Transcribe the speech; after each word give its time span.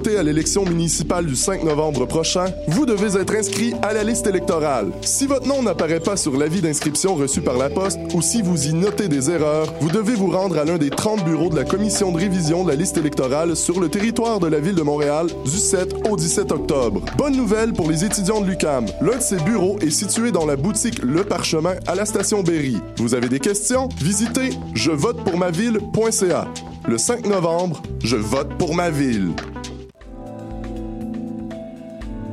voter 0.00 0.16
à 0.16 0.22
l'élection 0.22 0.64
municipale 0.64 1.26
du 1.26 1.36
5 1.36 1.62
novembre 1.62 2.06
prochain, 2.06 2.46
vous 2.68 2.86
devez 2.86 3.20
être 3.20 3.34
inscrit 3.34 3.74
à 3.82 3.92
la 3.92 4.02
liste 4.02 4.26
électorale. 4.26 4.92
Si 5.02 5.26
votre 5.26 5.46
nom 5.46 5.62
n'apparaît 5.62 6.00
pas 6.00 6.16
sur 6.16 6.38
l'avis 6.38 6.62
d'inscription 6.62 7.16
reçu 7.16 7.42
par 7.42 7.58
la 7.58 7.68
poste 7.68 7.98
ou 8.14 8.22
si 8.22 8.40
vous 8.40 8.68
y 8.68 8.72
notez 8.72 9.08
des 9.08 9.30
erreurs, 9.30 9.74
vous 9.82 9.90
devez 9.90 10.14
vous 10.14 10.30
rendre 10.30 10.56
à 10.56 10.64
l'un 10.64 10.78
des 10.78 10.88
30 10.88 11.26
bureaux 11.26 11.50
de 11.50 11.56
la 11.56 11.64
commission 11.64 12.12
de 12.12 12.16
révision 12.16 12.64
de 12.64 12.70
la 12.70 12.76
liste 12.76 12.96
électorale 12.96 13.54
sur 13.54 13.78
le 13.78 13.90
territoire 13.90 14.40
de 14.40 14.46
la 14.46 14.58
ville 14.58 14.74
de 14.74 14.80
Montréal 14.80 15.26
du 15.44 15.58
7 15.58 16.08
au 16.08 16.16
17 16.16 16.50
octobre. 16.50 17.02
Bonne 17.18 17.36
nouvelle 17.36 17.74
pour 17.74 17.90
les 17.90 18.02
étudiants 18.02 18.40
de 18.40 18.46
l'UCAM. 18.46 18.86
L'un 19.02 19.18
de 19.18 19.22
ces 19.22 19.36
bureaux 19.36 19.78
est 19.80 19.90
situé 19.90 20.32
dans 20.32 20.46
la 20.46 20.56
boutique 20.56 21.02
Le 21.02 21.24
Parchemin 21.24 21.74
à 21.86 21.94
la 21.94 22.06
station 22.06 22.42
Berry. 22.42 22.78
Vous 22.96 23.14
avez 23.14 23.28
des 23.28 23.40
questions? 23.40 23.90
Visitez 23.98 24.50
jevotepourmaville.ca. 24.72 26.48
Le 26.88 26.96
5 26.96 27.26
novembre, 27.26 27.82
je 28.02 28.16
vote 28.16 28.56
pour 28.56 28.74
ma 28.74 28.88
ville. 28.88 29.32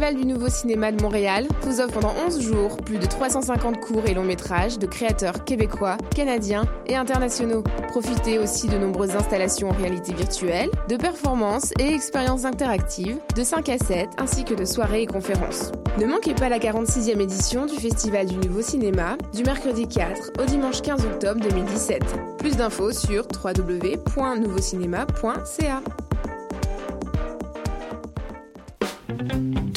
Festival 0.00 0.24
du 0.24 0.32
Nouveau 0.32 0.48
Cinéma 0.48 0.92
de 0.92 1.02
Montréal 1.02 1.46
vous 1.60 1.78
offre 1.78 1.92
pendant 1.92 2.14
11 2.26 2.40
jours 2.40 2.78
plus 2.78 2.96
de 2.96 3.04
350 3.04 3.80
courts 3.80 4.06
et 4.06 4.14
longs 4.14 4.24
métrages 4.24 4.78
de 4.78 4.86
créateurs 4.86 5.44
québécois, 5.44 5.98
canadiens 6.16 6.64
et 6.86 6.96
internationaux. 6.96 7.62
Profitez 7.88 8.38
aussi 8.38 8.66
de 8.66 8.78
nombreuses 8.78 9.14
installations 9.14 9.68
en 9.68 9.74
réalité 9.74 10.14
virtuelle, 10.14 10.70
de 10.88 10.96
performances 10.96 11.74
et 11.78 11.92
expériences 11.92 12.46
interactives, 12.46 13.18
de 13.36 13.44
5 13.44 13.68
à 13.68 13.76
7 13.76 14.08
ainsi 14.16 14.44
que 14.44 14.54
de 14.54 14.64
soirées 14.64 15.02
et 15.02 15.06
conférences. 15.06 15.70
Ne 15.98 16.06
manquez 16.06 16.32
pas 16.32 16.48
la 16.48 16.58
46e 16.58 17.20
édition 17.20 17.66
du 17.66 17.76
Festival 17.76 18.24
du 18.24 18.36
Nouveau 18.36 18.62
Cinéma 18.62 19.18
du 19.34 19.42
mercredi 19.42 19.86
4 19.86 20.40
au 20.40 20.46
dimanche 20.46 20.80
15 20.80 21.04
octobre 21.04 21.42
2017. 21.42 22.02
Plus 22.38 22.56
d'infos 22.56 22.92
sur 22.92 23.26
www.nouveaucinéma.ca. 23.44 25.82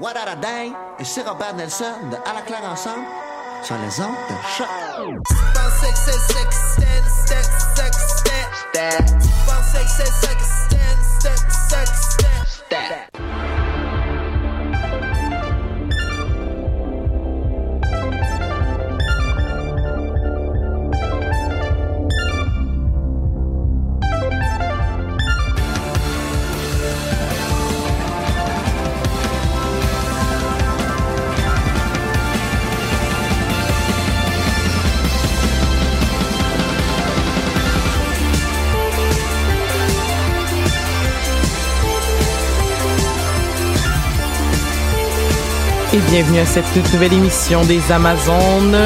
What 0.00 0.16
a 0.16 0.36
Dang 0.36 0.74
et 1.00 1.04
c'est 1.04 1.22
Robert 1.22 1.54
Nelson 1.54 2.08
de 2.10 2.16
À 2.28 2.32
la 2.32 2.42
claire 2.42 2.62
ensemble 2.70 3.04
sur 3.64 3.74
les 3.78 4.00
ondes 4.00 4.14
de 4.30 4.34
choc. 4.56 4.68
Et 45.90 46.00
bienvenue 46.10 46.40
à 46.40 46.44
cette 46.44 46.70
toute 46.74 46.92
nouvelle 46.92 47.14
émission 47.14 47.64
des 47.64 47.80
Amazones. 47.90 48.76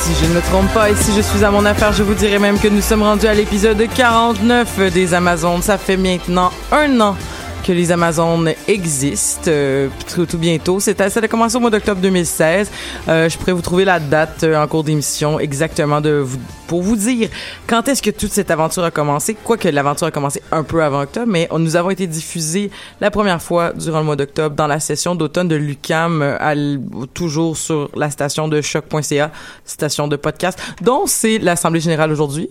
Si 0.00 0.14
je 0.14 0.30
ne 0.30 0.34
me 0.34 0.40
trompe 0.40 0.72
pas 0.72 0.88
et 0.88 0.94
si 0.94 1.12
je 1.14 1.20
suis 1.20 1.44
à 1.44 1.50
mon 1.50 1.66
affaire, 1.66 1.92
je 1.92 2.04
vous 2.04 2.14
dirais 2.14 2.38
même 2.38 2.58
que 2.58 2.68
nous 2.68 2.80
sommes 2.80 3.02
rendus 3.02 3.26
à 3.26 3.34
l'épisode 3.34 3.86
49 3.94 4.92
des 4.94 5.12
Amazones. 5.12 5.60
Ça 5.60 5.76
fait 5.76 5.98
maintenant 5.98 6.50
un 6.72 6.98
an 7.02 7.16
que 7.64 7.72
les 7.72 7.92
Amazones 7.92 8.52
existent, 8.68 9.42
euh, 9.48 9.88
tout, 10.12 10.26
tout 10.26 10.38
bientôt. 10.38 10.80
C'était, 10.80 11.08
ça 11.10 11.20
a 11.20 11.28
commencé 11.28 11.56
au 11.56 11.60
mois 11.60 11.70
d'octobre 11.70 12.00
2016. 12.00 12.70
Euh, 13.08 13.28
je 13.28 13.38
pourrais 13.38 13.52
vous 13.52 13.62
trouver 13.62 13.84
la 13.84 14.00
date 14.00 14.42
euh, 14.44 14.60
en 14.62 14.66
cours 14.66 14.82
d'émission 14.84 15.38
exactement 15.38 16.00
de 16.00 16.10
vous, 16.10 16.38
pour 16.66 16.82
vous 16.82 16.96
dire 16.96 17.28
quand 17.66 17.86
est-ce 17.88 18.02
que 18.02 18.10
toute 18.10 18.32
cette 18.32 18.50
aventure 18.50 18.82
a 18.84 18.90
commencé. 18.90 19.34
Quoique 19.34 19.68
l'aventure 19.68 20.06
a 20.06 20.10
commencé 20.10 20.42
un 20.50 20.62
peu 20.64 20.82
avant 20.82 21.02
octobre, 21.02 21.26
mais 21.28 21.46
on- 21.50 21.58
nous 21.58 21.76
avons 21.76 21.90
été 21.90 22.06
diffusés 22.06 22.70
la 23.00 23.10
première 23.10 23.40
fois 23.40 23.72
durant 23.72 24.00
le 24.00 24.04
mois 24.06 24.16
d'octobre 24.16 24.56
dans 24.56 24.66
la 24.66 24.80
session 24.80 25.14
d'automne 25.14 25.48
de 25.48 25.56
l'UCAM, 25.56 26.20
euh, 26.22 26.76
toujours 27.14 27.56
sur 27.56 27.90
la 27.94 28.10
station 28.10 28.48
de 28.48 28.60
choc.ca, 28.60 29.30
station 29.64 30.08
de 30.08 30.16
podcast, 30.16 30.58
dont 30.80 31.02
c'est 31.06 31.38
l'Assemblée 31.38 31.80
générale 31.80 32.10
aujourd'hui. 32.10 32.48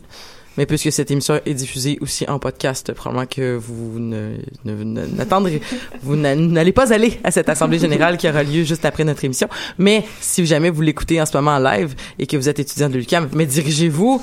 Mais 0.58 0.66
puisque 0.66 0.92
cette 0.92 1.10
émission 1.12 1.40
est 1.46 1.54
diffusée 1.54 1.98
aussi 2.02 2.26
en 2.28 2.38
podcast, 2.38 2.92
probablement 2.94 3.26
que 3.26 3.56
vous 3.56 4.00
n'attendrez, 4.00 5.62
vous 6.04 6.16
n'a- 6.18 6.36
n'allez 6.36 6.74
pas 6.74 6.92
aller 6.94 7.20
à 7.24 7.32
cette 7.32 7.48
assemblée 7.48 7.80
générale 7.80 8.18
qui 8.18 8.28
aura 8.28 8.44
lieu 8.44 8.64
juste 8.64 8.84
après 8.86 9.04
notre 9.06 9.24
émission. 9.24 9.48
Mais 9.78 10.04
si 10.20 10.46
jamais 10.46 10.70
vous 10.70 10.82
l'écoutez 10.82 11.22
en 11.22 11.26
ce 11.26 11.38
moment 11.38 11.52
en 11.56 11.60
live 11.60 11.96
et 12.20 12.28
que 12.28 12.36
vous 12.36 12.50
êtes 12.50 12.60
étudiant 12.60 12.90
de 12.90 12.98
l'UQAM, 12.98 13.30
mais 13.34 13.46
dirigez-vous 13.46 14.22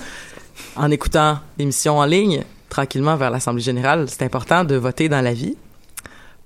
en 0.76 0.90
écoutant 0.90 1.38
l'émission 1.58 1.98
en 1.98 2.04
ligne 2.04 2.42
tranquillement 2.68 3.16
vers 3.16 3.30
l'assemblée 3.30 3.62
générale. 3.62 4.04
C'est 4.08 4.22
important 4.22 4.64
de 4.64 4.74
voter 4.76 5.08
dans 5.08 5.22
la 5.22 5.32
vie. 5.32 5.56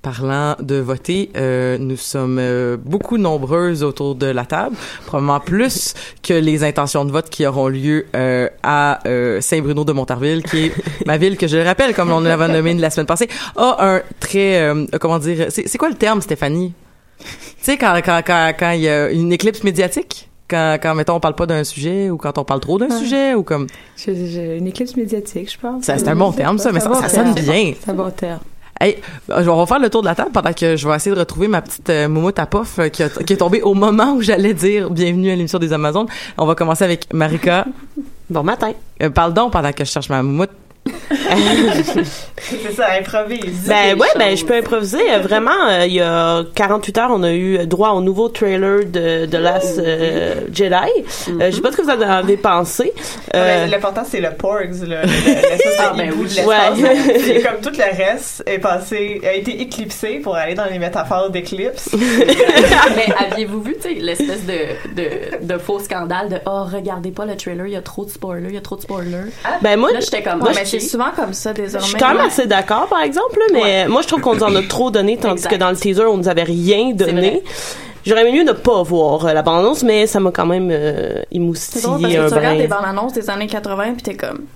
Parlant 0.03 0.57
de 0.61 0.75
voter, 0.81 1.31
euh, 1.37 1.79
nous 1.79 1.97
sommes 1.97 2.39
euh, 2.41 2.77
beaucoup 2.77 3.19
nombreuses 3.19 3.85
autour 3.85 4.17
de 4.17 4.27
la 4.27 4.45
table, 4.45 4.75
probablement 5.07 5.39
plus 5.39 5.95
que 6.25 6.35
les 6.35 6.65
intentions 6.65 7.05
de 7.05 7.13
vote 7.13 7.31
qui 7.31 7.47
auront 7.47 7.69
lieu 7.69 8.07
euh, 8.17 8.49
à 8.65 8.99
euh, 9.07 9.41
Saint-Bruno 9.41 9.85
de 9.85 9.93
Montarville, 9.93 10.43
qui 10.43 10.65
est 10.67 10.73
ma 11.07 11.19
ville 11.19 11.37
que 11.37 11.47
je 11.47 11.57
le 11.57 11.63
rappelle, 11.63 11.95
comme 11.95 12.10
on 12.10 12.19
l'avait 12.19 12.49
nommé 12.49 12.75
la 12.75 12.91
semaine 12.91 13.07
passée, 13.07 13.28
a 13.57 13.77
un 13.97 14.03
très, 14.19 14.60
euh, 14.63 14.87
comment 15.01 15.21
dire, 15.21 15.47
c'est 15.51 15.78
quoi 15.78 15.89
le 15.89 15.95
terme, 15.95 16.21
Stéphanie? 16.21 16.72
Tu 17.21 17.27
sais, 17.60 17.77
quand, 17.77 17.95
quand, 18.05 18.22
quand, 18.27 18.53
quand 18.59 18.71
il 18.72 18.81
y 18.81 18.89
a 18.89 19.09
une 19.13 19.33
éclipse 19.33 19.63
médiatique? 19.63 20.28
Quand, 20.51 20.78
quand, 20.83 20.97
mettons, 20.97 21.15
on 21.15 21.21
parle 21.21 21.37
pas 21.37 21.47
d'un 21.47 21.63
sujet 21.63 22.10
ou 22.10 22.16
quand 22.16 22.37
on 22.39 22.45
parle 22.45 22.59
trop 22.59 22.77
d'un 22.77 22.89
Ouais. 22.91 22.98
sujet 22.98 23.34
ou 23.34 23.45
comme... 23.45 23.69
J'ai- 23.97 24.27
j'ai 24.27 24.57
une 24.59 24.66
éclipse 24.66 24.97
médiatique, 24.97 25.53
je 25.53 25.59
pense. 25.60 25.84
Ça, 25.84 25.97
c'est 25.97 26.09
un 26.09 26.16
bon 26.16 26.33
terme, 26.33 26.59
ça, 26.59 26.72
mais 26.72 26.81
ça, 26.81 26.89
bon 26.89 26.95
ça 27.01 27.09
sonne 27.09 27.34
bien. 27.34 27.72
C'est 27.81 27.91
un 27.93 27.95
bon 27.95 28.10
terme. 28.10 28.41
Hey, 28.83 28.97
on 29.29 29.43
va 29.57 29.67
faire 29.67 29.79
le 29.79 29.89
tour 29.91 30.01
de 30.03 30.07
la 30.09 30.17
table 30.17 30.31
pendant 30.33 30.53
que 30.53 30.75
je 30.75 30.89
vais 30.89 30.97
essayer 30.97 31.15
de 31.15 31.21
retrouver 31.21 31.47
ma 31.47 31.63
petite 31.63 31.89
euh, 31.89 32.09
moumoute 32.09 32.41
à 32.41 32.47
pof 32.47 32.81
euh, 32.81 32.89
qui, 32.89 33.05
a- 33.05 33.09
qui 33.11 33.33
est 33.34 33.37
tombée 33.37 33.63
au 33.63 33.75
moment 33.75 34.15
où 34.15 34.23
j'allais 34.23 34.55
dire 34.55 34.91
bienvenue 34.91 35.31
à 35.31 35.37
l'émission 35.37 35.61
des 35.61 35.73
Amazones. 35.73 36.09
On 36.37 36.47
va 36.47 36.57
commencer 36.57 36.83
avec 36.83 37.07
Marika. 37.15 37.65
Bon 38.29 38.43
matin. 38.43 38.73
Euh, 39.01 39.09
parle 39.11 39.34
donc 39.34 39.53
pendant 39.53 39.71
que 39.73 39.84
je 39.84 39.91
cherche 39.91 40.09
ma 40.09 40.21
moumoute. 40.25 40.51
c'est 42.38 42.72
ça, 42.72 42.86
improvise. 42.98 43.66
Ben 43.66 43.98
ouais, 43.98 44.09
ben 44.16 44.36
je 44.36 44.44
peux 44.44 44.54
improviser. 44.56 44.98
Euh, 45.12 45.18
Vraiment, 45.22 45.50
euh, 45.70 45.86
il 45.86 45.94
y 45.94 46.00
a 46.00 46.42
48 46.54 46.98
heures, 46.98 47.10
on 47.12 47.22
a 47.22 47.32
eu 47.32 47.66
droit 47.66 47.91
au 47.91 48.00
nouveau 48.00 48.28
trailer 48.28 48.84
de 48.84 49.26
The 49.26 49.34
Last 49.34 49.78
euh, 49.78 50.34
Jedi. 50.53 50.74
Euh, 50.74 51.50
je 51.50 51.56
sais 51.56 51.60
pas 51.60 51.70
ce 51.72 51.76
que 51.76 51.82
vous 51.82 51.91
en 51.91 52.00
avez 52.00 52.36
pensé. 52.36 52.92
Euh, 53.34 53.66
L'important, 53.66 54.03
c'est 54.09 54.20
le 54.20 54.30
Porgs, 54.30 54.80
le, 54.82 54.88
le, 54.88 54.97
Ah, 55.78 55.92
ben 55.97 56.12
oui. 56.16 56.26
de. 56.26 56.47
Ouais. 56.47 57.18
C'est 57.20 57.42
comme 57.42 57.60
tout 57.62 57.76
le 57.76 57.97
reste 57.97 58.42
est 58.47 58.59
passé, 58.59 59.20
a 59.24 59.32
été 59.34 59.60
éclipsé 59.62 60.18
pour 60.18 60.34
aller 60.36 60.54
dans 60.54 60.66
les 60.66 60.78
métaphores 60.78 61.30
d'éclipse. 61.30 61.91
Mais 62.97 63.06
aviez-vous 63.18 63.62
vu, 63.62 63.74
tu 63.80 63.88
sais, 63.88 63.94
l'espèce 64.00 64.44
de, 64.44 64.94
de, 64.94 65.47
de 65.47 65.59
faux 65.59 65.78
scandale 65.80 66.28
de 66.28 66.36
oh 66.47 66.64
regardez 66.64 67.10
pas 67.10 67.24
le 67.26 67.36
trailer, 67.36 67.66
il 67.66 67.72
y 67.72 67.76
a 67.76 67.82
trop 67.82 68.04
de 68.04 68.10
spoilers, 68.10 68.48
il 68.48 68.54
y 68.54 68.59
a 68.59 68.60
trop 68.60 68.76
de 68.76 68.82
spoilers. 68.82 69.30
ben 69.62 69.78
moi, 69.78 69.92
Là, 69.92 70.00
j'étais 70.00 70.22
comme 70.22 70.42
mais 70.54 70.64
c'est 70.64 70.80
souvent 71.10 71.25
comme 71.25 71.33
ça 71.33 71.53
je 71.57 71.63
désormais. 71.63 71.87
suis 71.87 71.97
quand 71.97 72.09
même 72.15 72.21
assez 72.27 72.47
d'accord, 72.47 72.87
par 72.89 73.03
exemple, 73.03 73.39
là, 73.39 73.45
mais 73.53 73.89
moi, 73.89 74.03
je 74.03 74.09
trouve 74.09 74.21
qu'on 74.21 74.34
nous 74.34 74.43
en 74.45 74.54
a 74.54 74.63
trop 74.63 74.91
donné, 74.91 75.16
tandis 75.16 75.34
Exact. 75.45 75.51
que 75.51 75.57
dans 75.57 75.71
le 75.71 75.77
teaser, 75.77 76.04
on 76.07 76.16
nous 76.16 76.28
avait 76.28 76.43
rien 76.45 76.93
donné. 76.93 77.43
J'aurais 78.04 78.22
aimé 78.27 78.39
mieux 78.39 78.45
ne 78.45 78.53
pas 78.53 78.83
voir 78.83 79.27
euh, 79.27 79.33
la 79.33 79.43
bande-annonce, 79.43 79.84
mais 79.84 80.07
ça 80.09 80.19
m'a 80.19 80.33
quand 80.33 80.47
même 80.47 80.71
euh, 80.72 81.09
drôle 81.09 81.13
parce 81.15 81.31
émoustillé 81.31 82.16
que 82.16 82.21
un 82.21 82.28
tu 82.28 82.34
regardes 82.34 82.59
des 82.59 82.66
brin. 82.66 82.77
bandes 82.81 82.89
annonces 82.89 83.13
des 83.13 83.31
années 83.31 83.47
80 83.47 83.93
puis 83.95 84.03
t'es 84.03 84.15
comme 84.16 84.47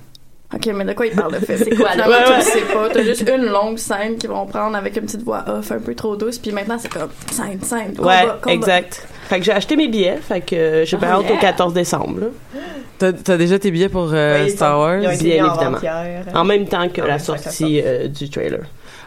OK, 0.52 0.66
mais 0.74 0.84
de 0.84 0.92
quoi 0.94 1.06
ils 1.06 1.14
parlent 1.14 1.32
de 1.34 1.38
fait? 1.44 1.56
C'est 1.58 1.76
quoi, 1.76 1.94
là? 1.96 2.08
Ouais, 2.08 2.24
tu 2.26 2.32
ouais. 2.32 2.40
sais 2.40 2.60
pas. 2.62 2.88
T'as 2.92 3.02
juste 3.04 3.28
une 3.28 3.46
longue 3.46 3.78
scène 3.78 4.16
qu'ils 4.16 4.30
vont 4.30 4.46
prendre 4.46 4.76
avec 4.76 4.96
une 4.96 5.04
petite 5.04 5.22
voix 5.22 5.44
off 5.46 5.70
un 5.70 5.78
peu 5.78 5.94
trop 5.94 6.16
douce, 6.16 6.38
puis 6.38 6.50
maintenant 6.50 6.76
c'est 6.78 6.88
comme 6.92 7.08
scène, 7.30 7.60
scène, 7.62 7.94
combat, 7.96 8.08
Ouais, 8.24 8.28
combat. 8.42 8.52
exact. 8.54 9.06
Fait 9.28 9.38
que 9.38 9.44
j'ai 9.44 9.52
acheté 9.52 9.76
mes 9.76 9.86
billets, 9.88 10.18
fait 10.26 10.40
que 10.40 10.54
euh, 10.56 10.84
j'ai 10.84 10.96
Oh, 11.00 11.04
hâte 11.04 11.26
au 11.30 11.32
yeah. 11.34 11.40
14 11.40 11.72
décembre. 11.72 12.20
là. 12.20 12.26
T'as, 12.98 13.12
t'as 13.12 13.36
déjà 13.36 13.58
tes 13.58 13.70
billets 13.70 13.88
pour 13.88 14.10
euh, 14.12 14.44
Oui, 14.44 14.50
Star 14.50 14.78
Wars? 14.78 15.00
Bien 15.00 15.10
évidemment. 15.12 15.78
En 16.34 16.44
même 16.44 16.66
temps 16.66 16.88
que 16.88 17.00
la 17.02 17.18
sortie 17.18 17.80
euh, 17.84 18.08
du 18.08 18.30
trailer. 18.30 18.60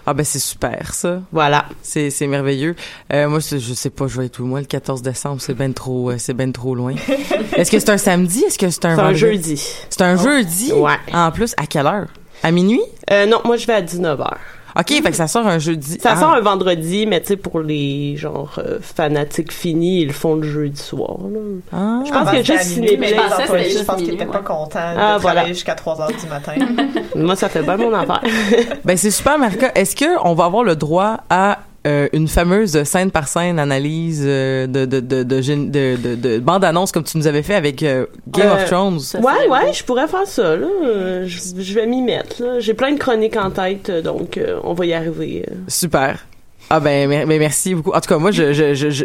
Ah 0.05 0.13
ben 0.13 0.23
c'est 0.25 0.39
super 0.39 0.93
ça. 0.93 1.21
Voilà. 1.31 1.65
C'est, 1.83 2.09
c'est 2.09 2.25
merveilleux. 2.25 2.75
Euh, 3.13 3.27
moi 3.29 3.41
c'est- 3.41 3.59
je 3.59 3.73
sais 3.73 3.89
pas, 3.91 4.07
je 4.07 4.19
vais 4.19 4.25
être 4.27 4.39
où 4.39 4.45
moi 4.45 4.59
le 4.59 4.65
14 4.65 5.01
décembre, 5.01 5.39
c'est 5.41 5.53
ben 5.53 5.71
trop 5.73 6.09
euh, 6.11 6.15
c'est 6.17 6.33
ben 6.33 6.51
trop 6.51 6.73
loin. 6.73 6.95
Est-ce 7.55 7.69
que 7.69 7.79
c'est 7.79 7.89
un 7.89 7.97
samedi? 7.97 8.43
Est-ce 8.45 8.57
que 8.57 8.69
c'est 8.69 8.85
un 8.85 8.95
C'est 8.95 9.01
un 9.01 9.13
jeudi. 9.13 9.61
C'est 9.89 10.01
un 10.01 10.15
jeudi? 10.17 10.71
Ouais. 10.73 10.93
En 11.13 11.29
plus 11.31 11.53
à 11.57 11.67
quelle 11.67 11.85
heure? 11.85 12.07
À 12.41 12.51
minuit? 12.51 12.81
Euh, 13.11 13.25
non, 13.25 13.41
moi 13.45 13.57
je 13.57 13.67
vais 13.67 13.73
à 13.73 13.81
19h. 13.81 14.33
OK, 14.77 14.87
fait 14.89 15.01
que 15.11 15.15
ça 15.15 15.27
sort 15.27 15.47
un 15.47 15.59
jeudi. 15.59 15.97
Ça 15.99 16.11
Ah. 16.13 16.19
sort 16.19 16.33
un 16.33 16.41
vendredi, 16.41 17.05
mais 17.05 17.21
tu 17.21 17.27
sais, 17.27 17.37
pour 17.37 17.59
les 17.59 18.15
genre 18.17 18.55
euh, 18.59 18.79
fanatiques 18.81 19.51
finis, 19.51 20.01
ils 20.01 20.07
le 20.07 20.13
font 20.13 20.35
le 20.35 20.43
jeudi 20.43 20.81
soir. 20.81 21.17
Là. 21.31 21.39
Ah. 21.73 22.01
Je 22.05 22.11
pense 22.11 22.21
Avant, 22.21 22.31
qu'il 22.31 22.39
y 22.39 22.41
a 22.41 22.43
c'était 22.43 22.63
juste 22.63 22.77
les 22.79 22.97
Je 22.97 23.79
que 23.79 23.85
pense 23.85 23.95
qu'ils 23.97 24.05
étaient 24.13 24.25
minuit, 24.25 24.31
pas 24.31 24.39
contents 24.39 24.79
de 24.79 24.79
Ah, 24.79 24.93
travailler 24.95 25.19
voilà. 25.21 25.47
jusqu'à 25.47 25.75
3 25.75 26.01
heures 26.01 26.07
du 26.09 26.27
matin. 26.27 26.53
Moi, 27.15 27.35
ça 27.35 27.49
fait 27.49 27.63
pas 27.63 27.77
mon 27.77 27.93
affaire. 27.93 28.21
Ben 28.85 28.95
c'est 28.97 29.11
super 29.11 29.37
Marika. 29.37 29.71
Est-ce 29.75 29.95
que 29.95 30.05
on 30.23 30.33
va 30.33 30.45
avoir 30.45 30.63
le 30.63 30.75
droit 30.75 31.17
à 31.29 31.59
euh, 31.87 32.07
une 32.13 32.27
fameuse 32.27 32.83
scène 32.83 33.09
par 33.11 33.27
scène 33.27 33.57
analyse 33.59 34.23
euh, 34.25 34.67
de 34.67 34.85
de 34.85 34.99
de 34.99 35.23
de, 35.23 35.41
gén- 35.41 35.71
de, 35.71 35.95
de, 35.95 36.15
de 36.15 36.39
bande 36.39 36.63
annonce 36.65 36.91
comme 36.91 37.03
tu 37.03 37.17
nous 37.17 37.27
avais 37.27 37.41
fait 37.43 37.55
avec 37.55 37.83
euh, 37.83 38.05
Game 38.27 38.47
Euh, 38.49 38.55
of 38.55 38.65
Thrones. 38.65 38.99
Ouais, 39.23 39.47
ouais, 39.49 39.65
beau. 39.67 39.73
je 39.73 39.83
pourrais 39.83 40.07
faire 40.07 40.27
ça. 40.27 40.55
Là. 40.57 40.67
Euh, 40.85 41.25
Je, 41.25 41.39
je 41.61 41.73
vais 41.73 41.85
m'y 41.87 42.01
mettre. 42.01 42.57
J'ai 42.59 42.73
plein 42.73 42.91
de 42.91 42.99
chroniques 42.99 43.37
en 43.37 43.49
tête, 43.51 43.89
donc 44.03 44.37
euh, 44.37 44.59
on 44.63 44.73
va 44.73 44.85
y 44.85 44.93
arriver. 44.93 45.45
Super. 45.67 46.25
Ah 46.71 46.79
ben, 46.79 47.07
mer- 47.09 47.25
ben, 47.25 47.39
merci 47.39 47.73
beaucoup. 47.73 47.91
En 47.93 47.99
tout 48.01 48.09
cas, 48.09 48.17
moi 48.17 48.31
je 48.31 48.53
je 48.53 48.73
je 48.75 48.89
je 48.91 49.03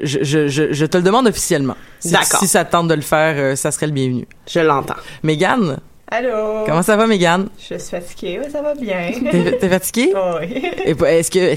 je, 0.48 0.72
je, 0.72 0.84
te 0.86 0.96
le 0.98 1.02
demande 1.02 1.26
officiellement. 1.28 1.76
Si, 2.00 2.10
D'accord. 2.12 2.40
Si 2.40 2.46
ça 2.48 2.64
te 2.64 2.72
tente 2.72 2.88
de 2.88 2.94
le 2.94 3.00
faire, 3.00 3.34
euh, 3.38 3.56
ça 3.56 3.70
serait 3.70 3.86
le 3.86 3.92
bienvenu. 3.92 4.26
Je 4.50 4.60
l'entends. 4.60 4.96
Mégane, 5.22 5.78
Allô? 6.10 6.64
comment 6.66 6.82
ça 6.82 6.96
va 6.96 7.06
Mégane 7.06 7.48
Je 7.58 7.76
suis 7.78 7.90
fatiguée, 7.90 8.38
mais 8.42 8.50
ça 8.50 8.60
va 8.60 8.74
bien. 8.74 9.12
T'es 9.30 9.52
t'es 9.58 9.68
fatiguée? 9.70 10.12
Oui. 10.40 10.62
Et 10.84 10.90
Est-ce 10.90 11.30
que 11.30 11.56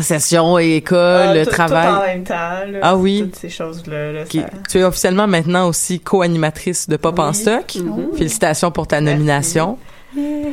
session 0.00 0.58
et 0.58 0.76
école, 0.76 0.98
Ah, 0.98 1.34
tout- 1.34 1.44
Tout 1.44 1.50
en 1.50 1.52
travail 1.66 2.14
même 2.16 2.24
temps. 2.24 2.34
là. 2.34 2.78
Ah 2.82 2.96
oui. 2.96 3.20
Toutes 3.24 3.36
ces 3.36 3.50
choses-là. 3.50 4.12
là, 4.12 4.20
Ok. 4.22 4.32
ça- 4.40 4.48
Tu 4.70 4.78
es 4.78 4.84
officiellement 4.84 5.26
maintenant 5.26 5.68
aussi 5.68 6.00
co-animatrice 6.00 6.88
de 6.88 6.96
Pop 6.96 7.18
en 7.18 7.28
Oui. 7.28 7.34
stock. 7.34 7.74
Mhm. 7.74 8.16
Félicitations 8.16 8.70
pour 8.70 8.86
ta 8.86 9.00
Merci. 9.00 9.14
nomination. 9.16 9.78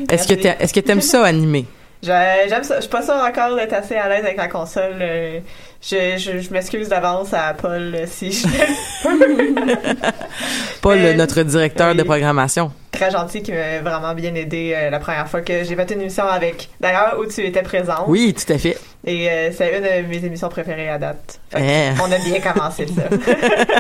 Est-ce 0.10 0.28
que 0.28 0.34
est-ce 0.34 0.74
que 0.74 0.80
t'aimes 0.82 1.02
ça 1.02 1.24
animer? 1.26 1.66
J'ai- 2.04 2.48
J'aime 2.50 2.64
ça. 2.64 2.76
Je 2.76 2.82
suis 2.82 2.90
pas 2.92 3.02
sûre 3.02 3.16
encore 3.16 3.56
d'être 3.56 3.74
assez 3.74 3.96
à 3.96 4.08
l'aise 4.10 4.24
avec 4.24 4.38
la 4.38 4.48
console. 4.48 4.98
euh, 5.02 5.40
Je, 5.82 6.18
je, 6.18 6.40
je 6.40 6.50
m'excuse 6.52 6.90
d'avance 6.90 7.34
à 7.34 7.54
Paul 7.54 7.94
euh, 7.96 8.06
si 8.08 8.32
je 8.32 8.48
Paul, 10.82 11.00
notre 11.16 11.42
directeur 11.44 11.96
de 11.96 12.04
programmation. 12.04 12.72
très 12.92 13.12
gentil 13.12 13.42
qui 13.44 13.52
m'a 13.52 13.80
vraiment 13.82 14.14
bien 14.16 14.34
aidé 14.36 14.74
euh, 14.76 14.90
la 14.90 15.00
première 15.00 15.28
fois 15.28 15.42
que 15.42 15.64
j'ai 15.64 15.76
fait 15.76 15.92
une 15.92 16.02
émission 16.02 16.26
avec. 16.26 16.70
D'ailleurs, 16.82 17.18
où 17.20 17.26
tu 17.26 17.46
étais 17.46 17.62
présente. 17.62 18.06
Oui, 18.08 18.34
tout 18.34 18.52
à 18.52 18.58
fait. 18.58 18.78
Et 19.06 19.30
euh, 19.30 19.52
c'est 19.56 19.78
une 19.78 19.84
de 19.84 20.08
mes 20.10 20.26
émissions 20.26 20.50
préférées 20.50 20.90
à 20.90 20.98
date. 20.98 21.40
Eh. 21.56 21.90
On 22.02 22.12
a 22.12 22.18
bien 22.18 22.40
commencé 22.42 22.88
ça. 22.88 23.04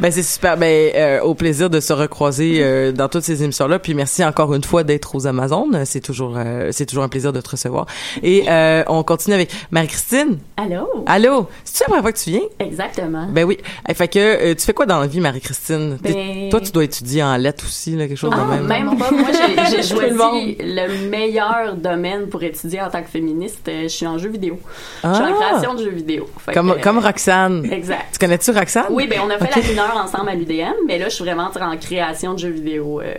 Ben 0.00 0.10
c'est 0.10 0.22
super. 0.22 0.56
Ben 0.56 0.92
euh, 0.94 1.20
au 1.20 1.34
plaisir 1.34 1.68
de 1.68 1.78
se 1.80 1.92
recroiser 1.92 2.60
euh, 2.62 2.90
dans 2.92 3.08
toutes 3.08 3.22
ces 3.24 3.42
émissions 3.42 3.66
là. 3.68 3.78
Puis 3.78 3.92
merci 3.94 4.24
encore 4.24 4.54
une 4.54 4.64
fois 4.64 4.82
d'être 4.82 5.14
aux 5.14 5.26
Amazones. 5.26 5.82
C'est 5.84 6.00
toujours 6.00 6.34
euh, 6.38 6.68
c'est 6.72 6.86
toujours 6.86 7.04
un 7.04 7.08
plaisir 7.08 7.32
de 7.34 7.40
te 7.40 7.50
recevoir. 7.50 7.86
Et 8.22 8.44
euh, 8.48 8.82
on 8.86 9.02
continue 9.02 9.34
avec 9.34 9.50
Marie-Christine. 9.70 10.38
Allô? 10.56 11.04
Allô? 11.06 11.48
C'est 11.64 11.84
la 11.84 11.86
première 11.88 12.02
fois 12.02 12.12
que 12.12 12.18
tu 12.18 12.30
viens? 12.30 12.40
Exactement. 12.60 13.26
Ben 13.30 13.44
oui. 13.44 13.58
Eh, 13.88 13.94
fait 13.94 14.08
que 14.08 14.18
euh, 14.18 14.54
tu 14.54 14.64
fais 14.64 14.72
quoi 14.72 14.86
dans 14.86 15.00
la 15.00 15.06
vie, 15.06 15.20
Marie-Christine? 15.20 15.98
Ben- 16.02 16.48
Toi, 16.50 16.60
tu 16.60 16.70
dois 16.72 16.84
étudier 16.84 17.22
en 17.22 17.36
lettres 17.36 17.64
aussi, 17.66 17.94
là, 17.96 18.06
quelque 18.08 18.16
chose 18.16 18.32
Ah, 18.34 18.44
de 18.44 18.62
même. 18.62 18.66
même 18.66 18.98
pas. 18.98 19.10
Moi, 19.10 19.28
j'ai- 19.32 19.50
Tout 19.70 19.76
le 20.00 20.16
choisi 20.16 20.56
le 20.60 21.08
meilleur 21.10 21.74
domaine 21.76 22.28
pour 22.28 22.42
étudier 22.42 22.80
en 22.80 22.88
tant 22.90 23.02
que 23.02 23.08
féministe. 23.08 23.68
Je 23.82 23.88
suis 23.88 24.06
en 24.06 24.16
jeu 24.18 24.29
vidéo. 24.30 24.58
Je 25.04 25.12
suis 25.14 25.24
Ah! 25.24 25.30
en 25.30 25.34
création 25.40 25.74
de 25.74 25.84
jeux 25.84 25.90
vidéo. 25.90 26.26
Fait 26.38 26.52
Comme 26.52 26.74
que, 26.74 26.80
comme 26.82 26.98
Roxane. 26.98 27.64
Exact. 27.70 28.06
Tu 28.12 28.18
connais-tu 28.18 28.50
Roxane? 28.50 28.86
Oui, 28.90 29.06
ben 29.06 29.20
on 29.24 29.30
a 29.30 29.38
fait 29.38 29.54
la 29.60 29.68
mineure 29.68 29.96
ensemble 29.96 30.30
à 30.30 30.34
l'UDM, 30.34 30.74
mais 30.86 30.98
là 30.98 31.08
je 31.08 31.14
suis 31.14 31.24
vraiment 31.24 31.50
en 31.60 31.76
création 31.76 32.34
de 32.34 32.38
jeux 32.38 32.50
vidéo 32.50 33.00
euh, 33.00 33.12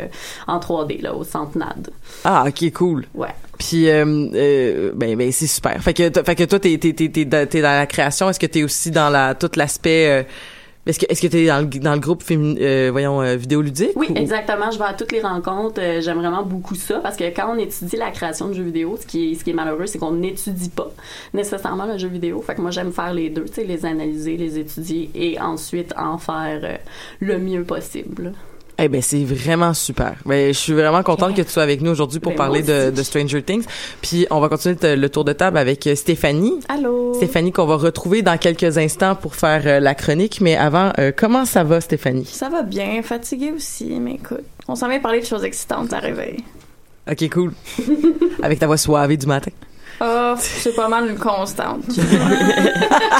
en 0.48 0.60
3D 0.60 1.02
là 1.02 1.14
au 1.14 1.24
Centre 1.24 1.58
NAD. 1.58 1.90
Ah, 2.24 2.46
ok, 2.48 2.72
cool. 2.74 3.06
Ouais. 3.14 3.28
Puis, 3.60 3.90
euh, 3.90 4.04
euh, 4.34 4.92
ben, 4.96 5.16
ben, 5.16 5.32
c'est 5.32 5.46
super. 5.46 5.80
Fait 5.84 5.94
que, 5.94 6.10
fait 6.24 6.36
que 6.36 6.44
toi, 6.46 6.60
t'es, 6.60 6.80
t'es, 6.80 6.94
t'es, 6.94 7.10
t'es, 7.10 7.26
dans- 7.26 7.48
la 7.62 7.86
création. 7.86 8.28
Est-ce 8.28 8.40
que 8.40 8.48
t'es 8.48 8.64
aussi 8.64 8.90
dans 8.90 9.10
la, 9.10 9.36
tout 9.36 9.52
l'aspect, 9.56 10.26
est-ce 10.86 11.00
que, 11.00 11.06
est-ce 11.10 11.22
que 11.22 11.28
t'es 11.28 11.46
dans 11.48 11.60
le, 11.60 11.66
dans 11.80 11.94
le 11.94 12.00
groupe 12.00 12.24
féminin, 12.24 12.60
euh, 12.60 12.90
voyons, 12.92 13.22
euh, 13.22 13.36
vidéoludique? 13.36 13.92
Oui, 13.96 14.08
ou- 14.10 14.16
exactement. 14.18 14.72
Je 14.72 14.80
vais 14.80 14.86
à 14.86 14.94
toutes 14.94 15.12
les 15.12 15.22
rencontres. 15.22 15.80
Euh, 15.82 16.02
J'aime 16.02 16.18
vraiment 16.18 16.44
beaucoup 16.44 16.76
ça 16.76 17.00
parce 17.00 17.18
que 17.18 17.26
quand 17.26 17.54
on 17.56 17.58
étudie 17.60 17.98
la 17.98 18.12
création 18.12 18.48
de 18.48 18.54
jeux 18.54 18.64
vidéo, 18.64 18.98
ce 19.00 19.06
qui 19.06 19.32
est, 19.32 19.36
ce 19.36 19.44
qui 19.44 19.52
est 19.52 19.54
malheureux, 19.54 19.86
c'est 19.86 20.00
qu'on 20.00 20.14
n'étudie 20.14 20.70
pas 20.70 20.92
nécessairement 21.34 21.86
le 21.86 21.98
jeu 21.98 22.08
vidéo. 22.08 22.42
Fait 22.42 22.56
que 22.56 22.62
moi, 22.62 22.72
j'aime 22.72 22.92
faire 22.92 23.14
les 23.14 23.30
deux, 23.30 23.46
tu 23.46 23.54
sais, 23.54 23.64
les 23.64 23.86
analyser, 23.86 24.38
les 24.38 24.58
étudier 24.60 25.10
et 25.14 25.40
ensuite 25.40 25.94
en 25.98 26.18
faire 26.18 26.62
euh, 26.64 26.78
le 27.20 27.38
mieux 27.38 27.64
possible. 27.64 28.34
Eh 28.84 28.90
ben, 28.90 29.02
c'est 29.02 29.24
vraiment 29.24 29.76
super. 29.76 30.16
Ben, 30.26 30.48
je 30.52 30.58
suis 30.58 30.74
vraiment 30.74 31.04
contente 31.04 31.36
que 31.36 31.44
tu 31.44 31.50
sois 31.50 31.62
avec 31.62 31.82
nous 31.82 31.92
aujourd'hui 31.92 32.20
pour 32.20 32.32
Ben, 32.32 32.38
parler 32.38 32.64
de, 32.64 33.04
Stranger 33.04 33.44
Things. 33.44 33.66
Puis, 34.02 34.26
on 34.32 34.40
va 34.40 34.50
continuer 34.50 34.96
le 34.96 35.10
tour 35.10 35.24
de 35.24 35.34
table 35.34 35.60
avec 35.60 35.86
euh, 35.86 35.94
Stéphanie. 35.94 36.60
Allô? 36.68 37.14
Stéphanie 37.14 37.52
qu'on 37.52 37.68
va 37.68 37.76
retrouver 37.76 38.24
dans 38.24 38.38
quelques 38.38 38.80
instants 38.80 39.14
pour 39.14 39.36
faire 39.36 39.62
euh, 39.68 39.80
la 39.80 39.94
chronique. 39.94 40.42
Mais 40.42 40.56
avant, 40.56 40.94
euh, 40.98 41.12
comment 41.16 41.46
ça 41.46 41.64
va, 41.64 41.80
Stéphanie? 41.80 42.26
Ça 42.26 42.50
va 42.50 42.64
bien, 42.64 43.04
fatiguée 43.04 43.52
aussi, 43.52 44.00
mais 44.00 44.16
écoute, 44.16 44.46
on 44.68 44.76
s'en 44.76 44.90
vient 44.90 45.00
parler 45.00 45.20
de 45.20 45.26
choses 45.26 45.44
excitantes 45.44 45.94
à 45.94 46.00
réveil. 46.00 46.38
Ok, 47.10 47.30
cool. 47.30 47.54
avec 48.42 48.58
ta 48.58 48.66
voix 48.66 48.78
soivée 48.78 49.18
du 49.18 49.28
matin. 49.28 49.52
Oh, 50.04 50.34
c'est 50.40 50.76
pas 50.76 50.88
mal 50.88 51.10
une 51.10 51.18
constante. 51.18 51.84
J'ai 51.90 52.02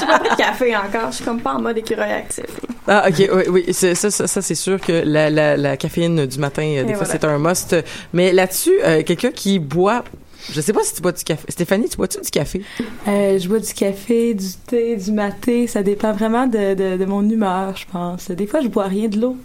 pas 0.06 0.18
pris 0.18 0.30
de 0.30 0.36
café 0.36 0.74
encore, 0.76 1.10
je 1.10 1.16
suis 1.16 1.24
comme 1.24 1.40
pas 1.40 1.54
en 1.54 1.60
mode 1.60 1.78
écureuil 1.78 2.10
actif. 2.12 2.46
Ah, 2.88 3.04
ok, 3.08 3.28
oui, 3.32 3.42
oui, 3.66 3.72
ça, 3.74 3.94
ça, 3.94 4.10
ça, 4.10 4.42
c'est 4.42 4.54
sûr 4.56 4.80
que 4.80 5.02
la, 5.04 5.30
la, 5.30 5.56
la 5.56 5.76
caféine 5.76 6.26
du 6.26 6.38
matin, 6.38 6.62
euh, 6.62 6.82
des 6.84 6.90
Et 6.90 6.94
fois, 6.94 7.04
voilà. 7.04 7.12
c'est 7.20 7.24
un 7.24 7.38
must. 7.38 7.76
Mais 8.12 8.32
là-dessus, 8.32 8.72
euh, 8.82 9.02
quelqu'un 9.04 9.30
qui 9.30 9.60
boit, 9.60 10.02
je 10.50 10.60
sais 10.60 10.72
pas 10.72 10.82
si 10.82 10.94
tu 10.96 11.00
bois 11.02 11.12
du 11.12 11.22
café. 11.22 11.44
Stéphanie, 11.48 11.88
tu 11.88 11.96
bois-tu 11.96 12.20
du 12.20 12.30
café? 12.30 12.62
Euh, 13.06 13.38
je 13.38 13.48
bois 13.48 13.60
du 13.60 13.72
café, 13.72 14.34
du 14.34 14.48
thé, 14.66 14.96
du 14.96 15.12
maté. 15.12 15.68
Ça 15.68 15.84
dépend 15.84 16.12
vraiment 16.12 16.48
de, 16.48 16.74
de, 16.74 16.96
de 16.96 17.04
mon 17.04 17.22
humeur, 17.28 17.76
je 17.76 17.84
pense. 17.92 18.28
Des 18.32 18.48
fois, 18.48 18.60
je 18.60 18.66
bois 18.68 18.86
rien 18.86 19.06
de 19.08 19.20
l'eau. 19.20 19.36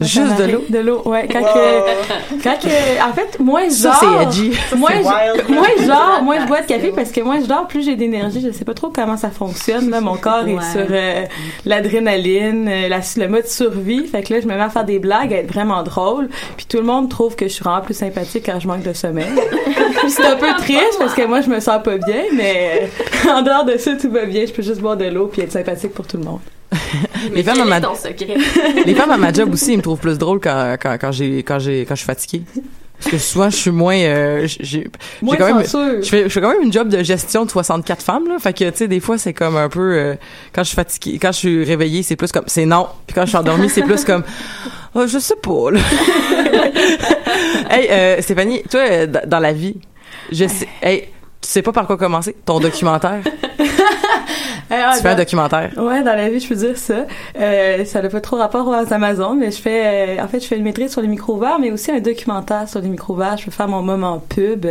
Juste 0.00 0.36
de 0.38 0.44
l'eau? 0.44 0.64
De 0.68 0.78
l'eau, 0.78 1.02
ouais. 1.06 1.26
Quand 1.30 1.40
Wow. 1.40 1.46
que, 1.54 2.42
quand 2.44 2.56
que, 2.60 3.02
en 3.08 3.12
fait, 3.12 3.40
moins 3.40 3.64
je 3.64 3.70
Ça, 3.74 3.90
dors. 3.90 3.98
c'est 4.00 4.22
edgy. 4.42 4.52
Moins 4.76 4.90
je, 4.92 4.98
wild. 4.98 5.48
moins 5.50 5.66
je 5.80 5.86
dors, 5.88 6.22
moins 6.22 6.40
je 6.40 6.46
bois 6.46 6.60
de 6.60 6.66
café 6.66 6.92
parce 6.94 7.10
que 7.10 7.20
moins 7.20 7.40
je 7.40 7.46
dors, 7.46 7.66
plus 7.66 7.84
j'ai 7.84 7.96
d'énergie. 7.96 8.40
Je 8.40 8.52
sais 8.52 8.64
pas 8.64 8.74
trop 8.74 8.90
comment 8.90 9.16
ça 9.16 9.30
fonctionne. 9.30 9.90
Là, 9.90 10.00
mon 10.00 10.16
corps 10.16 10.44
Ouais. 10.44 10.52
est 10.54 10.72
sur 10.72 10.86
euh, 10.90 11.24
l'adrénaline, 11.66 12.68
euh, 12.68 12.88
la- 12.88 13.00
le 13.16 13.28
mode 13.28 13.46
survie. 13.46 14.06
Fait 14.06 14.22
que 14.22 14.34
là, 14.34 14.40
je 14.40 14.46
me 14.46 14.54
mets 14.54 14.60
à 14.62 14.68
faire 14.70 14.84
des 14.84 14.98
blagues, 15.00 15.32
à 15.34 15.38
être 15.38 15.52
vraiment 15.52 15.82
drôle. 15.82 16.28
Puis 16.56 16.66
tout 16.66 16.76
le 16.78 16.84
monde 16.84 17.08
trouve 17.08 17.34
que 17.34 17.46
je 17.48 17.52
suis 17.52 17.64
vraiment 17.64 17.80
plus 17.82 17.94
sympathique 17.94 18.44
quand 18.46 18.60
je 18.60 18.68
manque 18.68 18.82
de 18.82 18.92
sommeil. 18.92 19.26
C'est 20.08 20.24
un 20.24 20.36
peu 20.36 20.54
triste 20.58 20.96
parce 20.98 21.14
que 21.14 21.26
moi, 21.26 21.40
je 21.40 21.48
me 21.50 21.60
sens 21.60 21.82
pas 21.82 21.98
bien, 21.98 22.22
mais 22.34 22.88
euh, 23.26 23.30
en 23.32 23.42
dehors 23.42 23.64
de 23.64 23.76
ça, 23.76 23.94
tout 23.96 24.10
va 24.10 24.24
bien. 24.26 24.44
Je 24.46 24.52
peux 24.52 24.62
juste 24.62 24.80
boire 24.80 24.96
de 24.96 25.06
l'eau 25.06 25.26
puis 25.26 25.42
être 25.42 25.52
sympathique 25.52 25.92
pour 25.92 26.06
tout 26.06 26.16
le 26.18 26.24
monde. 26.24 26.40
Mais 27.32 27.42
femmes 27.42 27.66
ma-? 27.68 27.80
Les 28.86 28.94
femmes 28.94 29.10
à 29.10 29.16
ma 29.16 29.32
job 29.32 29.52
aussi, 29.52 29.72
ils 29.72 29.78
me 29.78 29.82
trouvent 29.82 29.98
plus 29.98 30.18
drôle 30.18 30.40
quand, 30.40 30.76
quand, 30.80 30.96
quand 31.00 31.12
j'ai, 31.12 31.42
quand 31.42 31.58
j'ai, 31.58 31.84
quand 31.86 31.94
je 31.94 32.00
suis 32.00 32.06
fatiguée. 32.06 32.42
Parce 32.98 33.12
que 33.12 33.18
souvent, 33.18 33.48
je 33.48 33.56
suis 33.56 33.70
moins, 33.70 33.96
euh, 33.96 34.48
j'ai, 34.58 34.88
quand 35.22 35.54
même, 35.54 35.64
je 35.64 36.08
fais, 36.08 36.24
je 36.24 36.28
fais 36.28 36.40
quand 36.40 36.50
même 36.50 36.62
une 36.62 36.72
job 36.72 36.88
de 36.88 37.02
gestion 37.04 37.44
de 37.44 37.50
64 37.50 38.02
femmes, 38.02 38.26
là. 38.26 38.38
Fait 38.40 38.52
que, 38.52 38.68
tu 38.70 38.76
sais, 38.76 38.88
des 38.88 38.98
fois, 38.98 39.18
c'est 39.18 39.32
comme 39.32 39.56
un 39.56 39.68
peu, 39.68 39.92
euh, 39.94 40.14
quand 40.52 40.64
je 40.64 40.68
suis 40.68 40.74
fatiguée, 40.74 41.18
quand 41.20 41.30
je 41.30 41.38
suis 41.38 41.64
réveillée, 41.64 42.02
c'est 42.02 42.16
plus 42.16 42.32
comme, 42.32 42.44
c'est 42.48 42.66
non. 42.66 42.88
Puis 43.06 43.14
quand 43.14 43.22
je 43.22 43.28
suis 43.28 43.36
endormie, 43.36 43.70
c'est 43.70 43.82
plus 43.82 44.04
comme, 44.04 44.24
oh, 44.96 45.06
je 45.06 45.18
sais 45.18 45.36
pas, 45.36 45.70
là. 45.70 45.80
hey, 47.70 47.88
euh, 47.88 48.20
Stéphanie, 48.20 48.64
toi, 48.68 48.80
euh, 48.80 49.06
dans 49.26 49.38
la 49.38 49.52
vie, 49.52 49.76
je 50.32 50.48
sais, 50.48 50.68
hey, 50.82 51.02
tu 51.40 51.48
sais 51.48 51.62
pas 51.62 51.70
par 51.70 51.86
quoi 51.86 51.96
commencer? 51.96 52.34
Ton 52.44 52.58
documentaire? 52.58 53.20
Eh, 54.74 54.74
ah, 54.74 54.92
tu 54.94 55.02
fais 55.02 55.08
un 55.08 55.14
documentaire. 55.14 55.72
Ouais, 55.78 56.02
dans 56.02 56.14
la 56.14 56.28
vie, 56.28 56.40
je 56.40 56.48
peux 56.48 56.54
dire 56.54 56.76
ça. 56.76 57.06
Euh, 57.40 57.84
ça 57.86 58.02
n'a 58.02 58.08
pas 58.10 58.20
trop 58.20 58.36
rapport 58.36 58.68
aux 58.68 58.92
Amazon, 58.92 59.34
mais 59.34 59.50
je 59.50 59.60
fais, 59.60 60.18
euh, 60.18 60.22
en 60.22 60.28
fait, 60.28 60.40
je 60.40 60.46
fais 60.46 60.58
une 60.58 60.62
maîtrise 60.62 60.92
sur 60.92 61.00
les 61.00 61.08
micro-verts, 61.08 61.58
mais 61.58 61.70
aussi 61.70 61.90
un 61.90 62.00
documentaire 62.00 62.68
sur 62.68 62.80
les 62.80 62.88
micro-verts. 62.88 63.38
Je 63.38 63.46
peux 63.46 63.50
faire 63.50 63.68
mon 63.68 63.82
moment 63.82 64.22
pub. 64.28 64.66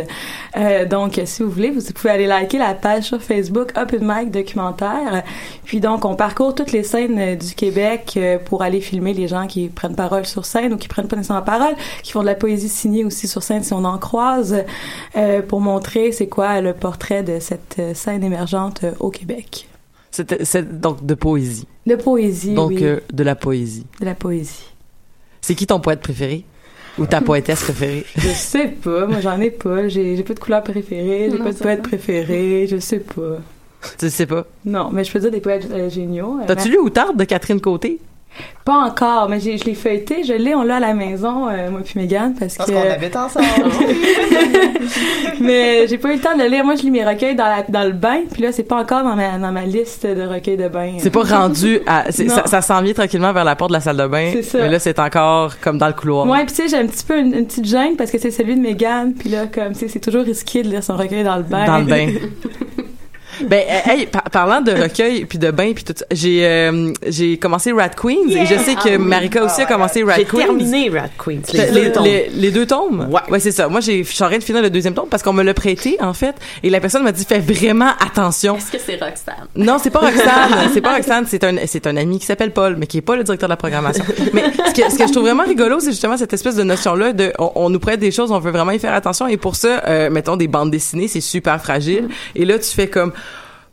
Euh, 0.56 0.84
donc, 0.84 1.20
si 1.24 1.42
vous 1.42 1.50
voulez, 1.50 1.70
vous 1.70 1.80
pouvez 1.92 2.10
aller 2.10 2.26
liker 2.26 2.58
la 2.58 2.74
page 2.74 3.04
sur 3.04 3.20
Facebook 3.20 3.72
Open 3.76 4.00
Mic 4.02 4.30
Documentaire. 4.30 5.24
Puis 5.68 5.80
donc, 5.80 6.06
on 6.06 6.14
parcourt 6.14 6.54
toutes 6.54 6.72
les 6.72 6.82
scènes 6.82 7.18
euh, 7.18 7.36
du 7.36 7.54
Québec 7.54 8.14
euh, 8.16 8.38
pour 8.38 8.62
aller 8.62 8.80
filmer 8.80 9.12
les 9.12 9.28
gens 9.28 9.46
qui 9.46 9.68
prennent 9.68 9.94
parole 9.94 10.24
sur 10.24 10.46
scène 10.46 10.72
ou 10.72 10.76
qui 10.78 10.88
prennent 10.88 11.08
pas 11.08 11.16
nécessairement 11.16 11.44
parole, 11.44 11.74
qui 12.02 12.12
font 12.12 12.22
de 12.22 12.26
la 12.26 12.34
poésie 12.34 12.70
signée 12.70 13.04
aussi 13.04 13.28
sur 13.28 13.42
scène 13.42 13.62
si 13.62 13.74
on 13.74 13.84
en 13.84 13.98
croise, 13.98 14.64
euh, 15.16 15.42
pour 15.42 15.60
montrer 15.60 16.12
c'est 16.12 16.26
quoi 16.26 16.62
le 16.62 16.72
portrait 16.72 17.22
de 17.22 17.38
cette 17.38 17.80
scène 17.94 18.24
émergente 18.24 18.84
au 18.98 19.10
Québec. 19.10 19.68
C'était, 20.18 20.44
c'est 20.44 20.80
donc 20.80 21.06
de 21.06 21.14
poésie. 21.14 21.68
De 21.86 21.94
poésie, 21.94 22.54
Donc, 22.54 22.70
oui. 22.70 22.82
euh, 22.82 22.98
de 23.12 23.22
la 23.22 23.36
poésie. 23.36 23.86
de 24.00 24.04
la 24.04 24.16
poésie. 24.16 24.64
C'est 25.40 25.54
qui 25.54 25.64
ton 25.64 25.78
poète 25.78 26.00
préféré? 26.00 26.44
Ou 26.98 27.06
ta 27.06 27.20
poétesse 27.20 27.62
préférée? 27.62 28.04
Je 28.16 28.26
sais 28.30 28.66
pas, 28.66 29.06
moi 29.06 29.20
j'en 29.20 29.40
ai 29.40 29.52
pas. 29.52 29.86
J'ai 29.86 30.16
j'ai 30.16 30.24
pas 30.24 30.34
de 30.34 30.40
couleur 30.40 30.64
préférée, 30.64 31.28
j'ai 31.30 31.38
pas 31.38 31.52
de 31.52 31.56
poète 31.58 31.82
préféré, 31.84 32.66
je 32.68 32.78
sais 32.78 32.98
pas. 32.98 33.38
tu 33.96 34.10
sais 34.10 34.26
pas? 34.26 34.44
Non, 34.64 34.90
mais 34.92 35.04
je 35.04 35.12
peux 35.12 35.20
dire 35.20 35.30
des 35.30 35.40
poètes 35.40 35.68
euh, 35.70 35.88
géniaux. 35.88 36.38
Euh, 36.42 36.46
T'as-tu 36.48 36.68
lu 36.68 36.78
Outarde 36.78 37.16
de 37.16 37.22
Catherine 37.22 37.60
Côté? 37.60 38.00
Pas 38.64 38.76
encore, 38.84 39.28
mais 39.28 39.40
j'ai- 39.40 39.56
je 39.58 39.64
l'ai 39.64 39.74
feuilleté, 39.74 40.22
je 40.24 40.32
l'ai, 40.34 40.54
on 40.54 40.62
l'a 40.62 40.76
à 40.76 40.80
la 40.80 40.94
maison, 40.94 41.48
euh, 41.48 41.70
moi 41.70 41.80
puis 41.84 41.94
Mégane, 41.98 42.34
parce 42.38 42.56
Parce 42.56 42.70
que... 42.70 42.74
qu'on 42.74 42.90
habite 42.90 43.16
ensemble. 43.16 43.46
mais 45.40 45.86
j'ai 45.86 45.98
pas 45.98 46.10
eu 46.12 46.16
le 46.16 46.20
temps 46.20 46.36
de 46.36 46.42
le 46.42 46.48
lire. 46.48 46.64
Moi, 46.64 46.74
je 46.76 46.82
lis 46.82 46.90
mes 46.90 47.04
recueils 47.04 47.34
dans, 47.34 47.46
la, 47.46 47.62
dans 47.68 47.84
le 47.84 47.92
bain, 47.94 48.20
puis 48.30 48.42
là, 48.42 48.52
c'est 48.52 48.62
pas 48.64 48.76
encore 48.76 49.02
dans 49.04 49.16
ma, 49.16 49.38
dans 49.38 49.52
ma 49.52 49.64
liste 49.64 50.06
de 50.06 50.22
recueils 50.22 50.56
de 50.56 50.68
bain. 50.68 50.92
C'est 50.98 51.10
pas 51.10 51.22
rendu 51.22 51.80
à. 51.86 52.10
ça 52.12 52.46
ça 52.46 52.60
s'en 52.62 52.82
vient 52.82 52.92
tranquillement 52.94 53.32
vers 53.32 53.44
la 53.44 53.56
porte 53.56 53.70
de 53.70 53.74
la 53.76 53.80
salle 53.80 53.96
de 53.96 54.06
bain. 54.06 54.32
Ça. 54.42 54.58
Mais 54.58 54.68
là, 54.68 54.78
c'est 54.78 54.98
encore 54.98 55.58
comme 55.60 55.78
dans 55.78 55.86
le 55.88 55.92
couloir. 55.94 56.26
Ouais, 56.26 56.44
puis 56.44 56.54
tu 56.54 56.62
sais, 56.62 56.68
j'ai 56.68 56.76
un 56.76 56.86
petit 56.86 57.04
peu 57.04 57.18
une, 57.18 57.34
une 57.34 57.46
petite 57.46 57.64
gêne 57.66 57.96
parce 57.96 58.10
que 58.10 58.18
c'est 58.18 58.30
celui 58.30 58.54
de 58.54 58.60
Mégane, 58.60 59.14
puis 59.14 59.30
là, 59.30 59.46
comme, 59.46 59.72
tu 59.72 59.80
sais, 59.80 59.88
c'est 59.88 60.00
toujours 60.00 60.24
risqué 60.24 60.62
de 60.62 60.68
lire 60.68 60.82
son 60.84 60.96
recueil 60.96 61.24
dans 61.24 61.36
le 61.36 61.42
bain. 61.42 61.64
Dans 61.64 61.78
le 61.78 61.84
bain. 61.84 62.08
Ben, 63.42 63.62
euh, 63.68 63.90
hey, 63.92 64.06
par- 64.06 64.22
parlant 64.24 64.60
de 64.60 64.72
recueil 64.72 65.24
puis 65.24 65.38
de 65.38 65.50
bain 65.50 65.72
puis 65.74 65.84
tout 65.84 65.94
ça, 65.96 66.04
j'ai 66.10 66.44
euh, 66.46 66.92
j'ai 67.06 67.36
commencé 67.38 67.72
Rat 67.72 67.90
Queens 67.90 68.28
et 68.30 68.46
je 68.46 68.54
sais 68.58 68.74
que 68.74 68.80
Ah 68.88 68.90
oui. 68.90 68.98
Marika 68.98 69.44
aussi 69.44 69.62
a 69.62 69.66
commencé 69.66 70.02
Rat 70.02 70.14
J'ai 70.16 70.24
Queens. 70.24 70.38
terminé 70.38 70.88
Rat 70.90 71.08
Queens. 71.18 71.40
Les, 71.52 71.58
Les 71.58 71.70
les, 71.70 71.80
deux 71.86 71.92
tomes. 71.92 72.04
les- 72.04 72.28
les 72.34 72.50
deux 72.50 72.66
tomes? 72.66 73.08
Ouais. 73.30 73.40
c'est 73.40 73.52
ça. 73.52 73.68
Moi, 73.68 73.80
j'ai, 73.80 74.02
je 74.04 74.10
suis 74.12 74.22
en 74.24 74.28
train 74.28 74.38
de 74.38 74.42
finir 74.44 74.62
le 74.62 74.70
deuxième 74.70 74.94
tome 74.94 75.08
parce 75.10 75.22
qu'on 75.22 75.32
me 75.32 75.42
l'a 75.42 75.54
prêté, 75.54 75.96
en 76.00 76.12
fait. 76.14 76.34
Et 76.62 76.70
la 76.70 76.80
personne 76.80 77.02
m'a 77.02 77.12
dit, 77.12 77.24
fais 77.24 77.38
vraiment 77.38 77.90
attention. 78.04 78.56
Est-ce 78.56 78.72
que 78.72 78.78
c'est 78.78 78.94
Roxane? 79.02 79.46
Non, 79.56 79.76
c'est 79.82 79.90
pas 79.90 80.00
Roxane. 80.00 80.70
c'est 80.74 80.80
pas 80.80 80.94
Roxane. 80.94 81.24
C'est 81.28 81.44
un, 81.44 81.56
c'est 81.66 81.86
un 81.86 81.96
ami 81.96 82.18
qui 82.18 82.26
s'appelle 82.26 82.52
Paul, 82.52 82.76
mais 82.78 82.86
qui 82.86 82.98
est 82.98 83.02
pas 83.02 83.16
le 83.16 83.24
directeur 83.24 83.48
de 83.48 83.52
la 83.52 83.56
programmation. 83.56 84.04
mais 84.32 84.44
ce 84.66 84.72
que, 84.80 84.90
ce 84.90 84.96
que 84.98 85.06
je 85.06 85.12
trouve 85.12 85.24
vraiment 85.24 85.44
rigolo, 85.44 85.80
c'est 85.80 85.90
justement 85.90 86.16
cette 86.16 86.32
espèce 86.32 86.56
de 86.56 86.64
notion-là 86.64 87.12
de, 87.12 87.32
on, 87.38 87.52
on 87.54 87.70
nous 87.70 87.78
prête 87.80 88.00
des 88.00 88.10
choses, 88.10 88.30
on 88.32 88.38
veut 88.38 88.50
vraiment 88.50 88.72
y 88.72 88.78
faire 88.78 88.94
attention. 88.94 89.26
Et 89.28 89.36
pour 89.36 89.56
ça, 89.56 89.82
euh, 89.86 90.10
mettons 90.10 90.36
des 90.36 90.48
bandes 90.48 90.70
dessinées, 90.70 91.08
c'est 91.08 91.20
super 91.20 91.60
fragile. 91.62 92.08
Et 92.34 92.44
là, 92.44 92.58
tu 92.58 92.70
fais 92.70 92.88
comme, 92.88 93.12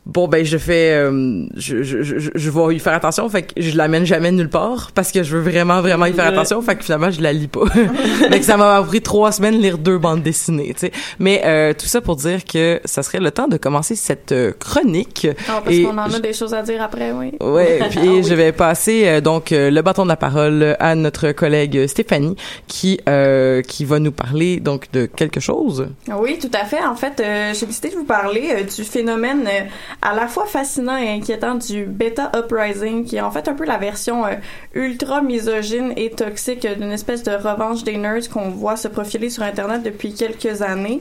bon 0.06 0.28
ben 0.28 0.44
je 0.44 0.56
fais 0.56 0.92
euh, 0.92 1.44
je, 1.56 1.82
je, 1.82 2.02
je, 2.02 2.30
je 2.34 2.50
vais 2.50 2.74
y 2.76 2.78
faire 2.78 2.94
attention 2.94 3.28
fait 3.28 3.42
que 3.42 3.60
je 3.60 3.76
l'amène 3.76 4.04
jamais 4.06 4.30
nulle 4.30 4.48
part 4.48 4.92
parce 4.94 5.10
que 5.12 5.22
je 5.24 5.36
veux 5.36 5.42
vraiment 5.50 5.80
vraiment 5.82 6.06
y 6.06 6.12
faire 6.12 6.26
attention 6.26 6.62
fait 6.62 6.76
que 6.76 6.84
finalement 6.84 7.10
je 7.10 7.20
la 7.20 7.32
lis 7.32 7.48
pas 7.48 7.66
fait 8.30 8.38
que 8.38 8.44
ça 8.44 8.56
m'a 8.56 8.80
pris 8.82 9.02
trois 9.02 9.32
semaines 9.32 9.56
de 9.56 9.62
lire 9.62 9.78
deux 9.78 9.98
bandes 9.98 10.22
dessinées 10.22 10.72
tu 10.74 10.86
sais 10.86 10.92
mais 11.18 11.42
euh, 11.44 11.72
tout 11.72 11.86
ça 11.86 12.00
pour 12.00 12.16
dire 12.16 12.44
que 12.44 12.80
ça 12.84 13.02
serait 13.02 13.18
le 13.18 13.30
temps 13.32 13.48
de 13.48 13.56
commencer 13.56 13.96
cette 13.96 14.30
euh, 14.32 14.52
chronique 14.58 15.26
Ah, 15.48 15.60
parce 15.64 15.74
Et 15.76 15.82
qu'on 15.82 15.90
en 15.98 15.98
a 15.98 16.08
je- 16.08 16.18
des 16.18 16.32
choses 16.32 16.54
à 16.54 16.62
dire 16.62 16.80
après, 16.82 17.12
oui. 17.12 17.32
Ouais, 17.40 17.80
Ah 17.82 17.86
puis 17.90 17.98
oui. 18.08 18.22
je 18.22 18.34
vais 18.34 18.52
passer 18.52 19.08
euh, 19.08 19.20
donc 19.20 19.50
euh, 19.52 19.70
le 19.70 19.82
bâton 19.82 20.04
de 20.04 20.08
la 20.08 20.16
parole 20.16 20.76
à 20.78 20.94
notre 20.94 21.32
collègue 21.32 21.86
Stéphanie 21.88 22.36
qui 22.68 23.00
euh, 23.08 23.60
qui 23.62 23.84
va 23.84 23.98
nous 23.98 24.12
parler 24.12 24.60
donc 24.60 24.90
de 24.92 25.06
quelque 25.06 25.40
chose. 25.40 25.88
Oui, 26.16 26.38
tout 26.40 26.50
à 26.54 26.64
fait. 26.64 26.82
En 26.84 26.94
fait, 26.94 27.20
euh, 27.20 27.52
j'ai 27.58 27.66
décidé 27.66 27.90
de 27.90 27.94
vous 27.96 28.04
parler 28.04 28.44
euh, 28.52 28.62
du 28.62 28.84
phénomène 28.84 29.46
euh, 29.46 29.60
à 30.02 30.14
la 30.14 30.28
fois 30.28 30.46
fascinant 30.46 30.96
et 30.96 31.08
inquiétant 31.08 31.54
du 31.54 31.84
beta 31.84 32.30
uprising, 32.36 33.04
qui 33.04 33.16
est 33.16 33.20
en 33.20 33.30
fait 33.30 33.48
un 33.48 33.54
peu 33.54 33.64
la 33.64 33.78
version 33.78 34.26
euh, 34.26 34.34
ultra 34.74 35.22
misogyne 35.22 35.92
et 35.96 36.10
toxique 36.10 36.66
d'une 36.66 36.92
espèce 36.92 37.22
de 37.22 37.32
revanche 37.32 37.82
des 37.84 37.96
nerds 37.96 38.28
qu'on 38.32 38.50
voit 38.50 38.76
se 38.76 38.88
profiler 38.88 39.30
sur 39.30 39.42
Internet 39.42 39.82
depuis 39.82 40.14
quelques 40.14 40.62
années. 40.62 41.00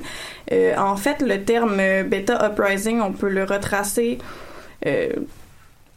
Euh, 0.52 0.76
en 0.78 0.96
fait, 0.96 1.22
le 1.22 1.44
terme 1.44 1.80
euh, 1.80 2.04
beta 2.04 2.50
uprising, 2.50 3.02
on 3.02 3.12
peut 3.12 3.30
le 3.30 3.44
retracer. 3.44 4.18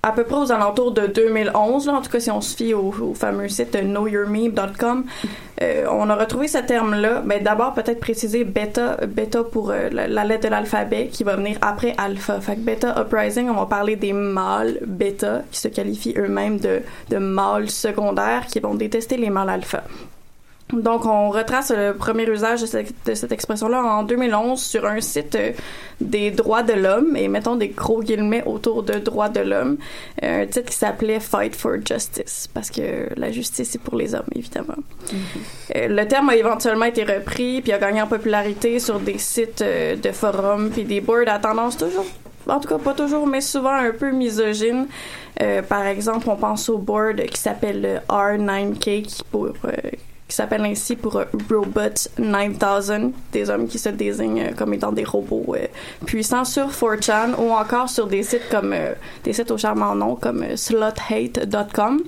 Euh, 0.05 0.09
à 0.09 0.12
peu 0.12 0.25
près 0.25 0.37
aux 0.37 0.52
alentours 0.52 0.93
de 0.93 1.07
2011, 1.07 1.87
là, 1.87 1.95
en 1.95 2.02
tout 2.02 2.11
cas 2.11 2.21
si 2.21 2.31
on 2.31 2.40
se 2.40 2.57
fie 2.57 2.75
au, 2.75 2.93
fameux 3.14 3.49
site 3.49 3.76
knowyourmeme.com, 3.76 5.05
euh, 5.62 5.87
on 5.90 6.09
a 6.09 6.14
retrouvé 6.14 6.49
ce 6.49 6.59
terme-là. 6.59 7.23
Ben, 7.25 7.43
D'abord, 7.43 7.75
peut-être 7.75 8.00
préciser 8.00 8.45
bêta, 8.45 8.97
bêta 9.07 9.43
pour 9.45 9.71
euh, 9.71 9.88
la, 9.90 10.07
la 10.07 10.25
lettre 10.25 10.45
de 10.45 10.50
l'alphabet 10.50 11.09
qui 11.09 11.25
va 11.25 11.37
venir 11.37 11.59
après 11.61 11.95
alpha. 11.99 12.40
Fait 12.40 12.55
que 12.55 12.61
bêta 12.61 12.95
uprising, 13.00 13.49
on 13.49 13.55
va 13.55 13.67
parler 13.67 13.97
des 13.97 14.12
mâles 14.12 14.78
bêta 14.87 15.43
qui 15.50 15.61
se 15.61 15.69
qualifient 15.69 16.14
eux-mêmes 16.17 16.59
de, 16.59 16.83
de 17.11 17.17
mâles 17.19 17.71
secondaires 17.71 18.47
qui 18.47 18.61
vont 18.61 18.75
détester 18.75 19.17
les 19.17 19.31
mâles 19.31 19.50
alpha. 19.50 19.83
Donc, 20.73 21.07
on 21.07 21.31
retrace 21.31 21.71
le 21.71 21.95
premier 21.95 22.29
usage 22.29 22.61
de 22.61 22.67
cette, 22.67 22.95
de 23.07 23.15
cette 23.15 23.33
expression-là 23.33 23.83
en 23.83 24.03
2011 24.03 24.61
sur 24.61 24.85
un 24.85 25.01
site 25.01 25.35
euh, 25.35 25.53
des 26.01 26.31
droits 26.31 26.63
de 26.63 26.75
l'homme, 26.75 27.17
et 27.17 27.29
mettons 27.29 27.57
des 27.57 27.69
gros 27.69 28.03
guillemets 28.03 28.43
autour 28.45 28.83
de 28.83 28.95
droits 28.95 29.31
de 29.31 29.41
l'homme, 29.41 29.79
euh, 30.23 30.43
un 30.43 30.47
titre 30.47 30.71
qui 30.71 30.77
s'appelait 30.77 31.21
Fight 31.21 31.57
for 31.57 31.77
Justice, 31.85 32.49
parce 32.53 32.71
que 32.71 33.09
la 33.17 33.33
justice, 33.33 33.71
c'est 33.71 33.81
pour 33.81 33.97
les 33.97 34.15
hommes, 34.15 34.29
évidemment. 34.35 34.77
Euh, 35.75 35.89
le 35.89 36.07
terme 36.07 36.29
a 36.29 36.37
éventuellement 36.37 36.85
été 36.85 37.05
repris, 37.05 37.63
puis 37.63 37.73
a 37.73 37.79
gagné 37.79 38.03
en 38.03 38.07
popularité 38.07 38.79
sur 38.79 39.01
des 39.01 39.19
sites 39.19 39.63
de 39.63 40.13
forums, 40.13 40.71
puis 40.71 40.85
des 40.85 41.01
boards 41.01 41.29
à 41.29 41.39
tendance 41.39 41.77
toujours 41.79 42.07
en 42.49 42.61
tout 42.61 42.69
cas 42.69 42.79
pas 42.79 42.95
toujours, 42.95 43.27
mais 43.27 43.41
souvent 43.41 43.75
un 43.75 43.93
peu 43.93 44.11
misogyne. 44.11 44.87
Euh, 45.41 45.63
par 45.63 45.87
exemple, 45.87 46.29
on 46.29 46.37
pense 46.37 46.69
au 46.69 46.79
board 46.79 47.21
qui 47.27 47.41
s'appelle 47.41 47.83
le 47.83 47.99
R9K, 48.09 49.03
qui, 49.03 49.23
pour, 49.31 49.47
euh, 49.47 49.73
qui 50.28 50.37
s'appelle 50.37 50.64
ainsi 50.64 50.94
pour 50.94 51.16
euh, 51.16 51.25
Robots 51.50 52.08
9000, 52.18 53.12
des 53.32 53.49
hommes 53.49 53.66
qui 53.66 53.78
se 53.78 53.88
désignent 53.88 54.49
euh, 54.49 54.52
comme 54.54 54.75
étant 54.75 54.92
des 54.92 55.04
robots 55.04 55.54
euh, 55.54 55.66
puissants 56.04 56.44
sur 56.44 56.68
4chan 56.68 57.35
ou 57.38 57.50
encore 57.50 57.88
sur 57.88 58.06
des 58.06 58.23
sites 58.23 58.49
comme 58.50 58.75
des 59.25 59.32
sites 59.32 59.50
au 59.50 59.56
charmant 59.56 59.94
nom 59.94 60.16
comme 60.16 60.44
slothate.com. 60.54 62.02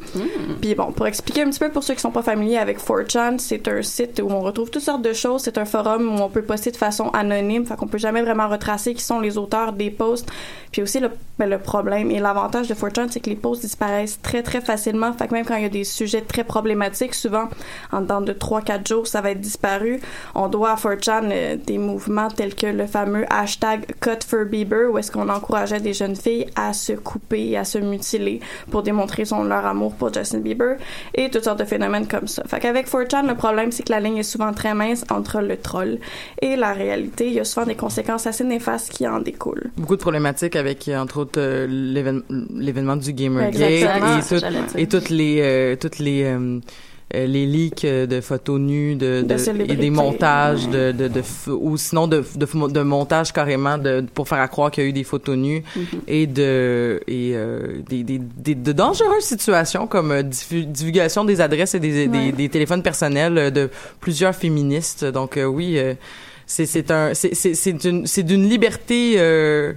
Puis 0.60 0.74
bon, 0.74 0.92
pour 0.92 1.06
expliquer 1.06 1.42
un 1.42 1.50
petit 1.50 1.58
peu 1.58 1.70
pour 1.70 1.82
ceux 1.82 1.94
qui 1.94 2.00
sont 2.00 2.10
pas 2.10 2.22
familiers 2.22 2.58
avec 2.58 2.78
4chan, 2.78 3.38
c'est 3.38 3.66
un 3.68 3.82
site 3.82 4.20
où 4.22 4.30
on 4.30 4.40
retrouve 4.40 4.70
toutes 4.70 4.82
sortes 4.82 5.02
de 5.02 5.14
choses. 5.14 5.42
C'est 5.42 5.56
un 5.56 5.64
forum 5.64 6.14
où 6.14 6.22
on 6.22 6.28
peut 6.28 6.42
poster 6.42 6.70
de 6.70 6.76
façon 6.76 7.08
anonyme, 7.10 7.64
fait 7.64 7.76
qu'on 7.76 7.88
peut 7.88 7.98
jamais 7.98 8.20
vraiment 8.20 8.48
retracer 8.48 8.92
qui 8.92 9.02
sont 9.02 9.20
les 9.20 9.38
auteurs 9.38 9.72
des 9.72 9.90
posts. 9.90 10.30
Puis 10.72 10.82
aussi 10.82 11.00
le, 11.00 11.10
ben, 11.38 11.48
le 11.48 11.58
problème 11.58 12.10
et 12.10 12.20
l'avantage 12.20 12.68
de 12.68 12.74
4chan, 12.74 13.08
c'est 13.10 13.20
que 13.20 13.30
les 13.30 13.36
posts 13.36 13.62
disparaissent 13.62 14.20
très 14.22 14.42
très 14.42 14.60
facilement. 14.60 15.12
Fait 15.14 15.26
que 15.26 15.32
même 15.32 15.44
quand 15.44 15.56
il 15.56 15.62
y 15.62 15.66
a 15.66 15.70
des 15.70 15.84
sujets 15.84 16.20
très 16.20 16.44
problématiques, 16.44 17.14
souvent 17.14 17.48
en 17.90 18.02
dedans 18.10 18.20
de 18.20 18.32
3-4 18.32 18.88
jours, 18.88 19.06
ça 19.06 19.20
va 19.20 19.30
être 19.30 19.40
disparu. 19.40 20.00
On 20.34 20.48
doit 20.48 20.70
à 20.72 20.74
4chan 20.74 21.28
euh, 21.30 21.56
des 21.64 21.78
mouvements 21.78 22.28
tels 22.28 22.54
que 22.54 22.66
le 22.66 22.86
fameux 22.86 23.24
hashtag 23.30 23.84
Cut 24.00 24.24
for 24.26 24.44
Bieber, 24.44 24.90
où 24.90 24.98
est-ce 24.98 25.10
qu'on 25.12 25.28
encourageait 25.28 25.80
des 25.80 25.92
jeunes 25.94 26.16
filles 26.16 26.46
à 26.56 26.72
se 26.72 26.92
couper 26.94 27.50
et 27.50 27.56
à 27.56 27.64
se 27.64 27.78
mutiler 27.78 28.40
pour 28.70 28.82
démontrer 28.82 29.24
son 29.24 29.44
leur 29.44 29.64
amour 29.66 29.94
pour 29.94 30.12
Justin 30.12 30.38
Bieber 30.38 30.76
et 31.14 31.30
toutes 31.30 31.44
sortes 31.44 31.60
de 31.60 31.64
phénomènes 31.64 32.06
comme 32.08 32.26
ça. 32.26 32.42
Fait 32.46 32.58
qu'avec 32.60 32.88
4chan, 32.88 33.26
le 33.28 33.34
problème, 33.34 33.70
c'est 33.72 33.82
que 33.84 33.92
la 33.92 34.00
ligne 34.00 34.16
est 34.18 34.22
souvent 34.24 34.52
très 34.52 34.74
mince 34.74 35.04
entre 35.10 35.40
le 35.40 35.56
troll 35.56 35.98
et 36.42 36.56
la 36.56 36.72
réalité. 36.72 37.28
Il 37.28 37.34
y 37.34 37.40
a 37.40 37.44
souvent 37.44 37.66
des 37.66 37.74
conséquences 37.76 38.26
assez 38.26 38.44
néfastes 38.44 38.90
qui 38.92 39.06
en 39.06 39.20
découlent. 39.20 39.70
Beaucoup 39.76 39.96
de 39.96 40.00
problématiques 40.00 40.56
avec 40.56 40.88
euh, 40.88 40.98
entre 40.98 41.18
autres 41.20 41.38
euh, 41.40 41.66
l'évén- 41.68 42.22
l'événement 42.54 42.96
du 42.96 43.12
Gamergate 43.12 43.60
et, 43.70 43.80
tout- 44.22 44.78
et 44.78 44.86
toutes 44.88 45.10
les 45.10 45.40
euh, 45.42 45.76
toutes 45.76 45.98
les 45.98 46.24
les 47.12 47.46
leaks 47.46 47.84
euh, 47.84 48.06
de 48.06 48.20
photos 48.20 48.60
nues 48.60 48.94
de, 48.94 49.22
De 49.22 49.34
de- 49.34 49.72
et 49.72 49.76
des 49.76 49.90
montages 49.90 50.68
de, 50.68 50.92
de, 50.92 51.08
de 51.08 51.22
ou 51.50 51.76
sinon 51.76 52.06
de, 52.06 52.24
de, 52.36 52.68
de 52.68 52.82
montages 52.82 53.32
carrément 53.32 53.78
de 53.78 54.04
pour 54.14 54.28
faire 54.28 54.38
à 54.40 54.48
croire 54.48 54.70
qu'il 54.70 54.84
y 54.84 54.86
a 54.86 54.90
eu 54.90 54.92
des 54.92 55.04
photos 55.04 55.36
nues 55.36 55.62
et 56.06 56.26
de 56.26 57.00
et 57.08 57.32
euh, 57.34 57.80
des, 57.88 58.04
des, 58.04 58.18
des- 58.20 58.54
de 58.54 58.72
dangereuses 58.72 59.24
situations 59.24 59.86
comme 59.88 60.12
euh, 60.12 60.22
diffu- 60.22 60.64
divulgation 60.66 61.24
des 61.24 61.40
adresses 61.40 61.74
et 61.74 61.80
des, 61.80 62.06
Ouais. 62.06 62.32
des 62.32 62.48
téléphones 62.48 62.82
personnels 62.82 63.36
euh, 63.38 63.50
de 63.50 63.70
plusieurs 64.00 64.34
féministes. 64.34 65.04
Donc 65.04 65.36
euh, 65.36 65.44
oui 65.44 65.78
euh, 65.78 65.94
c'est 66.46 66.66
c'est 66.66 66.90
un 66.90 67.12
c'est 67.14 67.72
d'une 67.72 68.06
c'est 68.06 68.22
d'une 68.22 68.48
liberté 68.48 69.14
euh, 69.16 69.72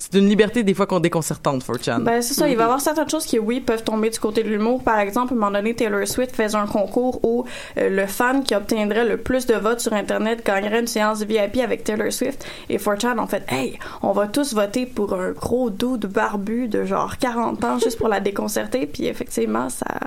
c'est 0.00 0.14
d'une 0.14 0.26
liberté 0.30 0.62
des 0.62 0.72
fois 0.72 0.86
qu'on 0.86 0.98
déconcertante 0.98 1.62
4chan. 1.62 2.02
Ben, 2.02 2.22
c'est 2.22 2.32
ça. 2.32 2.48
Il 2.48 2.56
va 2.56 2.62
y 2.62 2.64
avoir 2.64 2.80
certaines 2.80 3.08
choses 3.08 3.26
qui, 3.26 3.38
oui, 3.38 3.60
peuvent 3.60 3.84
tomber 3.84 4.08
du 4.08 4.18
côté 4.18 4.42
de 4.42 4.48
l'humour. 4.48 4.82
Par 4.82 4.98
exemple, 4.98 5.34
à 5.34 5.36
un 5.36 5.38
moment 5.38 5.50
donné, 5.52 5.74
Taylor 5.74 6.08
Swift 6.08 6.34
faisait 6.34 6.56
un 6.56 6.66
concours 6.66 7.22
où 7.22 7.44
euh, 7.76 7.90
le 7.90 8.06
fan 8.06 8.42
qui 8.42 8.54
obtiendrait 8.54 9.04
le 9.04 9.18
plus 9.18 9.44
de 9.44 9.54
votes 9.54 9.80
sur 9.80 9.92
Internet 9.92 10.44
gagnerait 10.44 10.80
une 10.80 10.86
séance 10.86 11.22
VIP 11.22 11.58
avec 11.58 11.84
Taylor 11.84 12.10
Swift. 12.10 12.46
Et 12.70 12.78
4chan 12.78 13.18
ont 13.18 13.26
fait, 13.26 13.44
hey, 13.48 13.78
on 14.00 14.12
va 14.12 14.26
tous 14.26 14.54
voter 14.54 14.86
pour 14.86 15.12
un 15.12 15.32
gros 15.32 15.68
dude 15.68 16.06
barbu 16.06 16.68
de 16.68 16.86
genre 16.86 17.18
40 17.18 17.62
ans 17.64 17.78
juste 17.78 17.98
pour 17.98 18.08
la 18.08 18.20
déconcerter. 18.20 18.86
Puis 18.86 19.04
effectivement, 19.04 19.68
ça, 19.68 20.00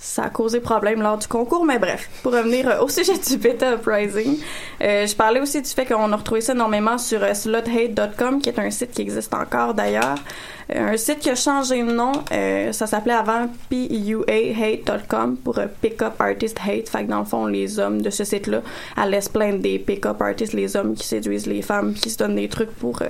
ça 0.00 0.24
a 0.24 0.30
causé 0.30 0.60
problème 0.60 1.02
lors 1.02 1.18
du 1.18 1.28
concours. 1.28 1.64
Mais 1.64 1.78
bref, 1.78 2.08
pour 2.22 2.32
revenir 2.32 2.68
euh, 2.68 2.82
au 2.82 2.88
sujet 2.88 3.18
du 3.18 3.36
Beta 3.36 3.74
Uprising, 3.74 4.38
euh, 4.82 5.06
je 5.06 5.14
parlais 5.14 5.40
aussi 5.40 5.60
du 5.60 5.68
fait 5.68 5.84
qu'on 5.84 6.10
a 6.12 6.16
retrouvé 6.16 6.40
ça 6.40 6.54
énormément 6.54 6.96
sur 6.98 7.22
euh, 7.22 7.34
sluthate.com, 7.34 8.40
qui 8.40 8.48
est 8.48 8.58
un 8.58 8.70
site 8.70 8.92
qui 8.92 9.02
existe 9.02 9.19
encore 9.34 9.74
d'ailleurs. 9.74 10.16
Euh, 10.74 10.92
un 10.92 10.96
site 10.96 11.20
qui 11.20 11.30
a 11.30 11.34
changé 11.34 11.82
de 11.82 11.90
nom, 11.90 12.12
euh, 12.32 12.72
ça 12.72 12.86
s'appelait 12.86 13.14
avant 13.14 13.48
PUAHate.com 13.68 15.36
pour 15.42 15.58
euh, 15.58 15.66
Pick 15.80 16.00
Up 16.02 16.14
Artist 16.20 16.58
Hate. 16.64 16.88
Fait 16.88 17.04
que 17.04 17.10
dans 17.10 17.20
le 17.20 17.24
fond, 17.24 17.46
les 17.46 17.78
hommes 17.78 18.00
de 18.02 18.10
ce 18.10 18.24
site-là 18.24 18.62
allaient 18.96 19.20
se 19.20 19.30
plaindre 19.30 19.60
des 19.60 19.78
Pick 19.78 20.06
Up 20.06 20.20
Artists, 20.22 20.52
les 20.52 20.76
hommes 20.76 20.94
qui 20.94 21.06
séduisent 21.06 21.46
les 21.46 21.62
femmes, 21.62 21.94
qui 21.94 22.10
se 22.10 22.18
donnent 22.18 22.36
des 22.36 22.48
trucs 22.48 22.70
pour... 22.72 23.02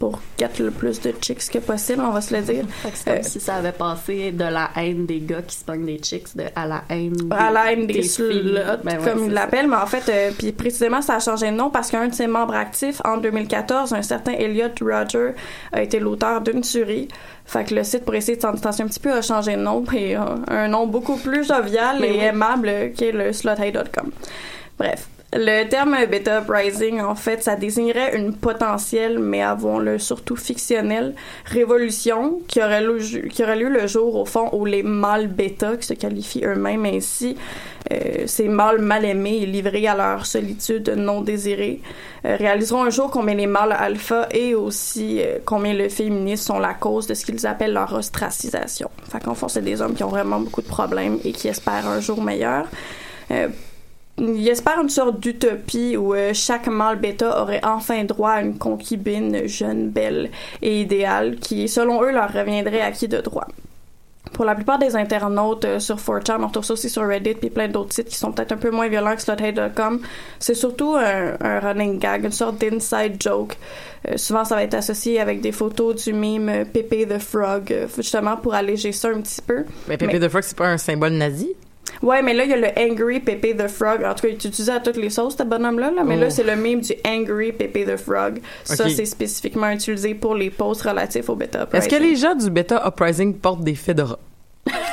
pour 0.00 0.18
get 0.38 0.48
le 0.58 0.70
plus 0.70 0.98
de 1.02 1.12
chicks 1.20 1.50
que 1.50 1.58
possible, 1.58 2.02
on 2.02 2.10
va 2.10 2.22
se 2.22 2.34
le 2.34 2.40
dire. 2.40 2.64
C'est 2.94 3.14
comme 3.14 3.22
si 3.22 3.38
ça 3.38 3.56
avait 3.56 3.70
passé 3.70 4.32
de 4.32 4.44
la 4.44 4.70
haine 4.74 5.04
des 5.04 5.20
gars 5.20 5.42
qui 5.42 5.54
se 5.54 5.62
pognent 5.62 5.84
des 5.84 5.98
chicks 5.98 6.34
de, 6.34 6.44
à 6.56 6.66
la 6.66 6.82
haine 6.88 7.12
des, 7.12 7.36
à 7.36 7.50
la 7.50 7.70
haine 7.70 7.86
des, 7.86 7.94
des 7.94 8.02
filles. 8.02 8.60
Ben 8.82 8.98
ouais, 8.98 9.04
comme 9.04 9.26
ils 9.26 9.32
l'appellent, 9.32 9.68
mais 9.68 9.76
en 9.76 9.86
fait, 9.86 10.08
euh, 10.08 10.30
puis 10.36 10.52
précisément, 10.52 11.02
ça 11.02 11.16
a 11.16 11.20
changé 11.20 11.50
de 11.50 11.56
nom 11.56 11.68
parce 11.68 11.90
qu'un 11.90 12.08
de 12.08 12.14
ses 12.14 12.26
membres 12.26 12.54
actifs, 12.54 13.02
en 13.04 13.18
2014, 13.18 13.92
un 13.92 14.00
certain 14.00 14.32
Elliot 14.32 14.70
Roger, 14.80 15.34
a 15.72 15.82
été 15.82 16.00
l'auteur 16.00 16.40
d'une 16.40 16.62
tuerie. 16.62 17.08
Fait 17.44 17.64
que 17.64 17.74
le 17.74 17.84
site, 17.84 18.06
pour 18.06 18.14
essayer 18.14 18.36
de 18.36 18.42
s'en 18.42 18.52
distancier 18.52 18.84
un 18.84 18.88
petit 18.88 19.00
peu, 19.00 19.12
a 19.12 19.20
changé 19.20 19.52
de 19.56 19.60
nom 19.60 19.84
et 19.94 20.14
un 20.14 20.68
nom 20.68 20.86
beaucoup 20.86 21.16
plus 21.16 21.46
jovial 21.46 21.98
Mais 22.00 22.08
et 22.08 22.12
oui. 22.12 22.24
aimable 22.24 22.92
qui 22.96 23.04
est 23.04 23.12
le 23.12 23.34
sluthate.com. 23.34 24.10
Bref. 24.78 25.08
Le 25.32 25.68
terme 25.68 25.96
beta 26.10 26.40
uprising, 26.40 27.00
en 27.00 27.14
fait, 27.14 27.44
ça 27.44 27.54
désignerait 27.54 28.16
une 28.16 28.34
potentielle, 28.34 29.20
mais 29.20 29.42
avouons-le 29.42 30.00
surtout 30.00 30.34
fictionnelle, 30.34 31.14
révolution 31.44 32.40
qui 32.48 32.60
aurait, 32.60 32.80
lieu, 32.80 33.68
le 33.68 33.86
jour, 33.86 34.16
au 34.16 34.24
fond, 34.24 34.48
où 34.52 34.64
les 34.64 34.82
mâles 34.82 35.28
bêta, 35.28 35.76
qui 35.76 35.86
se 35.86 35.94
qualifient 35.94 36.44
eux-mêmes 36.44 36.84
ainsi, 36.84 37.36
euh, 37.92 38.26
ces 38.26 38.48
mâles 38.48 38.80
mal 38.80 39.04
aimés 39.04 39.38
et 39.42 39.46
livrés 39.46 39.86
à 39.86 39.94
leur 39.94 40.26
solitude 40.26 40.88
non 40.96 41.20
désirée, 41.20 41.80
euh, 42.24 42.34
réaliseront 42.34 42.82
un 42.82 42.90
jour 42.90 43.08
combien 43.12 43.36
les 43.36 43.46
mâles 43.46 43.76
alpha 43.78 44.26
et 44.32 44.56
aussi 44.56 45.20
euh, 45.20 45.38
combien 45.44 45.74
le 45.74 45.88
féminisme 45.88 46.54
sont 46.54 46.58
la 46.58 46.74
cause 46.74 47.06
de 47.06 47.14
ce 47.14 47.24
qu'ils 47.24 47.46
appellent 47.46 47.72
leur 47.72 47.94
ostracisation. 47.94 48.90
Fait 49.08 49.22
qu'en 49.22 49.36
fond, 49.36 49.46
c'est 49.46 49.62
des 49.62 49.80
hommes 49.80 49.94
qui 49.94 50.02
ont 50.02 50.08
vraiment 50.08 50.40
beaucoup 50.40 50.62
de 50.62 50.66
problèmes 50.66 51.18
et 51.24 51.30
qui 51.30 51.46
espèrent 51.46 51.86
un 51.86 52.00
jour 52.00 52.20
meilleur. 52.20 52.66
Ils 54.20 54.48
espèrent 54.48 54.80
une 54.82 54.90
sorte 54.90 55.18
d'utopie 55.18 55.96
où 55.96 56.14
euh, 56.14 56.32
chaque 56.34 56.66
mâle 56.66 56.98
bêta 56.98 57.40
aurait 57.42 57.60
enfin 57.64 58.04
droit 58.04 58.32
à 58.32 58.42
une 58.42 58.58
concubine 58.58 59.46
jeune, 59.48 59.88
belle 59.88 60.30
et 60.60 60.82
idéale 60.82 61.36
qui, 61.36 61.68
selon 61.68 62.02
eux, 62.02 62.12
leur 62.12 62.30
reviendrait 62.32 62.82
acquis 62.82 63.08
de 63.08 63.18
droit. 63.18 63.46
Pour 64.34 64.44
la 64.44 64.54
plupart 64.54 64.78
des 64.78 64.94
internautes 64.94 65.64
euh, 65.64 65.78
sur 65.80 65.96
4chan, 65.96 66.36
on 66.42 66.46
retrouve 66.48 66.64
ça 66.64 66.74
aussi 66.74 66.90
sur 66.90 67.06
Reddit 67.08 67.34
puis 67.34 67.50
plein 67.50 67.68
d'autres 67.68 67.94
sites 67.94 68.08
qui 68.08 68.16
sont 68.16 68.30
peut-être 68.30 68.52
un 68.52 68.58
peu 68.58 68.70
moins 68.70 68.88
violents 68.88 69.16
que 69.16 69.22
sluthate.com. 69.22 70.00
C'est 70.38 70.54
surtout 70.54 70.94
un, 70.96 71.36
un 71.40 71.58
running 71.60 71.98
gag, 71.98 72.24
une 72.24 72.30
sorte 72.30 72.60
d'inside 72.60 73.20
joke. 73.20 73.56
Euh, 74.08 74.16
souvent, 74.18 74.44
ça 74.44 74.54
va 74.54 74.62
être 74.62 74.74
associé 74.74 75.18
avec 75.18 75.40
des 75.40 75.52
photos 75.52 76.04
du 76.04 76.12
mime 76.12 76.66
Pepe 76.72 77.08
the 77.08 77.18
Frog, 77.18 77.74
justement 77.96 78.36
pour 78.36 78.52
alléger 78.54 78.92
ça 78.92 79.08
un 79.08 79.20
petit 79.22 79.40
peu. 79.42 79.64
Mais 79.88 79.96
Pepe 79.96 80.12
Mais- 80.12 80.20
the 80.20 80.28
Frog, 80.28 80.42
c'est 80.42 80.56
pas 80.56 80.68
un 80.68 80.78
symbole 80.78 81.12
nazi? 81.12 81.48
Ouais, 82.02 82.22
mais 82.22 82.32
là, 82.32 82.44
il 82.44 82.50
y 82.50 82.54
a 82.54 82.56
le 82.56 82.68
Angry 82.78 83.20
Pepe 83.20 83.56
the 83.56 83.68
Frog. 83.68 84.02
En 84.04 84.14
tout 84.14 84.22
cas, 84.22 84.28
il 84.28 84.32
est 84.34 84.44
utilisé 84.44 84.72
à 84.72 84.80
toutes 84.80 84.96
les 84.96 85.10
sauces, 85.10 85.36
ce 85.36 85.42
bonhomme-là. 85.42 85.90
Là. 85.90 86.02
Mais 86.04 86.16
Oh. 86.16 86.20
là, 86.20 86.30
c'est 86.30 86.42
le 86.44 86.56
meme 86.56 86.80
du 86.80 86.94
Angry 87.06 87.52
Pepe 87.52 87.84
the 87.86 87.96
Frog. 87.98 88.40
Ça, 88.64 88.88
c'est 88.88 89.04
spécifiquement 89.04 89.68
utilisé 89.70 90.14
pour 90.14 90.34
les 90.34 90.48
posts 90.50 90.82
relatifs 90.82 91.28
au 91.28 91.34
bêta 91.36 91.68
Est-ce 91.72 91.88
que 91.88 91.94
uprising. 91.96 92.00
les 92.10 92.16
gens 92.16 92.34
du 92.34 92.50
Beta 92.50 92.82
Uprising 92.86 93.34
portent 93.34 93.62
des 93.64 93.74
fedoras? 93.74 94.16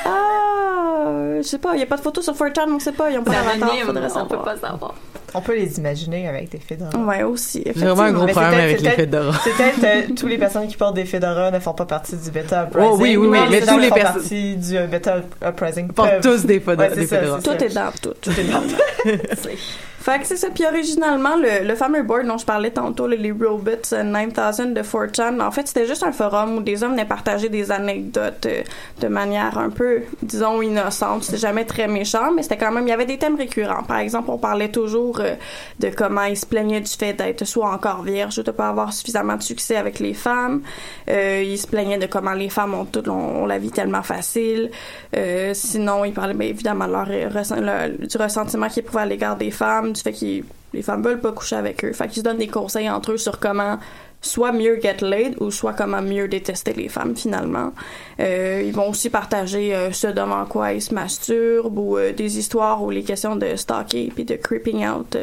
Ah, 0.04 1.36
je 1.38 1.42
sais 1.42 1.58
pas. 1.58 1.72
Il 1.74 1.76
n'y 1.78 1.82
a 1.82 1.86
pas 1.86 1.96
de 1.96 2.02
photos 2.02 2.24
sur 2.24 2.34
4chan, 2.34 2.66
on 2.68 2.78
sait 2.78 2.92
pas. 2.92 3.10
Ils 3.10 3.18
ont 3.18 3.22
pas 3.24 3.32
faudrait 3.32 4.08
on 4.16 4.26
peut 4.26 4.36
pas 4.38 4.56
savoir. 4.56 4.94
On 5.34 5.40
peut 5.40 5.56
les 5.56 5.78
imaginer 5.78 6.28
avec 6.28 6.50
des 6.50 6.58
fedoras. 6.58 6.96
Ouais, 6.98 7.22
aussi. 7.22 7.62
J'ai 7.64 7.72
vraiment 7.72 8.02
un 8.02 8.12
gros 8.12 8.24
Mais 8.26 8.32
problème 8.32 8.52
peut-être- 8.52 8.64
avec 8.64 8.80
les 8.80 8.90
fedoras. 8.90 9.40
C'est 9.44 9.50
peut-être 9.56 9.84
euh, 10.10 10.14
tous 10.14 10.26
les 10.26 10.38
personnes 10.38 10.66
qui 10.68 10.76
portent 10.76 10.96
des 10.96 11.04
fedoras 11.04 11.50
ne 11.50 11.58
font 11.60 11.74
pas 11.74 11.84
partie 11.86 12.16
du 12.16 12.30
Beta 12.30 12.64
Uprising. 12.64 12.90
Oh, 12.92 12.96
oui, 13.00 13.16
oui, 13.16 13.26
oui, 13.28 13.38
mais 13.50 13.60
tous 13.60 13.66
qui 13.74 13.80
les 13.80 13.88
font 13.88 13.94
personnes- 13.94 14.20
partie 14.20 14.56
du 14.56 14.76
euh, 14.76 14.86
Beta 14.86 15.22
Uprising 15.46 15.88
Portent 15.92 16.10
peuvent- 16.10 16.20
tous 16.22 16.46
des 16.46 16.60
fedoras- 16.60 16.76
Ouais, 16.78 16.90
c'est 16.94 17.00
des 17.00 17.06
ça, 17.06 17.18
fedoras. 17.20 17.40
c'est 17.44 17.56
Tout 17.58 17.64
est 17.64 17.74
dans 17.74 17.92
tout. 18.02 18.14
Tout 18.20 18.30
est 18.30 18.44
dans 18.44 18.62
Fait 20.08 20.20
que 20.20 20.26
c'est 20.26 20.36
ça. 20.36 20.48
Puis 20.54 20.64
originalement, 20.64 21.36
le, 21.36 21.66
le 21.66 21.74
fameux 21.74 22.02
board 22.02 22.26
dont 22.26 22.38
je 22.38 22.46
parlais 22.46 22.70
tantôt, 22.70 23.06
le- 23.06 23.16
les 23.16 23.30
Robots 23.30 23.70
euh, 23.92 24.02
9000 24.02 24.72
de 24.72 24.80
4chan, 24.82 25.40
en 25.40 25.50
fait, 25.50 25.68
c'était 25.68 25.86
juste 25.86 26.02
un 26.02 26.12
forum 26.12 26.56
où 26.56 26.60
des 26.62 26.82
hommes 26.82 26.92
venaient 26.92 27.04
partager 27.04 27.48
des 27.50 27.70
anecdotes 27.70 28.46
euh, 28.46 28.62
de 29.02 29.08
manière 29.08 29.58
un 29.58 29.68
peu, 29.68 30.00
disons, 30.22 30.62
innocente. 30.62 31.24
C'était 31.24 31.36
jamais 31.38 31.66
très 31.66 31.88
méchant, 31.88 32.32
mais 32.34 32.42
c'était 32.42 32.56
quand 32.56 32.72
même, 32.72 32.86
il 32.86 32.90
y 32.90 32.92
avait 32.92 33.04
des 33.04 33.18
thèmes 33.18 33.36
récurrents. 33.36 33.82
Par 33.82 33.98
exemple, 33.98 34.30
on 34.30 34.38
parlait 34.38 34.70
toujours 34.70 35.20
euh, 35.20 35.34
de 35.78 35.90
comment 35.94 36.22
ils 36.24 36.38
se 36.38 36.46
plaignaient 36.46 36.80
du 36.80 36.90
fait 36.90 37.12
d'être 37.12 37.44
soit 37.44 37.70
encore 37.70 38.02
vierge 38.02 38.38
ou 38.38 38.42
de 38.42 38.50
pas 38.50 38.68
avoir 38.70 38.94
suffisamment 38.94 39.36
de 39.36 39.42
succès 39.42 39.76
avec 39.76 39.98
les 39.98 40.14
femmes. 40.14 40.62
Euh, 41.10 41.42
ils 41.44 41.58
se 41.58 41.66
plaignaient 41.66 41.98
de 41.98 42.06
comment 42.06 42.32
les 42.32 42.48
femmes 42.48 42.72
ont 42.72 42.86
toutes 42.86 43.08
ont, 43.08 43.42
ont 43.42 43.46
la 43.46 43.58
vie 43.58 43.70
tellement 43.70 44.02
facile. 44.02 44.70
Euh, 45.16 45.52
sinon, 45.52 46.04
ils 46.06 46.14
parlaient 46.14 46.32
bien 46.34 46.48
évidemment 46.48 46.86
de 46.86 46.92
leur, 46.92 47.08
euh, 47.10 47.60
leur- 47.60 47.88
du 48.08 48.16
ressentiment 48.16 48.68
qu'ils 48.68 48.80
éprouvaient 48.80 49.02
à 49.02 49.06
l'égard 49.06 49.36
des 49.36 49.50
femmes, 49.50 49.92
fait 50.02 50.12
que 50.12 50.44
les 50.74 50.82
femmes 50.82 51.02
veulent 51.02 51.20
pas 51.20 51.32
coucher 51.32 51.56
avec 51.56 51.84
eux. 51.84 51.92
Fait 51.92 52.06
qu'ils 52.06 52.18
se 52.18 52.20
donnent 52.22 52.38
des 52.38 52.48
conseils 52.48 52.90
entre 52.90 53.12
eux 53.12 53.16
sur 53.16 53.38
comment 53.38 53.78
soit 54.20 54.52
mieux 54.52 54.80
get 54.80 54.96
laid 55.00 55.36
ou 55.40 55.50
soit 55.50 55.74
comment 55.74 56.02
mieux 56.02 56.28
détester 56.28 56.72
les 56.72 56.88
femmes 56.88 57.16
finalement. 57.16 57.72
Euh, 58.20 58.62
ils 58.64 58.72
vont 58.72 58.90
aussi 58.90 59.10
partager 59.10 59.74
euh, 59.74 59.92
ce 59.92 60.08
devant 60.08 60.44
quoi 60.44 60.72
ils 60.72 60.82
se 60.82 60.92
masturbent 60.92 61.78
ou 61.78 61.96
euh, 61.96 62.12
des 62.12 62.38
histoires 62.38 62.82
où 62.82 62.90
les 62.90 63.04
questions 63.04 63.36
de 63.36 63.54
stalker 63.54 64.10
puis 64.14 64.24
de 64.24 64.34
creeping 64.34 64.86
out 64.88 65.16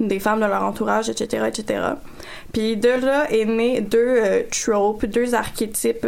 des 0.00 0.18
femmes 0.18 0.40
de 0.40 0.46
leur 0.46 0.64
entourage, 0.64 1.08
etc., 1.08 1.44
etc. 1.48 1.80
Puis 2.52 2.76
de 2.76 2.88
là 2.88 3.30
est 3.30 3.44
né 3.44 3.80
deux 3.80 4.44
tropes, 4.50 5.06
deux 5.06 5.34
archétypes 5.34 6.06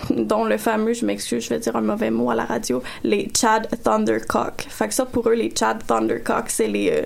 dont 0.10 0.44
le 0.44 0.56
fameux, 0.58 0.92
je 0.92 1.04
m'excuse, 1.04 1.44
je 1.44 1.48
vais 1.50 1.58
dire 1.58 1.76
un 1.76 1.80
mauvais 1.80 2.10
mot 2.10 2.30
à 2.30 2.34
la 2.34 2.44
radio, 2.44 2.82
les 3.04 3.30
Chad 3.38 3.68
Thundercock. 3.82 4.66
Fait 4.68 4.88
que 4.88 4.94
ça, 4.94 5.06
pour 5.06 5.28
eux, 5.28 5.34
les 5.34 5.52
Chad 5.56 5.84
Thundercock, 5.86 6.44
c'est 6.48 6.68
les... 6.68 6.90
euh, 6.90 7.02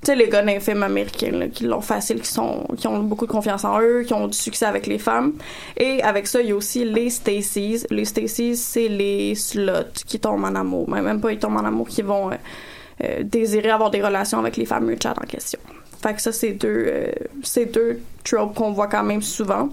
tu 0.00 0.12
sais, 0.12 0.16
les 0.16 0.28
gars 0.28 0.42
d'un 0.42 0.60
film 0.60 0.84
américain, 0.84 1.32
là, 1.32 1.48
qui 1.48 1.64
l'ont 1.64 1.80
facile, 1.80 2.20
qui 2.20 2.30
sont, 2.30 2.64
qui 2.76 2.86
ont 2.86 3.00
beaucoup 3.00 3.26
de 3.26 3.32
confiance 3.32 3.64
en 3.64 3.80
eux, 3.80 4.04
qui 4.06 4.14
ont 4.14 4.28
du 4.28 4.38
succès 4.38 4.64
avec 4.64 4.86
les 4.86 4.98
femmes. 4.98 5.32
Et 5.76 6.00
avec 6.04 6.28
ça, 6.28 6.40
il 6.40 6.50
y 6.50 6.52
a 6.52 6.56
aussi 6.56 6.84
les 6.84 7.10
Stacy's. 7.10 7.84
Les 7.90 8.04
Stacy's, 8.04 8.62
c'est 8.62 8.86
les 8.86 9.34
sluts 9.34 10.04
qui 10.06 10.20
tombent 10.20 10.44
en 10.44 10.54
amour. 10.54 10.88
Même 10.88 11.20
pas 11.20 11.32
ils 11.32 11.38
tombent 11.38 11.56
en 11.56 11.64
amour, 11.64 11.88
qui 11.88 12.02
vont 12.02 12.30
euh, 12.30 12.34
euh, 13.02 13.22
désirer 13.24 13.70
avoir 13.70 13.90
des 13.90 14.00
relations 14.00 14.38
avec 14.38 14.56
les 14.56 14.66
fameux 14.66 14.96
Chad 15.02 15.16
en 15.20 15.26
question. 15.26 15.58
Fait 16.00 16.14
que 16.14 16.22
ça, 16.22 16.30
c'est 16.30 16.52
deux, 16.52 16.86
euh, 16.86 17.12
deux 17.74 18.00
tropes 18.22 18.54
qu'on 18.54 18.70
voit 18.70 18.86
quand 18.86 19.02
même 19.02 19.22
souvent. 19.22 19.68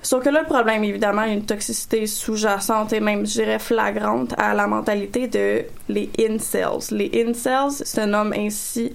Sauf 0.00 0.22
que 0.24 0.28
là, 0.30 0.42
le 0.42 0.46
problème, 0.46 0.84
évidemment, 0.84 1.22
il 1.22 1.34
une 1.34 1.44
toxicité 1.44 2.06
sous-jacente 2.06 2.92
et 2.92 3.00
même, 3.00 3.26
je 3.26 3.32
dirais, 3.32 3.58
flagrante 3.58 4.32
à 4.38 4.54
la 4.54 4.66
mentalité 4.66 5.26
de 5.26 5.64
les 5.88 6.08
incels. 6.20 6.96
Les 6.96 7.24
incels 7.26 7.84
se 7.84 8.00
nomment 8.02 8.32
ainsi, 8.32 8.92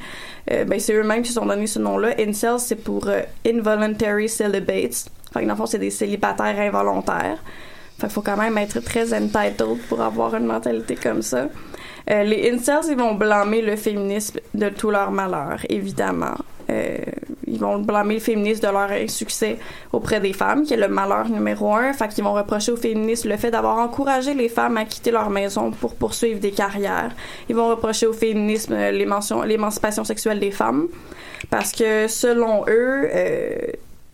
euh, 0.52 0.64
ben, 0.64 0.80
c'est 0.80 0.94
eux-mêmes 0.94 1.22
qui 1.22 1.30
se 1.30 1.36
sont 1.36 1.46
donné 1.46 1.68
ce 1.68 1.80
nom-là. 1.80 2.16
Incels, 2.20 2.60
c'est 2.60 2.78
pour 2.78 3.08
euh, 3.08 3.22
Involuntary 3.46 4.30
Celibates. 4.30 5.10
Fait 5.34 5.42
que 5.42 5.46
dans 5.46 5.54
le 5.54 5.58
fond, 5.58 5.66
c'est 5.66 5.80
des 5.80 5.90
célibataires 5.90 6.60
involontaires. 6.60 7.44
Fait 7.98 8.08
qu'il 8.08 8.10
faut 8.10 8.22
quand 8.22 8.38
même 8.38 8.58
être 8.58 8.80
très 8.80 9.14
entitled 9.14 9.80
pour 9.90 10.02
avoir 10.02 10.36
une 10.36 10.46
mentalité 10.46 10.96
comme 10.96 11.22
ça. 11.22 11.48
Euh, 12.10 12.24
les 12.24 12.52
incels, 12.52 12.90
ils 12.90 12.98
vont 12.98 13.16
blâmer 13.16 13.62
le 13.62 13.76
féminisme 13.76 14.40
de 14.54 14.70
tout 14.70 14.90
leur 14.90 15.12
malheur, 15.12 15.60
évidemment. 15.70 16.36
Euh, 16.70 16.98
ils 17.54 17.60
vont 17.60 17.78
blâmer 17.78 18.16
le 18.16 18.20
féminisme 18.20 18.62
de 18.62 18.72
leur 18.72 18.92
insuccès 18.92 19.60
auprès 19.92 20.20
des 20.20 20.34
femmes, 20.34 20.64
qui 20.64 20.74
est 20.74 20.78
le 20.78 20.88
malheur 20.88 21.30
numéro 21.30 21.74
un. 21.74 21.94
Fait 21.94 22.08
qu'ils 22.08 22.24
vont 22.24 22.34
reprocher 22.34 22.72
aux 22.72 22.78
féministes 22.78 23.26
le 23.26 23.38
fait 23.38 23.52
d'avoir 23.52 23.78
encouragé 23.78 24.34
les 24.34 24.50
femmes 24.50 24.78
à 24.78 24.86
quitter 24.86 25.12
leur 25.12 25.30
maison 25.30 25.70
pour 25.70 25.94
poursuivre 25.96 26.40
des 26.40 26.52
carrières. 26.52 27.12
Ils 27.50 27.56
vont 27.56 27.70
reprocher 27.70 28.08
au 28.08 28.14
féminisme 28.14 28.74
euh, 28.74 28.92
l'émancipation 29.46 30.04
sexuelle 30.04 30.40
des 30.40 30.52
femmes, 30.52 30.88
parce 31.52 31.72
que 31.72 32.08
selon 32.08 32.64
eux, 32.68 33.10
euh, 33.14 33.58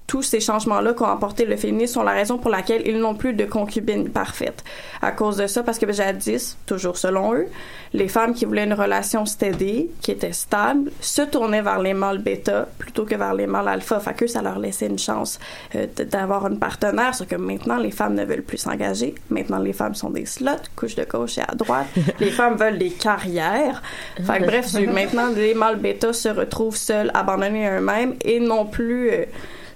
tous 0.09 0.23
ces 0.23 0.39
changements-là 0.39 0.93
qu'ont 0.93 1.05
apporté 1.05 1.45
le 1.45 1.55
féminisme 1.55 1.93
sont 1.93 2.03
la 2.03 2.13
raison 2.13 2.39
pour 2.39 2.49
laquelle 2.49 2.81
ils 2.87 2.97
n'ont 2.97 3.13
plus 3.13 3.33
de 3.33 3.45
concubines 3.45 4.09
parfaites. 4.09 4.63
À 5.03 5.11
cause 5.11 5.37
de 5.37 5.45
ça, 5.45 5.61
parce 5.61 5.77
que 5.77 5.89
jadis, 5.93 6.57
toujours 6.65 6.97
selon 6.97 7.35
eux, 7.35 7.45
les 7.93 8.07
femmes 8.07 8.33
qui 8.33 8.45
voulaient 8.45 8.63
une 8.63 8.73
relation 8.73 9.27
steady, 9.27 9.87
qui 10.01 10.09
était 10.09 10.31
stable, 10.31 10.91
se 10.99 11.21
tournaient 11.21 11.61
vers 11.61 11.77
les 11.77 11.93
mâles 11.93 12.17
bêta 12.17 12.67
plutôt 12.79 13.05
que 13.05 13.13
vers 13.13 13.35
les 13.35 13.45
mâles 13.45 13.67
alpha. 13.67 13.99
Fait 13.99 14.15
que 14.15 14.25
ça 14.25 14.41
leur 14.41 14.57
laissait 14.57 14.87
une 14.87 14.97
chance 14.97 15.39
euh, 15.75 15.85
d'avoir 16.11 16.47
une 16.47 16.57
partenaire, 16.57 17.13
sauf 17.13 17.27
que 17.27 17.35
maintenant, 17.35 17.77
les 17.77 17.91
femmes 17.91 18.15
ne 18.15 18.25
veulent 18.25 18.41
plus 18.41 18.57
s'engager. 18.57 19.13
Maintenant, 19.29 19.59
les 19.59 19.73
femmes 19.73 19.93
sont 19.93 20.09
des 20.09 20.25
slots, 20.25 20.65
couches 20.75 20.95
de 20.95 21.05
gauche 21.05 21.37
et 21.37 21.41
à 21.41 21.53
droite. 21.53 21.87
les 22.19 22.31
femmes 22.31 22.55
veulent 22.55 22.79
des 22.79 22.89
carrières. 22.89 23.83
Fait 24.25 24.39
que 24.39 24.45
bref, 24.45 24.73
maintenant, 24.91 25.27
les 25.35 25.53
mâles 25.53 25.77
bêta 25.77 26.13
se 26.13 26.29
retrouvent 26.29 26.77
seuls, 26.77 27.11
abandonnés 27.13 27.67
à 27.67 27.77
eux-mêmes 27.77 28.15
et 28.25 28.39
non 28.39 28.65
plus... 28.65 29.11
euh, 29.11 29.25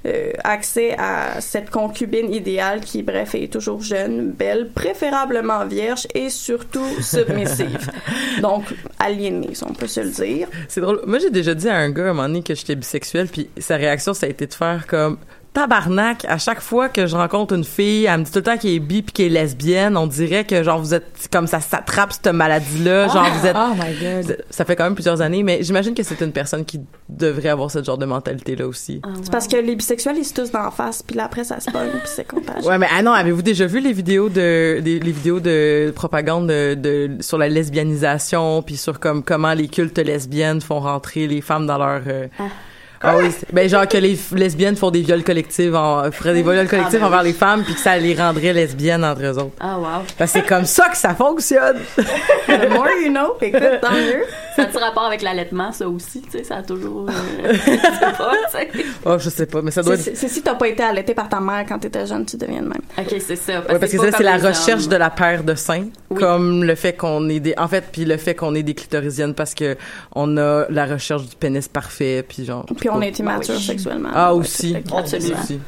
euh, 0.05 0.31
accès 0.43 0.95
à 0.97 1.39
cette 1.39 1.69
concubine 1.69 2.33
idéale 2.33 2.81
qui, 2.81 3.03
bref, 3.03 3.35
est 3.35 3.51
toujours 3.51 3.81
jeune, 3.81 4.31
belle, 4.31 4.69
préférablement 4.69 5.65
vierge 5.65 6.07
et 6.13 6.29
surtout 6.29 6.85
submissive. 7.01 7.89
Donc, 8.41 8.63
aliénée, 8.99 9.53
si 9.53 9.63
on 9.63 9.73
peut 9.73 9.87
se 9.87 10.01
le 10.01 10.09
dire. 10.09 10.47
C'est 10.67 10.81
drôle. 10.81 11.01
Moi, 11.05 11.19
j'ai 11.19 11.29
déjà 11.29 11.53
dit 11.53 11.69
à 11.69 11.77
un 11.77 11.89
gars 11.89 12.07
à 12.07 12.09
un 12.09 12.13
moment 12.13 12.27
donné 12.27 12.43
que 12.43 12.53
j'étais 12.53 12.75
bisexuel, 12.75 13.27
puis 13.27 13.49
sa 13.57 13.77
réaction, 13.77 14.13
ça 14.13 14.25
a 14.25 14.29
été 14.29 14.45
de 14.47 14.53
faire 14.53 14.87
comme 14.87 15.17
tabarnak. 15.53 16.25
À 16.25 16.37
chaque 16.37 16.59
fois 16.61 16.89
que 16.89 17.07
je 17.07 17.15
rencontre 17.15 17.53
une 17.53 17.63
fille, 17.63 18.05
elle 18.05 18.19
me 18.19 18.23
dit 18.25 18.31
tout 18.31 18.39
le 18.39 18.43
temps 18.43 18.57
qu'elle 18.57 18.71
est 18.71 18.79
bi 18.79 19.01
puis 19.01 19.13
qu'elle 19.13 19.35
est 19.37 19.41
lesbienne. 19.41 19.95
On 19.97 20.07
dirait 20.07 20.43
que 20.45 20.63
genre 20.63 20.79
vous 20.79 20.93
êtes 20.93 21.27
comme 21.31 21.47
ça 21.47 21.59
s'attrape 21.61 22.11
cette 22.13 22.27
maladie-là. 22.33 23.07
Genre 23.07 23.27
vous 23.39 23.45
êtes. 23.47 23.55
Oh 23.57 23.73
my 23.75 23.93
god. 24.25 24.37
Ça 24.49 24.65
fait 24.65 24.75
quand 24.75 24.83
même 24.83 24.95
plusieurs 24.95 25.21
années, 25.21 25.43
mais 25.43 25.59
j'imagine 25.61 25.93
que 25.93 26.03
c'est 26.03 26.19
une 26.21 26.31
personne 26.31 26.65
qui 26.65 26.81
devrait 27.09 27.49
avoir 27.49 27.69
ce 27.71 27.83
genre 27.83 27.97
de 27.97 28.05
mentalité-là 28.05 28.67
aussi. 28.67 29.01
C'est 29.21 29.31
parce 29.31 29.47
que 29.47 29.57
les 29.57 29.75
bisexuels, 29.75 30.17
ils 30.17 30.25
se 30.25 30.33
tous 30.33 30.51
d'en 30.51 30.71
face, 30.71 31.03
puis 31.03 31.15
là, 31.15 31.25
après, 31.25 31.43
ça 31.43 31.59
se 31.59 31.69
pogne, 31.69 31.89
puis 31.89 32.01
c'est 32.05 32.27
contagieux. 32.27 32.67
Ouais, 32.67 32.77
mais 32.77 32.87
ah 32.91 33.01
non, 33.03 33.11
avez-vous 33.13 33.41
déjà 33.43 33.65
vu 33.67 33.79
les 33.79 33.93
vidéos 33.93 34.29
de 34.29 34.79
des- 34.81 34.99
les 34.99 35.11
vidéos 35.11 35.39
de 35.39 35.91
propagande 35.95 36.47
de, 36.47 36.73
de- 36.73 37.21
sur 37.21 37.37
la 37.37 37.47
lesbianisation 37.49 38.61
puis 38.63 38.77
sur 38.77 38.99
comme 38.99 39.23
comment 39.23 39.53
les 39.53 39.67
cultes 39.67 39.97
lesbiennes 39.99 40.61
font 40.61 40.79
rentrer 40.79 41.27
les 41.27 41.41
femmes 41.41 41.67
dans 41.67 41.77
leur 41.77 42.01
euh, 42.07 42.27
ah 42.39 42.43
oui, 43.17 43.31
c'est- 43.31 43.53
ben 43.53 43.67
genre 43.69 43.87
que 43.87 43.97
les 43.97 44.17
lesbiennes 44.33 44.75
font 44.75 44.91
des 44.91 45.01
viols 45.01 45.23
collectifs, 45.23 45.73
en, 45.73 46.11
feraient 46.11 46.33
des 46.33 46.41
viols 46.43 46.67
collectifs 46.67 46.99
ben 46.99 47.05
envers 47.07 47.21
oui. 47.21 47.27
les 47.27 47.33
femmes, 47.33 47.63
puis 47.63 47.73
que 47.73 47.79
ça 47.79 47.97
les 47.97 48.13
rendrait 48.15 48.53
lesbiennes 48.53 49.03
entre 49.03 49.23
eux 49.23 49.37
autres. 49.37 49.55
Ah, 49.59 49.77
wow. 49.77 49.85
Ben, 50.17 50.25
c'est 50.27 50.45
comme 50.45 50.65
ça 50.65 50.87
que 50.89 50.97
ça 50.97 51.13
fonctionne. 51.15 51.77
The 52.47 52.69
more 52.69 52.87
you 53.03 53.09
know, 53.09 53.35
écoute, 53.41 53.61
tant 53.81 53.91
mieux. 53.93 54.23
Ça 54.55 54.63
a-tu 54.63 54.77
rapport 54.77 55.05
avec 55.05 55.21
l'allaitement, 55.23 55.71
ça 55.71 55.87
aussi? 55.89 56.21
Tu 56.21 56.29
sais, 56.37 56.43
ça 56.43 56.57
a 56.57 56.61
toujours. 56.63 57.07
euh, 57.09 57.53
je 57.53 57.65
sais 57.67 58.11
pas. 58.17 58.31
Oh, 59.05 59.17
je 59.17 59.29
sais 59.29 59.45
pas, 59.47 59.61
mais 59.63 59.71
ça 59.71 59.81
doit 59.81 59.97
C'est 59.97 60.11
être. 60.11 60.17
c'est 60.17 60.27
si 60.27 60.41
t'as 60.43 60.53
pas 60.55 60.67
été 60.67 60.83
allaité 60.83 61.13
par 61.15 61.27
ta 61.27 61.39
mère 61.39 61.65
quand 61.67 61.79
t'étais 61.79 62.05
jeune, 62.05 62.25
tu 62.25 62.37
deviens 62.37 62.61
de 62.61 62.67
même. 62.67 62.81
Ok, 62.97 63.15
c'est 63.19 63.35
ça. 63.35 63.61
Ouais, 63.61 63.79
parce 63.79 63.91
que 63.91 63.97
ça, 63.97 64.11
c'est 64.15 64.23
la 64.23 64.37
recherche 64.37 64.83
hommes. 64.83 64.89
de 64.89 64.95
la 64.95 65.09
paire 65.09 65.43
de 65.43 65.55
seins, 65.55 65.85
Oui. 66.11 66.19
comme 66.19 66.63
le 66.63 66.75
fait 66.75 66.93
qu'on 66.93 67.27
est 67.29 67.39
des, 67.39 67.55
en 67.57 67.67
fait, 67.67 67.83
puis 67.91 68.05
le 68.05 68.17
fait 68.17 68.35
qu'on 68.35 68.53
est 68.53 68.61
des 68.63 68.75
clitorisiennes 68.75 69.33
parce 69.33 69.55
que 69.55 69.75
on 70.15 70.37
a 70.37 70.65
la 70.69 70.85
recherche 70.85 71.23
du 71.27 71.35
pénis 71.35 71.67
parfait, 71.67 72.23
puis 72.27 72.45
genre. 72.45 72.65
On 72.93 72.97
tout- 72.97 73.03
est 73.03 73.19
immature 73.19 73.59
sexuellement. 73.59 74.09
Ah 74.13 74.33
aussi, 74.33 74.71
c'est 74.73 74.95
absolument. 74.95 75.39
aussi. 75.41 75.59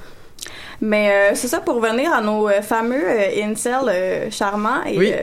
Mais 0.82 1.10
euh, 1.32 1.36
c'est 1.36 1.48
ça 1.48 1.60
pour 1.60 1.76
revenir 1.76 2.14
à 2.14 2.22
nos 2.22 2.50
euh, 2.50 2.62
fameux 2.62 3.02
euh, 3.08 3.44
incels 3.44 4.30
charmants 4.32 4.84
et 4.86 4.98
Oui. 4.98 5.14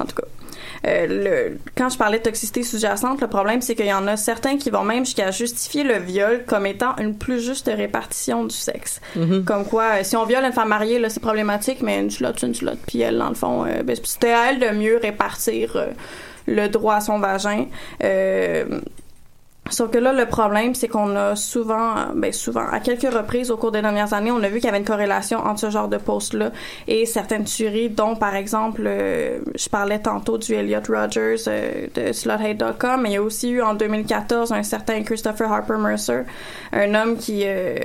en 0.00 0.04
tout 0.04 0.14
cas. 0.14 0.22
le, 0.84 1.58
quand 1.76 1.88
je 1.90 1.98
parlais 1.98 2.18
de 2.18 2.22
toxicité 2.22 2.62
sous-jacente, 2.62 3.20
le 3.20 3.26
problème 3.26 3.60
c'est 3.62 3.74
qu'il 3.74 3.86
y 3.86 3.92
en 3.92 4.06
a 4.06 4.16
certains 4.16 4.56
qui 4.58 4.70
vont 4.70 4.84
même 4.84 5.04
jusqu'à 5.04 5.30
justifier 5.32 5.82
le 5.82 5.98
viol 5.98 6.44
comme 6.46 6.66
étant 6.66 6.96
une 6.98 7.16
plus 7.18 7.44
juste 7.44 7.68
répartition 7.74 8.44
du 8.44 8.54
sexe. 8.54 9.00
Mhm. 9.16 9.44
Comme 9.44 9.64
quoi, 9.66 10.04
si 10.04 10.16
on 10.16 10.24
viole 10.24 10.44
une 10.44 10.52
femme 10.52 10.68
mariée, 10.68 10.98
là 11.00 11.10
c'est 11.10 11.20
problématique, 11.20 11.82
mais 11.82 11.98
une 11.98 12.10
slot, 12.10 12.28
c'est 12.38 12.46
une 12.46 12.54
slot. 12.54 12.72
Puis 12.86 13.00
elle, 13.00 13.18
dans 13.18 13.28
le 13.28 13.34
fond, 13.34 13.64
ben, 13.84 13.96
c'était 14.04 14.32
à 14.32 14.50
elle 14.52 14.60
de 14.60 14.68
mieux 14.70 14.98
répartir 15.02 15.84
le 16.46 16.68
droit 16.68 16.94
à 16.94 17.00
son 17.00 17.18
vagin. 17.18 17.66
Sauf 19.70 19.90
que 19.90 19.98
là, 19.98 20.12
le 20.12 20.26
problème, 20.26 20.74
c'est 20.74 20.88
qu'on 20.88 21.14
a 21.14 21.36
souvent, 21.36 21.94
ben 22.14 22.32
souvent, 22.32 22.66
à 22.70 22.80
quelques 22.80 23.12
reprises 23.12 23.50
au 23.52 23.56
cours 23.56 23.70
des 23.70 23.82
dernières 23.82 24.12
années, 24.12 24.32
on 24.32 24.42
a 24.42 24.48
vu 24.48 24.56
qu'il 24.56 24.64
y 24.64 24.68
avait 24.68 24.78
une 24.78 24.84
corrélation 24.84 25.38
entre 25.38 25.60
ce 25.60 25.70
genre 25.70 25.88
de 25.88 25.96
posts-là 25.96 26.50
et 26.88 27.06
certaines 27.06 27.44
tueries, 27.44 27.88
dont 27.88 28.16
par 28.16 28.34
exemple, 28.34 28.82
euh, 28.84 29.38
je 29.54 29.68
parlais 29.68 30.00
tantôt 30.00 30.38
du 30.38 30.54
Elliot 30.54 30.80
Rogers 30.88 31.44
euh, 31.46 31.86
de 31.94 32.12
sluthate.com, 32.12 33.02
mais 33.02 33.10
il 33.10 33.12
y 33.12 33.16
a 33.16 33.22
aussi 33.22 33.50
eu 33.50 33.62
en 33.62 33.74
2014 33.74 34.52
un 34.52 34.64
certain 34.64 35.02
Christopher 35.02 35.52
Harper 35.52 35.76
Mercer, 35.78 36.22
un 36.72 36.94
homme 36.94 37.16
qui 37.16 37.42
euh, 37.44 37.78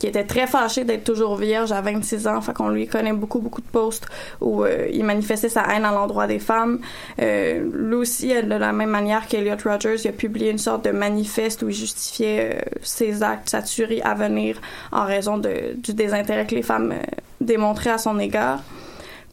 qui 0.00 0.08
était 0.08 0.24
très 0.24 0.46
fâché 0.48 0.84
d'être 0.84 1.04
toujours 1.04 1.36
vierge 1.36 1.70
à 1.70 1.80
26 1.80 2.26
ans, 2.26 2.40
fait 2.40 2.52
qu'on 2.52 2.68
lui 2.68 2.88
connaît 2.88 3.12
beaucoup 3.12 3.38
beaucoup 3.38 3.60
de 3.60 3.66
posts 3.66 4.06
où 4.40 4.64
euh, 4.64 4.88
il 4.92 5.04
manifestait 5.04 5.48
sa 5.48 5.62
haine 5.62 5.84
à 5.84 5.92
l'endroit 5.92 6.26
des 6.26 6.40
femmes. 6.40 6.80
Lui 7.18 7.94
aussi, 7.94 8.28
de 8.28 8.54
la 8.54 8.72
même 8.72 8.90
manière 8.90 9.26
qu'Elliot 9.28 9.56
Rogers, 9.64 9.96
il 10.04 10.08
a 10.08 10.12
publié 10.12 10.50
une 10.50 10.58
sorte 10.58 10.84
de 10.84 10.90
manifeste 10.90 11.27
où 11.62 11.68
il 11.68 11.74
justifiait 11.74 12.54
euh, 12.56 12.60
ses 12.82 13.22
actes, 13.22 13.48
sa 13.50 13.62
tuerie 13.62 14.00
à 14.02 14.14
venir 14.14 14.60
en 14.92 15.04
raison 15.04 15.38
de, 15.38 15.74
du 15.76 15.94
désintérêt 15.94 16.46
que 16.46 16.54
les 16.54 16.62
femmes 16.62 16.92
euh, 16.92 17.02
démontraient 17.40 17.90
à 17.90 17.98
son 17.98 18.18
égard. 18.18 18.60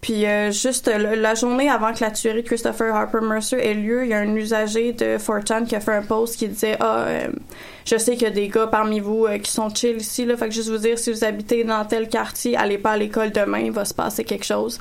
Puis 0.02 0.26
euh, 0.28 0.52
juste 0.52 0.92
le- 0.96 1.16
la 1.16 1.34
journée 1.34 1.68
avant 1.70 1.92
que 1.94 2.04
la 2.04 2.12
tuerie 2.12 2.44
de 2.44 2.48
Christopher 2.48 2.94
Harper 2.96 3.22
Mercer 3.22 3.58
ait 3.58 3.74
lieu, 3.74 4.04
il 4.04 4.10
y 4.10 4.14
a 4.14 4.20
un 4.20 4.36
usager 4.36 4.92
de 4.94 5.18
4chan 5.18 5.66
qui 5.66 5.76
a 5.76 5.80
fait 5.80 5.94
un 5.96 6.04
post 6.04 6.36
qui 6.38 6.48
disait 6.48 6.78
ah 6.80 7.06
je 7.86 7.98
sais 7.98 8.14
qu'il 8.14 8.24
y 8.24 8.32
a 8.32 8.34
des 8.34 8.48
gars 8.50 8.68
parmi 8.68 9.00
vous 9.00 9.26
qui 9.42 9.50
sont 9.50 9.74
chill 9.74 9.98
ici 9.98 10.26
là, 10.26 10.38
fait 10.38 10.50
que 10.50 10.54
juste 10.54 10.70
vous 10.70 10.78
dire 10.78 11.00
si 11.00 11.12
vous 11.12 11.24
habitez 11.24 11.64
dans 11.64 11.84
tel 11.86 12.08
quartier, 12.10 12.56
allez 12.56 12.78
pas 12.78 12.92
à 12.92 12.98
l'école 12.98 13.32
demain, 13.32 13.60
il 13.60 13.72
va 13.72 13.86
se 13.86 13.94
passer 13.96 14.24
quelque 14.24 14.46
chose. 14.46 14.80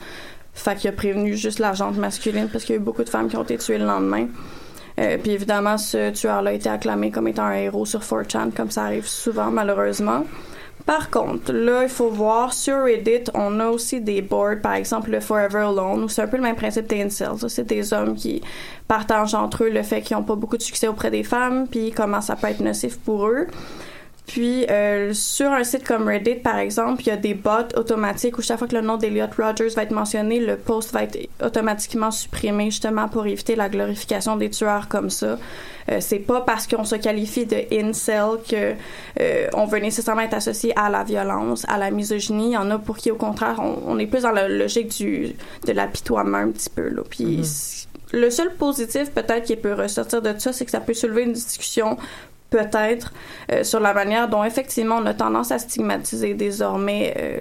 Fait 0.53 0.77
qu'il 0.77 0.91
a 0.91 0.93
prévenu 0.93 1.37
juste 1.37 1.59
la 1.59 1.73
gente 1.73 1.97
masculine 1.97 2.49
parce 2.53 2.65
qu'il 2.65 2.75
y 2.75 2.79
a 2.79 2.81
eu 2.81 2.85
beaucoup 2.85 3.03
de 3.05 3.09
femmes 3.09 3.29
qui 3.29 3.37
ont 3.37 3.43
été 3.45 3.57
tuées 3.59 3.79
le 3.79 3.87
lendemain. 3.87 4.27
Euh, 4.99 5.19
puis 5.19 5.33
évidemment, 5.33 5.77
ce 5.77 6.11
tueur-là 6.11 6.51
a 6.51 6.53
été 6.53 6.69
acclamé 6.69 7.11
comme 7.11 7.29
étant 7.29 7.45
un 7.45 7.55
héros 7.55 7.85
sur 7.85 8.01
4chan, 8.01 8.53
comme 8.53 8.71
ça 8.71 8.85
arrive 8.85 9.07
souvent, 9.07 9.51
malheureusement. 9.51 10.25
Par 10.87 11.09
contre, 11.09 11.53
là, 11.53 11.83
il 11.85 11.89
faut 11.89 12.11
voir, 12.11 12.53
sur 12.53 12.85
Reddit, 12.85 13.25
on 13.33 13.59
a 13.59 13.69
aussi 13.69 14.03
des 14.03 14.21
boards, 14.21 14.61
par 14.63 14.75
exemple 14.75 15.11
le 15.11 15.21
Forever 15.21 15.61
Alone, 15.61 16.05
où 16.05 16.09
c'est 16.09 16.23
un 16.23 16.27
peu 16.27 16.37
le 16.37 16.43
même 16.43 16.57
principe 16.57 16.87
des 16.87 17.03
incels. 17.03 17.49
C'est 17.49 17.67
des 17.67 17.95
hommes 17.95 18.15
qui 18.15 18.43
partagent 18.87 19.35
entre 19.35 19.65
eux 19.65 19.71
le 19.71 19.83
fait 19.83 20.03
qu'ils 20.03 20.17
n'ont 20.17 20.23
pas 20.23 20.35
beaucoup 20.35 20.59
de 20.59 20.63
succès 20.63 20.87
auprès 20.87 21.11
des 21.11 21.23
femmes, 21.23 21.67
puis 21.69 21.91
comment 21.91 22.21
ça 22.21 22.37
peut 22.37 22.49
être 22.49 22.61
nocif 22.61 22.99
pour 22.99 23.27
eux. 23.27 23.47
Puis 24.27 24.65
euh, 24.71 25.13
sur 25.13 25.53
un 25.53 25.65
site 25.65 25.87
comme 25.87 26.09
Reddit, 26.09 26.37
par 26.37 26.59
exemple, 26.59 27.03
il 27.03 27.09
y 27.09 27.11
a 27.11 27.17
des 27.17 27.35
bots 27.35 27.51
automatiques 27.77 28.39
où 28.39 28.43
chaque 28.43 28.59
fois 28.59 28.67
que 28.67 28.75
le 28.75 28.81
nom 28.81 28.97
d'Eliot 28.97 29.27
Rogers 29.37 29.69
va 29.77 29.83
être 29.83 29.91
mentionné, 29.91 30.41
le 30.41 30.57
post 30.57 30.93
va 30.93 31.03
être 31.03 31.19
automatiquement 31.45 32.11
supprimé 32.11 32.67
justement 32.67 33.09
pour 33.09 33.27
éviter 33.27 33.55
la 33.55 33.69
glorification 33.69 34.37
des 34.37 34.49
tueurs 34.49 34.89
comme 34.89 35.11
ça. 35.11 35.39
Euh, 35.91 35.99
c'est 36.01 36.21
pas 36.21 36.41
parce 36.41 36.67
qu'on 36.67 36.85
se 36.85 36.97
qualifie 36.97 37.45
de 37.45 37.59
incel 37.71 38.39
que 38.49 38.73
euh, 39.21 39.47
on 39.53 39.67
veut 39.67 39.81
nécessairement 39.81 40.23
être 40.23 40.35
associé 40.35 40.73
à 40.75 40.89
la 40.89 41.05
violence, 41.05 41.67
à 41.69 41.77
la 41.77 41.91
misogynie. 41.91 42.49
Il 42.49 42.53
y 42.55 42.57
en 42.57 42.71
a 42.71 42.79
pour 42.79 42.97
qui 42.97 43.11
au 43.11 43.17
contraire 43.17 43.57
on, 43.59 43.83
on 43.87 43.99
est 43.99 44.07
plus 44.07 44.23
dans 44.23 44.33
la 44.33 44.49
logique 44.49 44.89
du 44.97 45.35
de 45.67 45.73
l'apitoiement 45.73 46.39
un 46.39 46.49
petit 46.49 46.71
peu 46.71 46.89
là. 46.89 47.03
Puis 47.09 47.45
c- 47.45 47.87
le 48.13 48.31
seul 48.31 48.55
positif 48.55 49.11
peut-être 49.11 49.45
qui 49.45 49.57
peut 49.57 49.75
ressortir 49.75 50.23
de 50.23 50.35
ça, 50.39 50.55
c'est 50.55 50.65
que 50.65 50.71
ça 50.71 50.81
peut 50.81 50.95
soulever 50.95 51.25
une 51.25 51.35
discussion 51.35 51.99
peut-être 52.55 53.13
euh, 53.51 53.65
sur 53.65 53.81
la 53.81 53.93
manière 53.93 54.29
dont 54.29 54.45
effectivement 54.45 54.99
on 55.03 55.07
a 55.07 55.15
tendance 55.15 55.51
à 55.51 55.59
stigmatiser 55.59 56.35
désormais 56.35 57.13
euh, 57.19 57.39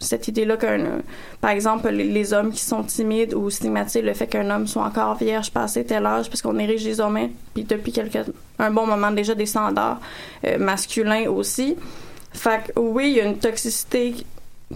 cette 0.00 0.26
idée-là 0.26 0.56
qu'un, 0.56 0.98
par 1.40 1.52
exemple, 1.52 1.88
les, 1.90 2.32
hommes 2.32 2.50
qui 2.50 2.64
sont 2.64 2.82
timides 2.82 3.34
ou 3.34 3.48
stigmatiser 3.50 4.02
le 4.02 4.12
fait 4.14 4.26
qu'un 4.26 4.50
homme 4.50 4.66
soit 4.66 4.82
encore 4.82 5.14
vierge 5.14 5.52
passé 5.52 5.84
tel 5.84 6.04
âge, 6.06 6.28
parce 6.28 6.42
qu'on 6.42 6.58
érige 6.58 6.82
désormais, 6.82 7.30
puis 7.54 7.62
depuis 7.62 7.92
quelque, 7.92 8.18
un 8.58 8.70
bon 8.70 8.84
moment 8.84 9.12
déjà 9.12 9.36
des 9.36 9.46
standards 9.46 10.00
euh, 10.44 10.58
masculins 10.58 11.30
aussi. 11.30 11.76
Fait 12.32 12.64
que 12.64 12.80
oui, 12.80 13.10
il 13.10 13.16
y 13.16 13.20
a 13.20 13.24
une 13.24 13.38
toxicité 13.38 14.14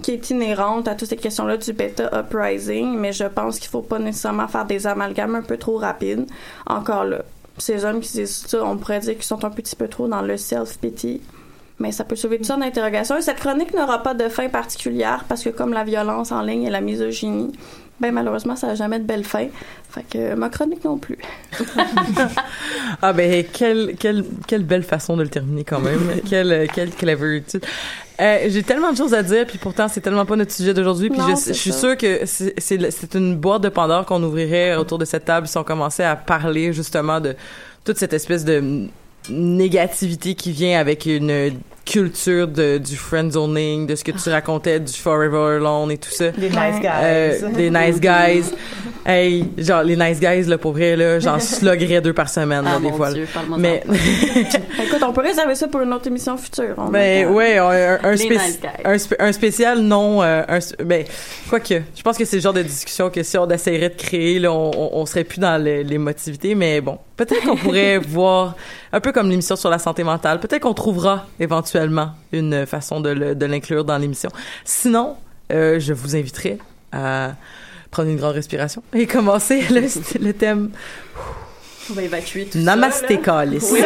qui 0.01 0.13
est 0.13 0.31
inhérente 0.31 0.87
à 0.87 0.95
toutes 0.95 1.09
ces 1.09 1.17
questions-là 1.17 1.57
du 1.57 1.73
beta 1.73 2.09
uprising, 2.21 2.97
mais 2.97 3.13
je 3.13 3.25
pense 3.25 3.59
qu'il 3.59 3.69
faut 3.69 3.83
pas 3.83 3.99
nécessairement 3.99 4.47
faire 4.47 4.65
des 4.65 4.87
amalgames 4.87 5.35
un 5.35 5.43
peu 5.43 5.57
trop 5.57 5.77
rapides. 5.77 6.27
Encore 6.67 7.05
là, 7.05 7.23
ces 7.61 7.85
hommes 7.85 8.01
qui 8.01 8.13
disent 8.13 8.45
ça, 8.47 8.65
on 8.65 8.77
pourrait 8.77 9.01
dire 9.01 9.15
qu'ils 9.15 9.25
sont 9.25 9.45
un 9.45 9.51
petit 9.51 9.77
peu 9.77 9.89
trop 9.89 10.09
dans 10.09 10.23
le 10.23 10.37
self-pity. 10.37 11.21
Mais 11.79 11.93
ça 11.93 12.05
peut 12.05 12.17
soulever 12.17 12.37
toutes 12.37 12.47
sortes 12.47 12.61
d'interrogations. 12.61 13.17
Et 13.17 13.23
cette 13.23 13.39
chronique 13.39 13.73
n'aura 13.73 14.03
pas 14.03 14.13
de 14.13 14.29
fin 14.29 14.49
particulière 14.49 15.25
parce 15.29 15.43
que 15.43 15.49
comme 15.49 15.73
la 15.73 15.83
violence 15.83 16.31
en 16.31 16.43
ligne 16.43 16.65
et 16.65 16.71
la 16.71 16.83
misogynie, 16.83 17.53
Ben 18.01 18.13
malheureusement, 18.13 18.57
ça 18.57 18.69
n'a 18.69 18.75
jamais 18.75 18.99
de 18.99 19.05
belle 19.05 19.25
fin. 19.25 19.49
Fait 19.91 20.05
que 20.09 20.35
ma 20.35 20.49
chronique 20.49 20.85
non 20.85 20.99
plus. 20.99 21.19
Ah 23.03 23.13
ben 23.13 23.45
quelle 23.53 23.95
quelle 23.99 24.25
quelle 24.47 24.65
belle 24.65 24.83
façon 24.83 25.17
de 25.17 25.23
le 25.23 25.29
terminer 25.29 25.65
quand 25.65 25.81
même. 25.81 26.21
quelle 26.29 26.69
quelle 26.75 26.91
clever. 26.91 27.43
Euh, 28.21 28.39
j'ai 28.49 28.63
tellement 28.63 28.93
de 28.93 28.97
choses 28.97 29.15
à 29.15 29.23
dire 29.23 29.47
puis 29.47 29.57
pourtant 29.57 29.89
c'est 29.89 30.01
tellement 30.01 30.27
pas 30.27 30.37
notre 30.37 30.53
sujet 30.53 30.75
d'aujourd'hui 30.75 31.09
puis 31.09 31.21
je, 31.47 31.53
suis 31.53 31.73
sûre 31.73 31.97
que 31.97 32.23
c'est 32.27 33.15
une 33.15 33.37
boîte 33.37 33.63
de 33.63 33.71
Pandore 33.71 34.05
qu'on 34.05 34.23
ouvrirait 34.23 34.77
autour 34.77 34.99
de 34.99 35.07
cette 35.07 35.25
table 35.25 35.47
si 35.47 35.57
on 35.57 35.65
commençait 35.65 36.05
à 36.05 36.17
parler 36.17 36.73
justement 36.75 37.19
de 37.21 37.35
toute 37.83 37.97
cette 37.97 38.13
espèce 38.13 38.45
de 38.45 38.89
négativité 39.31 40.35
qui 40.35 40.53
vient 40.53 40.79
avec 40.79 41.07
une 41.07 41.53
culture 41.87 42.47
de, 42.47 42.79
du 42.79 42.95
friend 42.95 43.33
zoning, 43.33 43.87
de 43.87 43.97
ce 43.97 44.05
que 44.05 44.13
tu 44.13 44.29
racontais 44.31 44.79
du 44.79 44.93
Forever 44.93 45.57
Alone 45.57 45.91
et 45.91 45.99
tout 45.99 46.11
ça. 46.11 46.31
Des 46.31 46.49
nice 46.49 46.81
guys. 46.81 46.89
Euh, 47.03 47.51
des 47.53 47.71
nice 47.71 48.01
guys. 48.01 48.53
Hey, 49.05 49.45
genre 49.59 49.83
les 49.83 49.97
nice 49.97 50.21
guys 50.21 50.45
là 50.45 50.57
pour 50.59 50.73
vrai 50.73 50.95
là, 50.95 51.19
j'en 51.19 51.39
sloggerais 51.41 52.01
deux 52.01 52.13
par 52.13 52.29
semaine 52.29 52.65
là, 52.65 52.73
Ah, 52.77 52.79
des 52.79 52.91
mon 52.91 52.97
fois. 52.97 53.13
Dieu, 53.13 53.27
parle-moi 53.33 53.59
Mais 53.59 53.83
Écoute, 54.83 55.03
on 55.03 55.13
peut 55.13 55.23
réserver 55.23 55.55
ça 55.55 55.69
pour 55.69 55.81
une 55.81 55.93
autre 55.93 56.07
émission 56.07 56.37
future. 56.37 56.75
on 56.77 56.89
ben 56.89 57.29
ouais, 57.29 57.59
un, 57.59 57.99
un, 58.03 58.15
spéci- 58.15 58.59
un, 58.85 58.99
spé- 58.99 59.17
un 59.19 59.33
spécial 59.33 59.81
non 59.81 60.23
euh, 60.23 60.43
un 60.49 60.59
ben 60.85 61.05
quoique, 61.49 61.83
je 61.97 62.03
pense 62.03 62.17
que 62.17 62.25
c'est 62.25 62.37
le 62.37 62.43
genre 62.43 62.53
de 62.53 62.63
discussion 62.63 63.11
que 63.11 63.23
si 63.23 63.37
on 63.39 63.49
essayerait 63.51 63.91
de 63.91 63.95
créer 63.97 64.39
là, 64.39 64.53
on, 64.53 64.71
on, 64.77 64.91
on 65.01 65.07
serait 65.07 65.25
plus 65.25 65.41
dans 65.41 65.61
l'émotivité 65.63 66.55
mais 66.55 66.81
bon, 66.81 66.99
peut-être 67.17 67.43
qu'on 67.45 67.57
pourrait 67.57 67.99
voir 68.07 68.55
un 68.93 69.01
peu 69.01 69.13
comme 69.13 69.29
l'émission 69.31 69.57
sur 69.57 69.71
la 69.71 69.79
santé 69.79 70.05
mentale, 70.05 70.41
peut-être 70.41 70.63
qu'on 70.63 70.75
trouvera 70.75 71.27
éventuellement 71.39 72.11
une 72.33 72.67
façon 72.67 73.01
de 73.01 73.45
l'inclure 73.47 73.85
dans 73.85 73.99
l'émission. 73.99 74.31
Sinon, 74.65 75.17
euh, 75.53 75.81
je 75.81 75.93
vous 75.93 76.15
inviterai 76.17 76.59
à 76.93 77.33
prendre 77.91 78.09
une 78.09 78.17
grande 78.17 78.35
respiration 78.35 78.83
et 78.95 79.07
commencer 79.07 79.63
le, 79.71 79.81
le 80.25 80.33
thème 80.33 80.71
On 81.91 81.95
va 81.95 82.03
évacuer 82.03 82.47
tout 82.47 82.59
Namasté 82.59 83.21
ça. 83.25 83.47
Oui. 83.51 83.81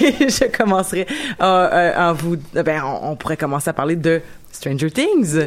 Je 0.00 0.56
commencerai 0.56 1.06
euh, 1.40 1.44
euh, 1.44 1.92
en 1.96 2.12
vous. 2.12 2.36
Ben, 2.52 2.82
on, 2.84 3.12
on 3.12 3.16
pourrait 3.16 3.36
commencer 3.36 3.70
à 3.70 3.72
parler 3.72 3.96
de 3.96 4.20
Stranger 4.52 4.90
Things, 4.90 5.46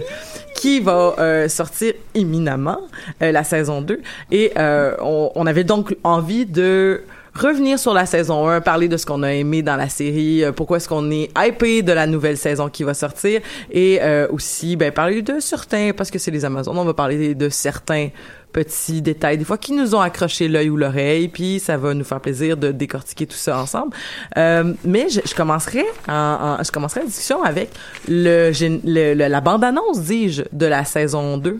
qui 0.56 0.80
va 0.80 1.16
euh, 1.20 1.48
sortir 1.48 1.94
imminemment 2.16 2.80
euh, 3.22 3.32
la 3.32 3.44
saison 3.44 3.82
2. 3.82 4.02
Et 4.32 4.52
euh, 4.58 4.96
on, 5.02 5.32
on 5.36 5.46
avait 5.46 5.64
donc 5.64 5.96
envie 6.04 6.46
de 6.46 7.04
revenir 7.36 7.80
sur 7.80 7.94
la 7.94 8.06
saison 8.06 8.48
1, 8.48 8.62
parler 8.62 8.88
de 8.88 8.98
ce 8.98 9.06
qu'on 9.06 9.24
a 9.24 9.34
aimé 9.34 9.62
dans 9.62 9.76
la 9.76 9.90
série, 9.90 10.44
euh, 10.44 10.52
pourquoi 10.52 10.78
est-ce 10.78 10.88
qu'on 10.88 11.10
est 11.12 11.32
hypé 11.38 11.82
de 11.82 11.92
la 11.92 12.06
nouvelle 12.08 12.38
saison 12.38 12.70
qui 12.70 12.84
va 12.84 12.94
sortir, 12.94 13.42
et 13.72 14.00
euh, 14.02 14.28
aussi 14.30 14.76
ben, 14.76 14.92
parler 14.92 15.22
de 15.22 15.40
certains, 15.40 15.92
parce 15.96 16.12
que 16.12 16.20
c'est 16.20 16.32
les 16.32 16.46
Amazones, 16.46 16.78
on 16.78 16.86
va 16.86 16.94
parler 16.94 17.34
de 17.34 17.50
certains 17.50 18.10
petits 18.54 19.02
détails 19.02 19.38
des 19.38 19.44
fois 19.46 19.58
qui 19.58 19.74
nous 19.74 19.96
ont 19.96 20.00
accroché 20.02 20.48
l'œil 20.48 20.70
ou 20.70 20.78
l'oreille 20.78 21.28
puis 21.28 21.60
ça 21.60 21.76
va 21.76 21.94
nous 21.94 22.04
faire 22.06 22.22
plaisir 22.22 22.56
de 22.56 22.72
décortiquer 22.72 23.26
tout 23.28 23.36
ça 23.36 23.60
ensemble. 23.60 23.96
Euh, 24.38 24.74
mais 24.86 25.08
je, 25.10 25.20
je 25.28 25.34
commencerai 25.36 25.84
en, 26.08 26.14
en- 26.14 26.64
je 26.64 26.72
commencerai 26.72 27.02
la 27.02 27.08
discussion 27.08 27.44
avec 27.44 27.70
le, 28.08 28.52
le- 28.86 29.14
le- 29.16 29.28
la 29.28 29.42
bande 29.42 29.64
annonce 29.64 30.00
dis-je 30.02 30.44
de 30.54 30.66
la 30.68 30.86
saison 30.86 31.38
2 31.38 31.60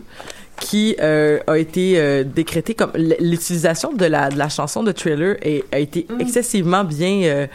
qui 0.60 0.94
euh, 1.00 1.40
a 1.48 1.58
été 1.58 1.94
euh, 1.98 2.22
décrétée 2.22 2.74
comme 2.74 2.92
l'utilisation 3.20 3.92
de 3.92 4.04
la, 4.06 4.28
de 4.30 4.38
la 4.38 4.48
chanson 4.48 4.84
de 4.84 4.92
Thriller 4.92 5.36
a 5.72 5.78
été 5.80 6.06
excessivement 6.20 6.84
bien 6.84 7.22
euh, 7.24 7.46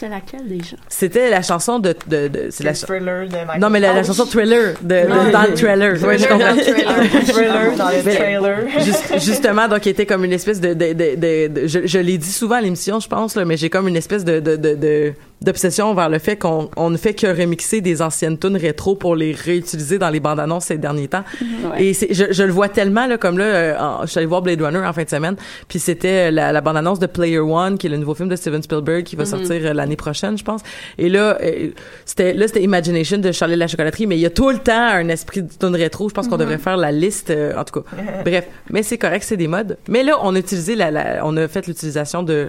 C'était 0.00 0.08
laquelle 0.08 0.48
déjà? 0.48 0.76
c'était 0.88 1.28
la 1.30 1.42
chanson 1.42 1.78
de, 1.78 1.94
de, 2.06 2.28
de 2.28 2.46
c'est 2.50 2.64
la 2.64 2.72
thriller 2.72 3.28
de 3.28 3.32
Michael. 3.36 3.60
non 3.60 3.68
mais 3.68 3.80
la, 3.80 3.92
la 3.92 4.02
chanson. 4.02 4.24
Thriller 4.24 4.74
de, 4.80 4.88
de- 4.88 5.30
dans 5.32 5.42
le 5.42 5.54
trailer 5.54 6.02
ouais, 6.02 6.18
je 6.18 6.24
Thriller 6.24 6.28
comprends 6.28 6.48
dans 6.48 6.56
le 6.56 6.62
trailer. 6.62 7.24
Thriller 7.26 7.76
dans 7.76 7.88
le 7.88 8.02
Mais- 8.04 8.14
trailer. 8.14 8.58
Juste- 8.78 9.14
justement, 9.24 9.68
donc, 9.68 9.84
il 9.84 9.90
était 9.90 10.06
comme 10.06 10.24
une 10.24 10.32
espèce 10.32 10.60
de, 10.60 10.72
de, 10.72 10.92
de, 10.94 11.16
de- 11.16 11.48
de- 11.48 11.66
je, 11.66 11.86
je 11.86 11.98
l'ai 11.98 12.16
dit 12.18 12.32
souvent 12.32 12.56
à 12.56 12.60
l'émission, 12.62 12.98
je 13.00 13.08
pense, 13.08 13.34
là, 13.36 13.44
mais 13.44 13.56
j'ai 13.58 13.68
comme 13.68 13.88
une 13.88 13.96
espèce 13.96 14.24
de, 14.24 14.40
de, 14.40 14.56
de, 14.56 14.74
de- 14.74 15.12
d'obsession 15.42 15.94
vers 15.94 16.08
le 16.08 16.18
fait 16.18 16.36
qu'on 16.36 16.70
on 16.76 16.90
ne 16.90 16.96
fait 16.96 17.14
que 17.14 17.26
remixer 17.26 17.80
des 17.80 18.02
anciennes 18.02 18.38
tunes 18.38 18.56
rétro 18.56 18.94
pour 18.94 19.16
les 19.16 19.32
réutiliser 19.32 19.98
dans 19.98 20.10
les 20.10 20.20
bandes 20.20 20.38
annonces 20.40 20.66
ces 20.66 20.76
derniers 20.78 21.08
temps. 21.08 21.24
Ouais. 21.72 21.84
Et 21.84 21.94
je, 21.94 22.26
je 22.30 22.42
le 22.42 22.52
vois 22.52 22.68
tellement 22.68 23.06
là, 23.06 23.16
comme 23.16 23.38
là, 23.38 23.44
euh, 23.44 23.78
en- 23.78 24.02
je 24.02 24.06
suis 24.08 24.18
allée 24.18 24.26
voir 24.26 24.42
Blade 24.42 24.60
Runner 24.60 24.78
en 24.86 24.92
fin 24.92 25.02
de 25.04 25.08
semaine, 25.08 25.36
puis 25.68 25.78
c'était 25.78 26.30
la, 26.30 26.52
la 26.52 26.60
bande 26.60 26.76
annonce 26.76 26.98
de 26.98 27.06
Player 27.06 27.38
One, 27.38 27.78
qui 27.78 27.86
est 27.86 27.90
le 27.90 27.96
nouveau 27.96 28.14
film 28.14 28.28
de 28.28 28.36
Steven 28.36 28.62
Spielberg 28.62 29.04
qui 29.04 29.16
va 29.16 29.24
Mhm. 29.24 29.30
sortir 29.30 29.60
euh, 29.64 29.72
l'année 29.72 29.96
prochaine, 29.96 30.36
je 30.36 30.44
pense. 30.44 30.60
Et 30.98 31.08
là, 31.08 31.38
euh, 31.42 31.68
c'était 32.04 32.34
là 32.34 32.46
c'était 32.46 32.62
Imagination 32.62 33.18
de 33.18 33.32
Charlie 33.32 33.56
la 33.56 33.66
chocolaterie, 33.66 34.06
mais 34.06 34.16
il 34.16 34.20
y 34.20 34.26
a 34.26 34.30
tout 34.30 34.50
le 34.50 34.58
temps 34.58 34.72
un 34.88 35.08
esprit 35.08 35.42
de 35.42 35.48
tune 35.58 35.74
rétro. 35.74 36.08
Je 36.08 36.14
pense 36.14 36.26
qu'on 36.28 36.34
Mhm. 36.34 36.40
devrait 36.40 36.58
faire 36.58 36.76
la 36.76 36.92
liste, 36.92 37.30
euh, 37.30 37.54
en 37.56 37.64
tout 37.64 37.80
cas. 37.80 37.86
Bref, 38.24 38.46
mais 38.70 38.82
c'est 38.82 38.98
correct, 38.98 39.24
c'est 39.26 39.36
des 39.38 39.48
modes. 39.48 39.78
Mais 39.88 40.02
là, 40.02 40.18
on 40.22 40.34
a 40.34 40.38
utilisé 40.38 40.74
la, 40.74 40.90
la- 40.90 41.20
on 41.24 41.36
a 41.38 41.48
fait 41.48 41.66
l'utilisation 41.66 42.22
de 42.22 42.48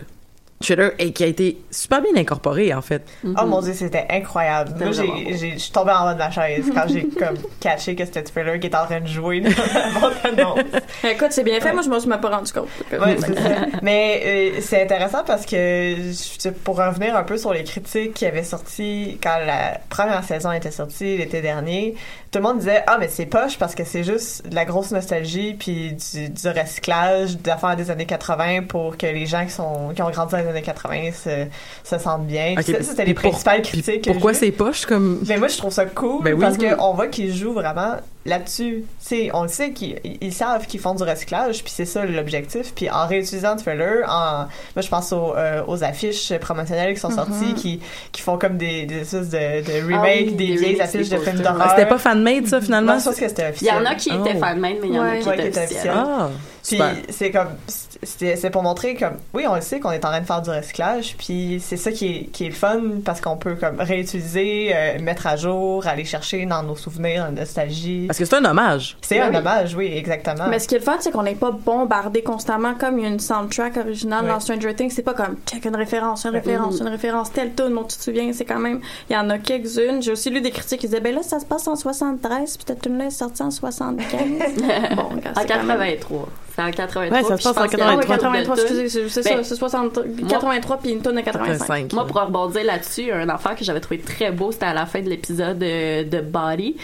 Thriller 0.61 0.91
et 0.99 1.11
qui 1.11 1.23
a 1.23 1.27
été 1.27 1.57
super 1.71 2.01
bien 2.01 2.15
incorporé 2.15 2.73
en 2.73 2.81
fait. 2.81 3.03
Oh 3.23 3.45
mon 3.45 3.61
dieu, 3.61 3.73
c'était 3.73 4.05
incroyable. 4.09 4.71
Moi, 4.79 4.91
vraiment 4.91 5.25
j'ai, 5.25 5.37
j'ai, 5.37 5.51
je 5.53 5.57
suis 5.57 5.71
tombée 5.71 5.91
en 5.91 6.05
bas 6.05 6.13
de 6.13 6.19
la 6.19 6.31
chaise 6.31 6.71
quand 6.73 6.83
j'ai 6.87 7.07
comme 7.19 7.37
catché 7.59 7.95
que 7.95 8.05
c'était 8.05 8.23
Thriller 8.23 8.59
qui 8.59 8.67
était 8.67 8.77
en 8.77 8.85
train 8.85 9.01
de 9.01 9.07
jouer 9.07 9.41
dans 9.41 9.49
la. 9.49 10.61
Écoute, 11.11 11.31
c'est 11.31 11.43
bien 11.43 11.59
fait. 11.59 11.73
Moi, 11.73 11.81
je 11.81 11.89
m'en 11.89 11.99
suis 11.99 12.09
même 12.09 12.21
pas 12.21 12.29
rendu 12.29 12.51
compte. 12.51 12.67
Ouais, 12.91 13.17
c'est 13.19 13.35
ça. 13.35 13.49
Mais 13.81 14.21
euh, 14.25 14.61
c'est 14.61 14.83
intéressant 14.83 15.23
parce 15.25 15.45
que 15.45 15.95
pour 16.63 16.77
revenir 16.77 17.15
un 17.15 17.23
peu 17.23 17.37
sur 17.37 17.53
les 17.53 17.63
critiques 17.63 18.13
qui 18.13 18.25
avaient 18.25 18.43
sorti 18.43 19.19
quand 19.21 19.37
la 19.45 19.79
première 19.89 20.23
saison 20.23 20.51
était 20.51 20.71
sortie 20.71 21.17
l'été 21.17 21.41
dernier, 21.41 21.95
tout 22.31 22.39
le 22.39 22.43
monde 22.43 22.59
disait 22.59 22.83
ah 22.87 22.97
mais 22.99 23.07
c'est 23.09 23.25
poche 23.25 23.57
parce 23.57 23.75
que 23.75 23.83
c'est 23.83 24.03
juste 24.03 24.47
de 24.47 24.55
la 24.55 24.65
grosse 24.65 24.91
nostalgie 24.91 25.53
puis 25.53 25.93
du, 25.93 26.29
du 26.29 26.47
recyclage 26.47 27.37
d'affaires 27.37 27.75
des 27.75 27.91
années 27.91 28.05
80 28.05 28.63
pour 28.63 28.97
que 28.97 29.05
les 29.05 29.25
gens 29.25 29.45
qui 29.45 29.51
sont 29.51 29.91
qui 29.93 30.01
ont 30.01 30.09
grandi 30.09 30.31
dans 30.31 30.37
les 30.37 30.47
années 30.51 30.61
80 30.61 31.11
se, 31.11 31.45
se 31.83 31.97
sentent 32.01 32.27
bien. 32.27 32.53
Ok, 32.57 32.63
Puis 32.63 32.73
ça, 32.73 32.83
c'était 32.83 33.05
les 33.05 33.13
pour- 33.13 33.29
principales 33.31 33.61
critiques. 33.61 34.03
que 34.05 34.11
Pourquoi 34.11 34.33
c'est 34.33 34.51
poche 34.51 34.85
comme 34.85 35.21
Mais 35.27 35.37
moi, 35.37 35.47
je 35.47 35.57
trouve 35.57 35.71
ça 35.73 35.85
cool 35.85 36.23
Ben 36.23 36.33
oui. 36.33 36.39
parce 36.41 36.57
qu'on 36.57 36.93
voit 36.93 37.07
qu'ils 37.07 37.33
jouent 37.35 37.53
vraiment 37.53 37.95
là-dessus. 38.25 38.83
Tu 38.99 39.05
sais, 39.07 39.29
on 39.33 39.43
le 39.43 39.47
sait 39.49 39.71
qu'ils 39.71 39.99
ils 40.21 40.33
savent 40.33 40.67
qu'ils 40.67 40.79
font 40.79 40.93
du 40.93 41.03
recyclage, 41.03 41.63
puis 41.63 41.73
c'est 41.75 41.85
ça 41.85 42.05
l'objectif. 42.05 42.73
Puis 42.75 42.89
en 42.89 43.07
réutilisant 43.07 43.55
Thriller, 43.57 44.05
en, 44.07 44.45
moi 44.75 44.81
je 44.81 44.87
pense 44.87 45.11
aux, 45.11 45.33
euh, 45.35 45.63
aux 45.67 45.83
affiches 45.83 46.31
promotionnelles 46.37 46.93
qui 46.93 46.99
sont 46.99 47.09
sorties, 47.11 47.53
qui, 47.55 47.79
qui 48.11 48.21
font 48.21 48.37
comme 48.37 48.57
des, 48.57 48.85
des 48.85 48.99
espèces 49.01 49.29
de, 49.29 49.37
de 49.65 49.87
remake 49.87 49.99
Ah 50.03 50.23
oui, 50.27 50.31
des, 50.33 50.47
des 50.47 50.55
vieilles 50.55 50.81
affiches 50.81 51.09
de 51.09 51.17
films 51.17 51.39
d'horreur. 51.41 51.61
Ah, 51.61 51.73
c'était 51.75 51.89
pas 51.89 51.97
fan-made 51.97 52.47
ça 52.47 52.61
finalement? 52.61 52.93
Non, 52.93 52.99
je 52.99 53.05
pense 53.05 53.15
que 53.19 53.27
c'était 53.27 53.41
Il 53.43 53.45
y 53.45 53.49
officiel. 53.49 53.75
en 53.75 53.85
a 53.85 53.95
qui 53.95 54.09
étaient 54.09 54.33
Oh. 54.35 54.39
fan-made, 54.39 54.77
mais 54.81 54.87
il 54.87 54.93
y 54.95 54.99
en 54.99 55.03
a 55.03 55.11
Ouais. 55.11 55.19
qui 55.19 55.27
Ouais, 55.27 55.33
étaient 55.35 55.47
étaient 55.49 55.63
officiels. 55.63 55.93
Ah, 55.95 56.29
Puis 56.63 56.79
c'est 57.09 57.31
comme 57.31 57.47
c'est 58.03 58.35
c'est 58.35 58.49
pour 58.49 58.63
montrer 58.63 58.95
comme 58.95 59.13
oui 59.33 59.45
on 59.47 59.53
le 59.55 59.61
sait 59.61 59.79
qu'on 59.79 59.91
est 59.91 60.03
en 60.05 60.09
train 60.09 60.21
de 60.21 60.25
faire 60.25 60.41
du 60.41 60.49
recyclage 60.49 61.15
puis 61.19 61.61
c'est 61.63 61.77
ça 61.77 61.91
qui 61.91 62.07
est 62.07 62.23
qui 62.31 62.45
est 62.45 62.49
le 62.49 62.55
fun 62.55 62.81
parce 63.05 63.21
qu'on 63.21 63.37
peut 63.37 63.53
comme 63.55 63.79
réutiliser 63.79 64.71
euh, 64.73 64.99
mettre 64.99 65.27
à 65.27 65.35
jour 65.35 65.85
aller 65.85 66.05
chercher 66.05 66.45
dans 66.47 66.63
nos 66.63 66.75
souvenirs 66.75 67.25
la 67.25 67.31
nostalgie 67.41 68.07
Parce 68.11 68.19
que 68.19 68.25
c'est 68.25 68.35
un 68.35 68.43
hommage. 68.43 68.97
c'est 69.01 69.19
Ben 69.19 69.27
un 69.27 69.29
oui. 69.29 69.37
hommage 69.37 69.73
oui 69.73 69.85
exactement 69.95 70.47
Mais 70.49 70.59
ce 70.59 70.67
qui 70.67 70.75
est 70.75 70.79
le 70.79 70.83
fun, 70.83 70.97
c'est 70.99 71.11
qu'on 71.11 71.23
n'est 71.23 71.33
pas 71.35 71.51
bombardé 71.51 72.21
constamment 72.21 72.73
comme 72.73 72.99
il 72.99 73.03
y 73.03 73.05
a 73.05 73.09
une 73.09 73.21
soundtrack 73.21 73.77
originale 73.77 74.27
dans 74.27 74.41
Stranger 74.41 74.75
Things. 74.75 74.89
C'est 74.89 75.01
pas 75.01 75.13
comme 75.13 75.37
check 75.49 75.63
une 75.63 75.77
référence, 75.77 76.25
une 76.25 76.31
référence, 76.31 76.81
Mhm. 76.81 76.87
une 76.87 76.91
référence, 76.91 77.31
telle 77.31 77.53
tune 77.55 77.73
dont 77.73 77.85
tu 77.85 77.95
te 77.97 78.03
souviens. 78.03 78.33
C'est 78.33 78.43
quand 78.43 78.59
même, 78.59 78.81
il 79.09 79.13
y 79.13 79.17
en 79.17 79.29
a 79.29 79.37
quelques-unes. 79.37 80.01
J'ai 80.01 80.11
aussi 80.11 80.29
lu 80.29 80.41
des 80.41 80.51
critiques 80.51 80.81
qui 80.81 80.87
disaient, 80.87 80.99
ben 80.99 81.15
là, 81.15 81.23
ça 81.23 81.39
se 81.39 81.45
passe 81.45 81.65
en 81.69 81.77
73, 81.77 82.57
puis 82.57 82.65
cette 82.67 82.81
tune-là 82.81 83.05
est 83.05 83.11
sortie 83.11 83.43
en 83.43 83.49
75. 83.51 84.19
bon, 84.95 85.03
En 85.03 85.09
c'est 85.37 85.47
quand 85.47 85.63
même- 85.63 85.77
83. 85.77 86.27
C'est 86.55 86.61
en 86.61 86.71
83. 86.71 87.17
Ouais, 87.17 87.23
ça 87.23 87.29
se 87.29 87.33
puis 87.35 87.43
passe 87.43 87.45
en 87.47 87.53
pense 87.61 87.69
qu'il 87.69 87.79
y 87.79 87.81
a 87.81 87.85
Ah 87.87 87.93
une 87.93 87.99
oui, 87.99 88.05
couple 88.05 88.17
de 88.17 88.21
83, 88.21 88.55
tunes. 88.55 88.65
excusez, 88.81 89.09
c'est 89.09 89.23
Ben, 89.23 89.37
ça, 89.37 89.43
c'est 89.43 89.55
60 89.55 89.99
83 90.29 90.77
puis 90.77 90.91
une 90.91 91.01
tonne 91.01 91.15
de 91.15 91.21
85. 91.21 91.57
85. 91.59 91.93
Moi, 91.93 92.05
pour 92.07 92.21
rebondir 92.21 92.63
là-dessus, 92.65 93.11
un 93.11 93.29
affaire 93.29 93.55
que 93.55 93.63
j'avais 93.63 93.79
trouvé 93.79 93.99
très 93.99 94.31
beau, 94.31 94.51
c'était 94.51 94.65
à 94.65 94.73
la 94.73 94.85
fin 94.85 95.01
de 95.01 95.09
l'épisode 95.09 95.59
de, 95.59 96.03
de 96.03 96.21
Body. 96.21 96.75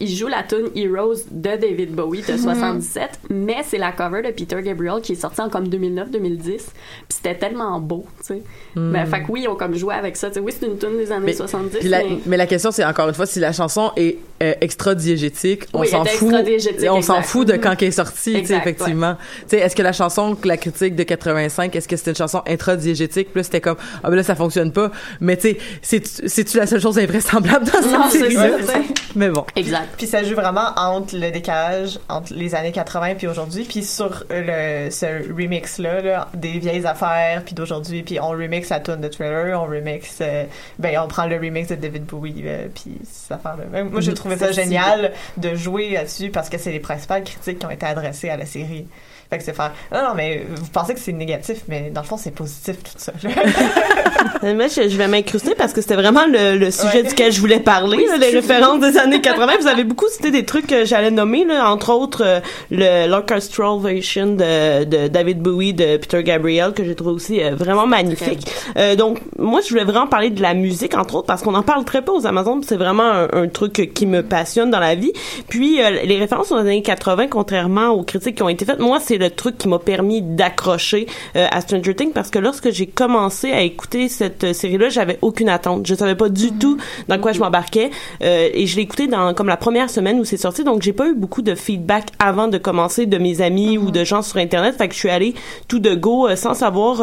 Il 0.00 0.08
joue 0.14 0.28
la 0.28 0.42
tune 0.42 0.68
Heroes 0.74 1.14
de 1.30 1.56
David 1.56 1.92
Bowie 1.94 2.22
de 2.22 2.36
77, 2.36 3.20
mais 3.30 3.58
c'est 3.64 3.78
la 3.78 3.92
cover 3.92 4.22
de 4.22 4.30
Peter 4.32 4.60
Gabriel 4.62 5.00
qui 5.00 5.12
est 5.12 5.16
sortie 5.16 5.40
en 5.40 5.48
comme 5.48 5.66
2009-2010. 5.68 6.42
Puis 6.42 6.64
c'était 7.08 7.34
tellement 7.34 7.80
beau, 7.80 8.04
tu 8.20 8.34
sais. 8.34 8.42
Ben, 8.76 9.06
fait 9.06 9.22
que 9.22 9.30
oui, 9.32 9.42
ils 9.44 9.48
ont 9.48 9.56
comme 9.56 9.74
joué 9.74 9.94
avec 9.94 10.16
ça. 10.16 10.28
tu 10.28 10.34
sais. 10.34 10.40
oui, 10.40 10.52
c'est 10.58 10.66
une 10.66 10.78
tune 10.78 10.98
des 10.98 11.10
années 11.12 11.26
Mais, 11.26 11.32
70, 11.32 11.78
puis 11.78 11.88
la, 11.88 11.98
mais... 12.04 12.18
mais 12.26 12.36
la 12.36 12.46
question 12.46 12.70
c'est 12.70 12.84
encore 12.84 13.08
une 13.08 13.14
fois 13.14 13.26
si 13.26 13.40
la 13.40 13.52
chanson 13.52 13.90
est 13.96 14.18
euh, 14.42 14.52
extra 14.60 14.94
diégétique, 14.94 15.64
on 15.72 15.80
Oui, 15.80 15.88
s'en 15.88 16.02
elle 16.04 16.08
est 16.08 16.16
fout. 16.16 16.28
extra-diégétique, 16.28 16.88
On 16.90 17.00
s'en 17.02 17.22
fout 17.22 17.48
de 17.48 17.54
quand 17.56 17.74
elle 17.80 17.88
est 17.88 17.90
sortie, 17.90 18.32
tu 18.32 18.32
sais, 18.32 18.38
Exact, 18.38 18.58
effectivement. 18.66 19.15
Vraiment, 19.16 19.42
tu 19.42 19.48
sais, 19.48 19.58
est-ce 19.58 19.76
que 19.76 19.82
la 19.82 19.92
chanson, 19.92 20.36
la 20.44 20.56
critique 20.56 20.94
de 20.96 21.02
85, 21.02 21.74
est-ce 21.76 21.88
que 21.88 21.96
c'était 21.96 22.10
une 22.10 22.16
chanson 22.16 22.42
intradiégétique? 22.46 23.28
Puis 23.32 23.40
là, 23.40 23.42
c'était 23.44 23.60
comme, 23.60 23.76
ah 24.02 24.10
ben 24.10 24.16
là, 24.16 24.22
ça 24.22 24.34
fonctionne 24.34 24.72
pas. 24.72 24.90
Mais 25.20 25.36
tu 25.36 25.50
sais, 25.50 25.58
c'est- 25.82 26.28
c'est-tu 26.28 26.56
la 26.58 26.66
seule 26.66 26.80
chose 26.80 26.98
invraisemblable 26.98 27.66
dans 27.66 27.80
Non, 27.98 28.10
cette 28.10 28.32
ça, 28.32 28.48
c'est- 28.66 29.16
Mais 29.16 29.30
bon. 29.30 29.44
Exact. 29.56 29.88
Puis 29.96 30.06
ça 30.06 30.22
joue 30.22 30.34
vraiment 30.34 30.68
entre 30.76 31.16
le 31.16 31.30
décalage 31.30 31.98
entre 32.08 32.34
les 32.34 32.54
années 32.54 32.72
80 32.72 33.14
puis 33.16 33.26
aujourd'hui, 33.26 33.64
puis 33.64 33.82
sur 33.82 34.24
euh, 34.30 34.84
le 34.86 34.90
ce 34.90 35.06
remix 35.34 35.78
là, 35.78 36.00
là, 36.02 36.28
des 36.34 36.58
vieilles 36.58 36.86
affaires 36.86 37.42
puis 37.44 37.54
d'aujourd'hui, 37.54 38.02
puis 38.02 38.20
on 38.20 38.28
remix 38.28 38.68
la 38.68 38.80
tune 38.80 39.00
de 39.00 39.08
Thriller, 39.08 39.58
on 39.60 39.64
remix 39.66 40.18
euh, 40.20 40.44
ben 40.78 40.98
on 41.02 41.08
prend 41.08 41.26
le 41.26 41.36
remix 41.36 41.68
de 41.68 41.76
David 41.76 42.04
Bowie 42.04 42.42
euh, 42.44 42.66
puis 42.74 42.92
ces 43.10 43.32
affaires 43.34 43.56
là. 43.56 43.84
Moi 43.84 44.00
j'ai 44.00 44.14
trouvé 44.14 44.36
ça 44.36 44.52
génial 44.52 45.12
de 45.38 45.54
jouer 45.54 45.90
là-dessus 45.90 46.30
parce 46.30 46.48
que 46.50 46.58
c'est 46.58 46.72
les 46.72 46.80
principales 46.80 47.24
critiques 47.24 47.58
qui 47.58 47.66
ont 47.66 47.70
été 47.70 47.86
adressées 47.86 48.28
à 48.28 48.36
la 48.36 48.44
série. 48.46 48.86
Fait 49.30 49.38
que 49.38 49.44
c'est 49.44 49.54
faire 49.54 49.72
non 49.92 49.98
non 50.02 50.14
mais 50.14 50.46
vous 50.48 50.66
pensez 50.72 50.94
que 50.94 51.00
c'est 51.00 51.12
négatif 51.12 51.58
mais 51.68 51.90
dans 51.92 52.02
le 52.02 52.06
fond 52.06 52.16
c'est 52.16 52.30
positif 52.34 52.76
tout 52.82 52.92
ça. 52.96 53.12
Moi, 54.42 54.66
je, 54.68 54.88
je 54.88 54.96
vais 54.96 55.08
m'incruster 55.08 55.54
parce 55.56 55.72
que 55.72 55.80
c'était 55.80 55.94
vraiment 55.96 56.26
le, 56.26 56.56
le 56.56 56.70
sujet 56.70 56.86
Ouais. 56.96 57.02
duquel 57.02 57.32
je 57.32 57.40
voulais 57.40 57.58
parler, 57.60 57.96
Oui, 57.96 58.04
là, 58.06 58.12
c'est 58.20 58.30
les 58.30 58.38
références 58.38 58.80
des 58.80 58.96
années 58.96 59.20
80. 59.20 59.52
Vous 59.60 59.66
avez 59.66 59.84
beaucoup 59.84 60.06
cité 60.08 60.30
des 60.30 60.44
trucs 60.44 60.66
que 60.66 60.84
j'allais 60.84 61.10
nommer, 61.10 61.44
là, 61.44 61.68
entre 61.70 61.92
autres 61.92 62.22
euh, 62.24 62.40
le 62.70 63.08
l'orchestral 63.08 63.78
version 63.80 64.26
de, 64.28 64.84
de 64.84 65.08
David 65.08 65.40
Bowie 65.40 65.74
de 65.74 65.96
Peter 65.96 66.22
Gabriel 66.22 66.72
que 66.72 66.84
j'ai 66.84 66.94
trouvé 66.94 67.10
aussi 67.12 67.42
euh, 67.42 67.54
vraiment 67.56 67.86
magnifique. 67.86 68.46
Euh, 68.76 68.94
donc, 68.94 69.18
moi, 69.38 69.60
je 69.64 69.70
voulais 69.70 69.84
vraiment 69.84 70.06
parler 70.06 70.30
de 70.30 70.40
la 70.40 70.54
musique, 70.54 70.96
entre 70.96 71.16
autres, 71.16 71.26
parce 71.26 71.42
qu'on 71.42 71.54
en 71.54 71.62
parle 71.62 71.84
très 71.84 72.02
peu 72.02 72.12
aux 72.12 72.26
Amazones. 72.26 72.62
C'est 72.62 72.76
vraiment 72.76 73.10
un, 73.10 73.28
un 73.32 73.48
truc 73.48 73.90
qui 73.94 74.06
me 74.06 74.22
passionne 74.22 74.70
dans 74.70 74.80
la 74.80 74.94
vie. 74.94 75.12
Puis, 75.48 75.82
euh, 75.82 75.90
les 76.04 76.18
références 76.18 76.52
aux 76.52 76.56
années 76.56 76.82
80, 76.82 77.26
contrairement 77.28 77.88
aux 77.90 78.04
critiques 78.04 78.36
qui 78.36 78.42
ont 78.42 78.48
été 78.48 78.64
faites, 78.64 78.78
moi, 78.78 78.98
c'est 79.02 79.15
le 79.18 79.30
truc 79.30 79.58
qui 79.58 79.68
m'a 79.68 79.78
permis 79.78 80.22
d'accrocher 80.22 81.06
euh, 81.36 81.46
à 81.50 81.60
Stranger 81.60 81.94
Things 81.94 82.12
parce 82.12 82.30
que 82.30 82.38
lorsque 82.38 82.70
j'ai 82.70 82.86
commencé 82.86 83.52
à 83.52 83.62
écouter 83.62 84.08
cette 84.08 84.44
euh, 84.44 84.52
série-là, 84.52 84.88
j'avais 84.88 85.18
aucune 85.22 85.48
attente. 85.48 85.86
Je 85.86 85.94
savais 85.94 86.14
pas 86.14 86.28
du 86.28 86.52
tout 86.52 86.76
dans 87.08 87.18
quoi 87.18 87.32
je 87.32 87.40
m'embarquais 87.40 87.90
euh, 88.22 88.48
et 88.52 88.66
je 88.66 88.76
l'ai 88.76 88.82
écouté 88.82 89.06
dans 89.06 89.34
comme 89.34 89.48
la 89.48 89.56
première 89.56 89.90
semaine 89.90 90.18
où 90.18 90.24
c'est 90.24 90.36
sorti, 90.36 90.64
donc 90.64 90.82
j'ai 90.82 90.92
pas 90.92 91.08
eu 91.08 91.14
beaucoup 91.14 91.42
de 91.42 91.54
feedback 91.54 92.08
avant 92.18 92.48
de 92.48 92.58
commencer 92.58 93.06
de 93.06 93.18
mes 93.18 93.40
amis 93.40 93.78
ou 93.78 93.90
de 93.90 94.04
gens 94.04 94.22
sur 94.22 94.38
internet. 94.38 94.76
Fait 94.76 94.88
que 94.88 94.94
je 94.94 94.98
suis 94.98 95.10
allée 95.10 95.34
tout 95.68 95.78
de 95.78 95.94
go 95.94 96.28
euh, 96.28 96.36
sans 96.36 96.54
savoir 96.54 97.02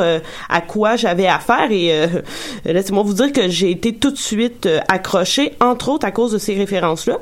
à 0.50 0.62
quoi 0.62 0.96
j'avais 0.96 1.28
affaire 1.28 1.72
et 1.72 2.08
laissez-moi 2.66 3.04
vous 3.04 3.14
dire 3.14 3.32
que 3.32 3.50
j'ai 3.50 3.72
été 3.72 3.94
tout 3.94 4.12
de 4.12 4.18
suite 4.18 4.68
accrochée, 4.88 5.54
entre 5.60 5.90
autres 5.90 6.06
à 6.06 6.12
cause 6.12 6.32
de 6.32 6.38
ces 6.38 6.56
références-là. 6.56 7.18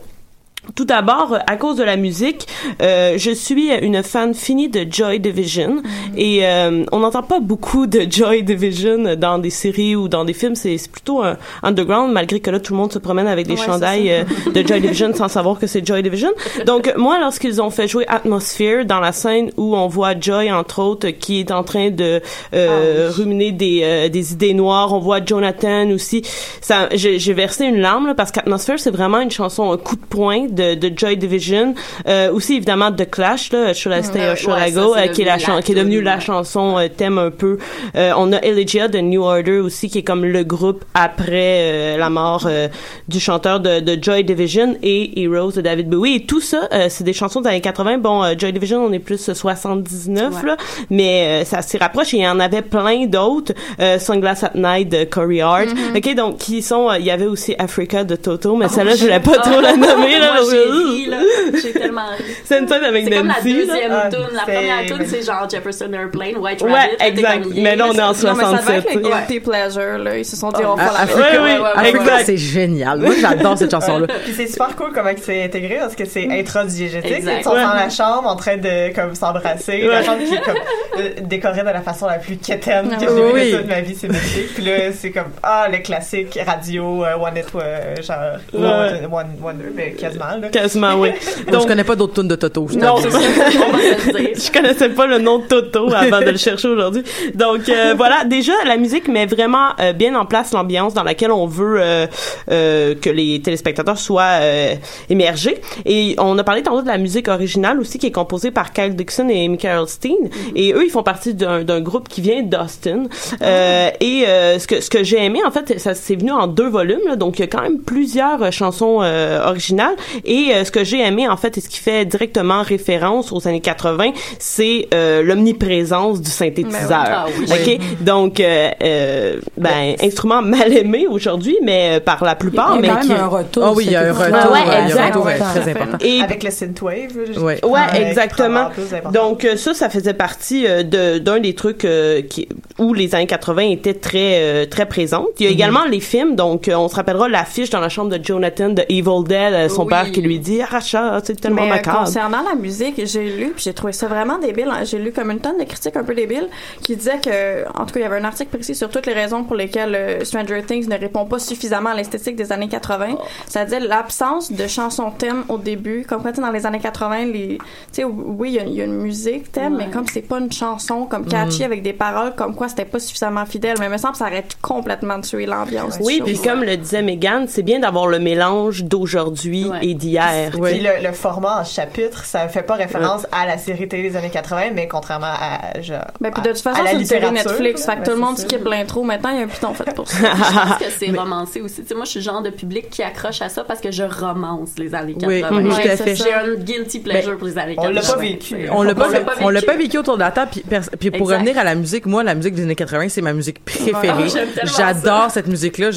Tout 0.76 0.86
d'abord, 0.86 1.38
à 1.47 1.56
cause 1.56 1.76
de 1.76 1.84
la 1.84 1.97
musique, 1.97 2.47
euh, 2.84 3.15
je 3.17 3.32
suis 3.32 3.71
une 3.71 4.04
fan 4.04 4.36
finie 4.36 4.69
de 4.69 4.86
Joy 4.89 5.19
Division 5.19 5.82
et 6.15 6.45
euh, 6.45 6.86
on 6.91 7.00
n'entend 7.00 7.24
pas 7.24 7.39
beaucoup 7.39 7.88
de 7.88 8.02
Joy 8.10 8.43
Division 8.43 9.15
dans 9.15 9.39
des 9.39 9.50
séries 9.50 9.95
ou 9.95 10.08
dans 10.08 10.24
des 10.24 10.34
films. 10.34 10.54
C'est 10.54 10.78
plutôt 10.89 11.24
un 11.24 11.38
underground, 11.63 12.13
malgré 12.13 12.39
que 12.39 12.52
là 12.52 12.60
tout 12.60 12.74
le 12.74 12.78
monde 12.78 12.93
se 12.93 13.00
promène 13.00 13.26
avec 13.26 13.47
des 13.47 13.54
Ouais, 13.54 13.65
chandails 13.65 14.12
euh, 14.12 14.24
de 14.54 14.65
Joy 14.65 14.82
Division 14.82 15.12
sans 15.15 15.28
savoir 15.28 15.58
que 15.58 15.65
c'est 15.65 15.86
Joy 15.86 16.04
Division. 16.04 16.30
Donc 16.67 16.93
moi, 16.95 17.19
lorsqu'ils 17.19 17.60
ont 17.60 17.71
fait 17.71 17.88
jouer 17.88 18.06
Atmosphere 18.08 18.86
dans 18.86 19.00
la 19.00 19.13
scène 19.13 19.52
où 19.58 19.76
on 19.76 19.88
voit 19.88 20.13
Joy 20.19 20.52
entre 20.52 20.84
autres 20.84 21.10
qui 21.10 21.39
est 21.39 21.52
en 21.52 21.63
train 21.63 21.89
de 21.89 22.21
euh, 22.54 23.10
ruminer 23.12 23.52
des 23.52 23.82
euh, 23.84 24.10
des 24.10 24.34
idées 24.34 24.54
noires, 24.54 24.93
on 24.93 25.00
voit 25.00 25.26
Jonathan 25.26 25.89
aussi. 25.89 26.21
Ça, 26.62 26.88
j'ai 26.93 27.34
versé 27.34 27.65
une 27.65 27.80
larme 27.80 28.06
là, 28.08 28.13
parce 28.13 28.32
qu'Atmosphere 28.32 28.80
c'est 28.80 28.91
vraiment 28.91 29.19
une 29.19 29.32
chanson 29.32 29.71
un 29.71 29.78
coup 29.78 29.95
de 29.95 30.06
poing 30.06 30.50
de, 30.51 30.75
de 30.75 30.91
Joy 30.95 31.17
Division. 31.17 31.73
Euh, 32.07 32.31
aussi 32.31 32.55
évidemment 32.55 32.91
The 32.91 33.09
Clash 33.09 33.51
là, 33.51 33.73
Should 33.73 33.95
I 33.97 34.03
Stay 34.03 34.29
or 34.29 34.35
Should 34.37 34.55
ouais, 34.55 34.69
I 34.69 34.73
Go, 34.73 34.95
euh, 34.95 35.07
qui 35.07 35.21
est 35.21 35.25
la 35.25 35.37
la 35.37 35.61
qui 35.61 35.71
est 35.71 35.75
devenue 35.75 36.01
la 36.01 36.19
chanson 36.19 36.77
euh, 36.77 36.87
thème 36.87 37.17
un 37.17 37.31
peu. 37.31 37.57
Euh, 37.95 38.11
on 38.17 38.31
a 38.33 38.37
Elegia 38.41 38.87
de 38.87 38.99
New 38.99 39.23
Order 39.23 39.59
aussi 39.59 39.89
qui 39.89 39.99
est 39.99 40.03
comme 40.03 40.25
le 40.25 40.43
groupe 40.43 40.83
après 40.93 41.59
euh, 41.61 41.97
la 41.97 42.09
mort 42.09 42.43
euh, 42.45 42.67
du 43.07 43.19
chanteur 43.19 43.59
de, 43.59 43.79
de 43.79 43.97
Joy 44.01 44.23
Division 44.23 44.75
et 44.83 45.21
Heroes 45.23 45.51
de 45.53 45.61
David 45.61 45.89
Bowie. 45.89 46.15
Et 46.15 46.25
tout 46.25 46.41
ça, 46.41 46.67
euh, 46.73 46.87
c'est 46.89 47.03
des 47.03 47.13
chansons 47.13 47.41
des 47.41 47.49
années 47.49 47.61
80. 47.61 47.97
Bon, 47.99 48.23
euh, 48.23 48.33
Joy 48.37 48.53
Division, 48.53 48.83
on 48.85 48.91
est 48.91 48.99
plus 48.99 49.29
euh, 49.29 49.33
79 49.33 50.33
Ouais. 50.33 50.47
là, 50.49 50.57
mais 50.89 51.41
euh, 51.41 51.45
ça 51.45 51.61
s'y 51.61 51.77
rapproche 51.77 52.13
et 52.13 52.17
il 52.17 52.23
y 52.23 52.27
en 52.27 52.39
avait 52.39 52.61
plein 52.61 53.05
d'autres. 53.05 53.53
Euh, 53.79 53.99
Sunglass 53.99 54.43
at 54.43 54.51
Night 54.55 54.89
de 54.89 55.03
Corey 55.05 55.41
Hart. 55.41 55.67
Mhm. 55.67 55.95
Ok, 55.97 56.15
donc 56.15 56.37
qui 56.37 56.61
sont. 56.61 56.89
euh, 56.89 56.97
Il 56.99 57.05
y 57.05 57.11
avait 57.11 57.25
aussi 57.25 57.55
Africa 57.57 58.03
de 58.03 58.15
Toto, 58.15 58.55
mais 58.55 58.65
Oh, 58.69 58.73
celle-là 58.73 58.95
je 58.95 59.01
voulais 59.03 59.19
pas 59.19 59.37
trop 59.39 59.59
la 59.61 59.73
nommer 59.77 60.19
là. 60.19 60.40
J'ai 60.49 60.65
donc, 60.65 60.73
ri, 60.88 61.06
là. 61.08 61.17
J'ai 61.62 61.71
tellement 61.73 62.08
ri. 62.17 62.23
C'est 62.45 62.60
une 62.60 62.65
tune 62.65 62.84
avec 62.84 63.04
C'est 63.06 63.10
comme 63.12 63.27
la 63.27 63.34
Nancy, 63.34 63.54
là? 63.54 63.73
deuxième 63.73 63.91
Ah, 63.91 64.10
tune. 64.10 64.19
La 64.36 64.41
première 64.43 64.86
tune, 64.88 65.06
c'est 65.08 65.21
genre 65.23 65.49
Jefferson 65.49 65.91
Airplane, 65.93 66.38
White 66.38 66.62
Ouais, 66.62 66.71
Rabbit. 66.71 66.97
t'es 66.97 67.08
exact. 67.10 67.43
comme, 67.43 67.54
Mais 67.56 67.75
là, 67.75 67.86
on 67.89 67.93
est 67.93 68.01
en 68.01 68.08
Non, 68.12 68.36
mais 68.36 68.43
ça 68.43 68.62
67. 68.62 69.01
guilty 69.01 69.39
pleasure, 69.39 69.97
là. 69.99 70.17
Ils 70.17 70.25
se 70.25 70.36
sont 70.36 70.49
dit, 70.51 70.62
on 70.65 70.75
va 70.75 70.84
Ah, 70.84 71.06
faire 71.08 71.17
la 71.17 71.23
Africa, 71.23 71.41
même. 71.43 71.63
Africa, 71.75 72.23
c'est 72.25 72.38
génial. 72.38 72.99
Moi, 72.99 73.13
j'adore 73.19 73.58
cette 73.58 73.71
chanson-là. 73.71 74.08
Puis 74.23 74.34
c'est 74.36 74.47
super 74.47 74.75
cool 74.75 74.91
comment 74.93 75.10
c'est 75.21 75.43
intégré 75.43 75.77
parce 75.80 75.95
que 75.95 76.06
c'est 76.06 76.27
intradiégétique. 76.30 77.12
Exact. 77.12 77.38
Ils 77.39 77.43
sont 77.43 77.51
Ouais. 77.51 77.62
dans 77.63 77.73
la 77.73 77.89
chambre 77.89 78.27
en 78.27 78.36
train 78.36 78.58
de 78.58 78.93
comme 78.93 79.15
s'embrasser. 79.15 79.82
La 79.82 80.04
chambre 80.04 80.23
qui 80.23 80.34
est 80.36 80.41
comme 80.41 80.56
euh, 80.99 81.10
décorée 81.23 81.62
de 81.62 81.65
la 81.65 81.82
façon 81.82 82.08
la 82.08 82.17
plus 82.19 82.38
quétaine 82.38 82.89
que 82.89 82.99
j'ai 82.99 83.06
vue 83.08 83.32
Oui. 83.34 83.51
de 83.51 83.58
toute 83.58 83.67
ma 83.67 83.82
vie. 83.82 83.95
C'est 83.99 84.08
magnifique. 84.08 84.54
Puis 84.56 84.63
là, 84.63 84.71
c'est 84.93 85.12
comme 85.12 85.32
ah 85.43 85.67
le 85.71 85.77
classique 85.80 86.39
radio 86.45 87.04
euh, 87.06 87.15
One 87.17 87.38
It 87.38 87.45
euh, 87.56 87.95
genre 88.01 88.17
Ouais. 88.54 88.60
One, 88.62 89.10
one 89.12 89.27
Wonder, 89.41 89.65
mais 89.75 89.91
quasiment 90.39 90.41
là. 90.41 90.49
Quasiment, 90.49 90.99
oui. 90.99 91.09
Donc, 91.51 91.61
je 91.63 91.67
connais 91.67 91.83
pas 91.83 91.95
d'autres 91.95 92.13
tunes 92.13 92.27
de 92.27 92.35
Toto. 92.35 92.67
je 92.69 92.77
Non, 92.77 92.95
t'avoue. 92.95 93.17
je 93.19 94.51
connaissais 94.51 94.89
pas 94.89 95.07
le 95.07 95.19
nom 95.19 95.39
de 95.39 95.45
Toto 95.45 95.93
avant 95.93 96.19
de 96.19 96.31
le 96.31 96.37
chercher 96.37 96.67
aujourd'hui. 96.67 97.03
Donc 97.35 97.69
euh, 97.69 97.93
voilà, 97.97 98.23
déjà 98.25 98.53
la 98.65 98.77
musique 98.77 99.07
met 99.07 99.25
vraiment 99.25 99.69
euh, 99.79 99.93
bien 99.93 100.15
en 100.15 100.25
place 100.25 100.51
l'ambiance 100.53 100.93
dans 100.93 101.03
laquelle 101.03 101.31
on 101.31 101.45
veut 101.47 101.77
euh, 101.79 102.07
euh, 102.51 102.95
que 102.95 103.09
les 103.09 103.41
téléspectateurs 103.41 103.97
soient 103.97 104.39
euh, 104.41 104.75
émergés. 105.09 105.59
Et 105.85 106.15
on 106.17 106.37
a 106.37 106.43
parlé 106.43 106.63
tantôt 106.63 106.81
de 106.81 106.87
la 106.87 106.97
musique 106.97 107.27
originale 107.27 107.79
aussi 107.79 107.97
qui 107.99 108.07
est 108.07 108.11
composée 108.11 108.51
par 108.51 108.73
Kyle 108.73 108.95
Dixon 108.95 109.29
et 109.29 109.47
Michael 109.47 109.87
Steen. 109.87 110.29
Et 110.55 110.73
eux, 110.73 110.83
ils 110.85 110.91
font 110.91 111.03
partie 111.03 111.33
d'un 111.33 111.81
groupe 111.81 112.07
qui 112.07 112.21
vient 112.21 112.41
d'Austin. 112.43 113.03
Euh, 113.41 113.89
et 113.99 114.25
euh, 114.27 114.59
ce 114.59 114.67
que 114.67 114.81
ce 114.81 114.89
que 114.89 115.03
j'ai 115.03 115.23
aimé 115.23 115.39
en 115.45 115.51
fait, 115.51 115.79
ça 115.79 115.93
c'est 115.95 116.15
venu 116.15 116.31
en 116.31 116.47
deux 116.47 116.69
volumes, 116.69 116.99
là, 117.07 117.15
donc 117.15 117.39
il 117.39 117.41
y 117.41 117.43
a 117.43 117.47
quand 117.47 117.61
même 117.61 117.79
plusieurs 117.79 118.41
euh, 118.43 118.51
chansons 118.51 118.99
euh, 119.01 119.43
originales. 119.45 119.95
Et 120.25 120.51
euh, 120.53 120.63
ce 120.65 120.71
que 120.71 120.84
j'ai 120.84 120.99
aimé 121.01 121.27
en 121.27 121.38
fait, 121.38 121.57
et 121.57 121.62
ce 121.62 121.69
qui 121.69 121.79
fait 121.79 122.05
directement 122.05 122.62
référence 122.62 123.31
aux 123.31 123.47
années 123.47 123.62
80, 123.62 124.12
c'est 124.39 124.88
euh, 124.93 125.21
l'omniprésence 125.23 126.21
du 126.21 126.29
synthétiseur. 126.29 126.91
Ah 126.91 127.25
oui. 127.39 127.45
Ok, 127.49 128.03
donc 128.03 128.39
euh, 128.39 128.69
euh, 128.84 129.36
ben 129.57 129.95
instrument 130.01 130.41
mal 130.41 130.71
aimé 130.75 131.07
aujourd'hui, 131.10 131.57
mais 131.63 131.97
euh, 131.97 131.99
par 131.99 132.23
la 132.23 132.36
plupart, 132.36 132.75
Il 132.79 132.86
y 132.86 132.89
a 132.89 132.93
mais 132.93 132.99
quand 132.99 133.01
qui 133.07 133.07
même 133.10 133.21
un 133.21 133.27
retour 133.27 133.63
Ah 133.65 133.73
oui, 133.75 133.84
il 133.88 133.91
y 133.91 133.95
a 133.95 134.01
un 134.01 134.12
retour. 134.13 134.51
Ouais, 134.51 134.60
il 134.65 134.67
y 134.67 134.75
a 134.75 134.79
un 134.84 134.86
exact. 134.88 135.07
retour, 135.07 135.25
ouais, 135.25 135.34
Ouais. 135.34 135.39
très 135.62 135.71
important. 135.71 135.97
Et 136.01 136.21
avec 136.21 136.43
le 136.43 136.51
synthwave. 136.51 137.10
je- 137.34 137.39
Ouais. 137.39 137.63
Ouais, 137.65 137.79
exactement. 138.10 138.69
Donc 139.13 139.45
euh, 139.45 139.55
ça, 139.57 139.73
ça 139.73 139.89
faisait 139.89 140.13
partie 140.13 140.65
euh, 140.67 140.84
de 140.84 141.17
d'un 141.19 141.39
des 141.39 141.53
trucs 141.55 141.86
euh, 141.86 142.21
qui 142.21 142.47
où 142.79 142.93
les 142.93 143.15
années 143.15 143.27
80 143.27 143.62
étaient 143.71 143.93
très 143.93 144.36
euh, 144.41 144.65
très 144.65 144.86
présentes. 144.86 145.27
Il 145.39 145.43
y 145.43 145.47
a 145.47 145.49
Mhm. 145.49 145.55
également 145.55 145.86
les 145.86 145.99
films, 145.99 146.36
donc 146.36 146.67
euh, 146.67 146.75
on 146.75 146.88
se 146.88 146.95
rappellera 146.95 147.27
l'affiche 147.29 147.69
dans 147.69 147.79
la 147.79 147.89
chambre 147.89 148.15
de 148.17 148.23
Jonathan 148.23 148.69
de 148.69 148.84
Evil 148.89 149.23
Dead, 149.27 149.53
euh, 149.53 149.69
son 149.69 149.84
Oui. 149.84 149.89
père 149.89 150.11
qui 150.12 150.21
lui 150.21 150.39
dit 150.39 150.62
"Arracha, 150.62 151.19
c'est 151.24 151.39
tellement 151.39 151.62
Mais 151.63 151.67
euh, 151.67 151.76
macabre." 151.76 152.00
concernant 152.00 152.41
la 152.47 152.56
musique, 152.56 153.02
j'ai 153.06 153.36
lu, 153.38 153.52
puis 153.56 153.63
j'ai 153.63 153.74
trouvé 153.74 153.93
ça 153.93 154.08
vraiment 154.08 154.38
débile. 154.38 154.69
hein. 154.71 154.84
J'ai 154.84 155.00
lu 155.00 155.12
comme 155.12 155.32
une 155.32 155.39
tonne 155.39 155.58
de 155.58 155.63
critiques 155.63 155.95
un 155.95 156.04
peu 156.04 156.13
débiles 156.15 156.47
qui 156.82 156.95
disaient 156.95 157.19
que, 157.19 157.67
en 157.69 157.86
tout 157.86 157.93
cas, 157.93 158.00
il 158.00 158.04
y 158.04 158.06
avait 158.06 158.17
un 158.19 158.24
article 158.24 158.50
précis 158.56 158.76
sur 158.76 158.89
toutes 158.89 159.06
les 159.08 159.13
raisons 159.13 159.43
pour 159.43 159.56
lesquelles 159.56 159.95
euh, 159.95 160.24
Stranger 160.24 160.63
Things 160.67 160.88
ne 160.88 160.97
répond 160.97 161.26
pas 161.26 161.39
suffisamment 161.39 161.89
à 161.91 161.95
l'esthétique 161.95 162.36
des 162.36 162.52
années 162.52 162.67
80. 162.69 163.15
Ça 163.47 163.65
disait 163.65 163.80
l'absence 163.80 164.52
de 164.52 164.67
chansons 164.67 165.12
thème 165.12 165.43
au 165.50 165.58
début. 165.58 166.06
Comme 166.08 166.21
quand 166.24 166.39
dans 166.39 166.52
les 166.52 166.65
années 166.65 166.80
80, 166.80 167.26
les, 167.26 167.58
oui, 168.06 168.58
il 168.62 168.69
y 168.74 168.76
y, 168.76 168.82
a 168.82 168.86
une 168.86 168.97
musique 169.02 169.52
thème, 169.52 169.76
mais 169.78 169.89
comme 169.89 170.06
c'est 170.08 170.21
pas 170.21 170.39
une 170.39 170.52
chanson 170.52 171.06
comme 171.06 171.26
catchy 171.26 171.60
Mhm. 171.60 171.65
avec 171.65 171.84
des 171.84 171.93
paroles, 171.93 172.34
comme 172.36 172.56
quoi 172.56 172.67
c'était 172.69 172.86
pas 172.86 173.00
suffisamment 173.00 173.45
fidèle. 173.45 173.76
Mais 173.80 173.86
il 173.88 173.91
me 173.91 173.97
semble 173.97 174.13
que 174.13 174.17
ça 174.19 174.26
aurait 174.28 174.45
complètement 174.62 175.19
tué 175.21 175.45
l'ambiance. 175.45 175.97
Oui, 176.02 176.21
puis 176.24 176.38
comme 176.39 176.63
le 176.63 176.78
disait 176.78 177.02
Megan, 177.02 177.45
c'est 177.47 177.62
bien 177.63 177.80
d'avoir 177.80 178.08
le 178.08 178.19
mélange 178.19 178.84
d'aujourd'hui 178.84 179.67
et 179.82 179.93
d'hier. 180.01 180.51
Puis 180.51 180.79
le, 180.79 181.03
le 181.03 181.11
format 181.13 181.61
en 181.61 181.63
chapitre, 181.63 182.25
ça 182.25 182.47
fait 182.47 182.63
pas 182.63 182.75
référence 182.75 183.25
à 183.31 183.45
la 183.45 183.57
série 183.57 183.87
télé 183.87 184.09
des 184.09 184.17
années 184.17 184.29
80, 184.29 184.71
mais 184.73 184.87
contrairement 184.87 185.27
à 185.27 185.81
genre. 185.81 185.99
Ben, 186.19 186.31
puis 186.31 186.41
de 186.41 186.49
toute 186.49 186.65
à 186.67 186.71
façon, 186.71 186.83
la 186.83 186.89
c'est 186.91 186.95
une 186.97 187.05
série 187.05 187.21
littérature, 187.21 187.51
Netflix. 187.51 187.87
là. 187.87 187.93
Fait 187.93 187.95
que 187.95 188.01
Ouais, 188.01 188.05
tout 188.07 188.11
le 188.19 188.25
monde 188.25 188.37
skip 188.37 188.65
l'intro. 188.65 189.03
Maintenant, 189.03 189.29
il 189.29 189.37
y 189.37 189.39
a 189.39 189.43
un 189.43 189.47
piton 189.47 189.73
fait 189.73 189.93
pour 189.95 190.07
ça. 190.09 190.17
Je 190.35 190.69
pense 190.69 190.77
que 190.79 190.91
c'est 190.97 191.11
romancé 191.11 191.61
aussi. 191.61 191.81
Tu 191.83 191.87
sais, 191.89 191.93
moi, 191.95 192.05
je 192.05 192.09
suis 192.11 192.19
le 192.19 192.25
genre 192.25 192.41
de 192.41 192.49
public 192.49 192.89
qui 192.89 193.03
accroche 193.03 193.41
à 193.41 193.49
ça 193.49 193.63
parce 193.63 193.79
que 193.79 193.91
je 193.91 194.03
romance 194.03 194.71
les 194.77 194.93
années 194.95 195.13
80. 195.13 195.61
Oui, 195.63 195.71
fait. 195.73 196.15
J'ai 196.15 196.33
un 196.33 196.55
guilty 196.55 196.99
pleasure 196.99 197.31
Mais 197.31 197.37
pour 197.37 197.47
les 197.47 197.57
années 197.57 197.75
on 197.77 197.83
80. 197.83 197.93
l'a 197.93 198.01
pas 198.01 198.17
vécu. 198.17 198.69
On 198.71 198.83
l'a 198.83 198.95
pas, 198.95 199.09
l'a 199.09 199.19
on 199.41 199.49
l'a 199.49 199.61
pas 199.61 199.75
vécu 199.75 199.97
autour 199.97 200.15
de 200.15 200.21
la 200.21 200.31
table. 200.31 200.51
Puis, 200.99 201.11
pour 201.11 201.29
revenir 201.29 201.57
à 201.57 201.63
la 201.63 201.75
musique, 201.75 202.05
moi, 202.05 202.23
la 202.23 202.35
musique 202.35 202.55
des 202.55 202.63
années 202.63 202.75
80, 202.75 203.09
c'est 203.09 203.21
ma 203.21 203.33
musique 203.33 203.63
préférée. 203.63 204.27
Tellement 204.27 204.71
J'adore 204.77 205.31
cette 205.31 205.47
musique-là. 205.47 205.89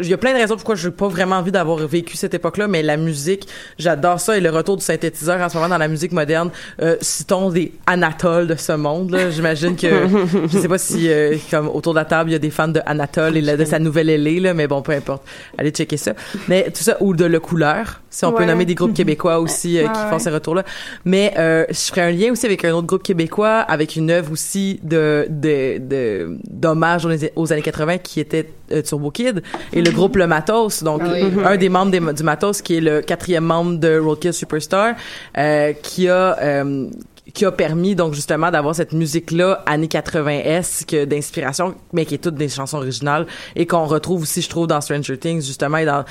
Il 0.00 0.08
y 0.08 0.14
a 0.14 0.18
plein 0.18 0.32
de 0.32 0.38
raisons 0.38 0.54
pourquoi 0.56 0.74
je 0.74 0.88
n'ai 0.88 0.94
pas 0.94 1.08
vraiment 1.08 1.36
envie 1.36 1.52
d'avoir 1.52 1.78
vécu 1.78 2.16
cette 2.16 2.34
époque-là, 2.34 2.68
mais 2.68 2.82
la 2.82 2.96
musique. 3.02 3.46
J'adore 3.78 4.20
ça 4.20 4.36
et 4.36 4.40
le 4.40 4.50
retour 4.50 4.76
du 4.76 4.84
synthétiseur 4.84 5.40
en 5.40 5.48
ce 5.48 5.56
moment 5.56 5.68
dans 5.68 5.78
la 5.78 5.88
musique 5.88 6.12
moderne. 6.12 6.50
Euh, 6.80 6.96
citons 7.00 7.50
des 7.50 7.72
Anatole 7.86 8.46
de 8.46 8.54
ce 8.54 8.72
monde. 8.72 9.16
J'imagine 9.30 9.76
que 9.76 9.88
je 10.50 10.58
sais 10.58 10.68
pas 10.68 10.78
si 10.78 11.08
euh, 11.10 11.36
comme 11.50 11.68
autour 11.68 11.92
de 11.94 11.98
la 11.98 12.04
table 12.04 12.30
il 12.30 12.32
y 12.32 12.36
a 12.36 12.38
des 12.38 12.50
fans 12.50 12.68
de 12.68 12.80
Anatole 12.86 13.36
et 13.36 13.42
de 13.56 13.64
sa 13.64 13.78
nouvelle 13.78 14.08
ailée 14.10 14.40
là, 14.40 14.54
mais 14.54 14.66
bon 14.66 14.82
peu 14.82 14.92
importe. 14.92 15.22
Allez 15.58 15.70
checker 15.70 15.96
ça. 15.96 16.12
Mais 16.48 16.64
tout 16.64 16.82
ça 16.82 16.96
ou 17.00 17.14
de 17.14 17.24
Le 17.24 17.40
Couleur, 17.40 18.00
si 18.10 18.24
on 18.24 18.32
peut 18.32 18.44
nommer 18.44 18.64
des 18.64 18.74
groupes 18.74 18.94
québécois 19.02 19.38
aussi 19.40 19.78
euh, 19.78 19.82
qui 19.88 20.00
ouais. 20.00 20.10
font 20.10 20.18
ces 20.18 20.30
retours-là. 20.30 20.64
Mais 21.04 21.34
euh, 21.38 21.64
je 21.68 21.74
ferai 21.74 22.00
un 22.02 22.10
lien 22.10 22.32
aussi 22.32 22.46
avec 22.46 22.64
un 22.64 22.72
autre 22.72 22.86
groupe 22.86 23.02
québécois, 23.02 23.58
avec 23.60 23.96
une 23.96 24.10
œuvre 24.10 24.32
aussi 24.32 24.80
de 24.82 25.26
de 25.28 25.78
de- 25.78 26.38
d'hommage 26.50 27.04
aux, 27.06 27.10
aux 27.36 27.52
années 27.52 27.62
80 27.62 27.98
qui 27.98 28.20
était 28.20 28.48
euh, 28.72 28.82
Turbo 28.82 29.10
Kid 29.10 29.42
et 29.72 29.82
le 29.82 29.90
groupe 29.90 30.16
Le 30.16 30.26
Matos. 30.26 30.82
Donc 30.82 31.02
Ah 31.04 31.10
oui. 31.12 31.24
un 31.44 31.56
des 31.56 31.68
membres 31.68 31.90
des- 31.90 32.12
du 32.12 32.22
Matos 32.22 32.62
qui 32.62 32.76
est 32.76 32.80
le 32.80 33.00
quatrième 33.00 33.44
membre 33.44 33.78
de 33.78 33.98
Roadkill 33.98 34.32
Superstar, 34.32 34.94
euh, 35.38 35.72
qui 35.74 36.08
a 36.08 36.36
euh, 36.40 36.88
qui 37.34 37.44
a 37.44 37.52
permis 37.52 37.94
donc 37.94 38.14
justement 38.14 38.50
d'avoir 38.50 38.74
cette 38.74 38.92
musique 38.92 39.30
là 39.30 39.62
années 39.64 39.86
80esque 39.86 41.04
d'inspiration 41.06 41.74
mais 41.92 42.04
qui 42.04 42.14
est 42.16 42.18
toutes 42.18 42.34
des 42.34 42.48
chansons 42.48 42.78
originales 42.78 43.26
et 43.56 43.64
qu'on 43.66 43.84
retrouve 43.84 44.22
aussi 44.22 44.42
je 44.42 44.48
trouve 44.50 44.66
dans 44.66 44.80
Stranger 44.80 45.16
Things 45.16 45.40
justement 45.40 45.78
et 45.78 45.86
dans 45.86 46.04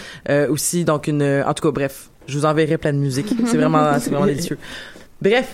aussi 0.50 0.86
donc 0.86 1.08
une 1.08 1.44
en 1.46 1.54
tout 1.54 1.64
cas 1.68 1.72
bref 1.72 2.10
je 2.28 2.38
vous 2.38 2.46
enverrai 2.46 2.78
plein 2.78 2.94
de 2.94 2.98
musique 2.98 3.28
c'est 3.46 3.58
vraiment 3.58 4.00
c'est 4.00 4.10
vraiment 4.10 4.26
délicieux 4.26 4.58
bref 5.22 5.54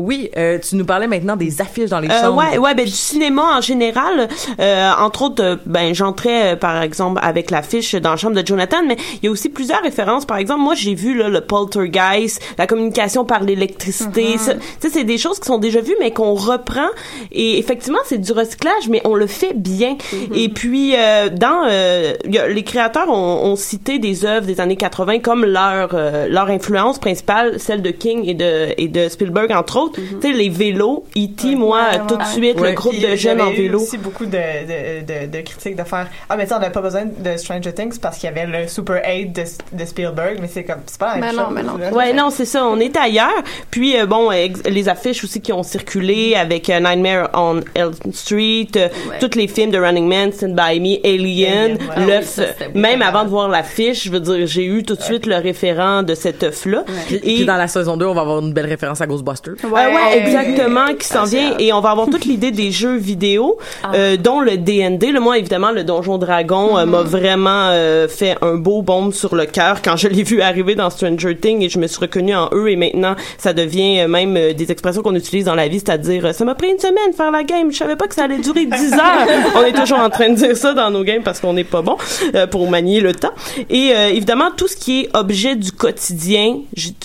oui 0.00 0.30
euh, 0.36 0.58
tu 0.58 0.76
nous 0.76 0.84
parlais 0.84 1.06
maintenant 1.06 1.36
des 1.36 1.60
affiches 1.60 1.90
dans 1.90 2.00
les 2.00 2.08
Euh, 2.08 2.20
chambres 2.22 2.38
ouais, 2.38 2.58
ouais, 2.58 2.74
ben 2.74 2.84
du 2.84 2.90
cinéma 2.90 3.56
en 3.58 3.60
général. 3.60 4.28
Euh, 4.58 4.90
entre 4.98 5.22
autres, 5.22 5.42
euh, 5.44 5.56
ben 5.66 5.94
j'entrais 5.94 6.56
par 6.56 6.82
exemple 6.82 7.20
avec 7.22 7.50
l'affiche 7.50 7.94
dans 7.94 8.10
la 8.10 8.16
chambre 8.16 8.40
de 8.40 8.46
Jonathan, 8.46 8.78
mais 8.86 8.96
il 9.22 9.26
y 9.26 9.28
a 9.28 9.30
aussi 9.30 9.48
plusieurs 9.48 9.82
références. 9.82 10.24
Par 10.24 10.38
exemple, 10.38 10.60
moi 10.62 10.74
j'ai 10.74 10.94
vu 10.94 11.16
là, 11.16 11.28
le 11.28 11.40
poltergeist, 11.40 12.40
la 12.58 12.66
communication 12.66 13.24
par 13.24 13.42
l'électricité. 13.42 14.38
Ça- 14.38 14.54
Tu 14.54 14.60
sais, 14.80 14.88
c'est 14.90 15.04
des 15.04 15.18
choses 15.18 15.38
qui 15.40 15.46
sont 15.46 15.58
déjà 15.58 15.80
vues, 15.80 15.96
mais 16.00 16.10
qu'on 16.12 16.34
reprend. 16.34 16.88
Et 17.32 17.58
effectivement, 17.58 17.98
c'est 18.04 18.18
du 18.18 18.32
recyclage, 18.32 18.88
mais 18.88 19.00
on 19.04 19.14
le 19.14 19.26
fait 19.26 19.54
bien. 19.54 19.96
Et 20.34 20.48
puis 20.48 20.94
euh, 20.96 21.28
dans, 21.28 21.62
euh, 21.68 22.12
y 22.28 22.38
a- 22.38 22.48
les 22.48 22.62
créateurs 22.64 23.08
ont, 23.08 23.44
ont 23.44 23.56
cité 23.56 23.98
des 23.98 24.24
œuvres 24.24 24.46
des 24.46 24.60
années 24.60 24.76
80 24.76 25.18
comme 25.20 25.44
leur 25.44 25.90
euh, 25.94 26.26
leur 26.28 26.48
influence 26.48 26.98
principale, 26.98 27.58
celle 27.58 27.82
de 27.82 27.90
King 27.90 28.24
et 28.28 28.34
de 28.34 28.68
et 28.78 28.88
de 28.88 29.08
Spielberg 29.08 29.50
entre 29.52 29.76
autres. 29.78 29.89
Tu 29.94 30.02
sais, 30.20 30.32
les 30.32 30.48
vélos, 30.48 31.04
E.T. 31.16 31.54
moi 31.56 31.80
Ouais, 31.92 31.98
tout 32.08 32.16
de 32.16 32.24
suite 32.24 32.60
Ouais. 32.60 32.70
le 32.70 32.74
groupe 32.74 32.92
Puis, 32.92 33.00
de 33.02 33.14
jeunes 33.16 33.40
en 33.40 33.46
j'avais 33.46 33.58
eu 33.58 33.62
vélo. 33.62 33.80
aussi 33.80 33.98
beaucoup 33.98 34.26
de, 34.26 34.30
de, 34.30 35.26
de, 35.26 35.26
de 35.30 35.40
critiques 35.42 35.76
de 35.76 35.84
faire 35.84 36.06
Ah, 36.28 36.36
mais 36.36 36.44
tu 36.44 36.50
sais, 36.50 36.54
on 36.56 36.60
n'a 36.60 36.70
pas 36.70 36.80
besoin 36.82 37.02
de 37.04 37.36
Stranger 37.36 37.72
Things 37.72 37.98
parce 38.00 38.18
qu'il 38.18 38.28
y 38.28 38.32
avait 38.32 38.46
le 38.46 38.68
Super 38.68 39.02
8 39.06 39.26
de, 39.32 39.42
de 39.72 39.84
Spielberg, 39.84 40.38
mais 40.40 40.48
c'est 40.48 40.64
comme, 40.64 40.80
c'est 40.86 40.98
pas 40.98 41.14
la 41.14 41.20
même 41.20 41.22
Mais 41.22 41.30
chose. 41.30 41.38
non, 41.38 41.50
mais 41.50 41.62
non. 41.62 41.76
là. 41.78 41.92
Ouais, 41.92 42.12
non, 42.12 42.30
c'est 42.30 42.44
ça. 42.44 42.64
On 42.66 42.78
est 42.80 42.96
ailleurs. 42.96 43.42
Puis 43.70 43.98
euh, 43.98 44.06
bon, 44.06 44.30
les 44.30 44.88
affiches 44.88 45.22
aussi 45.24 45.40
qui 45.40 45.52
ont 45.52 45.62
circulé 45.62 46.34
avec 46.34 46.68
euh, 46.70 46.80
Nightmare 46.80 47.30
on 47.34 47.60
Elm 47.74 47.92
Street, 48.12 48.68
euh, 48.76 48.88
tous 49.20 49.36
les 49.36 49.48
films 49.48 49.70
de 49.70 49.78
Running 49.78 50.06
Man, 50.08 50.32
Stand 50.32 50.54
by 50.54 50.80
Me, 50.80 50.96
Alien, 51.06 51.20
Alien, 51.20 51.78
ouais. 51.98 52.06
l'œuf. 52.06 52.20
Ah 52.20 52.22
ça, 52.22 52.42
euh, 52.42 52.68
même 52.74 53.02
avant 53.02 53.24
de 53.24 53.28
voir 53.28 53.48
l'affiche, 53.48 54.04
je 54.04 54.10
veux 54.10 54.20
dire, 54.20 54.46
j'ai 54.46 54.64
eu 54.64 54.82
tout 54.82 54.94
de 54.96 55.02
suite 55.02 55.26
le 55.26 55.36
référent 55.36 56.02
de 56.02 56.14
cet 56.14 56.42
œuf-là. 56.42 56.84
Puis, 57.06 57.18
puis 57.18 57.44
dans 57.44 57.56
la 57.56 57.68
saison 57.68 57.96
2 57.96 58.06
on 58.06 58.14
va 58.14 58.22
avoir 58.22 58.40
une 58.40 58.52
belle 58.52 58.66
référence 58.66 59.00
à 59.00 59.06
Ghostbusters 59.06 59.54
Ouais, 59.88 59.94
ouais, 59.94 60.18
exactement, 60.18 60.94
qui 60.98 61.06
s'en 61.06 61.24
vient. 61.24 61.56
Et 61.58 61.72
on 61.72 61.80
va 61.80 61.90
avoir 61.90 62.08
toute 62.08 62.24
l'idée 62.24 62.50
des 62.50 62.70
jeux 62.70 62.96
vidéo, 62.96 63.58
euh, 63.94 64.16
dont 64.16 64.40
le 64.40 64.56
D&D. 64.56 65.12
Le 65.12 65.20
moi, 65.20 65.38
évidemment, 65.38 65.70
le 65.70 65.84
Donjon 65.84 66.18
Dragon 66.18 66.78
euh, 66.78 66.86
m'a 66.86 67.02
vraiment 67.02 67.68
euh, 67.70 68.08
fait 68.08 68.36
un 68.42 68.54
beau 68.54 68.82
bombe 68.82 69.12
sur 69.12 69.34
le 69.34 69.46
cœur 69.46 69.82
quand 69.82 69.96
je 69.96 70.08
l'ai 70.08 70.22
vu 70.22 70.40
arriver 70.42 70.74
dans 70.74 70.90
Stranger 70.90 71.36
Things 71.36 71.62
et 71.62 71.68
je 71.68 71.78
me 71.78 71.86
suis 71.86 72.00
reconnue 72.00 72.34
en 72.34 72.48
eux. 72.52 72.70
Et 72.70 72.76
maintenant, 72.76 73.14
ça 73.38 73.52
devient 73.52 74.00
euh, 74.00 74.08
même 74.08 74.36
euh, 74.36 74.52
des 74.52 74.70
expressions 74.70 75.02
qu'on 75.02 75.14
utilise 75.14 75.44
dans 75.44 75.54
la 75.54 75.68
vie, 75.68 75.78
c'est-à-dire 75.78 76.34
ça 76.34 76.44
m'a 76.44 76.54
pris 76.54 76.70
une 76.70 76.78
semaine 76.78 77.12
faire 77.16 77.30
la 77.30 77.44
game. 77.44 77.72
Je 77.72 77.76
savais 77.78 77.96
pas 77.96 78.06
que 78.06 78.14
ça 78.14 78.24
allait 78.24 78.38
durer 78.38 78.66
10 78.66 78.92
heures. 78.94 79.26
on 79.56 79.64
est 79.64 79.72
toujours 79.72 79.98
en 79.98 80.10
train 80.10 80.30
de 80.30 80.34
dire 80.34 80.56
ça 80.56 80.74
dans 80.74 80.90
nos 80.90 81.04
games 81.04 81.22
parce 81.22 81.40
qu'on 81.40 81.52
n'est 81.52 81.64
pas 81.64 81.82
bon 81.82 81.96
euh, 82.34 82.46
pour 82.46 82.68
manier 82.70 83.00
le 83.00 83.14
temps. 83.14 83.32
Et 83.68 83.92
euh, 83.94 84.08
évidemment, 84.08 84.50
tout 84.56 84.68
ce 84.68 84.76
qui 84.76 85.02
est 85.02 85.16
objet 85.16 85.56
du 85.56 85.72
quotidien, 85.72 86.58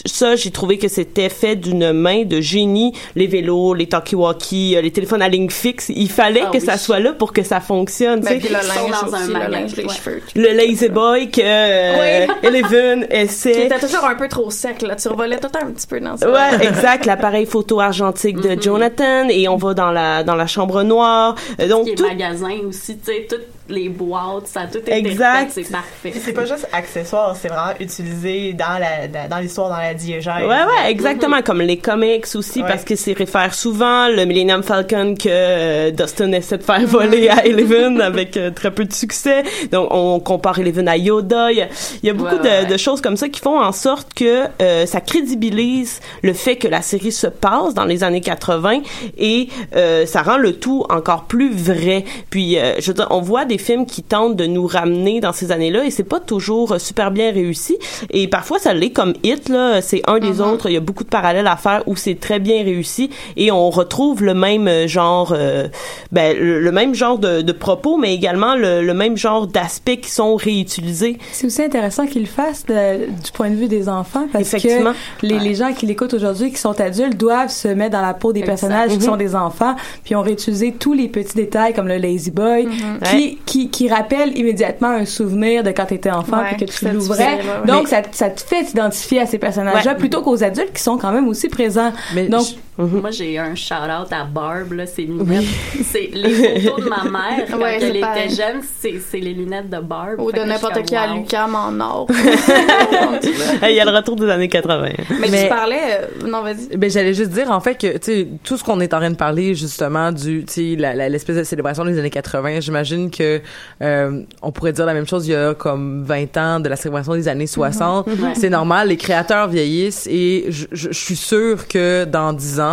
ça, 0.05 0.35
j'ai 0.35 0.51
trouvé 0.51 0.77
que 0.77 0.87
c'était 0.87 1.29
fait 1.29 1.55
d'une 1.55 1.91
main 1.91 2.23
de 2.23 2.41
génie. 2.55 2.93
Les 3.15 3.27
vélos, 3.27 3.73
les 3.73 3.87
talkie-walkie, 3.87 4.75
euh, 4.77 4.81
les 4.81 4.91
téléphones 4.91 5.21
à 5.21 5.29
ligne 5.29 5.49
fixe. 5.49 5.89
Il 5.89 6.09
fallait 6.09 6.43
Ah 6.45 6.49
que 6.51 6.57
oui. 6.57 6.65
ça 6.65 6.77
soit 6.77 6.99
là 6.99 7.13
pour 7.13 7.33
que 7.33 7.43
ça 7.43 7.59
fonctionne. 7.59 8.21
Ben, 8.21 8.27
tu 8.39 8.41
sais. 8.41 8.47
puis 8.47 8.49
le 8.49 8.67
linge 8.67 9.01
dans 9.01 9.15
un 9.15 9.27
le 9.47 9.51
linge, 9.51 9.75
les 9.75 9.83
ouais. 9.85 9.93
cheveux. 9.93 10.21
Le 10.35 10.53
Lazy 10.53 10.89
Boy 10.89 11.29
que 11.31 11.41
euh, 11.43 12.27
Eleven 12.43 13.07
Qui 13.07 13.15
essaie. 13.15 13.65
était 13.65 13.79
toujours 13.79 14.05
un 14.05 14.15
peu 14.15 14.27
trop 14.27 14.49
sec, 14.49 14.81
là. 14.81 14.95
Tu 14.95 15.07
revolais 15.07 15.37
tout 15.37 15.47
le 15.53 15.59
temps 15.59 15.65
un 15.67 15.71
petit 15.71 15.87
peu 15.87 15.99
dans 15.99 16.17
ça. 16.17 16.29
Ouais, 16.31 16.65
exact. 16.67 17.05
L'appareil 17.05 17.45
photo 17.45 17.79
argentique 17.79 18.37
de 18.41 18.59
Jonathan 18.61 19.27
et 19.29 19.47
on 19.47 19.57
va 19.57 19.73
dans 19.73 19.91
la 19.91 20.23
dans 20.23 20.35
la 20.35 20.47
chambre 20.47 20.83
noire. 20.83 21.35
Euh, 21.59 21.67
Donc 21.67 21.93
tout. 21.95 22.03
magasin 22.07 22.55
aussi, 22.67 22.97
tu 22.97 23.05
sais, 23.11 23.27
toutes 23.29 23.41
les 23.69 23.89
boîtes, 23.89 24.47
ça 24.47 24.61
a 24.61 24.67
tout 24.67 24.77
été 24.77 24.93
Exact. 24.95 25.49
fait, 25.51 25.63
c'est 25.63 25.71
parfait. 25.71 26.13
C'est 26.23 26.33
pas 26.33 26.45
juste 26.45 26.67
accessoire, 26.71 27.35
c'est 27.35 27.47
vraiment 27.47 27.73
utilisé 27.79 28.53
dans 28.53 28.77
la, 28.79 29.27
dans, 29.27 29.37
l'histoire, 29.39 29.69
dans 29.69 29.77
la 29.77 29.93
diégèse. 29.93 30.33
Ouais, 30.41 30.47
ouais, 30.47 30.89
exactement. 30.91 31.41
Comme 31.41 31.61
les 31.61 31.77
comics 31.77 32.25
aussi, 32.35 32.61
Ouais. 32.61 32.67
parce 32.67 32.83
que 32.83 32.95
c'est 32.95 33.13
réfère 33.13 33.53
souvent 33.53 34.07
le 34.07 34.25
Millennium 34.25 34.61
Falcon 34.63 35.15
que 35.15 35.27
euh, 35.29 35.91
Dustin 35.91 36.31
essaie 36.33 36.57
de 36.57 36.63
faire 36.63 36.85
voler 36.85 37.27
à 37.29 37.45
Eleven 37.45 38.01
avec 38.01 38.37
euh, 38.37 38.51
très 38.51 38.71
peu 38.71 38.85
de 38.85 38.93
succès. 38.93 39.43
Donc, 39.71 39.87
on 39.91 40.19
compare 40.19 40.59
Eleven 40.59 40.87
à 40.87 40.97
Yoda. 40.97 41.51
Il 41.51 41.57
y 41.57 41.61
a, 41.61 41.67
il 42.03 42.07
y 42.07 42.09
a 42.09 42.13
beaucoup 42.13 42.35
Ouais, 42.35 42.41
ouais, 42.41 42.65
de, 42.65 42.71
de 42.73 42.77
choses 42.77 43.01
comme 43.01 43.17
ça 43.17 43.29
qui 43.29 43.39
font 43.39 43.59
en 43.59 43.71
sorte 43.71 44.13
que 44.13 44.43
euh, 44.61 44.85
ça 44.85 45.01
crédibilise 45.01 45.99
le 46.21 46.33
fait 46.33 46.55
que 46.55 46.67
la 46.67 46.81
série 46.81 47.11
se 47.11 47.27
passe 47.27 47.73
dans 47.73 47.85
les 47.85 48.03
années 48.03 48.21
80 48.21 48.81
et 49.17 49.49
euh, 49.75 50.05
ça 50.05 50.21
rend 50.21 50.37
le 50.37 50.53
tout 50.53 50.85
encore 50.89 51.25
plus 51.25 51.51
vrai. 51.53 52.03
Puis, 52.29 52.57
euh, 52.57 52.75
je 52.79 52.87
veux 52.87 52.93
dire, 52.93 53.07
on 53.09 53.21
voit 53.21 53.45
des 53.45 53.54
films 53.57 53.85
qui 53.85 54.03
tentent 54.03 54.35
de 54.35 54.45
nous 54.45 54.67
ramener 54.67 55.19
dans 55.19 55.33
ces 55.33 55.51
années-là 55.51 55.85
et 55.85 55.91
c'est 55.91 56.03
pas 56.03 56.19
toujours 56.19 56.73
euh, 56.73 56.79
super 56.79 57.11
bien 57.11 57.31
réussi. 57.31 57.77
Et 58.11 58.27
parfois, 58.27 58.59
ça 58.59 58.73
l'est 58.73 58.91
comme 58.91 59.13
Hit, 59.23 59.49
là. 59.49 59.81
C'est 59.81 60.01
un 60.07 60.19
des 60.19 60.41
autres. 60.41 60.69
Il 60.69 60.73
y 60.73 60.77
a 60.77 60.81
beaucoup 60.81 61.03
de 61.03 61.09
parallèles 61.09 61.47
à 61.47 61.55
faire 61.57 61.83
où 61.87 61.95
c'est 61.95 62.19
très 62.19 62.39
bien 62.39 62.63
réussi 62.63 63.09
et 63.37 63.51
on 63.51 63.69
retrouve 63.69 64.23
le 64.23 64.33
même 64.33 64.67
euh, 64.67 64.87
genre, 64.87 65.33
euh, 65.35 65.67
ben, 66.11 66.35
le, 66.37 66.59
le 66.59 66.71
même 66.71 66.93
genre 66.95 67.17
de, 67.19 67.41
de 67.41 67.51
propos, 67.51 67.97
mais 67.97 68.13
également 68.13 68.55
le, 68.55 68.81
le 68.81 68.93
même 68.93 69.17
genre 69.17 69.47
d'aspects 69.47 69.99
qui 70.01 70.09
sont 70.09 70.35
réutilisés. 70.35 71.17
C'est 71.31 71.47
aussi 71.47 71.61
intéressant 71.63 72.05
qu'ils 72.07 72.21
le 72.23 72.27
fassent 72.27 72.65
de- 72.65 73.05
du 73.07 73.31
point 73.33 73.49
de 73.49 73.55
vue 73.55 73.67
des 73.67 73.89
enfants 73.89 74.27
parce 74.31 74.47
Effectivement. 74.53 74.93
que 75.21 75.25
les, 75.25 75.39
les 75.39 75.55
gens 75.55 75.73
qui 75.73 75.85
l'écoutent 75.85 76.13
aujourd'hui, 76.13 76.51
qui 76.51 76.57
sont 76.57 76.79
adultes, 76.79 77.17
doivent 77.17 77.49
se 77.51 77.67
mettre 77.67 77.91
dans 77.91 78.01
la 78.01 78.13
peau 78.13 78.33
des 78.33 78.43
personnages 78.43 78.89
qui 78.91 78.97
Mhm. 78.97 79.01
sont 79.03 79.17
des 79.17 79.35
enfants, 79.35 79.75
puis 80.03 80.15
ont 80.15 80.21
réutilisé 80.21 80.73
tous 80.77 80.93
les 80.93 81.07
petits 81.07 81.35
détails 81.35 81.73
comme 81.73 81.87
le 81.87 81.97
lazy 81.97 82.31
boy, 82.31 82.67
qui, 83.03 83.15
Ouais. 83.15 83.37
Qui, 83.45 83.69
qui 83.69 83.87
rappelle 83.89 84.37
immédiatement 84.37 84.87
un 84.89 85.05
souvenir 85.05 85.63
de 85.63 85.69
quand 85.71 85.85
tu 85.85 85.93
étais 85.95 86.09
enfant 86.11 86.37
Ouais, 86.39 86.55
puis 86.57 86.65
que 86.65 86.71
tu 86.71 86.87
l'ouvrais. 86.89 87.35
ouais. 87.35 87.67
Donc, 87.67 87.87
ça, 87.87 88.01
ça 88.11 88.29
te 88.29 88.41
fait 88.41 88.63
t'identifier 88.63 89.21
à 89.21 89.25
ces 89.25 89.37
personnages-là 89.37 89.91
Ouais. 89.93 89.97
plutôt 89.97 90.21
qu'aux 90.21 90.43
adultes 90.43 90.73
qui 90.73 90.81
sont 90.81 90.97
quand 90.97 91.11
même 91.11 91.27
aussi 91.27 91.47
présents. 91.47 91.91
mais 92.15 92.27
Donc, 92.27 92.45
Moi, 92.77 93.11
j'ai 93.11 93.37
un 93.39 93.55
shout-out 93.55 94.11
à 94.11 94.25
Barb, 94.25 94.73
là, 94.73 94.85
ses 94.85 95.03
lunettes. 95.03 95.45
C'est 95.83 96.09
les 96.13 96.59
photos 96.61 96.83
de 96.83 96.89
ma 96.89 97.03
mère 97.09 97.45
quand 97.49 97.57
Ouais, 97.59 97.77
c'est 97.79 97.87
elle 97.87 97.99
pareil. 98.01 98.25
était 98.25 98.35
jeune, 98.35 98.61
c'est 98.81 98.95
c'est 98.99 99.19
les 99.19 99.33
lunettes 99.33 99.69
de 99.69 99.79
Barb. 99.79 100.19
Ou 100.19 100.31
de 100.31 100.41
n'importe 100.41 100.83
qui 100.83 100.95
à 100.95 101.07
wow. 101.09 101.19
Lucam 101.19 101.55
en 101.55 101.79
or. 101.79 102.07
Il 103.63 103.75
y 103.75 103.79
a 103.79 103.85
le 103.85 103.91
retour 103.95 104.15
des 104.15 104.29
années 104.29 104.47
80. 104.49 104.89
Mais, 105.21 105.27
Mais- 105.29 105.43
tu 105.43 105.49
parlais... 105.49 105.79
euh, 106.23 106.27
non, 106.27 106.41
vas-y. 106.41 106.75
Ben 106.77 106.89
j'allais 106.89 107.13
juste 107.13 107.31
dire 107.31 107.49
en 107.51 107.59
fait 107.59 107.75
que 107.75 107.97
tout 108.43 108.57
ce 108.57 108.63
qu'on 108.63 108.79
est 108.81 108.93
en 108.93 108.97
train 108.99 109.11
de 109.11 109.15
parler 109.15 109.55
justement 109.55 110.11
du 110.11 110.43
tu 110.45 110.53
sais 110.53 110.75
la- 110.77 110.93
la- 110.93 111.09
l'espèce 111.09 111.37
de 111.37 111.43
célébration 111.43 111.85
des 111.85 111.97
années 111.97 112.09
80, 112.09 112.59
j'imagine 112.59 113.09
que 113.09 113.41
euh, 113.81 114.21
on 114.41 114.51
pourrait 114.51 114.73
dire 114.73 114.85
la 114.85 114.93
même 114.93 115.07
chose 115.07 115.27
il 115.27 115.31
y 115.31 115.35
a 115.35 115.53
comme 115.53 116.03
20 116.03 116.37
ans 116.37 116.59
de 116.59 116.69
la 116.69 116.75
célébration 116.75 117.13
des 117.13 117.27
années 117.27 117.47
60. 117.47 118.07
Ouais. 118.07 118.13
C'est 118.35 118.49
normal, 118.49 118.89
les 118.89 118.97
créateurs 118.97 119.47
vieillissent 119.47 120.07
et 120.11 120.45
je 120.49 120.89
suis 120.91 121.15
sûre 121.15 121.67
que 121.67 122.05
dans 122.05 122.33
10 122.33 122.59
ans, 122.59 122.64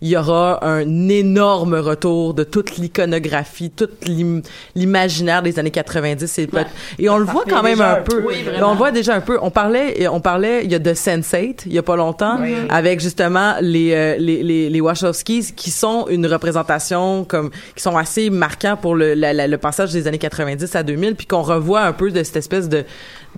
il 0.00 0.08
y 0.08 0.16
aura 0.16 0.64
un 0.64 1.08
énorme 1.08 1.74
retour 1.74 2.34
de 2.34 2.44
toute 2.44 2.76
l'iconographie, 2.76 3.70
tout 3.70 3.88
l'im- 4.06 4.42
l'imaginaire 4.74 5.42
des 5.42 5.58
années 5.58 5.70
90 5.70 6.38
et, 6.38 6.46
peut- 6.46 6.58
et 6.98 7.08
on 7.08 7.18
le 7.18 7.24
voit 7.24 7.44
quand 7.48 7.62
même 7.62 7.80
un 7.80 7.96
peu. 7.96 8.22
Oui, 8.26 8.44
on 8.62 8.70
le 8.72 8.76
voit 8.76 8.90
déjà 8.90 9.14
un 9.14 9.20
peu. 9.20 9.38
On 9.42 9.50
parlait, 9.50 10.06
on 10.08 10.20
parlait, 10.20 10.64
il 10.64 10.70
y 10.72 10.74
a 10.74 10.78
de 10.78 10.92
Sense8 10.92 11.62
il 11.66 11.72
y 11.72 11.78
a 11.78 11.82
pas 11.82 11.96
longtemps, 11.96 12.38
Oui. 12.40 12.54
avec 12.68 13.00
justement 13.00 13.54
les 13.60 13.92
euh, 13.92 14.16
les 14.18 14.42
les, 14.42 14.70
les 14.70 14.80
Wachowskis 14.80 15.52
qui 15.54 15.70
sont 15.70 16.06
une 16.08 16.26
représentation 16.26 17.24
comme 17.24 17.50
qui 17.76 17.82
sont 17.82 17.96
assez 17.96 18.30
marquants 18.30 18.76
pour 18.80 18.94
le 18.94 19.14
la- 19.14 19.32
la- 19.32 19.46
le 19.48 19.58
passage 19.58 19.92
des 19.92 20.06
années 20.06 20.18
90 20.18 20.74
à 20.76 20.82
2000, 20.82 21.14
puis 21.16 21.26
qu'on 21.26 21.42
revoit 21.42 21.82
un 21.82 21.92
peu 21.92 22.10
de 22.10 22.22
cette 22.22 22.36
espèce 22.36 22.68
de 22.68 22.84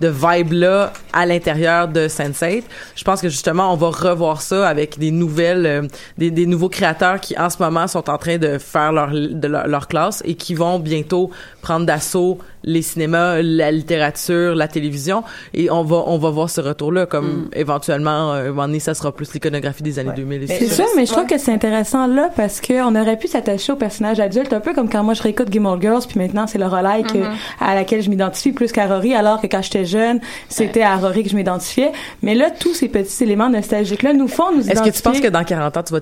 de 0.01 0.09
vibe 0.09 0.53
là 0.53 0.91
à 1.13 1.25
l'intérieur 1.25 1.87
de 1.87 2.07
Sense8. 2.07 2.63
Je 2.95 3.03
pense 3.03 3.21
que 3.21 3.29
justement 3.29 3.71
on 3.71 3.77
va 3.77 3.89
revoir 3.89 4.41
ça 4.41 4.67
avec 4.67 4.99
des 4.99 5.11
nouvelles 5.11 5.65
euh, 5.65 5.87
des, 6.17 6.31
des 6.31 6.45
nouveaux 6.45 6.69
créateurs 6.69 7.21
qui 7.21 7.37
en 7.37 7.49
ce 7.49 7.61
moment 7.61 7.87
sont 7.87 8.09
en 8.09 8.17
train 8.17 8.37
de 8.37 8.57
faire 8.57 8.91
leur 8.91 9.11
de 9.11 9.47
leur, 9.47 9.67
leur 9.67 9.87
classe 9.87 10.21
et 10.25 10.35
qui 10.35 10.55
vont 10.55 10.79
bientôt 10.79 11.29
prendre 11.61 11.85
d'assaut 11.85 12.39
les 12.63 12.81
cinémas, 12.81 13.41
la 13.41 13.71
littérature, 13.71 14.55
la 14.55 14.67
télévision 14.67 15.23
et 15.53 15.69
on 15.71 15.83
va 15.83 16.03
on 16.07 16.17
va 16.17 16.29
voir 16.29 16.49
ce 16.49 16.61
retour 16.61 16.91
là 16.91 17.05
comme 17.05 17.49
éventuellement 17.53 18.33
euh, 18.33 18.45
un 18.45 18.49
moment 18.49 18.67
donné 18.67 18.79
ça 18.79 18.93
sera 18.93 19.11
plus 19.11 19.33
l'iconographie 19.33 19.83
des 19.83 19.99
années 19.99 20.11
2000 20.15 20.43
et 20.43 20.47
C'est 20.47 20.67
tout 20.67 20.73
sûr, 20.73 20.85
mais 20.95 21.05
je 21.05 21.11
trouve 21.11 21.25
que 21.25 21.37
c'est 21.37 21.51
intéressant 21.53 22.07
là 22.07 22.29
parce 22.35 22.61
que 22.61 22.81
on 22.83 22.95
aurait 22.99 23.17
pu 23.17 23.27
s'attacher 23.27 23.71
aux 23.73 23.75
personnages 23.77 24.19
adultes 24.19 24.53
un 24.53 24.59
peu 24.59 24.73
comme 24.73 24.89
quand 24.89 25.03
moi 25.03 25.13
je 25.13 25.23
réécoute 25.23 25.51
Gilmore 25.51 25.81
Girls 25.81 26.03
puis 26.07 26.19
maintenant 26.19 26.47
c'est 26.47 26.57
le 26.59 26.67
relais 26.67 27.03
que- 27.03 27.17
Mhm. 27.17 27.35
à 27.59 27.75
laquelle 27.75 28.01
je 28.01 28.09
m'identifie 28.09 28.51
plus 28.51 28.71
qu'à 28.71 28.87
Rory 28.87 29.13
alors 29.13 29.41
que 29.41 29.47
quand 29.47 29.61
j'étais 29.61 29.85
jeune 29.85 30.19
c'était 30.49 30.81
à 30.83 30.97
Rory 30.97 31.23
que 31.23 31.29
je 31.29 31.35
m'identifiais. 31.35 31.91
Mais 32.21 32.35
là 32.35 32.49
tous 32.51 32.73
ces 32.73 32.87
petits 32.89 33.23
éléments 33.23 33.49
nostalgiques 33.49 34.03
là 34.03 34.13
nous 34.13 34.27
font 34.27 34.51
nous 34.55 34.69
Est-ce 34.69 34.81
que 34.81 34.89
tu 34.89 35.01
penses 35.01 35.19
que 35.19 35.27
dans 35.27 35.43
40 35.43 35.77
ans 35.77 35.83
tu 35.83 35.93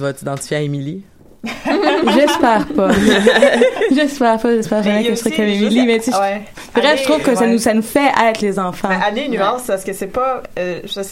vas 0.00 0.12
t'identifier 0.12 0.56
à 0.56 0.60
Emily 0.62 1.02
J'espère 2.14 2.66
pas. 2.74 2.90
j'espère 3.92 4.38
pas, 4.40 4.50
j'espère 4.50 4.78
Mais 4.78 4.84
jamais 4.84 5.04
que 5.04 5.10
je 5.10 5.14
serai 5.14 5.30
comme 5.32 5.44
Emily, 5.44 5.86
mais 5.86 5.98
tu 5.98 6.10
sais, 6.10 6.18
ouais. 6.18 6.42
bref, 6.74 7.00
je 7.00 7.04
trouve 7.04 7.22
que 7.22 7.34
ça 7.34 7.46
nous, 7.46 7.58
ça 7.58 7.74
nous 7.74 7.82
fait 7.82 8.10
être 8.20 8.40
les 8.40 8.58
enfants. 8.58 8.88
Année 8.88 9.28
nuance, 9.28 9.62
parce 9.66 9.84
que 9.84 9.92
c'est 9.92 10.08
pas. 10.08 10.42
euh, 10.58 10.80
je 10.84 11.02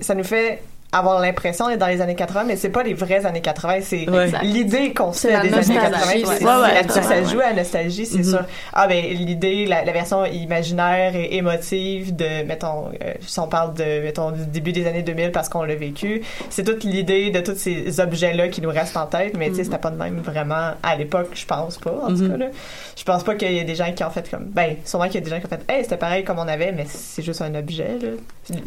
ça 0.00 0.14
nous 0.14 0.24
fait 0.24 0.62
avoir 0.94 1.20
l'impression 1.20 1.68
d'être 1.68 1.78
dans 1.78 1.86
les 1.86 2.02
années 2.02 2.14
80, 2.14 2.44
mais 2.44 2.56
c'est 2.56 2.68
pas 2.68 2.82
les 2.82 2.92
vraies 2.92 3.24
années 3.24 3.40
80, 3.40 3.78
c'est 3.80 4.08
Ouais. 4.10 4.30
l'idée 4.42 4.92
qu'on 4.92 5.12
se 5.14 5.26
fait 5.26 5.28
des 5.28 5.34
années 5.34 5.50
nostalgie, 5.50 5.72
80. 5.80 5.98
ouais. 5.98 6.12
c'est- 6.12 6.26
Ouais, 6.28 6.36
c'est- 6.38 6.44
ouais, 6.44 7.02
ça, 7.24 7.24
joue 7.32 7.40
à 7.40 7.44
la 7.48 7.54
nostalgie, 7.54 8.04
c'est 8.06 8.18
Mhm. 8.18 8.24
sûr. 8.24 8.44
Ah, 8.74 8.86
ben, 8.86 9.02
l'idée, 9.02 9.64
la, 9.66 9.84
la 9.84 9.92
version 9.92 10.24
imaginaire 10.26 11.16
et 11.16 11.34
émotive 11.36 12.14
de, 12.14 12.44
mettons, 12.46 12.88
euh, 13.02 13.14
si 13.26 13.40
on 13.40 13.46
parle 13.48 13.72
de, 13.74 14.02
mettons, 14.02 14.32
du 14.32 14.44
début 14.44 14.72
des 14.72 14.86
années 14.86 15.02
2000 15.02 15.32
parce 15.32 15.48
qu'on 15.48 15.62
l'a 15.62 15.74
vécu, 15.76 16.22
c'est 16.50 16.62
toute 16.64 16.84
l'idée 16.84 17.30
de 17.30 17.40
tous 17.40 17.56
ces 17.56 17.98
objets-là 18.00 18.48
qui 18.48 18.60
nous 18.60 18.70
restent 18.70 18.96
en 18.98 19.06
tête, 19.06 19.34
mais 19.38 19.48
tu 19.48 19.56
sais, 19.56 19.64
c'était 19.64 19.78
pas 19.78 19.90
de 19.90 19.96
même 19.96 20.18
vraiment 20.18 20.72
à 20.82 20.96
l'époque, 20.96 21.30
je 21.34 21.46
pense 21.46 21.78
pas, 21.78 21.94
en 22.02 22.08
tout 22.08 22.22
Mhm. 22.22 22.30
cas, 22.32 22.36
là. 22.36 22.46
Je 22.96 23.04
pense 23.04 23.24
pas 23.24 23.34
qu'il 23.34 23.50
y 23.50 23.58
ait 23.58 23.64
des 23.64 23.74
gens 23.74 23.90
qui 23.92 24.04
ont 24.04 24.10
fait 24.10 24.28
comme, 24.30 24.44
ben, 24.44 24.76
sûrement 24.84 25.06
qu'il 25.06 25.14
y 25.14 25.18
a 25.18 25.20
des 25.22 25.30
gens 25.30 25.40
qui 25.40 25.46
ont 25.46 25.48
fait, 25.48 25.72
hey, 25.72 25.82
c'était 25.84 25.96
pareil 25.96 26.22
comme 26.24 26.38
on 26.38 26.46
avait, 26.48 26.72
mais 26.72 26.84
c'est 26.86 27.22
juste 27.22 27.40
un 27.40 27.54
objet, 27.54 27.96
là. 28.00 28.08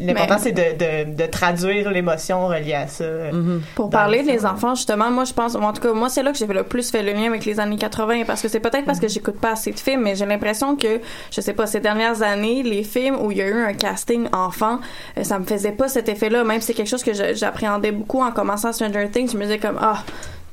L'important, 0.00 0.34
Mais- 0.36 0.40
c'est 0.40 0.52
de, 0.52 1.06
de, 1.06 1.14
de 1.14 1.26
traduire 1.30 1.90
l'émotion 1.90 2.15
reliée 2.48 2.74
à 2.74 2.86
ça. 2.86 3.04
euh, 3.04 3.32
Mhm. 3.32 3.62
Pour 3.74 3.90
parler 3.90 4.18
le 4.22 4.24
des 4.26 4.38
film. 4.38 4.46
enfants, 4.50 4.74
justement, 4.74 5.10
moi, 5.10 5.24
je 5.24 5.32
pense, 5.32 5.54
en 5.54 5.72
tout 5.72 5.80
cas, 5.82 5.92
moi, 5.92 6.08
c'est 6.08 6.22
là 6.22 6.32
que 6.32 6.38
j'ai 6.38 6.46
le 6.46 6.62
plus 6.62 6.90
fait 6.90 7.02
le 7.02 7.12
lien 7.12 7.26
avec 7.28 7.44
les 7.44 7.58
années 7.60 7.76
80, 7.76 8.24
parce 8.26 8.42
que 8.42 8.48
c'est 8.48 8.60
peut-être 8.60 8.84
parce 8.84 9.00
que 9.00 9.08
j'écoute 9.08 9.38
pas 9.40 9.52
assez 9.52 9.72
de 9.72 9.78
films, 9.78 10.02
mais 10.02 10.14
j'ai 10.16 10.26
l'impression 10.26 10.76
que, 10.76 11.00
je 11.30 11.40
sais 11.40 11.52
pas, 11.52 11.66
ces 11.66 11.80
dernières 11.80 12.22
années, 12.22 12.62
les 12.62 12.82
films 12.84 13.16
où 13.20 13.30
il 13.30 13.38
y 13.38 13.42
a 13.42 13.46
eu 13.46 13.64
un 13.64 13.72
casting 13.74 14.28
enfant, 14.32 14.78
euh, 15.18 15.22
ça 15.24 15.38
me 15.38 15.44
faisait 15.44 15.72
pas 15.72 15.88
cet 15.88 16.08
effet-là, 16.08 16.44
même 16.44 16.60
si 16.60 16.68
c'est 16.68 16.74
quelque 16.74 16.88
chose 16.88 17.02
que 17.04 17.12
je- 17.12 17.34
j'appréhendais 17.34 17.92
beaucoup 17.92 18.22
en 18.22 18.32
commençant 18.32 18.72
Stranger 18.72 19.08
Things, 19.12 19.30
je 19.32 19.36
me 19.36 19.42
disais 19.42 19.58
comme, 19.58 19.78
ah, 19.80 20.02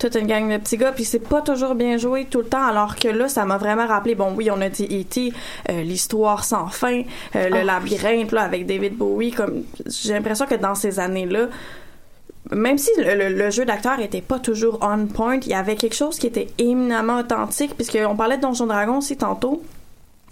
toute 0.09 0.15
une 0.19 0.27
gang 0.27 0.51
de 0.51 0.57
petits 0.57 0.77
gars, 0.77 0.91
puis 0.91 1.05
c'est 1.05 1.19
pas 1.19 1.41
toujours 1.41 1.75
bien 1.75 1.97
joué 1.97 2.25
tout 2.25 2.39
le 2.39 2.45
temps, 2.47 2.65
alors 2.65 2.95
que 2.95 3.07
là, 3.07 3.27
ça 3.29 3.45
m'a 3.45 3.57
vraiment 3.57 3.87
rappelé, 3.87 4.15
bon, 4.15 4.33
oui, 4.35 4.49
on 4.51 4.59
a 4.61 4.69
dit 4.69 4.85
E.T., 4.85 5.31
euh, 5.69 5.81
l'histoire 5.83 6.43
sans 6.43 6.67
fin, 6.67 7.03
euh, 7.35 7.49
le 7.49 7.61
labyrinthe, 7.61 8.31
là, 8.33 8.41
avec 8.43 8.65
David 8.65 8.95
Bowie, 8.97 9.31
comme, 9.31 9.63
j'ai 9.85 10.13
l'impression 10.13 10.45
que 10.45 10.55
dans 10.55 10.75
ces 10.75 10.99
années-là, 10.99 11.47
même 12.51 12.77
si 12.77 12.89
le, 12.97 13.15
le- 13.15 13.35
le 13.35 13.49
jeu 13.49 13.63
d'acteur 13.63 13.99
était 14.01 14.21
pas 14.21 14.37
toujours 14.39 14.77
on 14.81 15.05
point, 15.07 15.37
il 15.41 15.47
y 15.47 15.53
avait 15.53 15.75
quelque 15.77 15.95
chose 15.95 16.19
qui 16.19 16.27
était 16.27 16.47
éminemment 16.57 17.19
authentique, 17.19 17.73
puisqu'on 17.75 18.15
parlait 18.17 18.35
de 18.37 18.41
Donjon 18.41 18.67
Dragon 18.67 18.97
aussi 18.97 19.15
tantôt. 19.15 19.63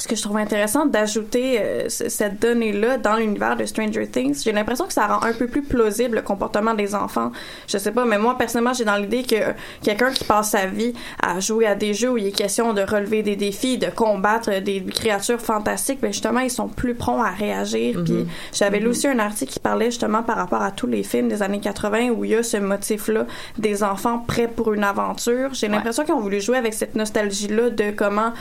Ce 0.01 0.07
que 0.07 0.15
je 0.15 0.23
trouve 0.23 0.37
intéressant 0.37 0.87
d'ajouter 0.87 1.59
euh, 1.61 1.85
cette 1.87 2.41
donnée-là 2.41 2.97
dans 2.97 3.17
l'univers 3.17 3.55
de 3.55 3.65
Stranger 3.65 4.07
Things, 4.07 4.41
j'ai 4.43 4.51
l'impression 4.51 4.87
que 4.87 4.93
ça 4.93 5.05
rend 5.05 5.23
un 5.23 5.31
peu 5.31 5.45
plus 5.45 5.61
plausible 5.61 6.15
le 6.15 6.21
comportement 6.23 6.73
des 6.73 6.95
enfants. 6.95 7.31
Je 7.67 7.77
sais 7.77 7.91
pas, 7.91 8.03
mais 8.03 8.17
moi 8.17 8.35
personnellement, 8.35 8.73
j'ai 8.73 8.83
dans 8.83 8.95
l'idée 8.95 9.21
que 9.21 9.35
euh, 9.35 9.51
quelqu'un 9.83 10.09
qui 10.09 10.23
passe 10.23 10.49
sa 10.49 10.65
vie 10.65 10.95
à 11.21 11.39
jouer 11.39 11.67
à 11.67 11.75
des 11.75 11.93
jeux 11.93 12.09
où 12.09 12.17
il 12.17 12.25
est 12.25 12.31
question 12.31 12.73
de 12.73 12.81
relever 12.81 13.21
des 13.21 13.35
défis, 13.35 13.77
de 13.77 13.91
combattre 13.91 14.49
euh, 14.51 14.59
des 14.59 14.83
créatures 14.83 15.39
fantastiques, 15.39 15.99
ben 16.01 16.11
justement, 16.11 16.39
ils 16.39 16.49
sont 16.49 16.67
plus 16.67 16.95
prompts 16.95 17.23
à 17.23 17.29
réagir. 17.29 17.99
Mhm. 17.99 18.03
Puis 18.03 18.27
j'avais 18.53 18.79
lu 18.79 18.87
aussi 18.87 19.07
un 19.07 19.19
article 19.19 19.53
qui 19.53 19.59
parlait 19.59 19.91
justement 19.91 20.23
par 20.23 20.37
rapport 20.37 20.63
à 20.63 20.71
tous 20.71 20.87
les 20.87 21.03
films 21.03 21.27
des 21.27 21.43
années 21.43 21.59
80 21.59 22.09
où 22.09 22.25
il 22.25 22.31
y 22.31 22.35
a 22.35 22.41
ce 22.41 22.57
motif-là 22.57 23.27
des 23.59 23.83
enfants 23.83 24.17
prêts 24.17 24.47
pour 24.47 24.73
une 24.73 24.83
aventure. 24.83 25.53
J'ai 25.53 25.67
l'impression 25.67 26.05
qu'ils 26.05 26.15
ont 26.15 26.21
voulu 26.21 26.41
jouer 26.41 26.57
avec 26.57 26.73
cette 26.73 26.95
nostalgie-là 26.95 27.69
de 27.69 27.91
comment, 27.91 28.33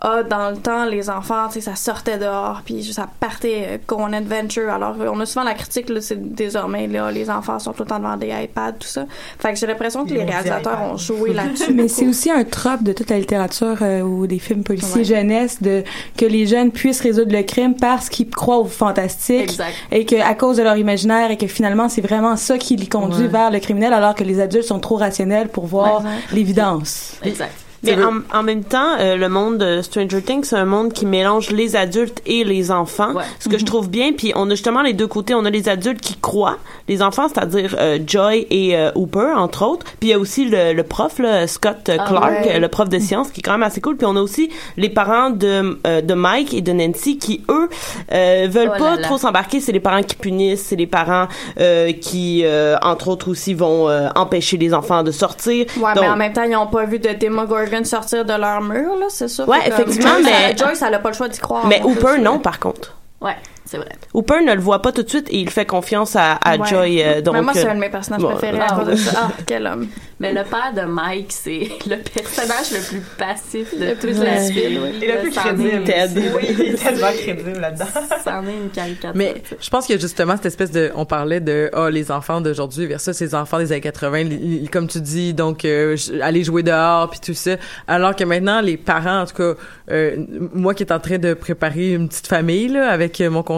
ah, 0.00 0.22
dans 0.22 0.50
le 0.50 0.58
temps, 0.58 0.84
les 0.84 1.07
enfants, 1.10 1.48
tu 1.48 1.54
sais, 1.54 1.60
ça 1.60 1.76
sortait 1.76 2.18
dehors, 2.18 2.62
puis 2.64 2.82
ça 2.92 3.08
partait 3.20 3.64
euh, 3.68 3.78
go 3.86 3.96
on 3.98 4.12
adventure. 4.12 4.70
Alors, 4.72 4.94
euh, 5.00 5.10
on 5.12 5.20
a 5.20 5.26
souvent 5.26 5.44
la 5.44 5.54
critique, 5.54 5.88
là, 5.88 6.00
c'est 6.00 6.34
désormais, 6.34 6.86
là, 6.86 7.10
les 7.10 7.28
enfants 7.30 7.58
sont 7.58 7.72
tout 7.72 7.82
le 7.84 7.88
temps 7.88 7.98
devant 7.98 8.16
des 8.16 8.28
iPads, 8.28 8.72
tout 8.80 8.86
ça. 8.88 9.06
Fait 9.38 9.52
que 9.52 9.58
j'ai 9.58 9.66
l'impression 9.66 10.04
que 10.04 10.12
les 10.14 10.24
réalisateurs 10.24 10.80
ont 10.82 10.96
joué 10.96 11.32
là-dessus. 11.32 11.72
Mais 11.74 11.88
c'est 11.88 12.06
aussi 12.06 12.30
un 12.30 12.44
trope 12.44 12.82
de 12.82 12.92
toute 12.92 13.10
la 13.10 13.18
littérature 13.18 13.76
euh, 13.82 14.00
ou 14.00 14.26
des 14.26 14.38
films 14.38 14.62
policiers 14.64 14.88
Ouais. 14.98 15.04
jeunesse 15.04 15.62
de 15.62 15.84
que 16.16 16.24
les 16.24 16.46
jeunes 16.46 16.70
puissent 16.72 17.00
résoudre 17.00 17.32
le 17.32 17.42
crime 17.42 17.74
parce 17.76 18.08
qu'ils 18.08 18.30
croient 18.30 18.58
au 18.58 18.64
fantastique 18.64 19.42
Exact. 19.50 19.74
et 19.92 20.04
que 20.06 20.16
à 20.20 20.34
cause 20.34 20.56
de 20.56 20.62
leur 20.62 20.76
imaginaire 20.76 21.30
et 21.30 21.36
que 21.36 21.46
finalement 21.46 21.88
c'est 21.88 22.00
vraiment 22.00 22.36
ça 22.36 22.56
qui 22.58 22.76
les 22.76 22.86
conduit 22.88 23.22
Ouais. 23.22 23.28
vers 23.28 23.50
le 23.50 23.58
criminel 23.60 23.92
alors 23.92 24.14
que 24.14 24.24
les 24.24 24.40
adultes 24.40 24.64
sont 24.64 24.80
trop 24.80 24.96
rationnels 24.96 25.48
pour 25.48 25.66
voir 25.66 26.02
l'évidence. 26.32 27.16
Exact. 27.22 27.52
Mais 27.82 27.96
en, 28.02 28.20
en 28.36 28.42
même 28.42 28.64
temps, 28.64 28.96
euh, 28.98 29.16
le 29.16 29.28
monde 29.28 29.58
de 29.58 29.82
Stranger 29.82 30.20
Things, 30.22 30.44
c'est 30.44 30.56
un 30.56 30.64
monde 30.64 30.92
qui 30.92 31.06
mélange 31.06 31.50
les 31.50 31.76
adultes 31.76 32.20
et 32.26 32.42
les 32.44 32.70
enfants, 32.70 33.14
Ouais. 33.14 33.22
ce 33.38 33.48
que 33.48 33.56
je 33.58 33.64
trouve 33.64 33.88
bien. 33.88 34.12
Puis 34.12 34.32
on 34.34 34.46
a 34.50 34.54
justement 34.54 34.82
les 34.82 34.92
deux 34.94 35.06
côtés. 35.06 35.34
On 35.34 35.44
a 35.44 35.50
les 35.50 35.68
adultes 35.68 36.00
qui 36.00 36.16
croient, 36.16 36.58
les 36.88 37.02
enfants, 37.02 37.28
c'est-à-dire 37.28 37.76
euh, 37.78 37.98
Joy 38.04 38.46
et 38.50 38.76
euh, 38.76 38.90
Hooper, 38.96 39.32
entre 39.36 39.64
autres. 39.64 39.84
Puis 40.00 40.08
il 40.08 40.08
y 40.08 40.12
a 40.12 40.18
aussi 40.18 40.44
le, 40.46 40.72
le 40.72 40.82
prof, 40.82 41.18
là, 41.20 41.46
Scott 41.46 41.88
euh, 41.88 41.96
Ah 42.00 42.04
Clark, 42.08 42.44
ouais. 42.46 42.58
le 42.58 42.68
prof 42.68 42.88
de 42.88 42.98
sciences, 42.98 43.30
qui 43.30 43.40
est 43.40 43.42
quand 43.42 43.52
même 43.52 43.62
assez 43.62 43.80
cool. 43.80 43.96
Puis 43.96 44.06
on 44.06 44.16
a 44.16 44.20
aussi 44.20 44.50
les 44.76 44.88
parents 44.88 45.30
de, 45.30 45.78
euh, 45.86 46.00
de 46.00 46.14
Mike 46.14 46.54
et 46.54 46.60
de 46.62 46.72
Nancy 46.72 47.18
qui, 47.18 47.44
eux, 47.48 47.68
euh, 48.12 48.48
veulent 48.50 48.72
Oh 48.74 48.78
pas 48.78 48.96
là 48.96 49.02
trop 49.02 49.18
s'embarquer. 49.18 49.60
C'est 49.60 49.72
les 49.72 49.80
parents 49.80 50.02
qui 50.02 50.16
punissent, 50.16 50.64
c'est 50.66 50.76
les 50.76 50.86
parents 50.88 51.28
euh, 51.60 51.92
qui, 51.92 52.42
euh, 52.44 52.76
entre 52.82 53.06
autres 53.08 53.30
aussi, 53.30 53.54
vont 53.54 53.88
euh, 53.88 54.08
empêcher 54.16 54.56
les 54.56 54.74
enfants 54.74 55.02
de 55.04 55.12
sortir. 55.12 55.66
Ouais, 55.76 55.94
Donc- 55.94 56.02
mais 56.02 56.08
en 56.08 56.16
même 56.16 56.32
temps, 56.32 56.42
ils 56.42 56.50
n'ont 56.50 56.66
pas 56.66 56.84
vu 56.84 56.98
de 56.98 57.10
Demogorgon 57.10 57.67
sortir 57.84 58.24
de 58.24 58.32
leur 58.32 58.60
mur, 58.60 58.96
là, 58.96 59.06
c'est 59.08 59.28
ça? 59.28 59.44
Ouais, 59.48 59.58
comme, 59.70 59.72
effectivement, 59.72 60.14
mais- 60.22 60.30
elle- 60.50 60.58
Joyce, 60.58 60.82
elle 60.82 60.94
a 60.94 60.98
pas 60.98 61.10
le 61.10 61.14
choix 61.16 61.28
d'y 61.28 61.38
croire. 61.38 61.66
Mais 61.66 61.80
Hooper, 61.82 62.18
non, 62.20 62.38
par 62.38 62.58
contre. 62.58 62.94
Ouais, 63.20 63.36
c'est 63.68 63.76
vrai. 63.76 63.90
Hooper 64.14 64.42
ne 64.44 64.54
le 64.54 64.60
voit 64.60 64.80
pas 64.82 64.92
tout 64.92 65.02
de 65.02 65.08
suite 65.08 65.28
et 65.30 65.38
il 65.38 65.50
fait 65.50 65.66
confiance 65.66 66.16
à, 66.16 66.32
à 66.34 66.56
Ouais. 66.56 66.66
Joy. 66.68 67.02
euh, 67.02 67.20
donc, 67.20 67.34
mais 67.34 67.42
moi, 67.42 67.52
c'est 67.54 67.66
euh, 67.66 67.70
un 67.70 67.74
de 67.74 67.80
mes 67.80 67.90
personnages 67.90 68.20
bon, 68.22 68.30
préférés 68.30 68.58
ah 68.60 68.74
à 68.74 68.78
cause 68.78 68.88
de 68.88 68.96
ça. 68.96 69.12
Ah, 69.28 69.30
quel 69.46 69.66
homme. 69.66 69.88
Mais 70.20 70.32
le 70.32 70.42
père 70.42 70.72
de 70.74 70.80
Mike, 70.90 71.30
c'est 71.30 71.68
le 71.86 71.96
personnage 72.02 72.70
le 72.72 72.88
plus 72.88 73.00
passif 73.18 73.78
de 73.78 73.84
Le 73.84 73.90
toute 73.92 74.00
plus 74.00 74.18
la 74.22 74.32
oui. 74.40 74.98
Et 75.02 75.06
le 75.12 75.18
plus 75.20 75.38
en 75.38 75.42
est- 75.42 75.44
crédible. 75.44 75.84
Ted. 75.84 76.22
Oui, 76.34 76.42
il 76.50 76.60
est 76.62 76.74
tellement 76.82 77.12
crédible 77.12 77.60
là-dedans. 77.60 77.84
Ça 78.24 78.40
en 78.40 78.46
est 78.46 78.52
une 78.56 78.70
caricature. 78.70 79.12
Mais 79.14 79.34
je 79.60 79.70
pense 79.70 79.86
qu'il 79.86 79.94
y 79.94 79.98
a 79.98 80.00
justement 80.00 80.34
cette 80.36 80.46
espèce 80.46 80.70
de, 80.72 80.90
on 80.96 81.04
parlait 81.04 81.40
de, 81.40 81.70
ah, 81.72 81.90
les 81.90 82.10
enfants 82.10 82.40
d'aujourd'hui 82.40 82.86
versus 82.86 83.20
les 83.20 83.34
enfants 83.34 83.58
des 83.58 83.70
années 83.72 83.80
80, 83.80 84.22
li- 84.24 84.36
li- 84.38 84.68
comme 84.68 84.88
tu 84.88 85.00
dis, 85.00 85.34
donc 85.34 85.64
euh, 85.64 85.96
aller 86.22 86.42
jouer 86.42 86.62
dehors 86.62 87.10
puis 87.10 87.20
tout 87.20 87.34
ça. 87.34 87.52
Alors 87.86 88.16
que 88.16 88.24
maintenant, 88.24 88.60
les 88.60 88.76
parents, 88.76 89.20
en 89.22 89.26
tout 89.26 89.36
cas, 89.36 89.54
euh, 89.90 90.16
moi 90.52 90.74
qui 90.74 90.82
est 90.82 90.92
en 90.92 91.00
train 91.00 91.18
de 91.18 91.34
préparer 91.34 91.92
une 91.92 92.08
petite 92.08 92.26
famille 92.26 92.68
là 92.68 92.88
avec 92.90 93.20
euh, 93.20 93.30
mon 93.30 93.42
conjoint, 93.42 93.57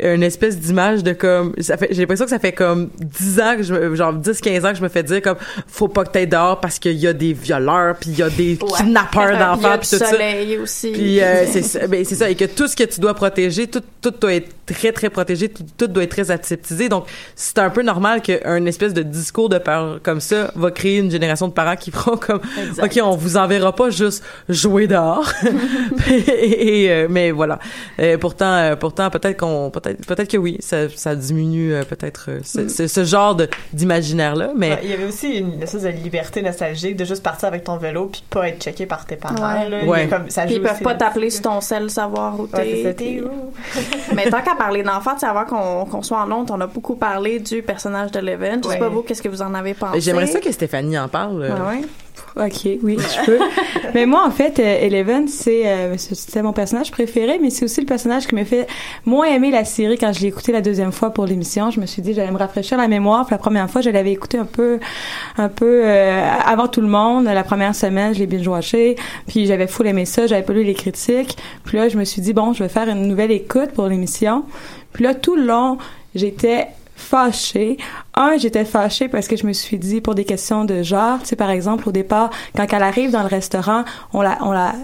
une 0.00 0.22
espèce 0.22 0.58
d'image 0.58 1.02
de 1.02 1.12
comme, 1.12 1.52
ça 1.60 1.76
fait, 1.76 1.88
j'ai 1.90 2.02
l'impression 2.02 2.24
que 2.24 2.30
ça 2.30 2.38
fait 2.38 2.52
comme 2.52 2.90
10 2.98 3.40
ans 3.40 3.56
que 3.56 3.62
je, 3.62 3.94
genre 3.94 4.12
10-15 4.14 4.66
ans 4.66 4.70
que 4.70 4.78
je 4.78 4.82
me 4.82 4.88
fais 4.88 5.02
dire 5.02 5.22
comme, 5.22 5.36
faut 5.66 5.88
pas 5.88 6.04
que 6.04 6.10
t'ailles 6.10 6.26
dehors 6.26 6.60
parce 6.60 6.78
qu'il 6.78 6.92
y 6.96 7.06
a 7.06 7.12
des 7.12 7.32
violeurs 7.32 7.96
puis 8.00 8.10
il 8.10 8.18
y 8.18 8.22
a 8.22 8.30
des 8.30 8.58
Ouais. 8.60 8.68
kidnappeurs 8.78 9.38
d'enfants 9.38 9.72
du 9.74 9.78
puis 9.80 9.88
tout 9.90 9.96
ça. 9.96 10.10
soleil 10.10 10.58
aussi. 10.58 10.90
Puis 10.92 11.20
euh, 11.20 11.44
c'est 11.46 11.62
ça, 11.62 11.86
ben, 11.86 12.04
c'est 12.04 12.14
ça, 12.14 12.28
et 12.30 12.34
que 12.34 12.44
tout 12.44 12.68
ce 12.68 12.76
que 12.76 12.84
tu 12.84 13.00
dois 13.00 13.14
protéger, 13.14 13.66
tout, 13.66 13.82
tout 14.00 14.12
doit 14.20 14.34
être 14.34 14.48
très 14.66 14.92
très 14.92 15.10
protégé, 15.10 15.48
tout, 15.48 15.62
tout 15.76 15.86
doit 15.86 16.02
être 16.04 16.10
très 16.10 16.30
aseptisé. 16.30 16.88
Donc 16.88 17.06
c'est 17.34 17.58
un 17.58 17.70
peu 17.70 17.82
normal 17.82 18.22
qu'un 18.22 18.64
espèce 18.66 18.94
de 18.94 19.02
discours 19.02 19.48
de 19.48 19.58
peur 19.58 20.00
comme 20.02 20.20
ça 20.20 20.50
va 20.56 20.70
créer 20.70 20.98
une 20.98 21.10
génération 21.10 21.48
de 21.48 21.52
parents 21.52 21.76
qui 21.76 21.90
feront 21.92 22.16
comme, 22.16 22.40
Exact. 22.68 22.84
ok, 22.84 23.04
on 23.04 23.16
vous 23.16 23.36
enverra 23.36 23.74
pas 23.74 23.90
juste 23.90 24.24
jouer 24.48 24.86
dehors. 24.86 25.30
et, 26.08 26.84
et, 26.84 26.90
euh, 26.90 27.06
mais 27.10 27.30
voilà. 27.30 27.58
Euh, 27.98 28.18
pourtant, 28.18 28.74
pourtant 28.78 29.10
peut-être 29.10 29.25
qu'on, 29.34 29.70
peut-être, 29.70 30.04
peut-être 30.06 30.30
que 30.30 30.36
oui, 30.36 30.56
ça, 30.60 30.88
ça 30.88 31.14
diminue 31.14 31.74
euh, 31.74 31.82
peut-être 31.84 32.26
euh, 32.30 32.40
ce, 32.44 32.68
ce- 32.68 32.86
ce 32.86 33.04
genre 33.04 33.34
de 33.34 33.48
d'imaginaire 33.72 34.36
là, 34.36 34.50
mais 34.56 34.70
Ouais, 34.70 34.80
il 34.84 34.90
y 34.90 34.92
avait 34.94 35.04
aussi 35.06 35.38
une 35.38 35.62
espèce 35.62 35.82
de 35.82 35.88
liberté 35.88 36.42
nostalgique 36.42 36.96
de 36.96 37.04
juste 37.04 37.22
partir 37.22 37.48
avec 37.48 37.64
ton 37.64 37.76
vélo 37.76 38.06
puis 38.06 38.22
pas 38.28 38.48
être 38.48 38.60
checké 38.62 38.86
par 38.86 39.06
tes 39.06 39.16
parents. 39.16 39.34
Ouais. 39.36 39.68
là. 39.68 39.84
Ouais. 39.84 40.08
comme- 40.08 40.28
ça 40.30 40.44
Puis 40.44 40.54
ils 40.56 40.62
peuvent 40.62 40.80
pas 40.82 40.94
t'appeler 40.94 41.30
sur 41.30 41.42
ton 41.42 41.60
sel, 41.60 41.90
savoir 41.90 42.38
où 42.38 42.46
t'es. 42.46 42.94
puis-? 42.96 43.22
Mais 44.14 44.28
tant 44.30 44.42
qu'à 44.42 44.54
parler 44.54 44.82
d'enfants, 44.82 45.14
tu 45.14 45.20
sais, 45.20 45.26
avant 45.26 45.44
qu'on 45.44 45.84
qu'on 45.90 46.02
soit 46.02 46.20
en 46.20 46.30
honte, 46.30 46.50
on 46.50 46.60
a 46.60 46.66
beaucoup 46.66 46.96
parlé 46.96 47.38
du 47.40 47.62
personnage 47.62 48.10
de 48.12 48.20
Leven. 48.20 48.60
Je 48.62 48.68
sais 48.68 48.74
Ouais. 48.74 48.78
pas 48.78 48.88
vous, 48.88 49.02
qu'est-ce 49.02 49.22
que 49.22 49.28
vous 49.28 49.42
en 49.42 49.54
avez 49.54 49.74
pensé? 49.74 50.00
j'aimerais 50.00 50.26
ça 50.26 50.40
que 50.40 50.50
Stéphanie 50.52 50.98
en 50.98 51.08
parle. 51.08 51.52
Ok, 52.36 52.68
oui, 52.82 52.98
je 52.98 53.24
peux. 53.24 53.38
mais 53.94 54.04
moi, 54.04 54.26
en 54.26 54.30
fait, 54.30 54.58
euh, 54.58 54.86
Eleven, 54.86 55.26
c'est 55.26 55.62
euh, 55.66 55.94
c'est 55.96 56.42
mon 56.42 56.52
personnage 56.52 56.90
préféré, 56.90 57.38
mais 57.40 57.48
c'est 57.48 57.64
aussi 57.64 57.80
le 57.80 57.86
personnage 57.86 58.26
qui 58.26 58.34
me 58.34 58.44
fait 58.44 58.66
moins 59.06 59.26
aimer 59.26 59.50
la 59.50 59.64
série 59.64 59.96
quand 59.96 60.12
je 60.12 60.20
l'ai 60.20 60.26
écouté 60.26 60.52
la 60.52 60.60
deuxième 60.60 60.92
fois 60.92 61.14
pour 61.14 61.24
l'émission. 61.24 61.70
Je 61.70 61.80
me 61.80 61.86
suis 61.86 62.02
dit, 62.02 62.12
j'allais 62.12 62.30
me 62.30 62.36
rafraîchir 62.36 62.76
la 62.76 62.88
mémoire. 62.88 63.24
Puis 63.24 63.32
la 63.32 63.38
première 63.38 63.70
fois, 63.70 63.80
je 63.80 63.88
l'avais 63.88 64.12
écouté 64.12 64.36
un 64.36 64.44
peu, 64.44 64.78
un 65.38 65.48
peu 65.48 65.82
euh, 65.86 66.30
avant 66.44 66.68
tout 66.68 66.82
le 66.82 66.88
monde. 66.88 67.24
La 67.24 67.42
première 67.42 67.74
semaine, 67.74 68.12
je 68.14 68.18
l'ai 68.18 68.26
binge-watché. 68.26 68.96
Puis 69.26 69.46
j'avais 69.46 69.66
full 69.66 69.86
aimé 69.86 70.04
ça. 70.04 70.26
J'avais 70.26 70.42
pas 70.42 70.52
lu 70.52 70.62
les 70.62 70.74
critiques. 70.74 71.38
Puis 71.64 71.78
là, 71.78 71.88
je 71.88 71.96
me 71.96 72.04
suis 72.04 72.20
dit, 72.20 72.34
bon, 72.34 72.52
je 72.52 72.62
vais 72.62 72.68
faire 72.68 72.88
une 72.90 73.08
nouvelle 73.08 73.30
écoute 73.30 73.70
pour 73.70 73.86
l'émission. 73.86 74.44
Puis 74.92 75.04
là, 75.04 75.14
tout 75.14 75.36
le 75.36 75.46
long, 75.46 75.78
j'étais 76.14 76.66
fâchée. 77.06 77.76
Un, 78.14 78.36
j'étais 78.36 78.64
fâchée 78.64 79.08
parce 79.08 79.28
que 79.28 79.36
je 79.36 79.46
me 79.46 79.52
suis 79.52 79.78
dit 79.78 80.00
pour 80.00 80.14
des 80.14 80.24
questions 80.24 80.64
de 80.64 80.82
genre, 80.82 81.20
tu 81.20 81.26
sais 81.26 81.36
par 81.36 81.50
exemple 81.50 81.88
au 81.88 81.92
départ 81.92 82.30
quand 82.56 82.66
elle 82.72 82.82
arrive 82.82 83.10
dans 83.12 83.22
le 83.22 83.28
restaurant, 83.28 83.84
on 84.12 84.22
la 84.22 84.38
on 84.40 84.52
la 84.52 84.74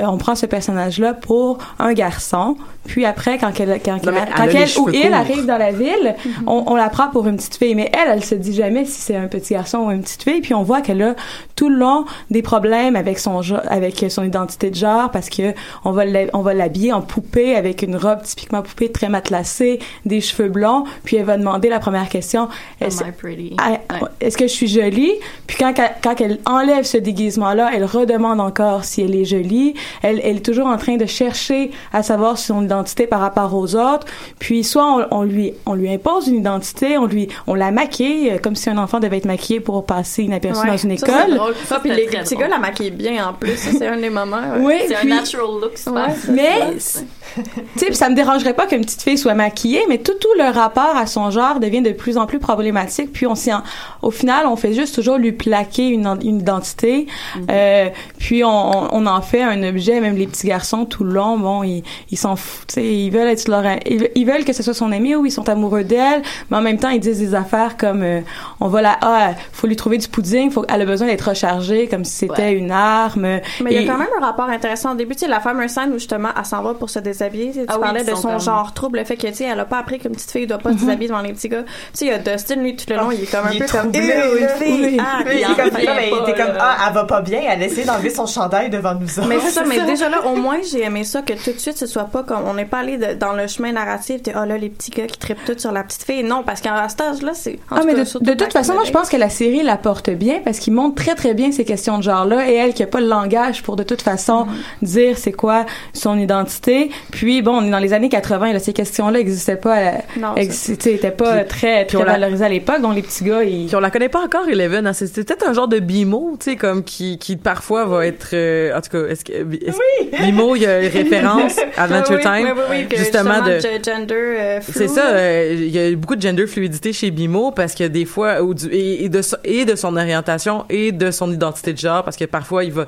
euh, 0.00 0.04
on 0.06 0.16
prend 0.18 0.34
ce 0.34 0.46
personnage-là 0.46 1.14
pour 1.14 1.58
un 1.78 1.92
garçon, 1.92 2.56
puis 2.86 3.04
après, 3.04 3.38
quand 3.38 3.52
elle, 3.60 3.80
quand, 3.84 4.04
Non, 4.04 4.12
mais 4.12 4.20
quand- 4.20 4.42
elle 4.44 4.52
quand 4.52 4.58
elle 4.58 4.68
ou 4.80 4.90
il 4.90 5.02
courts. 5.02 5.14
arrive 5.14 5.46
dans 5.46 5.58
la 5.58 5.70
ville, 5.70 6.16
on, 6.46 6.64
on 6.66 6.74
la 6.74 6.88
prend 6.88 7.08
pour 7.10 7.26
une 7.28 7.36
petite 7.36 7.56
fille. 7.56 7.74
Mais 7.76 7.90
elle, 7.92 8.10
elle 8.12 8.24
se 8.24 8.34
dit 8.34 8.52
jamais 8.52 8.84
si 8.84 9.00
c'est 9.00 9.14
un 9.16 9.28
petit 9.28 9.54
garçon 9.54 9.78
ou 9.78 9.90
une 9.92 10.02
petite 10.02 10.24
fille. 10.24 10.40
Puis 10.40 10.52
on 10.54 10.62
voit 10.64 10.80
qu'elle 10.80 11.00
a 11.02 11.14
tout 11.54 11.68
le 11.68 11.76
long 11.76 12.04
des 12.30 12.42
problèmes 12.42 12.96
avec 12.96 13.18
son 13.20 13.40
avec 13.68 14.04
son 14.08 14.24
identité 14.24 14.70
de 14.70 14.74
genre 14.74 15.10
parce 15.12 15.28
que 15.30 15.54
on 15.84 15.92
va 15.92 16.02
on 16.32 16.40
va 16.40 16.54
l'habiller 16.54 16.92
en 16.92 17.02
poupée 17.02 17.54
avec 17.54 17.82
une 17.82 17.94
robe 17.96 18.22
typiquement 18.22 18.62
poupée 18.62 18.90
très 18.90 19.08
matelassée, 19.08 19.78
des 20.04 20.20
cheveux 20.20 20.48
blonds. 20.48 20.84
Puis 21.04 21.16
elle 21.16 21.24
va 21.24 21.36
demander 21.38 21.68
la 21.68 21.78
première 21.78 22.08
question. 22.08 22.48
Est-ce 22.80 23.04
pretty? 23.16 23.56
ah, 23.58 23.78
est-ce 24.20 24.36
que 24.36 24.48
je 24.48 24.52
suis 24.52 24.66
jolie? 24.68 25.12
Puis 25.46 25.56
quand, 25.58 25.72
quand, 25.74 25.88
quand 26.02 26.20
elle 26.20 26.38
enlève 26.46 26.84
ce 26.84 26.96
déguisement-là, 26.98 27.70
elle 27.74 27.84
redemande 27.84 28.40
encore 28.40 28.84
si 28.84 29.02
elle 29.02 29.14
est 29.14 29.24
jolie. 29.24 29.74
Elle, 30.02 30.20
elle 30.24 30.36
est 30.36 30.44
toujours 30.44 30.66
en 30.66 30.76
train 30.76 30.96
de 30.96 31.06
chercher 31.06 31.70
à 31.92 32.02
savoir 32.02 32.38
son 32.38 32.64
identité 32.64 33.06
par 33.06 33.20
rapport 33.20 33.54
aux 33.54 33.74
autres. 33.74 34.06
Puis 34.38 34.64
soit 34.64 34.84
on, 35.10 35.18
on 35.18 35.22
lui 35.22 35.52
on 35.66 35.74
lui 35.74 35.90
impose 35.92 36.28
une 36.28 36.36
identité, 36.36 36.98
on 36.98 37.06
lui 37.06 37.28
on 37.46 37.54
la 37.54 37.70
maquille 37.70 38.30
euh, 38.30 38.38
comme 38.38 38.56
si 38.56 38.70
un 38.70 38.78
enfant 38.78 39.00
devait 39.00 39.18
être 39.18 39.24
maquillé 39.26 39.60
pour 39.60 39.84
passer 39.86 40.24
inaperçu 40.24 40.62
Ouais. 40.62 40.68
dans 40.68 40.76
une 40.76 40.96
Ça, 40.98 41.06
c'est 41.06 41.12
école. 41.12 41.36
drôle. 41.36 41.54
Ça, 41.66 41.78
puis 41.80 41.90
c'était 41.90 42.02
les 42.02 42.18
petits 42.18 42.36
gars 42.36 42.48
la 42.48 42.58
maquillent 42.58 42.90
bien 42.90 43.28
en 43.28 43.32
plus. 43.32 43.56
Ça, 43.56 43.70
c'est 43.76 43.86
un 43.86 43.96
des 43.96 44.10
moments. 44.10 44.36
ouais. 44.56 44.60
Oui, 44.60 44.74
C'est 44.88 44.94
puis- 44.96 45.12
un 45.12 45.16
natural 45.16 45.46
look. 45.60 45.72
Ouais, 45.86 46.14
c'est 46.20 46.32
mais 46.32 46.78
ça. 46.78 47.00
tu 47.34 47.42
sais, 47.76 47.86
puis 47.86 47.94
ça 47.94 48.08
me 48.08 48.14
dérangerait 48.14 48.54
pas 48.54 48.66
qu'une 48.66 48.82
petite 48.82 49.02
fille 49.02 49.18
soit 49.18 49.34
maquillée, 49.34 49.82
mais 49.88 49.98
tout, 49.98 50.12
tout 50.20 50.28
le 50.38 50.50
rapport 50.52 50.94
à 50.96 51.06
son 51.06 51.30
genre 51.30 51.60
devient 51.60 51.82
de 51.82 51.92
plus 51.92 52.16
en 52.18 52.26
plus 52.26 52.38
problématique. 52.38 53.12
Puis 53.12 53.26
on 53.26 53.34
s'y 53.34 53.52
en- 53.52 53.62
au 54.02 54.10
final, 54.10 54.46
on 54.46 54.56
fait 54.56 54.72
juste 54.74 54.94
toujours 54.94 55.16
lui 55.18 55.32
plaquer 55.32 55.88
une, 55.88 56.06
une 56.22 56.40
identité. 56.40 57.06
Euh, 57.50 57.88
puis 58.18 58.44
on, 58.44 58.48
on, 58.48 58.88
on 58.92 59.06
en 59.06 59.20
fait 59.22 59.42
un 59.42 59.62
objet. 59.72 60.00
Même 60.00 60.16
les 60.16 60.26
petits 60.26 60.46
garçons 60.46 60.84
tout 60.84 61.04
le 61.04 61.12
long, 61.12 61.38
bon, 61.38 61.62
ils 61.62 61.82
ils 62.10 62.16
s'en 62.16 62.36
foutent. 62.36 62.68
Tu 62.68 62.74
sais, 62.74 62.84
ils 62.86 63.10
veulent 63.10 63.28
être 63.28 63.48
leur, 63.48 63.64
ils, 63.86 64.08
ils 64.14 64.24
veulent 64.26 64.44
que 64.44 64.52
ce 64.52 64.62
soit 64.62 64.74
son 64.74 64.92
ami 64.92 65.14
ou 65.16 65.26
ils 65.26 65.30
sont 65.32 65.48
amoureux 65.48 65.84
d'elle, 65.84 66.22
mais 66.50 66.56
en 66.56 66.60
même 66.62 66.78
temps 66.78 66.90
ils 66.90 67.00
disent 67.00 67.18
des 67.18 67.34
affaires 67.34 67.76
comme 67.76 68.02
euh, 68.02 68.20
on 68.60 68.68
va 68.68 68.82
la, 68.82 68.98
ah, 69.00 69.30
faut 69.52 69.66
lui 69.66 69.76
trouver 69.76 69.98
du 69.98 70.08
pudding, 70.08 70.50
faut, 70.50 70.64
elle 70.72 70.82
a 70.82 70.84
besoin 70.86 71.06
d'être 71.08 71.28
rechargée 71.28 71.88
comme 71.88 72.04
si 72.04 72.12
c'était 72.12 72.52
une 72.52 72.70
arme. 72.70 73.22
Mais 73.22 73.40
il 73.70 73.72
y 73.72 73.78
a 73.78 73.92
quand 73.92 73.98
même 73.98 74.08
un 74.20 74.24
rapport 74.24 74.48
intéressant 74.48 74.92
au 74.92 74.94
début. 74.94 75.14
Tu 75.14 75.20
sais, 75.20 75.28
la 75.28 75.40
fameuse 75.40 75.70
scène 75.70 75.90
où 75.90 75.94
justement 75.98 76.28
elle 76.38 76.44
s'en 76.44 76.62
va 76.62 76.74
pour 76.74 76.90
se 76.90 76.98
déshabiller. 76.98 77.48
Tu 77.48 77.60
sais, 77.60 77.66
tu 77.66 77.72
Ah 77.74 77.78
parlais 77.78 78.04
de 78.04 78.14
son 78.14 78.28
comme- 78.28 78.40
genre 78.40 78.72
trouble, 78.74 78.98
le 78.98 79.04
fait 79.04 79.16
que, 79.16 79.26
tu 79.28 79.34
sais, 79.34 79.44
elle 79.44 79.58
a 79.60 79.64
pas 79.64 79.78
appris 79.78 79.98
qu'une 79.98 80.12
petite 80.12 80.30
fille 80.30 80.46
doit 80.46 80.58
pas 80.58 80.70
Mhm. 80.70 80.78
se 80.78 80.84
déshabiller 80.84 81.08
devant 81.08 81.20
les 81.22 81.32
petits 81.32 81.48
gars. 81.48 81.62
Tu 81.62 81.70
sais, 81.94 82.04
il 82.06 82.08
y 82.08 82.12
a 82.12 82.18
Dustin, 82.18 82.56
lui, 82.56 82.76
tout 82.76 82.84
le 82.88 82.96
long, 82.96 83.10
il 83.10 83.22
est 83.22 83.30
comme 83.30 83.46
un 83.46 83.50
peu 83.58 83.66
comme, 83.70 83.90
Eh, 83.94 83.98
une 83.98 84.40
là. 84.44 84.48
fille. 84.48 84.84
Oui. 84.84 85.00
Ah, 85.00 85.18
il 85.32 85.38
est 85.40 86.34
comme, 86.36 86.52
ah, 86.60 86.76
elle 86.88 86.94
va 86.94 87.04
pas 87.04 87.20
bien, 87.22 87.40
elle 87.48 87.62
essaie 87.62 87.84
d'enlever 87.84 88.10
son 88.10 88.26
chandail 88.26 88.70
devant 88.70 88.94
nous 88.94 89.18
autres. 89.18 89.28
Mais 89.28 89.38
ça, 89.64 89.82
mais 89.84 89.90
déjà 89.90 90.08
là, 90.08 90.26
au 90.26 90.36
moins, 90.36 90.58
j'ai 90.70 90.82
aimé 90.82 91.04
ça 91.04 91.22
que 91.22 91.32
tout 91.32 91.52
de 91.52 91.58
suite, 91.58 91.76
ce 91.76 91.86
soit 91.86 92.04
pas 92.04 92.22
comme, 92.22 92.42
on 92.46 92.54
n'est 92.54 92.64
pas 92.64 92.78
allé 92.78 92.96
de- 92.98 93.14
dans 93.14 93.32
le 93.32 93.46
chemin 93.46 93.72
narratif 93.72 94.22
de, 94.22 94.32
oh 94.34 94.44
là, 94.44 94.56
les 94.58 94.68
petits 94.68 94.90
gars 94.90 95.06
qui 95.06 95.18
trippent 95.18 95.44
tout 95.44 95.58
sur 95.58 95.72
la 95.72 95.82
petite 95.84 96.02
fille. 96.04 96.22
Non, 96.22 96.42
parce 96.44 96.60
qu'à 96.60 96.88
cet 96.88 97.00
âge-là, 97.00 97.32
c'est. 97.34 97.58
en 97.70 97.76
Ah, 97.76 97.80
mais 97.84 97.94
cas, 97.94 98.04
de, 98.04 98.24
de 98.24 98.34
toute 98.34 98.52
façon, 98.52 98.72
the 98.72 98.76
moi, 98.76 98.84
je 98.86 98.90
pense 98.92 99.08
que 99.08 99.16
la 99.16 99.28
série 99.30 99.62
la 99.62 99.76
porte 99.76 100.10
bien 100.10 100.40
parce 100.44 100.58
qu'il 100.58 100.72
montre 100.72 100.94
très, 101.02 101.14
très 101.14 101.34
bien 101.34 101.52
ces 101.52 101.64
questions 101.64 101.98
de 101.98 102.02
genre-là 102.02 102.48
et 102.50 102.54
elle 102.54 102.74
qui 102.74 102.82
a 102.82 102.86
pas 102.86 103.00
le 103.00 103.06
langage 103.08 103.62
pour 103.62 103.76
de 103.76 103.82
toute 103.82 104.02
façon 104.02 104.46
Mm-hmm. 104.46 104.84
dire 104.86 105.18
c'est 105.18 105.32
quoi 105.32 105.66
son 105.92 106.18
identité. 106.18 106.90
Puis, 107.10 107.42
bon, 107.42 107.58
on 107.58 107.64
est 107.66 107.70
dans 107.70 107.78
les 107.78 107.92
années 107.92 108.08
80, 108.08 108.52
là, 108.52 108.58
ces 108.58 108.72
questions-là 108.72 109.18
n'existaient 109.18 109.56
pas, 109.56 109.78
euh, 109.78 109.90
Non, 110.18 110.34
ex- 110.36 110.64
tu 110.66 110.76
sais, 110.80 110.94
étaient 110.94 111.10
pas 111.10 111.38
Puis- 111.38 111.48
très, 111.48 111.84
puis 111.86 111.94
très 111.96 112.02
on 112.02 112.06
la- 112.06 112.12
valorisées 112.12 112.44
à 112.44 112.48
l'époque, 112.48 112.80
donc 112.80 112.94
les 112.94 113.02
petits 113.02 113.24
gars, 113.24 113.42
ils... 113.44 113.66
Puis 113.66 113.76
on 113.76 113.80
la 113.80 113.90
connaît 113.90 114.08
pas 114.08 114.20
encore, 114.20 114.48
Eleven. 114.48 114.86
Hein. 114.86 114.92
C'est 114.92 115.06
c'est 115.06 115.24
peut-être 115.24 115.46
un 115.48 115.52
genre 115.52 115.68
de 115.68 115.78
bimo, 115.78 116.36
tu 116.40 116.50
sais, 116.52 116.56
comme 116.56 116.82
qui, 116.84 117.18
qui 117.18 117.36
parfois 117.36 117.84
va 117.84 118.06
être. 118.06 118.30
euh, 118.34 118.76
en 118.76 118.80
tout 118.80 118.90
cas, 118.90 119.06
est-ce 119.08 119.24
que 119.24 119.32
est-ce- 119.56 120.22
bimo, 120.24 120.56
il 120.56 120.62
y 120.62 120.66
a 120.66 120.80
une 120.82 120.88
référence 120.92 121.56
Adventure 121.76 122.18
Ah 122.24 122.32
oui, 122.34 122.42
Time, 122.44 122.52
oui, 122.56 122.62
oui, 122.70 122.86
oui, 122.90 122.96
justement 122.98 123.40
de. 123.42 123.52
ge- 123.58 123.84
gender 123.84 124.14
euh, 124.14 124.60
C'est 124.62 124.88
ça, 124.88 125.08
euh, 125.10 125.54
il 125.56 125.68
y 125.70 125.78
a 125.78 125.94
beaucoup 125.96 126.16
de 126.16 126.22
gender 126.22 126.46
fluidité 126.46 126.92
chez 126.92 127.10
Bimo 127.10 127.50
parce 127.50 127.74
que 127.74 127.84
des 127.84 128.04
fois, 128.04 128.42
ou 128.42 128.54
du- 128.54 128.68
et, 128.68 129.04
et 129.04 129.08
de, 129.08 129.22
so- 129.22 129.36
et 129.44 129.64
de 129.64 129.74
son 129.74 129.96
orientation 129.96 130.64
et 130.70 130.92
de 130.92 131.10
son 131.10 131.32
identité 131.32 131.72
de 131.72 131.78
genre, 131.78 132.04
parce 132.04 132.16
que 132.16 132.24
parfois 132.24 132.64
il 132.64 132.72
va, 132.72 132.86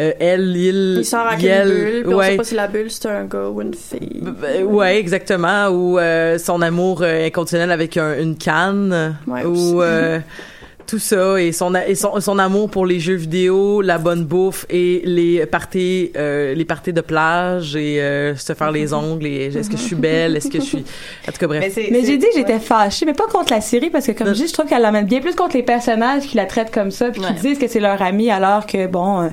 euh, 0.00 0.12
elle, 0.20 0.56
il, 0.56 0.96
Il 0.98 1.04
sort 1.04 1.26
avec 1.26 1.44
elle, 1.44 1.68
une 1.68 1.74
bulle, 1.74 2.02
puis 2.04 2.14
on 2.14 2.16
ouais. 2.18 2.30
sait 2.30 2.36
pas 2.36 2.44
si 2.44 2.54
la 2.54 2.66
bulle 2.68 2.90
c'est 2.90 3.06
un 3.08 3.24
gars 3.24 3.48
ou 3.48 3.60
une 3.60 3.74
fille. 3.74 4.20
Ben, 4.22 4.64
ouais, 4.64 4.98
exactement. 4.98 5.68
Ou 5.68 5.98
euh, 5.98 6.38
son 6.38 6.62
amour 6.62 7.02
inconditionnel 7.02 7.70
avec 7.70 7.96
un- 7.96 8.18
une 8.18 8.36
canne. 8.36 9.16
Ouais, 9.26 9.44
ou 9.44 9.82
tout 10.92 10.98
ça. 10.98 11.40
Et 11.40 11.52
son, 11.52 11.74
a- 11.74 11.86
et 11.86 11.94
son, 11.94 12.20
son 12.20 12.38
amour 12.38 12.68
pour 12.68 12.84
les 12.84 13.00
jeux 13.00 13.14
vidéo, 13.14 13.80
la 13.80 13.96
bonne 13.96 14.24
bouffe 14.24 14.66
et 14.68 15.00
les 15.06 15.46
parties, 15.46 16.12
euh, 16.16 16.52
les 16.54 16.66
parties 16.66 16.92
de 16.92 17.00
plage 17.00 17.74
et 17.76 18.02
euh, 18.02 18.36
se 18.36 18.52
faire 18.52 18.70
les 18.70 18.92
ongles. 18.92 19.24
Et 19.26 19.46
est-ce 19.46 19.70
que 19.70 19.78
je 19.78 19.82
suis 19.82 19.96
belle? 19.96 20.36
Est-ce 20.36 20.50
que 20.50 20.58
je 20.60 20.64
suis... 20.64 20.84
En 21.26 21.32
tout 21.32 21.38
cas, 21.38 21.46
bref. 21.46 21.78
Mais 21.90 22.04
j'ai 22.04 22.18
dit 22.18 22.26
que 22.26 22.34
j'étais 22.36 22.58
fâchée, 22.58 23.06
mais 23.06 23.14
pas 23.14 23.26
contre 23.26 23.54
la 23.54 23.62
série, 23.62 23.88
parce 23.88 24.06
que 24.06 24.12
comme 24.12 24.28
je 24.28 24.42
dis, 24.42 24.48
je 24.48 24.52
trouve 24.52 24.66
qu'elle 24.66 24.82
l'amène 24.82 25.06
bien 25.06 25.20
plus 25.20 25.34
contre 25.34 25.56
les 25.56 25.62
personnages 25.62 26.24
qui 26.24 26.36
la 26.36 26.44
traitent 26.44 26.70
comme 26.72 26.90
ça, 26.90 27.08
puis 27.10 27.22
qui 27.22 27.26
Ouais. 27.26 27.40
disent 27.40 27.58
que 27.58 27.68
c'est 27.68 27.80
leur 27.80 28.02
ami, 28.02 28.30
alors 28.30 28.66
que, 28.66 28.86
bon, 28.86 29.30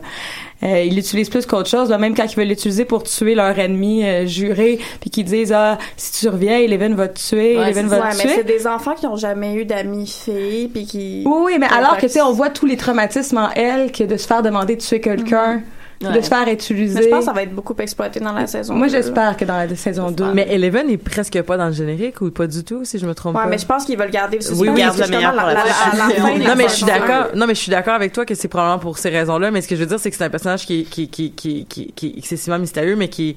euh, 0.63 0.83
ils 0.83 0.95
l'utilisent 0.95 1.29
plus 1.29 1.45
qu'autre 1.45 1.69
chose, 1.69 1.89
là, 1.89 1.97
même 1.97 2.13
quand 2.15 2.25
ils 2.25 2.35
veulent 2.35 2.47
l'utiliser 2.47 2.83
pour 2.85 3.03
tuer 3.03 3.33
leur 3.35 3.57
ennemi 3.57 4.03
euh, 4.03 4.25
juré, 4.25 4.79
puis 4.99 5.09
qu'ils 5.09 5.23
disent, 5.25 5.53
ah, 5.53 5.77
si 5.95 6.19
tu 6.19 6.29
reviens, 6.29 6.57
Eleven 6.59 6.95
va 6.95 7.07
te 7.07 7.19
tuer, 7.19 7.57
Ouais, 7.57 7.63
Eleven 7.71 7.87
va 7.87 8.05
mais 8.09 8.11
c'est 8.13 8.33
tuer. 8.33 8.43
des 8.43 8.67
enfants 8.67 8.93
qui 8.93 9.07
ont 9.07 9.15
jamais 9.15 9.55
eu 9.55 9.65
d'amis 9.65 10.07
filles 10.07 10.67
puis 10.67 10.85
qui 10.85 11.23
Oui, 11.25 11.37
oui, 11.45 11.57
mais 11.59 11.67
alors 11.67 11.95
que, 11.97 12.07
tu 12.07 12.09
sais, 12.13 12.21
on 12.21 12.33
voit 12.33 12.49
tous 12.49 12.65
les 12.65 12.75
traumatismes 12.77 13.37
en 13.37 13.49
elle, 13.55 13.91
que 13.91 14.03
de 14.03 14.17
se 14.17 14.27
faire 14.27 14.41
demander 14.43 14.75
de 14.75 14.81
tuer 14.81 14.99
quelqu'un, 14.99 15.61
Ouais. 16.01 16.13
de 16.17 16.21
se 16.21 16.29
faire 16.29 16.47
utiliser. 16.47 16.95
Mais 16.99 17.03
je 17.03 17.09
pense 17.09 17.19
que 17.19 17.25
ça 17.25 17.33
va 17.33 17.43
être 17.43 17.53
beaucoup 17.53 17.75
exploité 17.79 18.21
dans 18.21 18.31
la 18.31 18.47
saison. 18.47 18.73
Moi, 18.73 18.87
j'espère 18.87 19.35
que 19.35 19.43
dans 19.43 19.57
la 19.57 19.75
saison 19.75 20.11
2. 20.11 20.33
Mais 20.33 20.47
Eleven 20.49 20.89
est 20.89 20.97
presque 20.97 21.41
pas 21.41 21.57
dans 21.57 21.67
le 21.67 21.73
générique 21.73 22.21
ou 22.21 22.31
pas 22.31 22.47
du 22.47 22.63
tout, 22.63 22.85
si 22.85 22.99
je 22.99 23.05
me 23.05 23.13
trompe 23.13 23.35
Ouais, 23.35 23.43
pas. 23.43 23.49
mais 23.49 23.57
je 23.57 23.65
pense 23.65 23.83
qu'ils 23.83 23.97
veulent 23.97 24.09
garder 24.09 24.37
le. 24.39 24.55
Oui, 24.57 24.69
garde 24.75 24.97
le 24.97 25.07
meilleur 25.07 25.33
pour 25.33 25.41
la 25.43 25.53
la 25.55 25.59
fin 25.61 25.97
non, 26.37 26.55
mais 26.55 26.69
je 26.69 26.73
suis 26.73 26.85
d'accord. 26.85 27.27
Non, 27.35 27.47
mais 27.47 27.53
je 27.55 27.59
suis 27.59 27.71
d'accord 27.71 27.95
avec 27.95 28.13
toi 28.13 28.25
que 28.25 28.33
c'est 28.33 28.47
probablement 28.47 28.79
pour 28.79 28.97
ces 28.97 29.09
raisons-là. 29.09 29.51
Mais 29.51 29.61
ce 29.61 29.67
que 29.67 29.75
je 29.75 29.81
veux 29.81 29.87
dire, 29.87 29.99
c'est 29.99 30.09
que 30.09 30.15
c'est 30.15 30.23
un 30.23 30.29
personnage 30.29 30.65
qui, 30.65 30.81
est- 30.81 30.83
qui, 30.83 31.09
qui, 31.09 31.31
qui, 31.33 31.65
qui, 31.65 31.91
qui 31.93 32.07
est 32.07 32.17
excessivement 32.17 32.59
mystérieux, 32.59 32.95
mais 32.95 33.09
qui, 33.09 33.35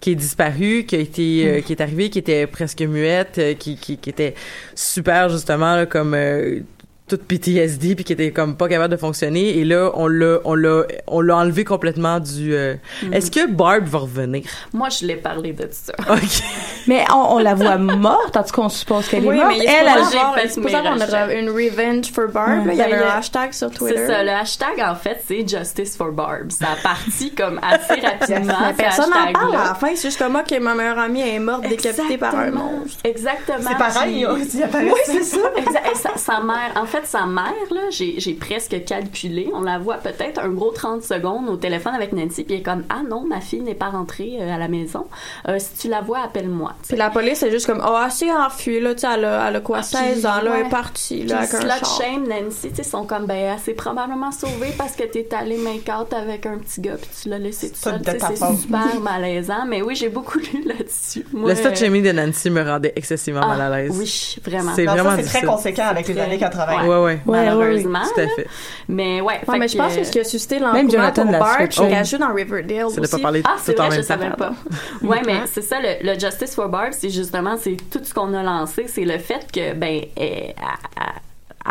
qui 0.00 0.12
est 0.12 0.14
disparu, 0.14 0.84
qui 0.86 0.94
a 0.94 0.98
été, 1.00 1.48
euh, 1.48 1.60
qui 1.62 1.72
est 1.72 1.80
arrivé, 1.80 2.10
qui 2.10 2.20
était 2.20 2.46
presque 2.46 2.80
muette, 2.82 3.38
euh, 3.38 3.54
qui, 3.54 3.76
qui, 3.76 3.96
qui 3.96 4.10
était 4.10 4.34
super 4.76 5.28
justement 5.30 5.74
là, 5.76 5.86
comme 5.86 6.14
euh, 6.14 6.60
toute 7.06 7.22
PTSD 7.24 7.94
puis 7.94 8.04
qui 8.04 8.14
était 8.14 8.30
comme 8.32 8.56
pas 8.56 8.66
capable 8.66 8.90
de 8.92 8.96
fonctionner 8.96 9.58
et 9.58 9.64
là 9.66 9.90
on 9.92 10.06
l'a 10.06 10.38
on 10.44 10.54
l'a 10.54 10.84
on 11.06 11.20
l'a 11.20 11.36
enlevé 11.36 11.62
complètement 11.64 12.18
du 12.18 12.54
euh, 12.54 12.74
Mm. 13.02 13.12
est-ce 13.12 13.30
que 13.30 13.46
Barb 13.50 13.84
va 13.86 13.98
revenir? 13.98 14.44
Moi, 14.72 14.88
je 14.88 15.04
l'ai 15.06 15.16
parlé 15.16 15.52
de 15.52 15.68
ça. 15.70 15.92
OK 16.10 16.42
Mais 16.86 17.04
on, 17.12 17.34
on 17.34 17.38
la 17.38 17.54
voit 17.54 17.76
morte, 17.76 18.36
en 18.36 18.42
tout 18.42 18.54
cas, 18.54 18.62
on 18.62 18.68
suppose 18.68 19.08
qu'elle 19.08 19.24
Oui, 19.26 19.36
est 19.36 19.38
morte. 19.44 19.54
mais 19.58 19.64
elle, 19.64 19.68
supposé 19.68 19.80
elle, 19.80 19.88
avoir- 19.88 20.34
fait 20.34 20.40
il 20.40 20.44
est 20.46 20.48
supposé 20.48 20.72
mes 20.74 20.78
avoir 20.78 21.30
une, 21.30 21.50
revenge 21.50 22.12
for 22.12 22.28
Barb. 22.28 22.62
Il 22.66 22.74
y 22.74 22.76
Ben, 22.76 22.80
avait 22.84 22.96
le- 22.96 23.04
un 23.06 23.18
hashtag 23.18 23.52
sur 23.52 23.70
Twitter. 23.70 23.94
C'est 23.98 24.06
ça, 24.06 24.22
le 24.22 24.30
hashtag, 24.30 24.80
en 24.80 24.94
fait, 24.94 25.22
c'est 25.26 25.46
Justice 25.48 25.96
for 25.96 26.12
Barb. 26.12 26.50
Ça 26.52 26.66
a 26.72 26.76
parti 26.82 27.32
comme 27.34 27.58
assez 27.62 28.00
rapidement. 28.06 28.54
Mais 28.68 28.74
personne 28.76 29.10
n'en 29.10 29.32
parle 29.32 29.54
à 29.56 29.64
la 29.68 29.74
fin. 29.74 29.88
C'est 29.94 30.08
juste 30.08 30.18
comme 30.18 30.32
moi 30.32 30.42
que 30.42 30.58
ma 30.58 30.74
meilleure 30.74 30.98
amie 30.98 31.22
est 31.22 31.38
morte 31.38 31.68
décapitée 31.68 32.16
par 32.18 32.34
un 32.36 32.50
monstre. 32.50 32.98
Exactement. 33.04 33.68
C'est 33.70 33.78
pareil, 33.78 34.24
aussi. 34.26 34.62
Oui, 34.74 34.90
c'est 35.06 35.22
ça. 35.24 35.38
Exact. 35.56 35.86
Et 35.92 35.96
sa, 35.96 36.16
sa 36.16 36.40
mère, 36.40 36.72
en 36.76 36.86
fait, 36.94 37.06
sa 37.06 37.26
mère, 37.26 37.52
là, 37.70 37.82
j'ai 37.90 38.14
j'ai 38.18 38.34
presque 38.34 38.84
calculé. 38.84 39.50
On 39.52 39.62
la 39.62 39.78
voit 39.78 39.96
peut-être 39.96 40.40
un 40.40 40.48
gros 40.48 40.70
30 40.70 41.02
secondes 41.02 41.48
au 41.48 41.56
téléphone 41.56 41.94
avec 41.94 42.12
Nancy, 42.12 42.44
puis 42.44 42.54
elle 42.54 42.60
est 42.60 42.62
comme 42.62 42.84
Ah 42.88 43.02
non, 43.08 43.24
ma 43.26 43.40
fille 43.40 43.60
n'est 43.60 43.74
pas 43.74 43.88
rentrée 43.88 44.38
euh, 44.40 44.54
à 44.54 44.58
la 44.58 44.68
maison. 44.68 45.06
Euh, 45.48 45.58
si 45.58 45.74
tu 45.78 45.88
la 45.88 46.00
vois, 46.00 46.20
appelle-moi. 46.20 46.74
Puis 46.86 46.96
la 46.96 47.10
police 47.10 47.42
est 47.42 47.50
juste 47.50 47.66
comme, 47.66 47.82
oh, 47.86 47.96
elle 48.04 48.10
s'est 48.10 48.30
enfuie, 48.30 48.80
là, 48.80 48.94
tu 48.94 49.00
sais, 49.00 49.08
elle 49.12 49.24
a, 49.24 49.48
elle 49.48 49.56
a 49.56 49.60
quoi, 49.60 49.82
16 49.82 50.26
ans, 50.26 50.40
là, 50.42 50.52
elle 50.58 50.66
est 50.66 50.70
partie, 50.70 51.24
là, 51.24 51.38
avec 51.38 51.50
Puis 51.50 51.58
un 51.58 51.68
char. 51.68 52.00
shame 52.00 52.28
Nancy, 52.28 52.70
tu 52.70 52.76
sais, 52.76 52.82
sont 52.82 53.04
comme, 53.04 53.26
ben, 53.26 53.36
elle 53.36 53.58
s'est 53.58 53.74
probablement 53.74 54.32
sauvée 54.32 54.72
parce 54.76 54.94
que 54.94 55.04
t'es 55.04 55.28
allé 55.34 55.56
make 55.56 55.88
out 55.88 56.12
avec 56.12 56.46
un 56.46 56.58
petit 56.58 56.80
gars 56.80 56.96
puis 56.96 57.10
tu 57.22 57.28
l'as 57.28 57.38
laissé 57.38 57.70
tout 57.70 57.76
seul. 57.76 58.00
C'est 58.04 58.36
super 58.36 59.00
malaisant. 59.00 59.66
Mais 59.66 59.82
oui, 59.82 59.94
j'ai 59.96 60.08
beaucoup 60.08 60.38
lu 60.38 60.64
là-dessus. 60.66 61.26
Moi, 61.32 61.50
le 61.50 61.56
slut 61.56 61.68
euh, 61.68 61.74
shaming 61.74 62.02
de 62.02 62.12
Nancy 62.12 62.50
me 62.50 62.62
rendait 62.62 62.92
excessivement 62.96 63.40
ah, 63.42 63.56
mal 63.56 63.60
à 63.60 63.76
l'aise 63.76 63.92
Oui, 63.94 64.36
vraiment. 64.44 64.72
c'est 64.74 64.84
Non, 64.84 64.94
ça, 64.94 65.02
vraiment 65.02 65.22
c'est 65.22 65.28
très 65.28 65.46
conséquent 65.46 65.86
avec 65.86 66.08
les 66.08 66.18
années 66.18 66.38
80. 66.38 66.83
Ouais, 66.88 67.04
ouais. 67.04 67.20
malheureusement. 67.26 68.02
Tout 68.14 68.20
à 68.20 68.26
fait. 68.28 68.46
Mais 68.88 69.20
ouais. 69.20 69.40
Ouais, 69.46 69.54
fait 69.54 69.58
mais 69.58 69.68
je 69.68 69.76
pense 69.78 69.96
que 69.96 70.04
ce 70.04 70.10
qui 70.10 70.20
a 70.20 70.24
suscité 70.24 70.58
l'engouement 70.58 70.90
Jonathan 70.90 71.22
pour 71.26 71.38
Bart, 71.38 71.68
qu'elle 71.68 72.04
joue 72.04 72.18
dans 72.18 72.34
Riverdale 72.34 72.84
aussi. 72.84 73.00
pas 73.00 73.18
parlé 73.18 73.42
Ah, 73.44 73.56
c'est 73.62 73.76
vrai, 73.76 73.90
je 73.96 74.02
savais 74.02 74.30
pas. 74.30 74.52
Ouais, 75.02 75.20
mais 75.26 75.40
c'est 75.52 75.62
ça, 75.62 75.76
le, 75.80 76.06
le 76.12 76.18
Justice 76.18 76.54
for 76.54 76.68
Barb, 76.68 76.92
c'est 76.92 77.10
justement, 77.10 77.56
c'est 77.58 77.76
tout 77.90 78.00
ce 78.02 78.12
qu'on 78.14 78.32
a 78.34 78.42
lancé, 78.42 78.86
c'est 78.88 79.04
le 79.04 79.18
fait 79.18 79.46
que, 79.52 79.74
ben, 79.74 80.02
elle, 80.16 80.26
elle- 80.26 80.54
elle 80.56 81.12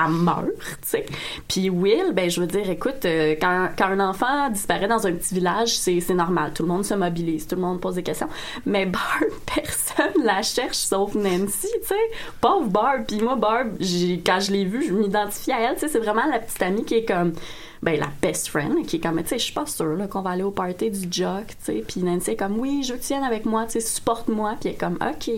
meurt, 0.10 0.48
tu 0.58 0.76
sais. 0.82 1.06
Puis 1.48 1.70
Will, 1.70 2.14
ben, 2.14 2.30
je 2.30 2.41
veux 2.41 2.48
dire, 2.48 2.70
écoute, 2.70 3.06
euh, 3.06 3.36
quand, 3.39 3.70
quand 3.78 3.86
un 3.86 4.00
enfant 4.00 4.50
disparaît 4.50 4.88
dans 4.88 5.06
un 5.06 5.14
petit 5.14 5.36
village, 5.36 5.78
c'est 5.78 6.14
normal. 6.14 6.52
Tout 6.54 6.64
le 6.64 6.70
monde 6.70 6.86
se 6.86 6.94
mobilise, 6.94 7.48
tout 7.48 7.56
le 7.56 7.62
monde 7.62 7.80
pose 7.80 7.96
des 7.96 8.04
questions. 8.04 8.30
Mais 8.66 8.86
Barb, 8.86 9.26
personne 9.56 10.24
la 10.24 10.41
cherche 10.41 10.78
sauf 10.78 11.16
Nancy, 11.16 11.68
tu 11.82 11.88
sais. 11.88 11.96
Pauvre 12.41 12.70
Barb. 12.70 13.06
Puis 13.08 13.22
moi, 13.22 13.36
Barb, 13.36 13.78
quand 14.26 14.39
je 14.39 14.52
l'ai 14.52 14.66
vue, 14.66 14.86
je 14.88 14.94
m'identifie 14.94 15.52
à 15.52 15.60
elle, 15.62 15.76
tu 15.76 15.82
sais. 15.82 15.88
C'est 15.88 16.00
vraiment 16.00 16.26
la 16.26 16.39
petite 16.39 16.62
amie 16.62 16.86
qui 16.86 16.96
est 16.96 17.06
comme 17.06 17.34
ben 17.84 17.99
la 17.99 18.07
best 18.21 18.47
friend 18.47 18.86
qui 18.88 18.95
est 18.95 18.99
comme 18.99 19.21
tu 19.21 19.27
sais 19.29 19.38
je 19.38 19.43
suis 19.43 19.53
pas 19.53 19.65
sûre 19.65 19.95
là, 19.95 20.07
qu'on 20.07 20.21
va 20.21 20.31
aller 20.31 20.43
au 20.43 20.51
party 20.51 20.89
du 20.89 21.07
jock 21.11 21.47
tu 21.47 21.55
sais 21.59 21.84
puis 21.88 22.01
Nancy 22.01 22.31
est 22.31 22.36
comme 22.36 22.57
oui 22.59 22.81
je 22.84 22.93
veux 22.93 22.97
que 22.99 23.03
tu 23.03 23.09
viennes 23.09 23.23
avec 23.23 23.45
moi 23.45 23.65
tu 23.65 23.73
sais 23.73 23.79
supporte-moi 23.81 24.55
puis 24.59 24.69
elle 24.69 24.75
est 24.75 24.79
comme 24.79 24.95
ok 25.01 25.31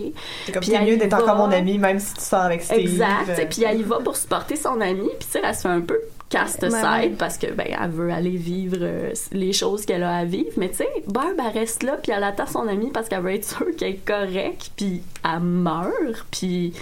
C'est 0.46 0.52
comme 0.52 0.62
elle 0.74 0.86
mieux 0.86 0.96
d'être 0.96 1.10
va. 1.10 1.22
encore 1.22 1.36
mon 1.36 1.52
ami, 1.52 1.78
même 1.78 1.98
si 1.98 2.14
tu 2.14 2.20
sors 2.22 2.40
avec 2.42 2.62
Steve. 2.62 2.78
exact 2.78 3.26
tu 3.28 3.34
sais, 3.34 3.42
Euh, 3.42 3.46
puis 3.50 3.64
elle 3.64 3.80
y 3.80 3.82
va 3.82 3.98
pour 3.98 4.16
supporter 4.16 4.56
son 4.56 4.80
ami 4.80 5.08
puis 5.18 5.26
tu 5.26 5.32
sais 5.32 5.40
elle 5.44 5.54
se 5.54 5.62
fait 5.62 5.68
un 5.68 5.80
peu 5.80 5.98
cast 6.28 6.62
Ouais, 6.62 6.74
aside 6.74 7.10
ouais. 7.12 7.16
parce 7.18 7.38
que 7.38 7.46
ben 7.52 7.66
elle 7.80 7.90
veut 7.90 8.10
aller 8.10 8.36
vivre 8.36 8.78
euh, 8.80 9.12
les 9.32 9.52
choses 9.52 9.84
qu'elle 9.86 10.02
a 10.02 10.16
à 10.16 10.24
vivre 10.24 10.50
mais 10.56 10.70
tu 10.70 10.76
sais 10.78 10.88
Barb 11.06 11.34
elle 11.38 11.58
reste 11.60 11.82
là 11.82 11.98
puis 12.02 12.12
elle 12.16 12.24
attend 12.24 12.46
son 12.46 12.66
ami 12.68 12.90
parce 12.92 13.08
qu'elle 13.08 13.22
veut 13.22 13.34
être 13.34 13.44
sûre 13.48 13.66
qu'elle 13.76 13.90
est 13.94 14.04
correcte 14.04 14.70
puis 14.76 15.02
elle 15.24 15.40
meurt 15.40 16.26
puis 16.30 16.72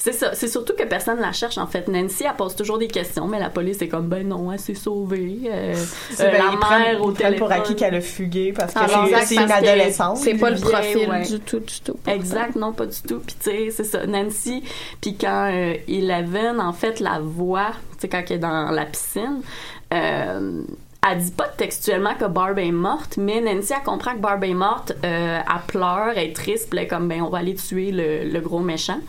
c'est 0.00 0.12
ça, 0.12 0.32
c'est 0.32 0.46
surtout 0.46 0.74
que 0.78 0.84
personne 0.84 1.18
la 1.20 1.32
cherche 1.32 1.58
en 1.58 1.66
fait. 1.66 1.88
Nancy, 1.88 2.24
elle 2.24 2.36
pose 2.36 2.54
toujours 2.54 2.78
des 2.78 2.86
questions, 2.86 3.26
mais 3.26 3.40
la 3.40 3.50
police 3.50 3.82
est 3.82 3.88
comme 3.88 4.06
ben 4.06 4.26
non, 4.26 4.52
elle 4.52 4.60
s'est 4.60 4.74
sauvée. 4.74 5.40
Euh, 5.46 5.74
c'est- 6.10 6.22
euh, 6.24 6.30
ben, 6.30 6.38
la 6.38 6.44
mère 6.44 6.52
au 6.54 6.58
prennent 6.60 6.98
pour 6.98 7.14
téléphone. 7.14 7.52
acquis 7.52 7.74
qu'elle 7.74 7.96
a 7.96 8.00
fugué 8.00 8.52
parce 8.52 8.72
que 8.74 8.78
Ah, 8.80 9.20
c'est- 9.24 9.34
une 9.34 9.50
adolescente. 9.50 10.16
C'est 10.18 10.34
pas 10.34 10.50
le 10.50 10.60
profil 10.60 11.10
ouais. 11.10 11.22
du 11.26 11.40
tout, 11.40 11.58
du 11.58 11.80
tout. 11.84 11.96
Exact, 12.06 12.54
non, 12.54 12.72
pas 12.72 12.86
du 12.86 13.00
tout. 13.02 13.18
Puis 13.26 13.34
tu 13.42 13.50
sais, 13.50 13.70
c'est 13.72 13.84
ça. 13.84 14.06
Nancy, 14.06 14.62
puis 15.00 15.16
quand 15.16 15.50
euh, 15.52 15.74
Eleven, 15.88 16.60
en 16.60 16.72
fait, 16.72 17.00
la 17.00 17.18
voit, 17.20 17.72
tu 17.92 18.02
sais, 18.02 18.08
quand 18.08 18.22
elle 18.28 18.36
est 18.36 18.38
dans 18.38 18.70
la 18.70 18.84
piscine, 18.86 19.42
euh, 19.92 20.62
elle 21.10 21.18
dit 21.18 21.30
pas 21.32 21.48
textuellement 21.48 22.14
que 22.14 22.24
Barb 22.26 22.58
est 22.58 22.70
morte, 22.72 23.16
mais 23.16 23.40
Nancy, 23.40 23.72
elle 23.76 23.82
comprend 23.84 24.12
que 24.14 24.18
Barb 24.20 24.44
est 24.44 24.54
morte, 24.54 24.92
euh, 25.04 25.38
elle 25.40 25.62
pleure, 25.66 26.10
elle 26.14 26.28
est 26.30 26.32
triste, 26.36 26.68
puis 26.70 26.78
elle 26.78 26.84
est 26.84 26.88
comme, 26.88 27.08
ben, 27.08 27.22
on 27.22 27.28
va 27.30 27.38
aller 27.38 27.54
tuer 27.54 27.90
le, 27.92 28.28
le 28.30 28.40
gros 28.40 28.60
méchant. 28.60 29.00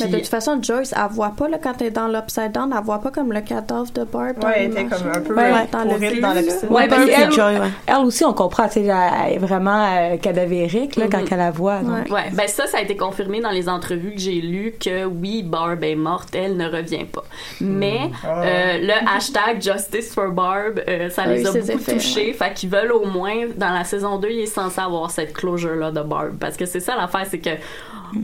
Mais 0.00 0.06
de 0.06 0.12
Puis- 0.12 0.22
toute 0.22 0.30
façon, 0.30 0.58
Joyce, 0.62 0.94
elle 0.96 1.12
voit 1.12 1.32
pas, 1.36 1.48
là, 1.48 1.58
quand 1.62 1.74
elle 1.80 1.88
est 1.88 1.90
dans 1.90 2.08
l'Upside 2.08 2.52
Down, 2.52 2.72
elle 2.76 2.84
voit 2.84 2.98
pas 3.00 3.10
comme 3.10 3.32
le 3.32 3.40
cadavre 3.40 3.90
de 3.92 4.04
Barb. 4.04 4.38
dans 4.38 4.48
Ouais, 4.48 4.54
elle 4.56 4.66
le 4.72 4.72
était 4.80 4.84
comme 4.84 5.08
un 5.08 5.20
peu 5.20 5.34
Ouais, 5.34 5.50
dans 5.72 5.84
le 5.84 6.20
dans 6.20 6.28
la 6.28 6.34
là. 6.34 6.42
piscine. 6.42 6.68
Ouais, 6.70 6.88
parce 6.88 7.04
qu'elle 7.06 7.32
Joy, 7.32 7.58
ouais. 7.58 7.68
elle 7.86 7.96
aussi, 8.04 8.24
on 8.24 8.32
comprend, 8.32 8.66
tu 8.68 8.74
sais, 8.74 8.86
elle 8.86 9.34
est 9.34 9.38
vraiment 9.38 9.86
euh, 9.90 10.16
cadavérique, 10.16 10.96
là, 10.96 11.06
quand 11.10 11.18
Mhm. 11.18 11.26
elle 11.30 11.38
la 11.38 11.50
voit. 11.50 11.80
donc. 11.80 12.10
Ouais. 12.10 12.30
Ben 12.32 12.46
ça, 12.48 12.66
ça 12.66 12.78
a 12.78 12.80
été 12.82 12.96
confirmé 12.96 13.40
dans 13.40 13.50
les 13.50 13.68
entrevues 13.68 14.12
que 14.14 14.20
j'ai 14.20 14.40
lues 14.40 14.74
que 14.82 15.04
oui, 15.04 15.42
Barb 15.42 15.82
est 15.84 15.94
morte, 15.96 16.34
elle 16.34 16.56
ne 16.56 16.68
revient 16.68 17.04
pas. 17.04 17.24
Mais 17.60 18.10
Ah. 18.24 18.42
euh, 18.42 18.78
le 18.80 19.16
hashtag 19.16 19.60
Justice 19.62 20.14
for 20.14 20.30
Barb, 20.30 20.80
euh, 20.88 21.08
ça 21.10 21.26
les 21.26 21.46
a 21.46 21.52
beaucoup 21.52 21.64
effets, 21.72 21.92
touchés. 21.94 22.32
Fait 22.32 22.52
qu'ils 22.54 22.70
veulent 22.70 22.92
au 22.92 23.06
moins, 23.06 23.34
dans 23.56 23.70
la 23.72 23.84
saison 23.84 24.18
2, 24.18 24.28
il 24.30 24.40
est 24.40 24.46
censé 24.46 24.80
avoir 24.80 25.10
cette 25.10 25.32
closure-là 25.32 25.90
de 25.90 26.00
Barb. 26.02 26.36
Parce 26.38 26.56
que 26.56 26.66
c'est 26.66 26.80
ça 26.80 26.96
l'affaire, 26.96 27.26
c'est 27.28 27.38
que 27.38 27.50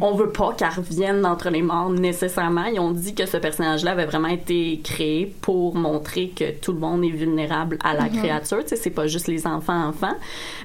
on 0.00 0.14
veut 0.14 0.30
pas 0.30 0.52
qu'elle 0.56 0.68
revienne 0.76 1.22
d'entre 1.22 1.48
les 1.50 1.62
morts 1.66 1.90
nécessairement. 1.90 2.64
Ils 2.66 2.80
ont 2.80 2.92
dit 2.92 3.14
que 3.14 3.26
ce 3.26 3.36
personnage-là 3.36 3.92
avait 3.92 4.06
vraiment 4.06 4.28
été 4.28 4.80
créé 4.82 5.34
pour 5.40 5.74
montrer 5.74 6.28
que 6.28 6.52
tout 6.52 6.72
le 6.72 6.78
monde 6.78 7.04
est 7.04 7.10
vulnérable 7.10 7.78
à 7.84 7.94
la 7.94 8.08
créature. 8.08 8.62
Tu 8.62 8.70
sais, 8.70 8.76
c'est 8.76 8.90
pas 8.90 9.06
juste 9.06 9.28
les 9.28 9.46
enfants-enfants. 9.46 10.16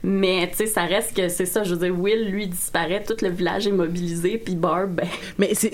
Mais, 0.03 0.49
tu 0.51 0.57
sais, 0.57 0.65
ça 0.67 0.83
reste 0.83 1.15
que 1.15 1.27
c'est 1.29 1.45
ça. 1.45 1.63
Je 1.63 1.75
veux 1.75 1.85
dire, 1.85 1.99
Will, 1.99 2.29
lui, 2.29 2.47
disparaît, 2.47 3.03
tout 3.03 3.15
le 3.21 3.29
village 3.29 3.67
est 3.67 3.71
mobilisé, 3.71 4.37
puis 4.37 4.55
Barb, 4.55 4.95
ben, 4.95 5.07
Mais 5.37 5.53
c'est, 5.53 5.71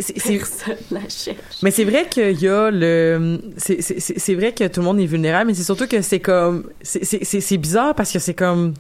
la 0.91 1.01
cherche. 1.09 1.61
mais 1.61 1.71
c'est 1.71 1.83
vrai 1.83 2.07
qu'il 2.09 2.41
y 2.41 2.47
a 2.47 2.71
le, 2.71 3.39
c'est, 3.57 4.35
vrai 4.35 4.53
que 4.53 4.67
tout 4.67 4.79
le 4.79 4.85
monde 4.85 4.99
est 4.99 5.05
vulnérable, 5.05 5.47
mais 5.47 5.53
c'est 5.53 5.63
surtout 5.63 5.87
que 5.87 6.01
c'est 6.01 6.19
comme, 6.19 6.69
c'est, 6.81 7.57
bizarre 7.57 7.95
parce 7.95 8.11
que 8.11 8.19
c'est 8.19 8.33
comme, 8.33 8.73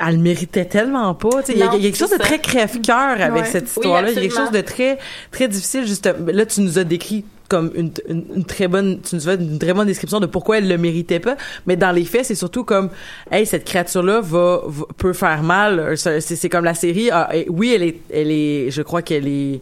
elle 0.00 0.16
le 0.16 0.20
méritait 0.22 0.64
tellement 0.64 1.14
pas. 1.14 1.40
Il 1.48 1.56
y, 1.58 1.62
a 1.62 1.74
y 1.76 1.80
quelque 1.80 1.96
chose 1.96 2.10
de 2.10 2.18
très 2.18 2.40
crève-cœur 2.40 3.20
avec 3.20 3.44
Ouais. 3.44 3.50
cette 3.50 3.66
histoire-là. 3.68 4.10
il 4.10 4.14
y 4.14 4.18
a 4.18 4.22
quelque 4.22 4.36
chose 4.36 4.50
de 4.50 4.60
très, 4.60 4.98
très 5.30 5.48
difficile, 5.48 5.86
juste, 5.86 6.08
là, 6.26 6.46
tu 6.46 6.60
nous 6.60 6.78
as 6.78 6.84
décrit 6.84 7.24
comme 7.48 7.70
une, 7.74 7.90
une, 8.08 8.24
une 8.36 8.44
très 8.44 8.68
bonne, 8.68 9.00
tu 9.02 9.14
nous 9.16 9.28
as 9.28 9.36
fait 9.36 9.42
une 9.42 9.58
très 9.58 9.74
bonne 9.74 9.86
description 9.86 10.18
de 10.18 10.26
pourquoi 10.26 10.58
elle 10.58 10.66
le 10.68 10.78
méritait 10.78 11.20
pas. 11.20 11.36
Mais 11.66 11.76
dans 11.76 11.92
les 11.92 12.04
faits, 12.04 12.24
c'est 12.24 12.34
surtout 12.34 12.64
comme, 12.64 12.88
hey, 13.30 13.44
cette 13.46 13.64
créature-là 13.64 14.20
va, 14.22 14.62
va- 14.66 14.86
peut 14.96 15.12
faire 15.12 15.42
mal. 15.42 15.96
C'est, 15.96 16.20
c'est 16.20 16.48
comme 16.48 16.64
la 16.64 16.74
série. 16.74 17.10
ah, 17.12 17.28
et 17.34 17.46
oui, 17.50 17.72
elle 17.74 17.82
est, 17.82 18.00
elle 18.12 18.30
est, 18.30 18.70
je 18.70 18.80
crois 18.82 19.02
qu'elle 19.02 19.28
est, 19.28 19.60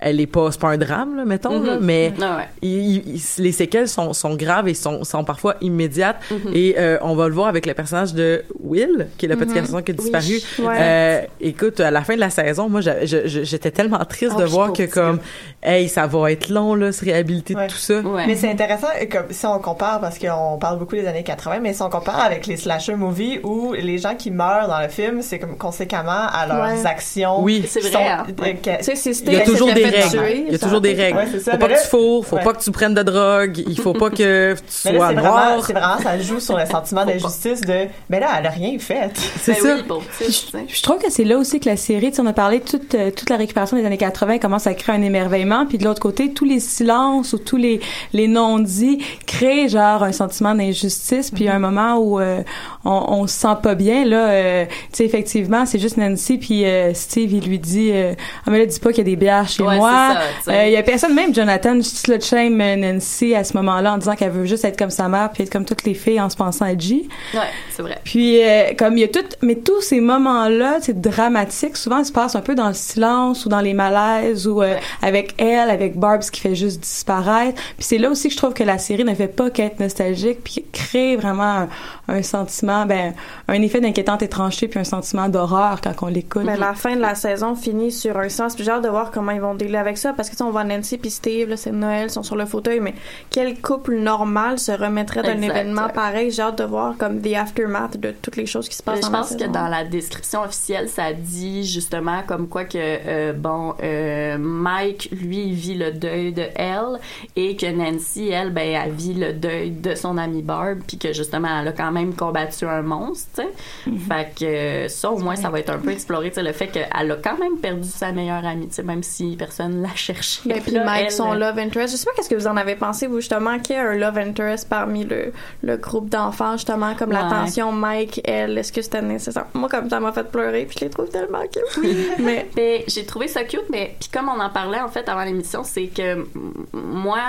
elle 0.00 0.20
est 0.20 0.26
pas, 0.26 0.50
c'est 0.50 0.60
pas 0.60 0.68
un 0.70 0.78
drame, 0.78 1.16
là, 1.16 1.24
mettons, 1.24 1.60
là, 1.62 1.74
Mhm. 1.76 1.84
mais 1.84 2.12
Ah 2.22 2.36
ouais. 2.38 2.44
il- 2.62 2.96
il- 3.16 3.22
les 3.38 3.52
séquelles 3.52 3.88
sont, 3.88 4.12
sont 4.12 4.34
graves 4.34 4.66
et 4.68 4.74
sont, 4.74 5.04
sont 5.04 5.24
parfois 5.24 5.56
immédiates. 5.60 6.16
Mhm. 6.30 6.52
Et 6.54 6.74
euh, 6.78 6.98
on 7.02 7.14
va 7.14 7.28
le 7.28 7.34
voir 7.34 7.48
avec 7.48 7.66
le 7.66 7.74
personnage 7.74 8.14
de 8.14 8.42
Will, 8.62 9.08
qui 9.18 9.26
est 9.26 9.28
le 9.28 9.36
petit 9.36 9.54
garçon 9.54 9.82
qui 9.82 9.90
a 9.92 9.94
disparu. 9.94 10.40
Ouais. 10.60 10.76
Euh, 10.80 11.20
écoute, 11.40 11.80
à 11.80 11.90
la 11.90 12.02
fin 12.02 12.14
de 12.14 12.20
la 12.20 12.30
saison, 12.30 12.68
moi, 12.68 12.80
j'étais 12.80 13.70
tellement 13.70 14.04
triste 14.04 14.32
Ah 14.36 14.40
de 14.40 14.44
oui, 14.44 14.50
voir 14.50 14.72
que 14.72 14.84
comme, 14.84 15.18
hey, 15.62 15.88
ça 15.88 16.06
va 16.06 16.32
être 16.32 16.48
long, 16.48 16.74
là, 16.74 16.92
se 16.92 17.04
réhabiliter 17.04 17.54
Ouais. 17.54 17.66
de 17.66 17.72
tout 17.72 17.78
ça. 17.78 18.00
Ouais. 18.00 18.26
Mais 18.26 18.36
c'est 18.36 18.50
intéressant, 18.50 18.88
comme, 19.10 19.26
si 19.30 19.46
on 19.46 19.58
compare, 19.58 20.00
parce 20.00 20.18
qu'on 20.18 20.58
parle 20.58 20.78
beaucoup 20.78 20.96
des 20.96 21.06
années 21.06 21.22
80, 21.24 21.60
mais 21.60 21.72
si 21.74 21.82
on 21.82 21.90
compare 21.90 22.20
avec 22.20 22.46
les 22.46 22.56
slasher 22.56 22.94
movies 22.94 23.40
où 23.42 23.72
les 23.74 23.98
gens 23.98 24.14
qui 24.14 24.30
meurent 24.30 24.68
dans 24.68 24.80
le 24.80 24.88
film, 24.88 25.22
c'est 25.22 25.38
comme 25.38 25.56
conséquemment 25.56 26.26
à 26.32 26.46
leurs 26.46 26.60
Ouais. 26.78 26.86
actions. 26.86 27.42
Oui. 27.42 27.64
C'est 27.68 27.80
vrai, 27.80 27.90
sont- 27.90 27.98
hein. 27.98 28.24
euh, 28.28 28.52
que- 28.54 28.78
Tu 28.90 28.96
sais, 28.96 29.10
Il 29.26 29.32
y 29.32 29.36
a 29.36 29.40
toujours 29.44 29.72
des 29.72 29.89
règles. 29.90 30.44
Il 30.46 30.52
y 30.52 30.54
a 30.54 30.58
toujours 30.58 30.80
des 30.80 30.94
règles. 30.94 31.18
Ouais, 31.18 31.26
ça. 31.40 31.52
Faut 31.52 31.56
Mais 31.56 31.58
pas 31.58 31.68
là- 31.68 31.76
que 31.76 31.82
tu 31.82 31.88
fourres, 31.88 32.26
faut 32.26 32.36
Ouais. 32.36 32.42
pas 32.44 32.52
que 32.54 32.62
tu 32.62 32.70
prennes 32.70 32.94
de 32.94 33.02
drogue, 33.02 33.58
il 33.68 33.80
faut 33.80 33.92
pas 33.92 34.10
que 34.10 34.54
tu 34.54 34.60
Mais 34.86 34.92
là, 34.92 34.98
sois 34.98 35.08
c'est 35.08 35.14
vraiment, 35.14 35.28
noir. 35.30 35.64
c'est 35.66 35.72
vraiment, 35.72 35.98
ça 36.02 36.18
joue 36.18 36.40
sur 36.40 36.56
le 36.58 36.66
sentiment 36.66 37.04
d'injustice 37.04 37.60
de, 37.62 37.86
mais 38.08 38.20
là, 38.20 38.28
elle 38.38 38.46
a 38.46 38.50
rien 38.50 38.78
fait. 38.78 39.10
C'est 39.40 39.52
Ben 39.62 39.62
ça. 39.62 39.76
oui. 40.20 40.66
Je 40.68 40.82
trouve 40.82 40.98
que 40.98 41.10
c'est 41.10 41.24
là 41.24 41.36
aussi 41.38 41.60
que 41.60 41.68
la 41.68 41.76
série, 41.76 42.10
tu 42.10 42.16
sais, 42.16 42.22
on 42.22 42.26
a 42.26 42.32
parlé 42.32 42.58
de 42.60 42.64
toute, 42.64 42.94
euh, 42.94 43.10
toute 43.10 43.30
la 43.30 43.36
récupération 43.36 43.76
des 43.76 43.84
années 43.84 43.96
80 43.98 44.38
commence 44.38 44.66
à 44.66 44.74
créer 44.74 44.94
un 44.96 45.02
émerveillement, 45.02 45.66
puis 45.66 45.78
de 45.78 45.84
l'autre 45.84 46.00
côté, 46.00 46.32
tous 46.32 46.44
les 46.44 46.60
silences 46.60 47.32
ou 47.32 47.38
tous 47.38 47.56
les, 47.56 47.80
les 48.12 48.28
non-dits 48.28 49.02
créent 49.26 49.68
genre 49.68 50.02
un 50.02 50.12
sentiment 50.12 50.54
d'injustice, 50.54 51.30
puis 51.30 51.48
un 51.48 51.58
moment 51.58 51.96
où 51.98 52.20
euh, 52.20 52.42
on, 52.84 53.04
on 53.08 53.26
se 53.26 53.34
sent 53.38 53.56
pas 53.62 53.74
bien, 53.74 54.04
là, 54.04 54.28
euh, 54.28 54.64
tu 54.66 54.74
sais, 54.92 55.04
effectivement, 55.04 55.66
c'est 55.66 55.78
juste 55.78 55.96
Nancy, 55.96 56.38
puis 56.38 56.64
euh, 56.64 56.94
Steve, 56.94 57.32
il 57.32 57.44
lui 57.48 57.58
dit, 57.58 57.90
euh, 57.92 58.14
ah 58.46 58.50
mais 58.50 58.58
là, 58.58 58.66
dis 58.66 58.78
pas 58.80 58.90
qu'il 58.90 58.98
y 58.98 59.00
a 59.00 59.04
des 59.10 59.16
bières 59.16 59.48
chez 59.48 59.62
Ouais, 59.62 59.78
moi. 59.80 60.16
sais. 60.44 60.50
Euh, 60.52 60.66
Il 60.66 60.72
y 60.72 60.76
a 60.76 60.82
personne, 60.82 61.14
même 61.14 61.34
Jonathan, 61.34 61.80
slut 61.82 62.20
shame 62.24 62.60
euh, 62.60 62.76
Nancy 62.76 63.34
à 63.34 63.44
ce 63.44 63.56
moment-là 63.56 63.94
en 63.94 63.98
disant 63.98 64.14
qu'elle 64.14 64.30
veut 64.30 64.44
juste 64.46 64.64
être 64.64 64.78
comme 64.78 64.90
sa 64.90 65.08
mère, 65.08 65.30
puis 65.32 65.42
être 65.42 65.50
comme 65.50 65.64
toutes 65.64 65.84
les 65.84 65.94
filles 65.94 66.20
en 66.20 66.28
se 66.30 66.36
pensant 66.36 66.64
à 66.64 66.76
G. 66.76 67.08
Ouais, 67.34 67.40
c'est 67.70 67.82
vrai. 67.82 67.98
Puis 68.04 68.42
euh, 68.42 68.72
comme 68.78 68.96
il 68.96 69.00
y 69.00 69.04
a 69.04 69.08
tout, 69.08 69.24
mais 69.42 69.56
tous 69.56 69.80
ces 69.80 70.00
moments-là, 70.00 70.78
c'est 70.80 71.00
dramatique. 71.00 71.76
Souvent, 71.76 71.98
ils 71.98 72.04
se 72.04 72.12
passent 72.12 72.36
un 72.36 72.40
peu 72.40 72.54
dans 72.54 72.68
le 72.68 72.74
silence 72.74 73.46
ou 73.46 73.48
dans 73.48 73.60
les 73.60 73.74
malaises 73.74 74.46
ou 74.46 74.62
euh, 74.62 74.70
Ouais. 74.74 74.80
avec 75.02 75.34
elle, 75.40 75.70
avec 75.70 75.98
Barb, 75.98 76.22
ce 76.22 76.30
qui 76.30 76.40
fait 76.40 76.54
juste 76.54 76.80
disparaître. 76.80 77.60
Puis 77.76 77.84
c'est 77.84 77.98
là 77.98 78.10
aussi 78.10 78.28
que 78.28 78.34
je 78.34 78.38
trouve 78.38 78.54
que 78.54 78.62
la 78.64 78.78
série 78.78 79.04
ne 79.04 79.14
fait 79.14 79.26
pas 79.28 79.50
qu'être 79.50 79.80
nostalgique, 79.80 80.44
puis 80.44 80.64
crée 80.72 81.16
vraiment 81.16 81.42
un, 81.42 81.68
un 82.08 82.22
sentiment, 82.22 82.86
ben 82.86 83.14
un 83.48 83.62
effet 83.62 83.80
d'inquiétante 83.80 84.22
étrangeté 84.22 84.68
puis 84.68 84.78
un 84.78 84.84
sentiment 84.84 85.28
d'horreur 85.28 85.80
quand 85.82 85.92
on 86.02 86.06
l'écoute. 86.06 86.42
Mais 86.44 86.56
la 86.56 86.74
fin 86.74 86.94
de 86.94 87.00
la 87.00 87.14
saison 87.14 87.54
finit 87.56 87.90
sur 87.92 88.16
un 88.18 88.28
sens. 88.28 88.54
Puis 88.54 88.64
j'ai 88.64 88.70
hâte 88.70 88.84
de 88.84 88.88
voir 88.88 89.10
comment 89.10 89.32
ils 89.32 89.40
vont 89.40 89.54
avec 89.78 89.98
ça. 89.98 90.12
Parce 90.12 90.30
que 90.30 90.36
sais, 90.36 90.42
on 90.42 90.50
voit 90.50 90.64
Nancy 90.64 90.98
puis 90.98 91.10
Steve, 91.10 91.56
c'est 91.56 91.72
Noël, 91.72 92.06
ils 92.08 92.10
sont 92.10 92.22
sur 92.22 92.36
le 92.36 92.46
fauteuil. 92.46 92.80
Mais 92.80 92.94
quel 93.30 93.60
couple 93.60 93.96
normal 93.96 94.58
se 94.58 94.72
remettrait 94.72 95.22
d'un 95.22 95.40
événement 95.40 95.86
ouais. 95.86 95.92
pareil? 95.92 96.30
J'ai 96.30 96.42
hâte 96.42 96.58
de 96.58 96.64
voir 96.64 96.96
comme 96.96 97.20
the 97.20 97.34
aftermath 97.34 97.98
de 97.98 98.12
toutes 98.12 98.36
les 98.36 98.46
choses 98.46 98.68
qui 98.68 98.76
se 98.76 98.82
passent 98.82 99.00
je 99.10 99.10
pense 99.10 99.36
que 99.36 99.44
dans 99.44 99.68
la 99.68 99.84
description 99.84 100.42
officielle, 100.42 100.88
ça 100.88 101.12
dit 101.12 101.64
justement 101.64 102.22
comme 102.26 102.48
quoi 102.48 102.64
que 102.64 102.78
euh, 102.78 103.32
bon 103.32 103.74
euh, 103.82 104.36
Mike 104.38 105.10
lui 105.12 105.44
il 105.44 105.54
vit 105.54 105.74
le 105.74 105.92
deuil 105.92 106.32
de 106.32 106.44
elle 106.54 106.98
et 107.36 107.56
que 107.56 107.66
Nancy 107.66 108.28
elle 108.28 108.50
ben 108.50 108.68
elle 108.68 108.92
vit 108.92 109.14
le 109.14 109.32
deuil 109.32 109.70
de 109.70 109.94
son 109.94 110.16
amie 110.18 110.42
Barb 110.42 110.80
puis 110.86 110.98
que 110.98 111.12
justement 111.12 111.48
elle 111.60 111.68
a 111.68 111.72
quand 111.72 111.92
même 111.92 112.14
combattu 112.14 112.66
un 112.66 112.82
monstre, 112.82 113.28
tu 113.36 113.42
sais. 113.42 113.98
Fait 114.08 114.32
que 114.38 114.44
euh, 114.44 114.88
ça 114.88 115.10
au 115.10 115.18
moins 115.18 115.36
ça 115.36 115.50
va 115.50 115.60
être 115.60 115.70
un 115.70 115.78
peu 115.78 115.90
exploré, 115.90 116.28
tu 116.28 116.36
sais 116.36 116.42
le 116.42 116.52
fait 116.52 116.68
qu'elle 116.68 117.10
a 117.10 117.16
quand 117.16 117.38
même 117.38 117.58
perdu 117.58 117.88
sa 117.88 118.12
meilleure 118.12 118.44
amie, 118.44 118.68
tu 118.68 118.74
sais 118.74 118.82
même 118.82 119.02
si 119.02 119.36
personne 119.36 119.59
l'a 119.68 119.94
cherché. 119.94 120.40
Ben, 120.46 120.60
puis 120.64 120.78
Mike, 120.78 121.04
elle, 121.06 121.10
son 121.12 121.32
love 121.34 121.58
interest. 121.58 121.92
Je 121.92 121.98
sais 121.98 122.04
pas 122.04 122.12
qu'est-ce 122.16 122.28
que 122.28 122.34
vous 122.34 122.46
en 122.46 122.56
avez 122.56 122.74
pensé, 122.76 123.06
vous, 123.06 123.16
justement, 123.20 123.58
qu'il 123.58 123.76
y 123.76 123.78
a 123.78 123.82
un 123.88 123.96
love 123.96 124.18
interest 124.18 124.68
parmi 124.68 125.04
le, 125.04 125.32
le 125.62 125.76
groupe 125.76 126.08
d'enfants, 126.08 126.52
justement, 126.52 126.94
comme 126.94 127.12
la 127.12 127.24
Ouais. 127.24 127.30
tension 127.30 127.72
Mike, 127.72 128.20
elle. 128.24 128.56
Est-ce 128.58 128.72
que 128.72 128.82
c'était 128.82 129.02
nécessaire? 129.02 129.46
Moi, 129.54 129.68
comme 129.68 129.88
ça 129.90 130.00
m'a 130.00 130.12
fait 130.12 130.24
pleurer, 130.30 130.64
puis 130.64 130.76
je 130.80 130.84
les 130.86 130.90
trouve 130.90 131.08
tellement 131.08 131.42
cute. 131.42 131.82
mais, 132.18 132.48
Ben, 132.56 132.82
j'ai 132.86 133.04
trouvé 133.06 133.28
ça 133.28 133.44
cute, 133.44 133.68
mais 133.70 133.94
puis 134.00 134.08
comme 134.12 134.28
on 134.28 134.40
en 134.40 134.50
parlait 134.50 134.80
en 134.80 134.88
fait 134.88 135.08
avant 135.08 135.24
l'émission, 135.24 135.62
c'est 135.64 135.86
que 135.86 136.26
moi, 136.72 137.20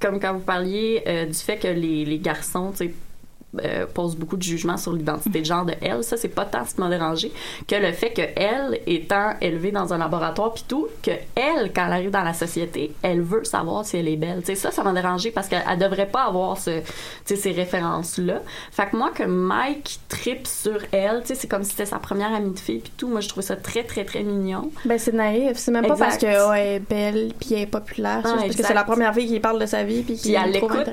comme 0.00 0.20
quand 0.20 0.32
vous 0.34 0.40
parliez 0.40 1.02
euh, 1.06 1.26
du 1.26 1.34
fait 1.34 1.56
que 1.56 1.68
les, 1.68 2.04
les 2.04 2.18
garçons, 2.18 2.70
tu 2.72 2.86
sais, 2.86 2.94
euh, 3.64 3.86
pose 3.86 4.16
beaucoup 4.16 4.36
de 4.36 4.42
jugements 4.42 4.76
sur 4.76 4.92
l'identité 4.92 5.40
de 5.40 5.44
genre 5.44 5.64
de 5.64 5.74
elle. 5.80 6.02
Ça, 6.04 6.16
c'est 6.16 6.28
pas 6.28 6.44
tant 6.44 6.64
ce 6.64 6.74
qui 6.74 6.80
m'a 6.80 6.88
dérangé 6.88 7.32
que 7.66 7.76
le 7.76 7.92
fait 7.92 8.10
que 8.10 8.22
elle, 8.36 8.80
étant 8.86 9.34
élevée 9.40 9.70
dans 9.72 9.92
un 9.92 9.98
laboratoire 9.98 10.52
puis 10.54 10.64
tout, 10.66 10.88
que 11.02 11.10
elle, 11.34 11.72
quand 11.74 11.86
elle 11.86 11.92
arrive 11.92 12.10
dans 12.10 12.22
la 12.22 12.34
société, 12.34 12.92
elle 13.02 13.20
veut 13.22 13.44
savoir 13.44 13.84
si 13.84 13.96
elle 13.96 14.08
est 14.08 14.16
belle. 14.16 14.40
Tu 14.40 14.46
sais, 14.46 14.54
ça, 14.54 14.70
ça 14.70 14.82
m'a 14.82 14.92
dérangé 14.92 15.30
parce 15.30 15.48
qu'elle 15.48 15.64
elle 15.68 15.78
devrait 15.78 16.08
pas 16.08 16.24
avoir 16.24 16.58
ce, 16.58 16.80
ces 17.24 17.52
références-là. 17.52 18.42
Fait 18.70 18.86
que 18.86 18.96
moi, 18.96 19.10
que 19.14 19.24
Mike 19.24 20.00
tripe 20.08 20.46
sur 20.46 20.78
elle, 20.92 21.22
c'est 21.24 21.48
comme 21.48 21.62
si 21.62 21.70
c'était 21.70 21.86
sa 21.86 21.98
première 21.98 22.34
amie 22.34 22.54
de 22.54 22.58
fille 22.58 22.80
puis 22.80 22.92
tout. 22.96 23.08
Moi, 23.08 23.20
je 23.20 23.28
trouvais 23.28 23.46
ça 23.46 23.56
très, 23.56 23.82
très, 23.82 24.04
très 24.04 24.22
mignon. 24.22 24.70
Ben, 24.84 24.98
c'est 24.98 25.12
naïf. 25.14 25.56
C'est 25.56 25.70
même 25.70 25.86
pas 25.86 25.96
parce 25.96 26.16
qu'elle 26.18 26.36
est 26.56 26.80
belle 26.80 27.32
puis 27.38 27.54
elle 27.54 27.62
est 27.62 27.66
populaire. 27.66 28.20
C'est 28.24 28.30
Ah, 28.30 28.36
parce 28.40 28.56
que 28.56 28.64
c'est 28.64 28.74
la 28.74 28.84
première 28.84 29.14
fille 29.14 29.26
qui 29.28 29.40
parle 29.40 29.60
de 29.60 29.66
sa 29.66 29.82
vie 29.84 30.02
puis 30.02 30.16
qui 30.16 30.34
elle 30.34 30.52
trouve 30.52 30.72
l'écoute. 30.76 30.92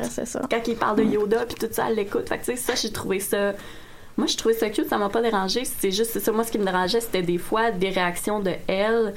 Quand 0.50 0.68
il 0.68 0.76
parle 0.76 0.98
de 0.98 1.04
Yoda 1.04 1.46
puis 1.46 1.56
tout 1.56 1.68
ça, 1.72 1.86
elle 1.90 1.96
l'écoute. 1.96 2.28
Fait 2.30 2.38
que 2.38 2.46
sais, 2.56 2.74
ça, 2.74 2.76
j'ai 2.76 2.92
trouvé 2.92 3.20
ça. 3.20 3.54
Moi, 4.18 4.28
je 4.28 4.38
trouvais 4.38 4.54
ça 4.54 4.70
cute, 4.70 4.88
ça 4.88 4.98
m'a 4.98 5.10
pas 5.10 5.22
dérangé. 5.22 5.64
C'est 5.66 5.92
juste 5.92 6.12
c'est 6.14 6.20
ça. 6.20 6.32
Moi, 6.32 6.44
ce 6.44 6.52
qui 6.52 6.60
me 6.60 6.66
dérangeait, 6.66 7.02
c'était 7.02 7.22
des 7.24 7.38
fois 7.40 7.72
des 7.72 7.90
réactions 7.90 8.40
de 8.40 8.52
elle 8.68 9.14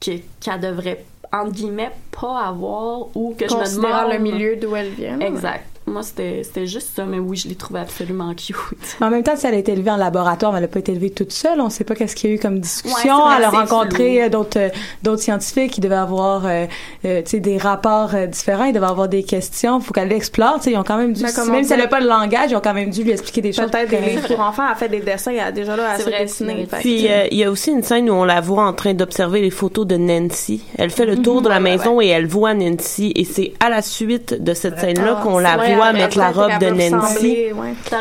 que- 0.00 0.18
qu'elle 0.40 0.60
devrait, 0.60 1.04
entre 1.32 1.52
guillemets, 1.52 1.90
pas 2.18 2.46
avoir 2.46 3.14
ou 3.14 3.34
que 3.38 3.46
je 3.48 3.54
me 3.54 3.76
demande. 3.76 4.12
le 4.12 4.18
milieu 4.18 4.56
d'où 4.56 4.74
elle 4.76 4.90
vient. 4.90 5.20
Exact. 5.20 5.66
Moi, 5.90 6.02
c'était 6.02 6.42
c'était 6.44 6.66
juste 6.66 6.90
ça, 6.96 7.04
mais 7.04 7.18
oui, 7.18 7.36
je 7.36 7.48
l'ai 7.48 7.54
trouvé 7.54 7.80
absolument 7.80 8.32
cute. 8.34 8.56
Mais 9.00 9.06
en 9.06 9.10
même 9.10 9.22
temps, 9.22 9.36
si 9.36 9.46
elle 9.46 9.54
a 9.54 9.58
été 9.58 9.72
élevée 9.72 9.90
en 9.90 9.96
laboratoire, 9.96 10.52
mais 10.52 10.58
elle 10.58 10.64
n'a 10.64 10.68
pas 10.68 10.78
été 10.78 10.92
élevée 10.92 11.10
toute 11.10 11.32
seule. 11.32 11.60
On 11.60 11.66
ne 11.66 11.70
sait 11.70 11.84
pas 11.84 11.94
qu'est-ce 11.94 12.14
qu'il 12.16 12.30
y 12.30 12.32
a 12.32 12.36
eu 12.36 12.38
comme 12.38 12.58
discussion. 12.60 13.18
vrai, 13.24 13.34
elle 13.38 13.44
a 13.44 13.50
rencontré 13.50 14.22
euh, 14.24 14.28
d'autres 14.28 14.58
euh, 14.58 14.68
d'autres 15.02 15.22
scientifiques 15.22 15.72
qui 15.72 15.80
devaient 15.80 15.94
avoir 15.94 16.46
euh, 16.46 16.66
euh, 17.04 17.22
tu 17.22 17.30
sais, 17.30 17.40
des 17.40 17.58
rapports 17.58 18.14
euh, 18.14 18.26
différents. 18.26 18.64
Ils 18.64 18.72
devaient 18.72 18.86
avoir 18.86 19.08
des 19.08 19.22
questions. 19.22 19.78
Il 19.80 19.84
faut 19.84 19.92
qu'elle 19.92 20.08
l'explore. 20.08 20.56
Tu 20.56 20.64
sais, 20.64 20.70
Ils 20.72 20.76
ont 20.76 20.84
quand 20.84 20.96
même 20.98 21.12
dû, 21.12 21.22
même 21.22 21.64
si 21.64 21.72
elle 21.72 21.80
n'a 21.80 21.86
pas 21.88 22.00
le 22.00 22.08
langage, 22.08 22.50
ils 22.50 22.56
ont 22.56 22.60
quand 22.60 22.74
même 22.74 22.90
dû 22.90 23.02
lui 23.02 23.10
expliquer 23.10 23.40
des 23.40 23.52
choses. 23.52 23.70
Peut-être 23.70 23.90
des 23.90 24.00
livres 24.00 24.26
pour 24.28 24.40
enfants. 24.40 24.64
Elle 24.70 24.76
fait 24.76 24.88
des 24.88 25.00
dessins. 25.00 25.32
Elle 25.32 25.40
a 25.40 25.52
déjà 25.52 25.76
là 25.76 25.96
dessiné. 25.96 26.66
c'est 26.68 26.76
Fait 26.76 26.82
Puis 26.82 27.08
euh, 27.10 27.26
il 27.30 27.38
y 27.38 27.44
a 27.44 27.50
aussi 27.50 27.70
une 27.70 27.82
scène 27.82 28.08
où 28.10 28.14
on 28.14 28.24
la 28.24 28.40
voit 28.40 28.64
en 28.64 28.72
train 28.72 28.94
d'observer 28.94 29.40
les 29.40 29.50
photos 29.50 29.86
de 29.86 29.96
Nancy. 29.96 30.62
Elle 30.76 30.90
fait 30.90 31.06
le 31.06 31.20
tour 31.20 31.42
de 31.42 31.48
la 31.48 31.56
ouais, 31.56 31.60
maison 31.60 32.00
et 32.00 32.08
elle 32.08 32.26
voit 32.26 32.54
Nancy 32.54 33.12
et 33.14 33.24
c'est 33.24 33.52
à 33.60 33.68
la 33.68 33.82
suite 33.82 34.42
de 34.42 34.54
cette 34.54 34.78
scène-là 34.78 35.16
Ah, 35.18 35.22
qu'on 35.22 35.38
la 35.38 35.56
voit 35.56 35.79
mettre 35.92 36.18
la 36.18 36.30
robe 36.30 36.58
de 36.58 36.90
Nancy. 36.90 37.38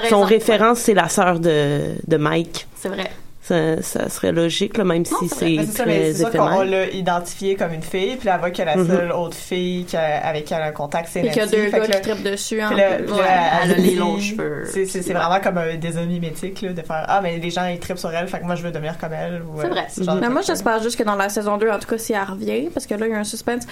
Son 0.10 0.22
référence, 0.24 0.80
c'est 0.80 0.94
la 0.94 1.10
sœur 1.10 1.40
de, 1.40 1.96
de 2.08 2.18
Mike. 2.18 2.68
C'est 2.76 2.90
vrai. 2.90 3.10
Ça, 3.42 3.82
ça 3.82 4.10
serait 4.10 4.32
logique, 4.32 4.78
là, 4.78 4.84
même 4.84 5.06
si 5.06 5.28
c'est 5.28 5.64
ça, 5.66 5.84
mais 5.88 6.14
très 6.14 6.22
éphémère. 6.22 6.66
l'a 6.66 6.86
identifié 6.92 7.56
comme 7.56 7.74
une 7.74 7.82
fille, 7.82 8.16
puis 8.18 8.28
là, 8.28 8.34
elle 8.36 8.40
voit 8.42 8.52
que 8.52 8.62
la 8.62 8.76
Mhm. 8.76 8.88
seule 8.88 9.12
autre 9.12 9.34
fille 9.36 9.86
qui 9.86 9.98
a- 9.98 10.24
avec 10.24 10.46
qui 10.46 10.54
elle 10.54 10.62
a 10.62 10.66
un 10.68 10.72
contact, 10.72 11.10
c'est 11.12 11.22
Puis 11.22 11.30
qu'il 11.32 11.38
y 11.40 11.42
a 11.42 11.46
Nancy. 11.46 11.56
deux 11.56 11.70
gars 11.72 11.80
qui 11.80 12.02
trippent 12.02 12.22
dessus. 12.24 12.62
en 12.62 12.68
puis 12.68 12.78
là- 12.78 12.90
Ouais, 13.00 13.22
là, 13.24 13.50
elle 13.64 13.72
a 13.72 13.76
les 13.78 13.96
longs 13.96 14.20
cheveux. 14.20 14.66
C'est 14.72 15.02
vraiment 15.14 15.40
comme 15.40 15.58
un 15.58 15.76
désolé 15.78 16.06
mimétique, 16.06 16.62
là, 16.62 16.74
de 16.74 16.82
faire 16.84 17.06
Ah, 17.08 17.22
mais 17.24 17.40
les 17.40 17.50
gens, 17.50 17.66
ils 17.66 17.80
trippent 17.80 17.98
sur 17.98 18.14
elle, 18.14 18.28
fait 18.28 18.40
que 18.40 18.46
moi, 18.46 18.54
je 18.54 18.62
veux 18.62 18.72
devenir 18.72 19.00
comme 19.00 19.14
elle. 19.14 19.42
C'est 19.58 19.66
euh, 19.66 19.70
vrai. 19.70 19.86
ce 19.90 20.02
Mais 20.20 20.30
moi, 20.30 20.42
j'espère 20.46 20.84
juste 20.84 20.98
que 21.00 21.04
dans 21.04 21.16
la 21.16 21.30
saison 21.30 21.58
2, 21.58 21.72
en 21.72 21.80
tout 21.80 21.88
cas, 21.88 21.98
si 21.98 22.14
elle 22.14 22.22
revient, 22.30 22.70
parce 22.72 22.86
que 22.86 22.94
là, 22.94 23.08
il 23.08 23.14
y 23.14 23.16
a 23.16 23.20
un 23.20 23.24
suspense, 23.24 23.64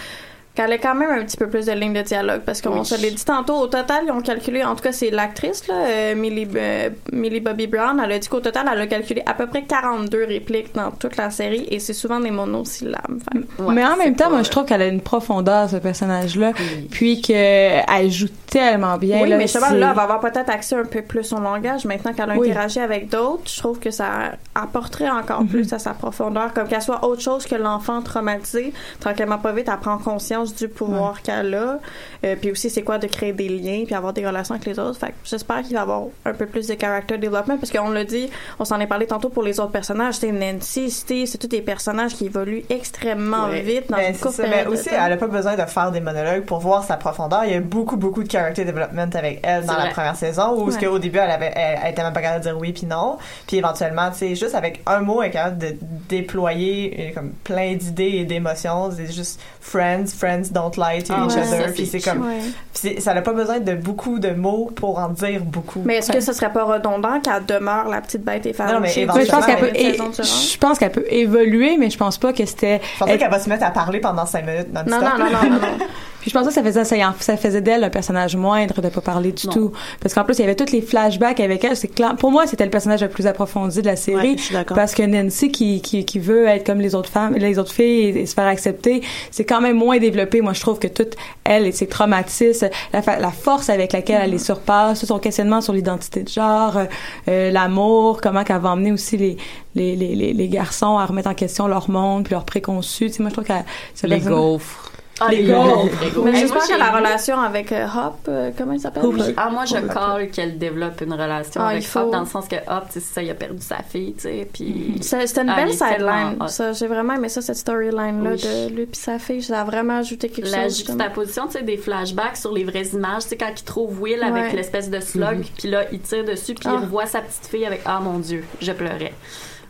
qu'elle 0.57 0.71
ait 0.73 0.79
quand 0.79 0.95
même 0.95 1.11
un 1.11 1.23
petit 1.23 1.37
peu 1.37 1.47
plus 1.47 1.67
de 1.67 1.71
lignes 1.71 1.93
de 1.93 2.01
dialogue. 2.01 2.41
Parce 2.45 2.61
qu'on 2.61 2.79
Oui. 2.79 2.85
se 2.85 2.99
l'est 3.01 3.11
dit 3.11 3.23
tantôt, 3.23 3.55
au 3.55 3.67
total, 3.67 4.03
ils 4.07 4.11
ont 4.11 4.21
calculé, 4.21 4.63
en 4.63 4.75
tout 4.75 4.81
cas, 4.83 4.91
c'est 4.91 5.11
l'actrice, 5.11 5.67
là, 5.67 5.75
euh, 5.85 6.15
Millie, 6.15 6.47
euh, 6.55 6.89
Millie 7.11 7.39
Bobby 7.39 7.67
Brown, 7.67 8.01
elle 8.03 8.11
a 8.11 8.19
dit 8.19 8.27
qu'au 8.27 8.39
total, 8.39 8.67
elle 8.73 8.81
a 8.81 8.87
calculé 8.87 9.21
à 9.25 9.33
peu 9.33 9.45
près 9.47 9.63
42 9.63 10.25
répliques 10.25 10.73
dans 10.73 10.91
toute 10.91 11.15
la 11.15 11.29
série, 11.29 11.67
et 11.69 11.79
c'est 11.79 11.93
souvent 11.93 12.19
des 12.19 12.31
monosyllabes. 12.31 13.21
Ouais, 13.59 13.73
mais 13.73 13.85
en 13.85 13.95
même 13.97 14.15
temps, 14.15 14.25
pas- 14.25 14.29
moi, 14.31 14.43
je 14.43 14.49
trouve 14.49 14.65
qu'elle 14.65 14.81
a 14.81 14.87
une 14.87 15.01
profondeur, 15.01 15.69
ce 15.69 15.75
personnage-là. 15.77 16.51
Oui. 16.59 16.87
Puis 16.89 17.21
qu'elle 17.21 18.11
joue 18.11 18.27
tellement 18.49 18.97
bien. 18.97 19.21
oui, 19.21 19.29
là, 19.29 19.37
mais 19.37 19.43
justement, 19.43 19.67
c'est- 19.69 19.77
là, 19.77 19.89
elle 19.91 19.95
va 19.95 20.03
avoir 20.03 20.19
peut-être 20.21 20.49
accès 20.49 20.75
un 20.75 20.85
peu 20.85 21.01
plus 21.01 21.31
au 21.33 21.39
langage. 21.39 21.85
Maintenant 21.85 22.13
qu'elle 22.13 22.31
a 22.31 22.35
Oui. 22.35 22.49
interagi 22.49 22.79
avec 22.79 23.09
d'autres, 23.09 23.43
je 23.45 23.57
trouve 23.59 23.77
que 23.79 23.91
ça 23.91 24.31
apporterait 24.55 25.09
encore 25.09 25.41
Mhm. 25.41 25.47
plus 25.49 25.73
à 25.73 25.79
sa 25.79 25.93
profondeur, 25.93 26.53
comme 26.53 26.67
qu'elle 26.67 26.81
soit 26.81 27.05
autre 27.05 27.21
chose 27.21 27.45
que 27.45 27.55
l'enfant 27.55 28.01
traumatisé. 28.01 28.73
Tranquillement, 28.99 29.37
pas 29.37 29.51
vite, 29.51 29.67
elle 29.71 29.79
prend 29.79 29.97
conscience 29.97 30.46
du 30.55 30.67
pouvoir 30.69 31.21
qu'elle 31.21 31.53
a. 31.55 31.79
Euh, 32.25 32.35
puis 32.39 32.51
aussi, 32.51 32.69
c'est 32.69 32.81
quoi 32.83 32.97
de 32.97 33.07
créer 33.07 33.33
des 33.33 33.49
liens, 33.49 33.83
puis 33.85 33.95
avoir 33.95 34.13
des 34.13 34.25
relations 34.25 34.55
avec 34.55 34.65
les 34.67 34.79
autres. 34.79 34.99
Fait 34.99 35.13
j'espère 35.23 35.61
qu'il 35.63 35.75
va 35.75 35.81
avoir 35.81 36.03
un 36.25 36.33
peu 36.33 36.45
plus 36.45 36.67
de 36.67 36.75
character 36.79 37.17
development, 37.17 37.57
parce 37.57 37.71
qu'on 37.71 37.89
l'a 37.89 38.03
dit, 38.03 38.29
on 38.59 38.65
s'en 38.65 38.79
est 38.79 38.87
parlé 38.87 39.05
tantôt 39.07 39.29
pour 39.29 39.43
les 39.43 39.59
autres 39.59 39.71
personnages. 39.71 40.15
C'est 40.15 40.31
Nancy, 40.31 40.89
c'est 40.89 41.37
tous 41.37 41.47
des 41.47 41.61
personnages 41.61 42.15
qui 42.15 42.25
évoluent 42.25 42.63
extrêmement 42.69 43.47
Ouais. 43.47 43.61
vite 43.61 43.89
dans 43.89 43.97
Mais 43.97 44.09
une 44.11 44.17
courte 44.17 44.37
période 44.37 44.67
de 44.67 44.71
aussi, 44.73 44.89
temps. 44.89 44.95
elle 45.05 45.13
a 45.13 45.17
pas 45.17 45.27
besoin 45.27 45.55
de 45.55 45.61
faire 45.65 45.91
des 45.91 45.99
monologues 46.01 46.43
pour 46.45 46.59
voir 46.59 46.83
sa 46.83 46.97
profondeur. 46.97 47.45
Il 47.45 47.51
y 47.51 47.55
a 47.55 47.59
beaucoup, 47.59 47.97
beaucoup 47.97 48.23
de 48.23 48.31
character 48.31 48.65
development 48.65 49.09
avec 49.15 49.39
elle 49.43 49.65
dans 49.65 49.77
la 49.77 49.87
première 49.89 50.15
saison, 50.15 50.53
où 50.61 50.71
ce 50.71 50.77
Ouais. 50.77 50.85
qu'au 50.85 50.99
début, 50.99 51.17
elle 51.19 51.31
avait, 51.31 51.51
elle, 51.55 51.79
elle 51.83 51.91
était 51.91 52.03
même 52.03 52.13
pas 52.13 52.21
capable 52.21 52.43
de 52.43 52.49
dire 52.49 52.57
oui 52.59 52.73
puis 52.73 52.85
non. 52.85 53.17
Puis 53.47 53.57
éventuellement, 53.57 54.09
tu 54.11 54.17
sais, 54.17 54.35
juste 54.35 54.55
avec 54.55 54.81
un 54.85 54.99
mot, 55.01 55.21
elle 55.21 55.29
est 55.29 55.33
capable 55.33 55.57
de 55.59 55.75
déployer 56.09 56.95
euh, 56.99 57.13
comme 57.13 57.31
plein 57.43 57.75
d'idées 57.75 58.17
et 58.17 58.25
d'émotions. 58.25 58.91
C'est 58.91 59.11
juste 59.11 59.39
friends, 59.61 60.05
friends 60.07 60.36
don't 60.51 60.71
lie 60.77 61.03
to 61.03 61.13
Ah 61.15 61.25
each 61.25 61.35
ouais, 61.35 61.41
other. 61.41 61.65
ça, 61.67 61.71
Puis 61.73 61.85
c'est 61.85 61.99
comme, 61.99 62.25
Ouais. 62.25 62.99
ça 62.99 63.13
n'a 63.13 63.21
pas 63.21 63.33
besoin 63.33 63.59
de 63.59 63.73
beaucoup 63.73 64.19
de 64.19 64.29
mots 64.31 64.71
pour 64.75 64.99
en 64.99 65.09
dire 65.09 65.41
beaucoup. 65.43 65.81
Mais 65.85 65.97
est-ce 65.97 66.11
que 66.11 66.19
ce 66.19 66.33
serait 66.33 66.51
pas 66.51 66.63
redondant 66.63 67.19
qu'elle 67.21 67.45
demeure 67.45 67.87
la 67.89 68.01
petite 68.01 68.23
bête 68.23 68.45
Non, 68.59 68.79
mais? 68.79 68.91
Mais 68.95 69.25
je 69.25 69.31
pense 69.31 69.45
qu'elle 69.45 69.59
peut, 69.59 69.71
é- 69.75 69.93
je 69.97 70.57
pense 70.57 70.79
qu'elle 70.79 70.91
peut 70.91 71.05
évoluer, 71.09 71.77
mais 71.77 71.89
je 71.89 71.97
pense 71.97 72.17
pas 72.17 72.33
que 72.33 72.45
c'était. 72.45 72.81
Je 72.93 72.99
pensais 72.99 73.11
elle- 73.13 73.17
qu'elle 73.19 73.31
va 73.31 73.39
se 73.39 73.49
mettre 73.49 73.65
à 73.65 73.71
parler 73.71 73.99
pendant 73.99 74.25
cinq 74.25 74.45
minutes 74.45 74.67
non, 74.73 74.81
non, 74.87 74.99
non, 74.99 75.25
non, 75.29 75.49
non. 75.49 75.59
Puis 76.27 76.33
je 76.33 76.37
pense 76.37 76.45
que 76.45 76.53
ça 76.53 76.61
faisait 76.61 76.83
ça, 76.83 77.13
ça 77.21 77.37
faisait 77.37 77.61
d'elle 77.61 77.85
un 77.85 77.89
personnage 77.89 78.35
moindre 78.35 78.81
de 78.81 78.89
pas 78.89 78.99
parler 78.99 79.31
du 79.31 79.47
Non. 79.47 79.53
tout. 79.53 79.71
Parce 80.01 80.13
qu'en 80.13 80.25
plus, 80.25 80.33
il 80.37 80.41
y 80.41 80.43
avait 80.43 80.55
tous 80.55 80.73
les 80.73 80.81
flashbacks 80.81 81.39
avec 81.39 81.63
elle. 81.63 81.77
C'est 81.77 81.87
clair. 81.87 82.17
Pour 82.17 82.31
moi, 82.31 82.45
c'était 82.47 82.65
le 82.65 82.69
personnage 82.69 83.01
le 83.01 83.07
plus 83.07 83.27
approfondi 83.27 83.81
de 83.81 83.85
la 83.85 83.95
série. 83.95 84.31
Ouais, 84.31 84.37
je 84.37 84.41
suis 84.43 84.53
d'accord. 84.53 84.75
Parce 84.75 84.93
que 84.93 85.03
Nancy, 85.03 85.53
qui, 85.53 85.81
qui, 85.81 86.03
qui 86.03 86.19
veut 86.19 86.45
être 86.47 86.65
comme 86.65 86.81
les 86.81 86.95
autres 86.95 87.07
femmes, 87.09 87.35
les 87.35 87.57
autres 87.59 87.71
filles 87.71 88.09
et, 88.09 88.19
et 88.23 88.25
se 88.25 88.33
faire 88.33 88.45
accepter, 88.47 89.03
c'est 89.31 89.45
quand 89.45 89.61
même 89.61 89.77
moins 89.77 89.99
développé. 89.99 90.41
Moi, 90.41 90.51
je 90.51 90.59
trouve 90.59 90.79
que 90.79 90.87
toute 90.89 91.15
elle 91.45 91.65
et 91.65 91.71
ses 91.71 91.87
traumatismes, 91.87 92.67
la, 92.91 93.01
fa- 93.01 93.19
la 93.19 93.31
force 93.31 93.69
avec 93.69 93.93
laquelle 93.93 94.19
elle 94.25 94.31
les 94.31 94.37
surpasse, 94.37 95.05
son 95.05 95.19
questionnement 95.19 95.61
sur 95.61 95.71
l'identité 95.71 96.23
de 96.23 96.27
genre, 96.29 96.75
euh, 96.75 96.85
euh, 97.29 97.51
l'amour, 97.51 98.19
comment 98.21 98.43
qu'elle 98.43 98.59
va 98.59 98.71
emmener 98.71 98.91
aussi 98.91 99.15
les, 99.15 99.37
les, 99.75 99.95
les, 99.95 100.13
les, 100.13 100.33
les 100.33 100.47
garçons 100.49 100.97
à 100.97 101.05
remettre 101.05 101.29
en 101.29 101.33
question 101.35 101.67
leur 101.67 101.89
monde 101.89 102.25
puis 102.25 102.33
leurs 102.33 102.43
préconçus. 102.43 103.07
Tu 103.07 103.13
sais, 103.13 103.23
moi, 103.23 103.29
je 103.29 103.35
trouve 103.35 103.47
que 103.47 103.53
c'est 103.95 104.07
Les 104.07 104.19
gaufres. 104.19 104.91
Ah, 105.19 105.27
Les 105.31 105.43
gaufres. 105.45 105.87
Mais 106.23 106.35
j'espère 106.35 106.67
que 106.67 106.77
la 106.77 106.91
relation 106.91 107.39
avec 107.39 107.71
euh, 107.71 107.85
Hop, 107.85 108.19
euh, 108.27 108.51
comment 108.57 108.73
il 108.73 108.79
s'appelle? 108.79 109.03
Hooper. 109.05 109.33
Ah, 109.37 109.49
moi, 109.49 109.65
je 109.65 109.75
Hooper. 109.77 109.93
colle 109.93 110.29
qu'elle 110.29 110.57
développe 110.57 111.01
une 111.01 111.13
relation 111.13 111.61
Ah, 111.63 111.69
avec 111.69 111.83
faut. 111.87 111.99
Hop, 111.99 112.11
dans 112.11 112.19
le 112.21 112.25
sens 112.27 112.47
que 112.47 112.55
Hop, 112.55 112.85
tu 112.87 112.93
sais, 112.93 112.99
c'est 112.99 113.13
ça, 113.15 113.23
il 113.23 113.29
a 113.31 113.33
perdu 113.33 113.61
sa 113.61 113.77
fille, 113.77 114.13
tu 114.13 114.21
sais, 114.21 114.47
puis... 114.51 114.97
C'était 115.01 115.41
une 115.41 115.49
Ah, 115.49 115.55
belle 115.55 115.73
sideline. 115.73 116.37
Ça, 116.47 116.73
j'ai 116.73 116.87
vraiment 116.87 117.13
aimé 117.15 117.29
ça, 117.29 117.41
cette 117.41 117.57
storyline-là 117.57 118.29
Oui. 118.31 118.37
de 118.41 118.73
lui 118.75 118.83
et 118.83 118.89
sa 118.93 119.17
fille. 119.19 119.41
Ça 119.41 119.61
a 119.61 119.63
vraiment 119.63 119.97
ajouté 119.97 120.29
quelque 120.29 120.49
la 120.49 120.63
chose. 120.65 120.77
justement. 120.77 120.97
juxtaposition, 120.99 121.47
tu 121.47 121.53
sais, 121.53 121.63
des 121.63 121.77
flashbacks 121.77 122.37
sur 122.37 122.53
les 122.53 122.63
vraies 122.63 122.87
images, 122.93 123.23
tu 123.23 123.29
sais, 123.29 123.37
quand 123.37 123.51
il 123.55 123.63
trouve 123.63 123.99
Will 124.01 124.21
avec 124.23 124.43
Ouais. 124.51 124.53
l'espèce 124.55 124.89
de 124.89 124.99
slug, 124.99 125.45
puis 125.57 125.69
là, 125.69 125.85
il 125.91 125.99
tire 125.99 126.23
dessus, 126.25 126.53
puis 126.53 126.67
Ah. 126.69 126.75
il 126.77 126.83
revoit 126.83 127.05
sa 127.07 127.21
petite 127.21 127.47
fille 127.47 127.65
avec 127.65 127.81
«Ah, 127.85 127.99
mon 127.99 128.19
Dieu, 128.19 128.43
je 128.61 128.71
pleurais. 128.71 129.13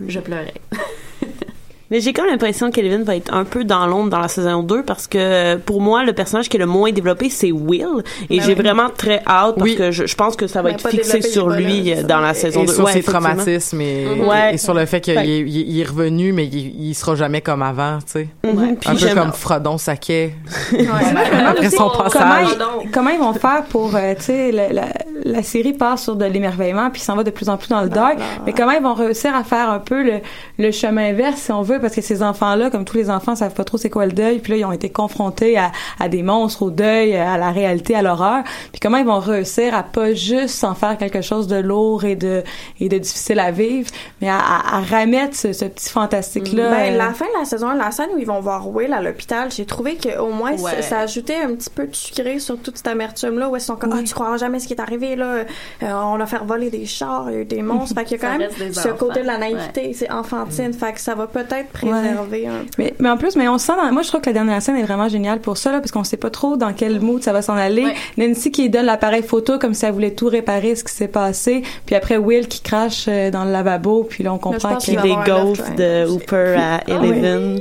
Je 0.06 0.20
pleurais. 0.20 0.54
Mais 1.90 2.02
j'ai 2.02 2.12
quand 2.14 2.24
même 2.24 2.32
l'impression 2.32 2.70
qu'Elvin 2.72 3.04
va 3.04 3.16
être 3.16 3.34
un 3.34 3.44
peu 3.46 3.64
dans 3.64 3.86
l'ombre 3.88 4.10
dans 4.10 4.20
la 4.20 4.28
saison 4.28 4.62
2 4.64 4.84
parce 4.84 5.08
que 5.08 5.56
pour 5.58 5.82
moi, 5.82 6.04
le 6.04 6.14
personnage 6.14 6.50
qui 6.50 6.58
est 6.58 6.60
le 6.60 6.66
moins 6.66 6.92
développé, 6.92 7.30
c'est 7.30 7.52
Will. 7.52 8.04
Et 8.30 8.38
Ben 8.38 8.44
j'ai 8.46 8.54
oui. 8.56 8.62
vraiment 8.62 8.90
très 8.90 9.22
hâte 9.26 9.56
parce 9.56 9.62
Oui. 9.62 9.76
que 9.76 9.92
je, 9.92 10.06
je 10.06 10.16
pense 10.16 10.36
que 10.36 10.48
ça 10.48 10.62
va 10.62 10.72
être 10.72 10.88
fixé 10.90 11.22
sur 11.22 11.50
lui 11.50 11.84
là, 11.84 11.98
euh, 11.98 12.04
dans 12.04 12.20
la 12.20 12.34
saison 12.34 12.64
et 12.64 12.66
2. 12.66 12.74
sur 12.74 12.86
Ouais, 12.86 12.92
ses 12.94 13.04
traumatismes 13.04 13.82
et, 13.82 14.06
Ouais. 14.20 14.54
et 14.56 14.58
sur 14.58 14.74
le 14.74 14.86
fait 14.86 15.02
qu'il 15.02 15.18
est, 15.18 15.84
revenu, 15.88 16.34
mais 16.34 16.46
il, 16.46 16.88
il 16.90 16.94
sera 16.96 17.16
jamais 17.16 17.42
comme 17.42 17.62
avant, 17.62 18.00
tu 18.00 18.12
sais. 18.12 18.28
Mhm. 18.46 18.78
Puis 18.78 18.90
Un 18.90 18.96
peu 18.96 19.16
comme 19.16 19.32
Frodon 19.34 19.78
Saquet 19.78 20.34
Ouais. 20.74 20.86
après 21.48 21.70
son 21.70 21.90
Comment 21.90 22.04
passage. 22.04 22.48
Comment 22.58 22.82
ils, 22.84 22.92
comment 22.92 23.10
ils 23.12 23.20
vont 23.20 23.34
faire 23.34 23.64
pour, 23.70 23.96
euh, 23.96 24.14
tu 24.18 24.24
sais, 24.24 24.52
la, 25.28 25.44
série 25.44 25.74
part 25.74 26.00
sur 26.00 26.16
de 26.16 26.26
l'émerveillement 26.26 26.90
puis 26.90 27.02
s'en 27.02 27.16
va 27.16 27.24
de 27.24 27.32
plus 27.32 27.50
en 27.50 27.58
plus 27.58 27.70
dans 27.70 27.82
le 27.82 27.90
dark. 27.90 28.18
Mais 28.46 28.54
comment 28.54 28.72
ils 28.72 28.82
vont 28.82 28.94
réussir 28.94 29.36
à 29.36 29.44
faire 29.44 29.70
un 29.70 29.80
peu 29.80 30.04
le, 30.04 30.20
le 30.58 30.72
chemin 30.72 31.10
inverse, 31.10 31.40
si 31.40 31.52
on 31.52 31.62
veut, 31.62 31.80
parce 31.80 31.96
que 31.96 32.02
ces 32.02 32.24
enfants-là, 32.24 32.70
comme 32.70 32.86
tous 32.86 32.98
les 32.98 33.10
enfants, 33.10 33.36
savent 33.36 33.54
pas 33.54 33.64
trop 33.64 33.78
c'est 33.78 33.90
quoi 33.90 34.06
le 34.06 34.12
deuil, 34.12 34.40
puis 34.40 34.54
là, 34.54 34.58
ils 34.60 34.66
ont 34.66 34.72
été 34.72 34.90
confrontés 34.90 35.58
à, 35.58 35.72
à 36.00 36.10
des 36.10 36.24
monstres, 36.24 36.64
au 36.64 36.70
deuil, 36.72 37.16
à 37.16 37.38
la 37.38 37.52
réalité, 37.52 37.96
à 37.96 38.02
l'horreur. 38.02 38.44
Puis 38.72 38.80
comment 38.80 38.98
ils 38.98 39.06
vont 39.06 39.20
réussir 39.20 39.76
à 39.76 39.84
pas 39.84 40.14
juste 40.14 40.64
en 40.64 40.76
faire 40.76 40.98
quelque 40.98 41.22
chose 41.22 41.48
de 41.48 41.58
lourd 41.58 42.04
et 42.04 42.16
de, 42.16 42.44
et 42.80 42.90
de 42.90 42.98
difficile 42.98 43.40
à 43.40 43.52
vivre, 43.52 43.90
mais 44.22 44.30
à, 44.30 44.38
à, 44.38 44.78
à 44.78 44.80
remettre 44.82 45.36
ce, 45.36 45.54
ce 45.54 45.66
petit 45.66 45.90
fantastique-là. 45.90 46.70
Ben, 46.70 46.94
euh, 46.94 46.98
la 46.98 47.14
fin 47.14 47.26
de 47.26 47.40
la 47.40 47.46
saison 47.46 47.70
1, 47.70 47.76
la 47.76 47.92
scène 47.92 48.10
où 48.16 48.18
ils 48.18 48.26
vont 48.28 48.40
voir 48.40 48.68
Will 48.68 48.94
à 48.94 49.02
l'hôpital, 49.02 49.52
j'ai 49.52 49.66
trouvé 49.66 49.98
qu'au 49.98 50.30
moins 50.30 50.48
Ouais. 50.58 50.72
ça, 50.72 50.82
ça 50.82 51.00
ajoutait 51.00 51.36
un 51.36 51.54
petit 51.56 51.70
peu 51.70 51.86
de 51.88 51.96
sucré 51.96 52.40
sur 52.40 52.58
toute 52.58 52.78
cette 52.78 52.88
amertume-là 52.88 53.50
où 53.50 53.56
ils 53.56 53.62
sont 53.62 53.76
comme, 53.76 53.94
ah, 53.94 54.02
tu 54.04 54.14
croiras 54.14 54.38
jamais 54.38 54.60
ce 54.60 54.68
qui 54.68 54.74
est 54.74 54.82
arrivé, 54.82 55.16
là, 55.18 55.26
euh, 55.36 55.44
on 55.82 56.20
a 56.20 56.26
fait 56.26 56.38
voler 56.46 56.70
des 56.70 56.86
chars, 56.86 57.26
il 57.30 57.34
y 57.34 57.38
a 57.38 57.42
eu 57.42 57.46
des 57.46 57.62
monstres. 57.62 57.96
fait 57.96 58.06
qu'il 58.06 58.22
y 58.22 58.26
a 58.26 58.28
quand 58.32 58.38
même 58.38 58.50
ce 58.72 58.80
enfants. 58.80 58.98
côté 58.98 59.22
de 59.22 59.28
la 59.28 59.38
naïveté, 59.38 59.94
c'est 59.94 60.12
enfantine. 60.12 60.74
Fait 60.74 60.94
que 60.94 61.00
ça 61.02 61.16
va 61.16 61.28
peut-être 61.28 61.70
préserver 61.74 62.48
un 62.48 62.60
peu. 62.60 62.66
Mais, 62.78 62.94
mais 63.00 63.10
en 63.10 63.18
plus, 63.18 63.36
mais 63.36 63.48
on 63.48 63.58
sent, 63.58 63.74
dans- 63.76 63.92
moi 63.92 64.02
je 64.04 64.08
trouve 64.08 64.22
que 64.22 64.30
la 64.30 64.34
dernière 64.34 64.62
scène 64.62 64.78
est 64.78 64.84
vraiment 64.84 65.10
géniale 65.10 65.40
pour 65.40 65.58
ça, 65.58 65.72
là, 65.72 65.80
parce 65.80 65.92
qu'on 65.92 66.04
sait 66.04 66.18
pas 66.18 66.30
trop 66.30 66.58
dans 66.58 66.74
quel 66.74 67.00
mood 67.02 67.22
ça 67.24 67.34
va 67.34 67.42
s'en 67.42 67.56
aller. 67.56 67.86
Nancy 68.18 68.52
qui 68.52 68.70
donne 68.70 68.86
l'appareil 68.86 69.24
photo 69.24 69.58
comme 69.60 69.74
si 69.74 69.86
elle 69.86 69.94
voulait 69.94 70.12
tout 70.14 70.28
réparer 70.28 70.76
ce 70.76 70.84
qui 70.84 70.94
s'est 70.94 71.08
passé, 71.08 71.64
puis 71.86 71.96
après 71.96 72.18
Will 72.18 72.48
qui 72.48 72.62
crache 72.62 73.06
euh, 73.08 73.32
dans 73.32 73.46
le 73.46 73.52
lavabo, 73.52 74.04
puis 74.04 74.24
là 74.24 74.34
on 74.34 74.38
comprend 74.38 74.76
qu'il 74.78 74.94
y 74.94 74.98
a 74.98 75.02
qu'il 75.02 75.10
des 75.16 75.32
ghosts 75.32 75.76
de. 75.78 76.08
Hooper 76.10 76.56
à 76.58 76.82
Ah 76.88 77.00
oui. 77.02 77.60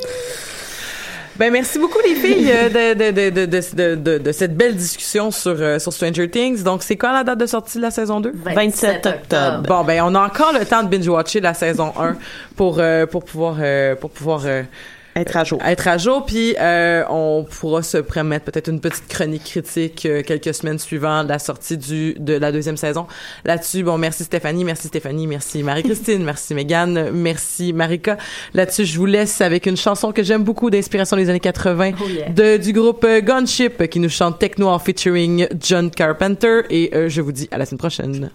Ben 1.38 1.52
merci 1.52 1.78
beaucoup 1.78 1.98
les 2.02 2.14
filles 2.14 2.50
euh, 2.50 2.68
de, 2.94 2.94
de, 2.94 3.30
de, 3.30 3.46
de, 3.46 3.74
de, 3.74 3.94
de, 3.94 4.18
de 4.18 4.32
cette 4.32 4.56
belle 4.56 4.74
discussion 4.74 5.30
sur, 5.30 5.56
euh, 5.58 5.78
sur 5.78 5.92
Stranger 5.92 6.30
Things. 6.30 6.62
Donc 6.62 6.82
c'est 6.82 6.96
quand 6.96 7.12
la 7.12 7.24
date 7.24 7.38
de 7.38 7.46
sortie 7.46 7.76
de 7.76 7.82
la 7.82 7.90
saison 7.90 8.20
2? 8.20 8.32
27 8.54 9.06
octobre. 9.06 9.62
Bon 9.68 9.84
ben 9.84 10.02
on 10.04 10.14
a 10.14 10.20
encore 10.26 10.52
le 10.58 10.64
temps 10.64 10.82
de 10.82 10.88
binge-watcher 10.88 11.40
la 11.40 11.52
saison 11.54 11.92
1 11.98 12.16
pour, 12.56 12.78
euh, 12.78 13.04
pour 13.06 13.24
pouvoir, 13.24 13.56
pour 14.00 14.10
pouvoir 14.10 14.42
euh, 14.46 14.62
être 15.16 15.36
à 15.36 15.44
jour. 15.44 15.58
Être 15.64 15.88
à 15.88 15.98
jour, 15.98 16.24
puis 16.26 16.54
euh, 16.60 17.04
on 17.08 17.44
pourra 17.44 17.82
se 17.82 17.98
permettre 17.98 18.44
peut-être 18.44 18.68
une 18.68 18.80
petite 18.80 19.08
chronique 19.08 19.44
critique 19.44 20.06
euh, 20.06 20.22
quelques 20.22 20.54
semaines 20.54 20.78
suivant 20.78 21.22
la 21.22 21.38
sortie 21.38 21.78
du 21.78 22.14
de 22.18 22.34
la 22.34 22.52
deuxième 22.52 22.76
saison. 22.76 23.06
Là-dessus, 23.44 23.82
bon, 23.82 23.98
merci 23.98 24.24
Stéphanie, 24.24 24.64
merci 24.64 24.88
Stéphanie, 24.88 25.26
merci 25.26 25.62
Marie-Christine, 25.62 26.22
merci 26.24 26.54
Megan, 26.54 27.10
merci 27.12 27.72
Marika. 27.72 28.18
Là-dessus, 28.54 28.84
je 28.84 28.98
vous 28.98 29.06
laisse 29.06 29.40
avec 29.40 29.66
une 29.66 29.76
chanson 29.76 30.12
que 30.12 30.22
j'aime 30.22 30.44
beaucoup 30.44 30.70
d'inspiration 30.70 31.16
des 31.16 31.30
années 31.30 31.40
80 31.40 31.92
Oh 32.00 32.08
yeah. 32.08 32.28
de, 32.30 32.56
du 32.56 32.72
groupe 32.72 33.04
euh, 33.04 33.20
Gunship 33.20 33.88
qui 33.88 34.00
nous 34.00 34.08
chante 34.08 34.38
Techno 34.38 34.68
en 34.68 34.78
featuring 34.78 35.48
John 35.60 35.90
Carpenter 35.90 36.62
et 36.70 36.90
euh, 36.94 37.08
je 37.08 37.20
vous 37.20 37.32
dis 37.32 37.48
à 37.50 37.58
la 37.58 37.66
semaine 37.66 37.78
prochaine. 37.78 38.30